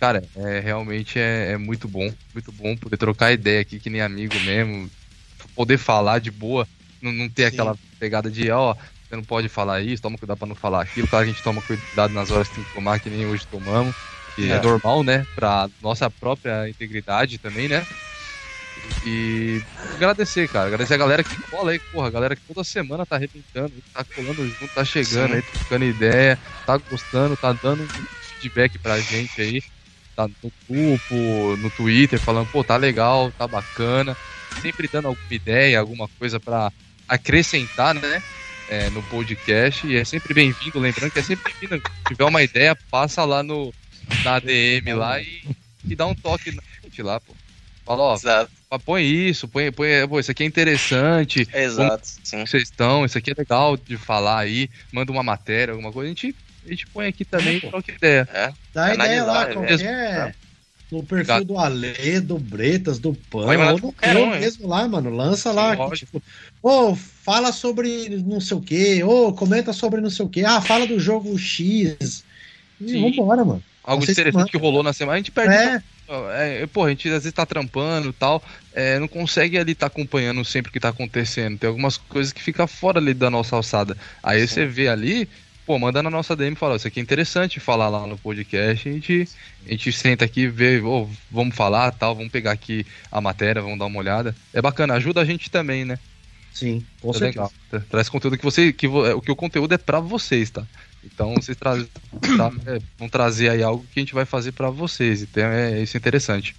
[0.00, 2.12] Cara, é, realmente é, é muito bom.
[2.32, 4.90] Muito bom poder trocar ideia aqui, que nem amigo mesmo.
[5.54, 6.66] Poder falar de boa
[7.04, 7.48] não, não ter Sim.
[7.48, 8.76] aquela pegada de, ó, oh,
[9.14, 11.06] você não pode falar isso, toma cuidado pra não falar aquilo.
[11.06, 13.46] Claro que a gente toma cuidado nas horas que tem que tomar, que nem hoje
[13.46, 13.94] tomamos.
[14.34, 14.56] que é.
[14.56, 15.24] é normal, né?
[15.34, 17.86] Pra nossa própria integridade também, né?
[19.04, 19.62] E
[19.94, 20.66] agradecer, cara.
[20.66, 24.04] Agradecer a galera que cola aí, porra, a galera que toda semana tá arrebentando, tá
[24.14, 25.36] colando junto, tá chegando Sim.
[25.36, 27.88] aí, trocando ideia, tá gostando, tá dando
[28.20, 29.62] feedback pra gente aí.
[30.16, 34.16] Tá no grupo, no Twitter, falando, pô, tá legal, tá bacana.
[34.60, 36.72] Sempre dando alguma ideia, alguma coisa pra
[37.08, 38.22] acrescentar, né?
[38.68, 39.86] É, no podcast.
[39.86, 40.78] E é sempre bem-vindo.
[40.78, 41.82] Lembrando que é sempre bem-vindo.
[41.86, 43.72] Se tiver uma ideia, passa lá no,
[44.24, 45.44] na DM lá e,
[45.84, 47.34] e dá um toque na gente lá, pô.
[47.84, 48.50] Fala, ó, Exato.
[48.84, 51.46] põe isso, põe, põe, pô, isso aqui é interessante.
[51.52, 52.46] Exato, sim.
[52.46, 56.14] Vocês estão, isso aqui é legal de falar aí, manda uma matéria, alguma coisa, a
[56.14, 56.34] gente,
[56.64, 58.28] a gente põe aqui também, é, troca ideia.
[58.32, 58.52] É.
[58.72, 59.80] Dá ideia lá, qualquer...
[59.82, 60.34] É.
[60.92, 65.10] No perfil do Ale, do Bretas, do Pan, ou no meu mesmo lá, mano.
[65.10, 65.74] Lança lá.
[65.90, 66.22] tipo,
[66.62, 70.28] ô, oh, fala sobre não sei o que, ou oh, comenta sobre não sei o
[70.28, 70.44] que.
[70.44, 72.24] Ah, fala do jogo X.
[72.80, 73.10] E Sim.
[73.16, 73.62] vambora, mano.
[73.82, 75.54] Algo interessante que rolou na semana, a gente perde.
[75.54, 75.82] É.
[76.06, 78.42] É, pô, a gente às vezes tá trampando e tal,
[78.74, 81.58] é, não consegue ali estar tá acompanhando sempre o que tá acontecendo.
[81.58, 83.96] Tem algumas coisas que fica fora ali da nossa alçada.
[84.22, 84.46] Aí Sim.
[84.46, 85.28] você vê ali,
[85.66, 88.88] pô, manda na nossa DM e fala, isso aqui é interessante falar lá no podcast,
[88.88, 89.28] a gente,
[89.66, 93.78] a gente senta aqui, vê, oh, vamos falar tal, vamos pegar aqui a matéria, vamos
[93.78, 94.34] dar uma olhada.
[94.52, 95.98] É bacana, ajuda a gente também, né?
[96.52, 97.50] Sim, com é certeza.
[97.72, 97.88] Legal.
[97.90, 98.72] Traz conteúdo que você.
[98.72, 100.64] Que, o que o conteúdo é para vocês, tá?
[101.02, 101.74] Então vocês tra
[102.22, 105.22] tra é, vão trazer aí algo que a gente vai fazer para vocês.
[105.22, 106.54] Então é, isso é interessante.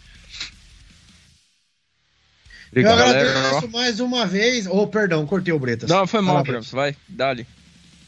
[2.70, 3.68] Obrigado, eu agradeço galera.
[3.68, 4.68] mais uma vez.
[4.68, 5.90] Oh, perdão, cortei o Bretas.
[5.90, 6.72] Não, foi mal, Bretas.
[6.72, 7.48] Vai, dali.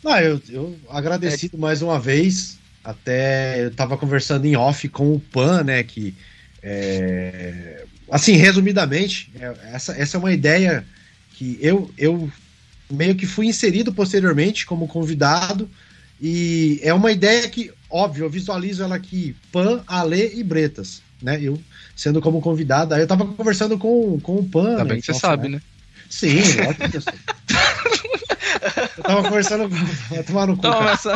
[0.05, 1.59] Ah, eu, eu agradecido é.
[1.59, 2.57] mais uma vez.
[2.83, 5.83] Até eu tava conversando em off com o Pan, né?
[5.83, 6.15] Que.
[6.63, 10.85] É, assim, resumidamente, é, essa, essa é uma ideia
[11.33, 12.31] que eu, eu
[12.89, 15.69] meio que fui inserido posteriormente como convidado
[16.19, 21.39] e é uma ideia que, óbvio, eu visualizo ela aqui, Pan, Ale e Bretas, né?
[21.41, 21.61] Eu
[21.95, 24.69] sendo como convidado, aí eu tava conversando com, com o Pan.
[24.69, 24.89] Ainda né?
[24.91, 25.61] bem que você Nossa, sabe, né?
[26.09, 27.13] Sim, óbvio que eu sei.
[28.97, 29.75] eu tava conversando com.
[30.15, 30.61] Vai tomar no cu.
[30.61, 31.13] Toma essa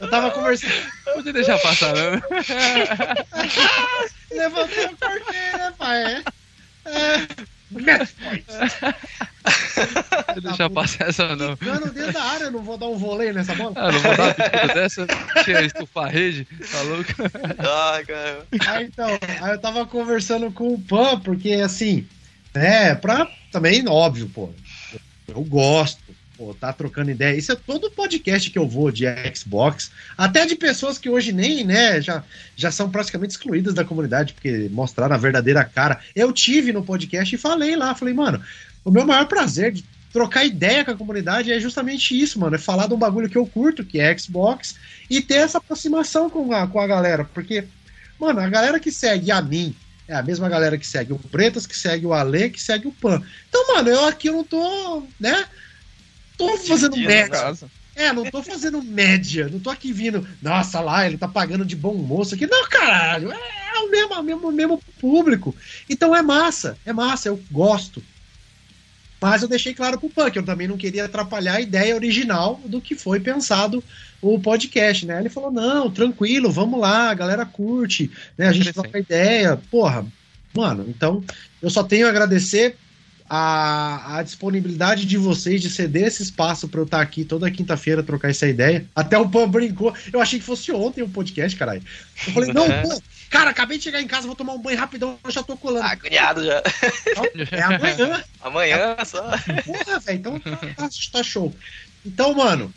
[0.00, 0.72] Eu tava conversando.
[1.14, 2.22] Podia deixar passar, né?
[4.30, 6.02] Levantei o cortei, né, pai?
[6.04, 6.22] É.
[6.86, 7.22] é.
[10.40, 11.56] Deixa passar essa não.
[11.56, 13.72] Ficando dentro da área, eu não vou dar um vôlei nessa bola.
[13.76, 15.06] Ah, não vou dar uma dessa,
[15.44, 17.12] tinha estufar a rede, tá louco?
[17.58, 18.46] Ah, cara.
[18.68, 22.06] Aí então, aí eu tava conversando com o Pan, porque assim,
[22.54, 24.50] é, pra também, óbvio, pô,
[25.28, 26.02] eu gosto,
[26.36, 27.36] pô, tá trocando ideia.
[27.36, 31.64] Isso é todo podcast que eu vou de Xbox, até de pessoas que hoje nem,
[31.64, 32.24] né, já,
[32.56, 36.00] já são praticamente excluídas da comunidade, porque mostraram a verdadeira cara.
[36.14, 38.42] Eu tive no podcast e falei lá, falei, mano,
[38.84, 42.58] o meu maior prazer de trocar ideia com a comunidade é justamente isso, mano, é
[42.58, 44.74] falar de um bagulho que eu curto, que é Xbox,
[45.08, 47.64] e ter essa aproximação com a, com a galera, porque,
[48.20, 49.74] mano, a galera que segue a mim,
[50.08, 52.92] é a mesma galera que segue o Pretas, que segue o Ale, que segue o
[52.92, 53.22] Pan.
[53.48, 55.46] Então, mano, eu aqui eu não tô, né?
[56.36, 57.52] tô fazendo média.
[57.94, 59.48] É, não tô fazendo média.
[59.48, 62.46] Não tô aqui vindo, nossa lá, ele tá pagando de bom moço aqui.
[62.46, 65.54] Não, caralho, é o mesmo, mesmo, o mesmo público.
[65.88, 68.02] Então é massa, é massa, eu gosto.
[69.22, 72.80] Mas eu deixei claro pro Punk, eu também não queria atrapalhar a ideia original do
[72.80, 73.82] que foi pensado
[74.20, 75.20] o podcast, né?
[75.20, 78.48] Ele falou: não, tranquilo, vamos lá, a galera curte, né?
[78.48, 79.56] A gente troca ideia.
[79.70, 80.04] Porra,
[80.52, 81.22] mano, então
[81.62, 82.76] eu só tenho a agradecer
[83.30, 88.02] a, a disponibilidade de vocês de ceder esse espaço para eu estar aqui toda quinta-feira
[88.02, 88.84] trocar essa ideia.
[88.94, 89.94] Até o Pan brincou.
[90.12, 91.82] Eu achei que fosse ontem o podcast, caralho.
[92.26, 93.02] Eu falei, não, pô,
[93.32, 95.86] cara, acabei de chegar em casa, vou tomar um banho rapidão, já tô colando.
[95.86, 96.62] Agoniado já.
[97.08, 98.24] Então, é amanhã.
[98.42, 99.22] amanhã é, só.
[99.64, 101.52] Porra, velho, então tá, tá, tá show.
[102.04, 102.72] Então, mano,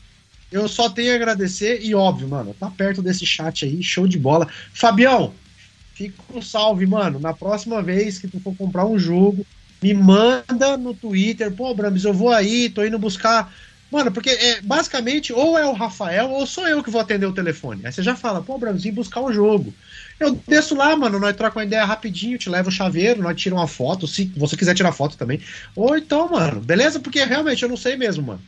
[0.50, 4.18] eu só tenho a agradecer e óbvio, mano, tá perto desse chat aí, show de
[4.18, 4.48] bola.
[4.74, 5.34] Fabião,
[5.94, 7.20] fica com salve, mano.
[7.20, 9.46] Na próxima vez que tu for comprar um jogo,
[9.84, 13.54] me manda no Twitter, pô, Brambis, eu vou aí, tô indo buscar.
[13.92, 17.34] Mano, porque é, basicamente ou é o Rafael ou sou eu que vou atender o
[17.34, 17.82] telefone.
[17.84, 19.74] Aí você já fala, pô, Brambis, vim buscar o jogo.
[20.20, 23.62] Eu desço lá, mano, nós trocamos uma ideia rapidinho, te levo o chaveiro, nós tiramos
[23.62, 25.42] uma foto, se você quiser tirar foto também.
[25.76, 27.00] Ou então, mano, beleza?
[27.00, 28.42] Porque realmente eu não sei mesmo, mano.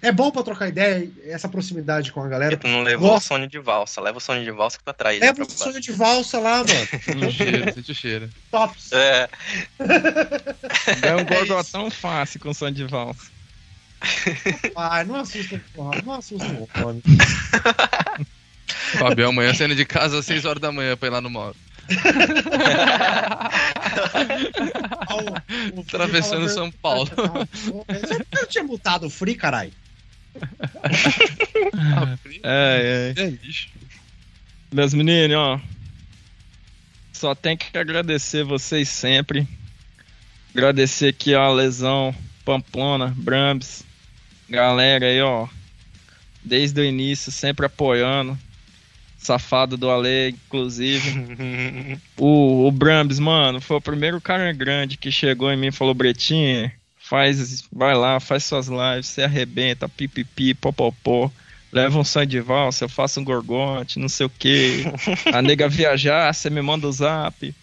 [0.00, 2.56] É bom pra trocar ideia, essa proximidade com a galera.
[2.56, 3.26] Tu não levou Nossa.
[3.26, 5.20] o Sony de valsa, leva o Sony de valsa que tá atrás.
[5.20, 7.16] Leva o Sony de valsa lá, mano.
[7.26, 8.30] no cheiro, sente o cheiro.
[8.50, 8.92] Tops.
[8.92, 9.28] É.
[9.78, 13.30] Não é um Gordon tão fácil com Sony de valsa.
[14.76, 17.02] Ai, não assusta, porra, não assusta o homem.
[18.98, 21.56] Fabião, amanhã saindo de casa às 6 horas da manhã pra ir lá no moto.
[25.86, 27.10] Atravessando São Paulo.
[28.32, 29.72] Não tinha mutado o Free, caralho?
[32.42, 33.20] É, é.
[33.20, 33.68] é lixo.
[34.72, 35.60] Meus meninos, ó.
[37.12, 39.46] Só tem que agradecer vocês sempre.
[40.54, 43.84] Agradecer aqui a Lesão, Pamplona, Brambs,
[44.48, 45.48] galera aí, ó.
[46.42, 48.38] Desde o início, sempre apoiando.
[49.20, 51.98] Safado do Ale, inclusive.
[52.16, 55.92] o, o Brambs, mano, foi o primeiro cara grande que chegou em mim e falou:
[55.92, 61.30] Bretinho, faz, vai lá, faz suas lives, você arrebenta, pipipi, popopó.
[61.70, 64.84] Leva um sangue de valsa, eu faço um gorgonte, não sei o que.
[65.32, 67.54] A nega viajar, você me manda o zap.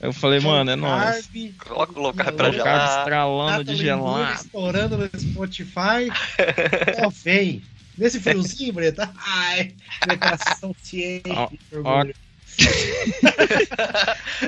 [0.00, 1.30] Eu falei, mano, é nóis.
[1.58, 2.98] Coloca o low carb pra gelar.
[2.98, 4.34] estralando de gelado.
[4.34, 6.10] Estourando no Spotify.
[7.04, 7.62] Ó, vem.
[7.96, 9.10] Nesse friozinho, Breta.
[9.16, 9.72] Ai,
[10.06, 11.58] meu coração se enche.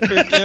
[0.01, 0.37] Porque,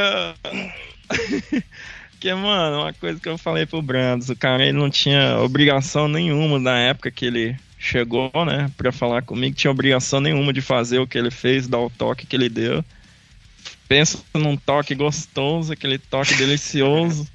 [2.12, 6.08] porque, mano, uma coisa que eu falei pro Brandos, o cara ele não tinha obrigação
[6.08, 11.00] nenhuma na época que ele chegou, né, pra falar comigo, tinha obrigação nenhuma de fazer
[11.00, 12.86] o que ele fez, dar o toque que ele deu.
[13.88, 17.28] Pensa num toque gostoso, aquele toque delicioso.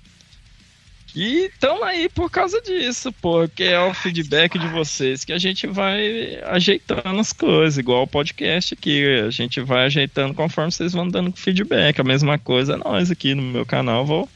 [1.16, 5.66] E estão aí por causa disso, porque é o feedback de vocês que a gente
[5.66, 9.02] vai ajeitando as coisas, igual o podcast aqui.
[9.26, 11.98] A gente vai ajeitando conforme vocês vão dando feedback.
[11.98, 14.28] A mesma coisa nós aqui no meu canal, vou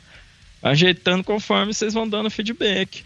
[0.63, 3.05] ajeitando conforme vocês vão dando feedback.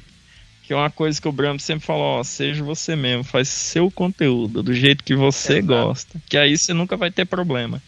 [0.62, 3.90] Que é uma coisa que o Bram sempre falou, ó, seja você mesmo, faz seu
[3.90, 5.66] conteúdo do jeito que você Exato.
[5.66, 6.22] gosta.
[6.28, 7.82] Que aí você nunca vai ter problema.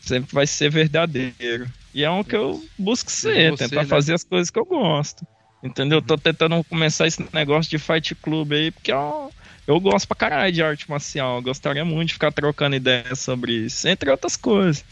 [0.00, 1.68] Sempre vai ser verdadeiro.
[1.92, 3.88] E é o que eu busco ser, você, tentar né?
[3.88, 5.26] fazer as coisas que eu gosto.
[5.62, 5.98] Entendeu?
[5.98, 6.04] Uhum.
[6.04, 9.30] Tô tentando começar esse negócio de fight club aí, porque eu,
[9.66, 11.36] eu gosto pra caralho de arte marcial.
[11.36, 14.84] Eu gostaria muito de ficar trocando ideias sobre isso, entre outras coisas.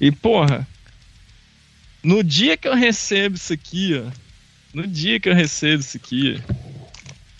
[0.00, 0.66] E, porra,
[2.02, 4.10] no dia que eu recebo isso aqui, ó.
[4.72, 6.40] No dia que eu recebo isso aqui,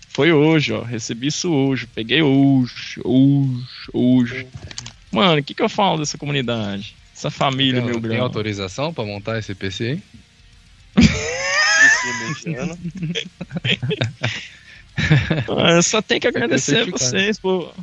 [0.09, 0.83] foi hoje, ó.
[0.83, 1.87] Recebi isso hoje.
[1.87, 4.47] Peguei hoje, hoje, hoje.
[5.13, 6.95] Mano, o que, que eu falo dessa comunidade?
[7.19, 8.13] Essa família, tem, meu grão.
[8.13, 10.03] Tem autorização pra montar esse PC aí?
[15.75, 17.75] Eu só tenho que agradecer a vocês por,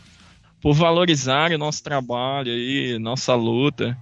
[0.61, 3.97] por valorizarem o nosso trabalho aí, nossa luta.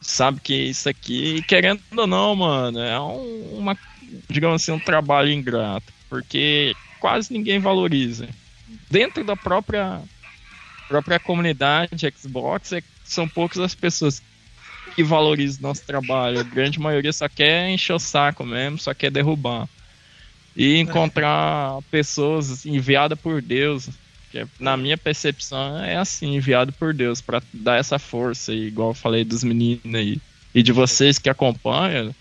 [0.00, 3.76] Sabe que isso aqui, querendo ou não, mano, é um, uma,
[4.30, 5.92] digamos assim, um trabalho ingrato.
[6.08, 8.30] Porque quase ninguém valoriza.
[8.90, 10.00] Dentro da própria,
[10.88, 14.22] própria comunidade Xbox, é, são poucas as pessoas
[14.94, 16.40] que valoriza o nosso trabalho.
[16.40, 19.68] A grande maioria só quer encher o saco mesmo, só quer derrubar.
[20.56, 23.88] E encontrar pessoas enviadas por Deus,
[24.30, 28.90] que é, na minha percepção é assim, enviado por Deus, para dar essa força, igual
[28.90, 30.20] eu falei dos meninos aí.
[30.54, 32.14] E de vocês que acompanham,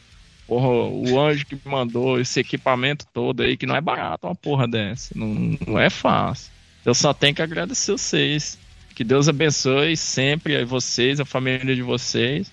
[0.48, 4.68] porra, o anjo que mandou esse equipamento todo aí, que não é barato uma porra
[4.68, 5.14] dessa.
[5.16, 6.52] Não, não é fácil.
[6.86, 8.58] Eu só tenho que agradecer vocês.
[8.96, 12.52] Que Deus abençoe sempre vocês, a família de vocês.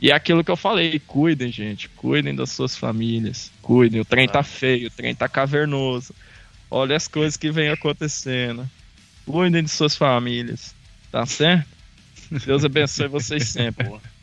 [0.00, 4.00] E é aquilo que eu falei, cuidem, gente, cuidem das suas famílias, cuidem.
[4.00, 6.14] O trem tá feio, o trem tá cavernoso.
[6.70, 8.68] Olha as coisas que vem acontecendo.
[9.24, 10.74] Cuidem de suas famílias,
[11.10, 11.68] tá certo?
[12.44, 13.88] Deus abençoe vocês sempre.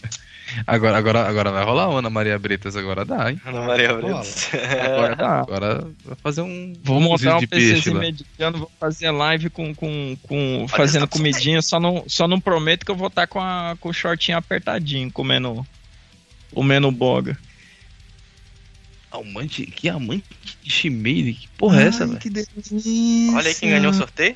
[0.68, 3.42] Agora, agora, agora vai rolar Ana Maria Bretas, agora dá, hein?
[3.46, 4.50] Ana Maria Bretas.
[4.82, 5.40] Agora dá.
[5.40, 6.74] Agora vai fazer um.
[6.84, 11.62] Vou montar um PCzinho mediano, vou fazer live com, com, com fazendo comidinha.
[11.62, 15.12] Só não, só não prometo que eu vou estar com, a, com o shortinho apertadinho,
[15.12, 15.66] comendo,
[16.54, 17.38] comendo boga.
[19.12, 20.24] Amante, que amante
[20.64, 22.20] de chimeire, que porra é essa, velho?
[23.36, 24.36] Olha aí quem ganhou o sorteio.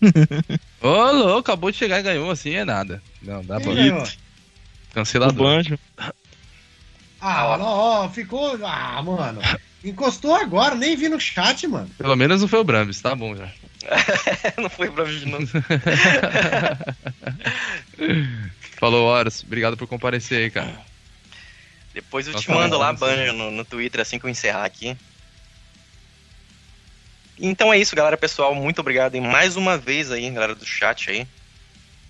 [0.82, 3.02] Ô, louco, acabou de chegar e ganhou assim, é nada.
[3.22, 3.72] Não, dá pra.
[4.96, 5.34] Cancelador.
[5.34, 5.78] O banjo.
[7.20, 8.58] Ah, ó, ficou.
[8.64, 9.42] Ah, mano.
[9.84, 11.90] Encostou agora, nem vi no chat, mano.
[11.98, 13.52] Pelo menos não foi o Brambis, tá bom já.
[14.56, 15.40] não foi o Brambis, não.
[18.80, 19.42] Falou, Horas.
[19.42, 20.80] Obrigado por comparecer aí, cara.
[21.92, 24.96] Depois eu Nossa, te mando lá, Banjo, no, no Twitter, assim que eu encerrar aqui.
[27.38, 28.54] Então é isso, galera, pessoal.
[28.54, 31.28] Muito obrigado e mais uma vez aí, galera do chat aí.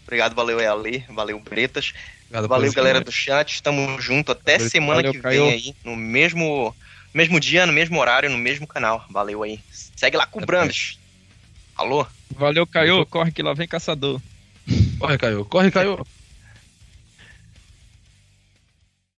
[0.05, 1.93] Obrigado, valeu, Ale, valeu, Bretas.
[2.27, 3.55] Obrigado valeu, galera do chat.
[3.55, 6.75] Estamos junto até valeu, semana valeu, que vem aí, no mesmo,
[7.15, 9.05] mesmo dia, no mesmo horário, no mesmo canal.
[9.11, 9.61] Valeu aí.
[9.71, 10.99] Segue lá com o Brambis.
[11.77, 12.07] Alô?
[12.31, 13.07] Valeu, Caio.
[13.07, 14.21] Corre que lá vem caçador.
[14.99, 15.45] Corre, Caio.
[15.45, 16.05] Corre, Caio.